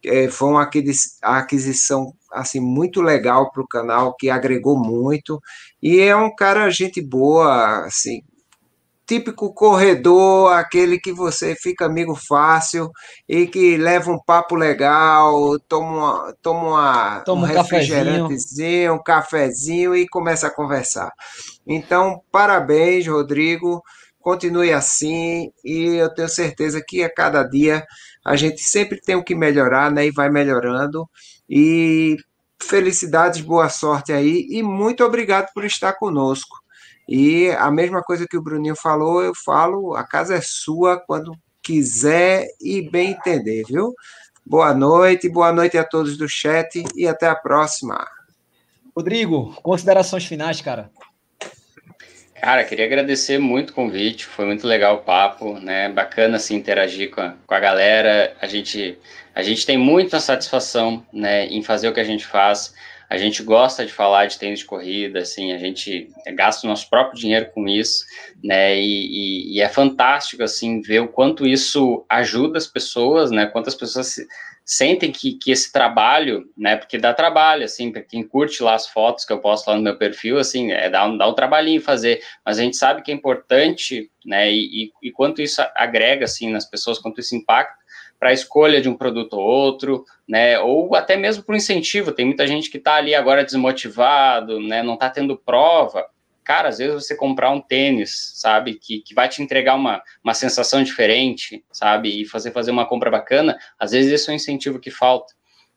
É, 0.06 0.30
foi 0.30 0.47
uma 0.47 0.69
aquisição 1.22 2.14
assim 2.31 2.61
muito 2.61 3.01
legal 3.01 3.51
para 3.51 3.61
o 3.61 3.68
canal, 3.68 4.15
que 4.15 4.30
agregou 4.30 4.80
muito, 4.80 5.41
e 5.84 5.99
é 5.99 6.15
um 6.15 6.34
cara 6.34 6.69
gente 6.69 7.01
boa, 7.01 7.85
assim, 7.85 8.22
típico 9.10 9.52
corredor, 9.52 10.53
aquele 10.53 10.99
que 10.99 11.11
você 11.11 11.56
fica 11.56 11.88
amigo 11.88 12.14
fácil 12.14 12.91
e 13.27 13.48
que 13.48 13.76
leva 13.76 14.11
um 14.11 14.19
papo 14.23 14.53
legal, 14.53 15.60
toma, 15.68 15.90
uma, 15.90 16.36
toma, 16.44 16.68
uma, 16.68 17.19
toma 17.22 17.41
um, 17.41 17.44
um 17.44 17.48
refrigerantezinho, 17.48 18.94
um 18.94 19.02
cafezinho 19.02 19.95
e 19.95 20.07
começa 20.07 20.45
a 20.45 20.53
conversar. 20.53 21.11
Então, 21.65 22.22
parabéns, 22.31 23.07
Rodrigo, 23.07 23.81
continue 24.19 24.72
assim 24.72 25.49
e 25.65 25.95
eu 25.95 26.14
tenho 26.14 26.30
certeza 26.30 26.80
que 26.88 27.03
a 27.03 27.11
cada 27.11 27.41
dia 27.41 27.84
a 28.23 28.36
gente 28.36 28.61
sempre 28.61 29.02
tem 29.02 29.15
o 29.15 29.23
que 29.23 29.34
melhorar, 29.34 29.91
né? 29.91 30.06
E 30.06 30.11
vai 30.11 30.30
melhorando. 30.30 31.10
E 31.49 32.15
felicidades, 32.61 33.41
boa 33.41 33.69
sorte 33.69 34.14
aí 34.14 34.45
e 34.52 34.61
muito 34.61 35.03
obrigado 35.03 35.48
por 35.52 35.65
estar 35.65 35.94
conosco. 35.94 36.59
E 37.11 37.49
a 37.57 37.72
mesma 37.72 38.03
coisa 38.03 38.27
que 38.30 38.38
o 38.38 38.41
Bruninho 38.41 38.76
falou, 38.76 39.23
eu 39.23 39.34
falo, 39.34 39.95
a 39.95 40.03
casa 40.03 40.36
é 40.36 40.41
sua 40.41 40.95
quando 40.95 41.36
quiser 41.60 42.45
e 42.61 42.88
bem 42.88 43.14
entender, 43.14 43.64
viu? 43.68 43.95
Boa 44.45 44.76
noite, 44.76 45.27
boa 45.27 45.52
noite 45.52 45.76
a 45.76 45.84
todos 45.84 46.15
do 46.18 46.30
chat 46.30 46.84
e 46.95 47.07
até 47.07 47.26
a 47.26 47.34
próxima. 47.34 48.07
Rodrigo, 48.95 49.60
considerações 49.64 50.23
finais, 50.23 50.61
cara. 50.61 50.91
Cara, 52.40 52.64
queria 52.64 52.86
agradecer 52.86 53.40
muito 53.40 53.72
o 53.72 53.73
convite, 53.73 54.27
foi 54.27 54.45
muito 54.45 54.68
legal 54.68 54.98
o 54.98 55.02
papo, 55.02 55.60
né? 55.60 55.90
Bacana 55.90 56.38
assim 56.38 56.57
interagir 56.57 57.10
com 57.10 57.22
a, 57.22 57.34
com 57.48 57.56
a 57.56 57.60
galera. 57.60 58.38
A 58.40 58.45
gente, 58.45 58.99
a 59.34 59.41
gente 59.41 59.65
tem 59.65 59.80
muita 59.80 60.19
satisfação, 60.19 61.03
né, 61.11 61.48
em 61.48 61.64
fazer 61.64 61.90
o 61.90 61.94
que 61.94 61.99
a 61.99 62.03
gente 62.03 62.27
faz. 62.27 62.72
A 63.10 63.18
gente 63.18 63.41
gosta 63.41 63.86
de 63.86 63.91
falar 63.91 64.27
de 64.27 64.38
tênis 64.38 64.60
de 64.60 64.65
corrida, 64.65 65.19
assim, 65.19 65.52
a 65.52 65.57
gente 65.57 66.10
gasta 66.36 66.68
o 66.68 66.69
nosso 66.69 66.88
próprio 66.90 67.19
dinheiro 67.19 67.49
com 67.52 67.68
isso, 67.68 68.06
né? 68.44 68.80
E, 68.80 68.84
e, 68.84 69.57
e 69.57 69.61
é 69.61 69.68
fantástico 69.68 70.44
assim 70.44 70.80
ver 70.80 70.99
o 70.99 71.07
quanto 71.07 71.48
isso 71.48 72.06
ajuda 72.07 72.57
as 72.57 72.68
pessoas, 72.68 73.31
né? 73.31 73.48
Quantas 73.48 73.73
pessoas 73.73 74.07
se, 74.07 74.27
sentem 74.69 75.11
que, 75.11 75.34
que 75.34 75.49
esse 75.49 75.72
trabalho, 75.72 76.48
né, 76.56 76.76
porque 76.76 76.99
dá 76.99 77.11
trabalho, 77.11 77.65
assim, 77.65 77.91
para 77.91 78.03
quem 78.03 78.22
curte 78.22 78.61
lá 78.61 78.76
as 78.76 78.88
fotos 78.88 79.26
que 79.26 79.34
eu 79.34 79.40
posto 79.40 79.68
lá 79.68 79.76
no 79.76 79.81
meu 79.81 79.98
perfil, 79.98 80.38
assim, 80.38 80.72
é, 80.72 80.88
dá, 80.88 81.07
um, 81.07 81.18
dá 81.18 81.27
um 81.27 81.34
trabalhinho 81.34 81.81
fazer, 81.81 82.22
mas 82.45 82.60
a 82.60 82.61
gente 82.61 82.77
sabe 82.77 83.02
que 83.02 83.11
é 83.11 83.15
importante, 83.15 84.11
né, 84.23 84.52
e, 84.52 84.84
e, 84.84 85.07
e 85.07 85.11
quanto 85.11 85.41
isso 85.41 85.60
agrega, 85.76 86.26
assim, 86.26 86.52
nas 86.52 86.69
pessoas, 86.69 86.99
quanto 86.99 87.19
isso 87.19 87.36
impacta 87.36 87.78
para 88.19 88.29
a 88.29 88.33
escolha 88.33 88.81
de 88.81 88.89
um 88.89 88.95
produto 88.95 89.33
ou 89.33 89.39
outro, 89.39 90.03
né, 90.27 90.59
ou 90.59 90.93
até 90.95 91.15
mesmo 91.15 91.43
para 91.43 91.53
o 91.53 91.57
incentivo, 91.57 92.11
tem 92.11 92.25
muita 92.25 92.45
gente 92.45 92.69
que 92.69 92.77
está 92.77 92.95
ali 92.95 93.15
agora 93.15 93.45
desmotivado, 93.45 94.59
né, 94.59 94.83
não 94.83 94.95
está 94.95 95.09
tendo 95.09 95.37
prova, 95.37 96.05
cara, 96.43 96.69
às 96.69 96.79
vezes 96.79 96.95
você 96.95 97.15
comprar 97.15 97.51
um 97.51 97.61
tênis, 97.61 98.31
sabe, 98.33 98.73
que, 98.73 99.01
que 99.01 99.13
vai 99.13 99.29
te 99.29 99.41
entregar 99.41 99.75
uma, 99.75 100.01
uma 100.23 100.33
sensação 100.33 100.83
diferente, 100.83 101.63
sabe, 101.71 102.21
e 102.21 102.25
fazer 102.25 102.51
fazer 102.51 102.71
uma 102.71 102.87
compra 102.87 103.11
bacana, 103.11 103.55
às 103.77 103.91
vezes 103.91 104.11
esse 104.11 104.29
é 104.29 104.33
um 104.33 104.35
incentivo 104.35 104.79
que 104.79 104.89
falta. 104.89 105.31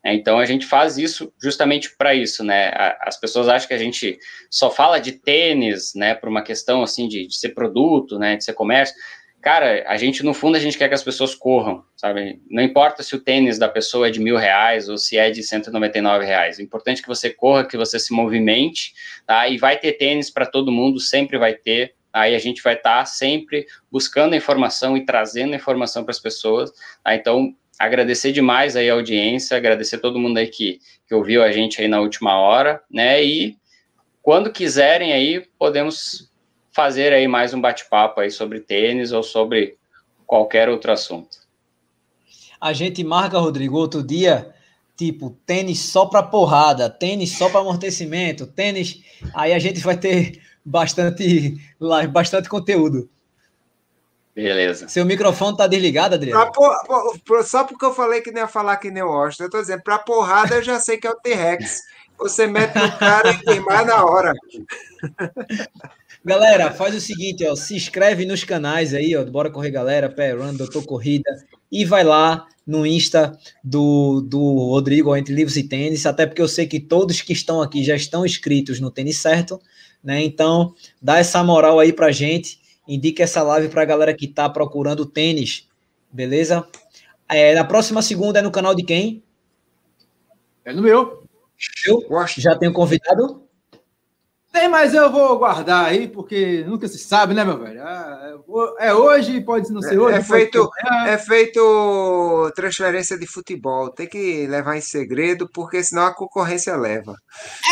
É, 0.04 0.14
então 0.14 0.38
a 0.38 0.44
gente 0.44 0.66
faz 0.66 0.98
isso 0.98 1.32
justamente 1.40 1.94
para 1.96 2.14
isso, 2.14 2.42
né? 2.42 2.72
As 3.02 3.20
pessoas 3.20 3.48
acham 3.48 3.68
que 3.68 3.74
a 3.74 3.78
gente 3.78 4.18
só 4.50 4.68
fala 4.68 4.98
de 4.98 5.12
tênis, 5.12 5.92
né, 5.94 6.14
por 6.14 6.28
uma 6.28 6.42
questão 6.42 6.82
assim 6.82 7.06
de, 7.06 7.26
de 7.26 7.36
ser 7.36 7.50
produto, 7.50 8.18
né, 8.18 8.36
de 8.36 8.42
ser 8.42 8.54
comércio. 8.54 8.96
Cara, 9.42 9.84
a 9.88 9.96
gente, 9.96 10.22
no 10.22 10.32
fundo, 10.32 10.56
a 10.56 10.60
gente 10.60 10.78
quer 10.78 10.88
que 10.88 10.94
as 10.94 11.02
pessoas 11.02 11.34
corram, 11.34 11.84
sabe? 11.96 12.40
Não 12.48 12.62
importa 12.62 13.02
se 13.02 13.14
o 13.16 13.20
tênis 13.20 13.58
da 13.58 13.68
pessoa 13.68 14.06
é 14.06 14.10
de 14.10 14.20
mil 14.20 14.36
reais 14.36 14.88
ou 14.88 14.96
se 14.96 15.18
é 15.18 15.30
de 15.30 15.42
199 15.42 16.24
reais. 16.24 16.58
O 16.58 16.62
importante 16.62 17.00
é 17.00 17.02
que 17.02 17.08
você 17.08 17.28
corra, 17.28 17.66
que 17.66 17.76
você 17.76 17.98
se 17.98 18.12
movimente, 18.12 18.94
tá? 19.26 19.48
E 19.48 19.58
vai 19.58 19.76
ter 19.76 19.94
tênis 19.94 20.30
para 20.30 20.46
todo 20.46 20.70
mundo, 20.70 21.00
sempre 21.00 21.36
vai 21.36 21.54
ter. 21.54 21.94
Aí 22.12 22.34
a 22.34 22.38
gente 22.38 22.62
vai 22.62 22.74
estar 22.74 23.00
tá 23.00 23.04
sempre 23.04 23.66
buscando 23.90 24.36
informação 24.36 24.96
e 24.96 25.04
trazendo 25.04 25.56
informação 25.56 26.04
para 26.04 26.12
as 26.12 26.20
pessoas. 26.20 26.70
Tá? 27.02 27.14
Então, 27.14 27.52
agradecer 27.78 28.30
demais 28.30 28.76
aí 28.76 28.88
a 28.88 28.94
audiência, 28.94 29.56
agradecer 29.56 29.98
todo 29.98 30.20
mundo 30.20 30.38
aí 30.38 30.46
que, 30.46 30.78
que 31.08 31.14
ouviu 31.14 31.42
a 31.42 31.50
gente 31.50 31.80
aí 31.80 31.88
na 31.88 32.00
última 32.00 32.38
hora, 32.38 32.80
né? 32.88 33.24
E 33.24 33.56
quando 34.22 34.52
quiserem 34.52 35.12
aí, 35.12 35.44
podemos 35.58 36.31
fazer 36.72 37.12
aí 37.12 37.28
mais 37.28 37.52
um 37.52 37.60
bate-papo 37.60 38.20
aí 38.20 38.30
sobre 38.30 38.60
tênis 38.60 39.12
ou 39.12 39.22
sobre 39.22 39.76
qualquer 40.26 40.68
outro 40.68 40.90
assunto. 40.90 41.38
A 42.60 42.72
gente 42.72 43.04
marca, 43.04 43.38
Rodrigo, 43.38 43.76
outro 43.76 44.02
dia, 44.02 44.54
tipo, 44.96 45.36
tênis 45.44 45.80
só 45.80 46.06
para 46.06 46.22
porrada, 46.22 46.88
tênis 46.88 47.36
só 47.36 47.48
para 47.50 47.60
amortecimento, 47.60 48.46
tênis. 48.46 49.02
Aí 49.34 49.52
a 49.52 49.58
gente 49.58 49.80
vai 49.80 49.96
ter 49.96 50.40
bastante, 50.64 51.56
bastante 52.10 52.48
conteúdo. 52.48 53.10
Beleza. 54.34 54.88
Seu 54.88 55.04
microfone 55.04 55.56
tá 55.56 55.66
desligado, 55.66 56.14
Adriano? 56.14 56.50
Por, 56.52 57.44
só 57.44 57.64
porque 57.64 57.84
eu 57.84 57.92
falei 57.92 58.22
que 58.22 58.30
não 58.30 58.40
ia 58.40 58.48
falar 58.48 58.78
que 58.78 58.90
nem 58.90 59.02
o 59.02 59.08
Austin. 59.08 59.42
Eu 59.42 59.50
tô 59.50 59.60
dizendo, 59.60 59.82
para 59.82 59.98
porrada 59.98 60.54
eu 60.54 60.62
já 60.62 60.80
sei 60.80 60.96
que 60.96 61.06
é 61.06 61.10
o 61.10 61.16
T-Rex. 61.16 61.82
Você 62.16 62.46
mete 62.46 62.78
no 62.78 62.96
cara 62.98 63.30
e 63.30 63.38
queimar 63.38 63.84
na 63.84 64.04
hora. 64.04 64.32
Galera, 66.24 66.70
faz 66.70 66.94
o 66.94 67.00
seguinte, 67.00 67.44
ó, 67.44 67.56
se 67.56 67.74
inscreve 67.74 68.24
nos 68.24 68.44
canais 68.44 68.94
aí, 68.94 69.16
ó, 69.16 69.24
Bora 69.24 69.50
Correr 69.50 69.72
Galera, 69.72 70.08
Pé 70.08 70.32
Run, 70.32 70.54
Doutor 70.54 70.84
Corrida, 70.84 71.28
e 71.70 71.84
vai 71.84 72.04
lá 72.04 72.46
no 72.64 72.86
Insta 72.86 73.36
do, 73.64 74.20
do 74.20 74.38
Rodrigo, 74.38 75.16
Entre 75.16 75.34
Livros 75.34 75.56
e 75.56 75.64
Tênis, 75.64 76.06
até 76.06 76.24
porque 76.24 76.40
eu 76.40 76.46
sei 76.46 76.66
que 76.66 76.78
todos 76.78 77.20
que 77.22 77.32
estão 77.32 77.60
aqui 77.60 77.82
já 77.82 77.96
estão 77.96 78.24
inscritos 78.24 78.78
no 78.78 78.88
Tênis 78.88 79.18
Certo, 79.18 79.60
né? 80.02 80.22
Então, 80.22 80.74
dá 81.00 81.18
essa 81.18 81.42
moral 81.42 81.80
aí 81.80 81.92
pra 81.92 82.12
gente, 82.12 82.60
indica 82.86 83.24
essa 83.24 83.42
live 83.42 83.68
pra 83.68 83.84
galera 83.84 84.14
que 84.14 84.28
tá 84.28 84.48
procurando 84.48 85.04
tênis, 85.04 85.68
beleza? 86.10 86.64
É, 87.28 87.52
na 87.54 87.64
próxima 87.64 88.00
segunda 88.00 88.38
é 88.38 88.42
no 88.42 88.50
canal 88.52 88.76
de 88.76 88.84
quem? 88.84 89.24
É 90.64 90.72
no 90.72 90.82
meu. 90.82 91.24
Eu 91.86 92.06
já 92.38 92.56
tenho 92.56 92.72
convidado? 92.72 93.41
Tem, 94.52 94.68
mas 94.68 94.92
eu 94.92 95.10
vou 95.10 95.38
guardar 95.38 95.86
aí, 95.86 96.06
porque 96.06 96.62
nunca 96.68 96.86
se 96.86 96.98
sabe, 96.98 97.32
né, 97.32 97.42
meu 97.42 97.58
velho? 97.58 97.82
Ah, 97.82 98.34
é 98.78 98.92
hoje, 98.92 99.40
pode 99.40 99.72
não 99.72 99.80
ser 99.80 99.98
hoje. 99.98 100.18
É 100.18 100.22
feito, 100.22 100.68
é 101.06 101.16
feito 101.16 102.52
transferência 102.54 103.18
de 103.18 103.26
futebol. 103.26 103.88
Tem 103.88 104.06
que 104.06 104.46
levar 104.46 104.76
em 104.76 104.82
segredo, 104.82 105.48
porque 105.54 105.82
senão 105.82 106.04
a 106.04 106.14
concorrência 106.14 106.76
leva. 106.76 107.16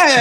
É, 0.03 0.21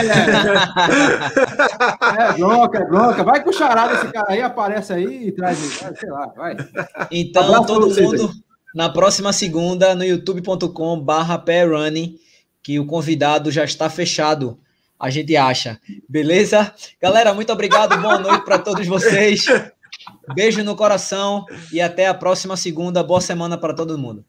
é 2.23 2.34
bronca, 2.34 2.80
é 2.80 2.86
bronca. 2.86 3.23
Vai 3.23 3.41
com 3.41 3.52
o 3.52 3.53
charada 3.53 3.94
esse 3.94 4.11
cara 4.11 4.34
aí, 4.34 4.41
aparece 4.41 4.91
aí 4.91 5.27
e 5.30 5.31
traz, 5.31 5.57
sei 5.57 6.10
lá, 6.10 6.27
vai. 6.36 6.57
Então, 7.10 7.56
Abraço 7.56 7.68
todo 7.68 7.88
mundo, 7.88 8.34
na 8.76 8.90
próxima 8.90 9.31
segunda, 9.31 9.95
no 9.95 10.03
youtube.com/barra 10.03 11.41
que 12.61 12.77
o 12.77 12.86
convidado 12.86 13.49
já 13.49 13.64
está 13.64 13.90
fechado 13.90 14.60
a 14.99 15.09
gente 15.09 15.35
acha. 15.38 15.80
Beleza? 16.07 16.73
Galera, 17.01 17.34
muito 17.34 17.53
obrigado. 17.53 17.97
Boa 18.01 18.19
noite 18.19 18.43
para 18.43 18.59
todos 18.59 18.85
vocês. 18.85 19.45
Beijo 20.34 20.63
no 20.63 20.76
coração 20.76 21.45
e 21.71 21.80
até 21.80 22.07
a 22.07 22.13
próxima 22.13 22.57
segunda. 22.57 23.03
Boa 23.03 23.21
semana 23.21 23.57
para 23.57 23.73
todo 23.73 23.97
mundo. 23.97 24.26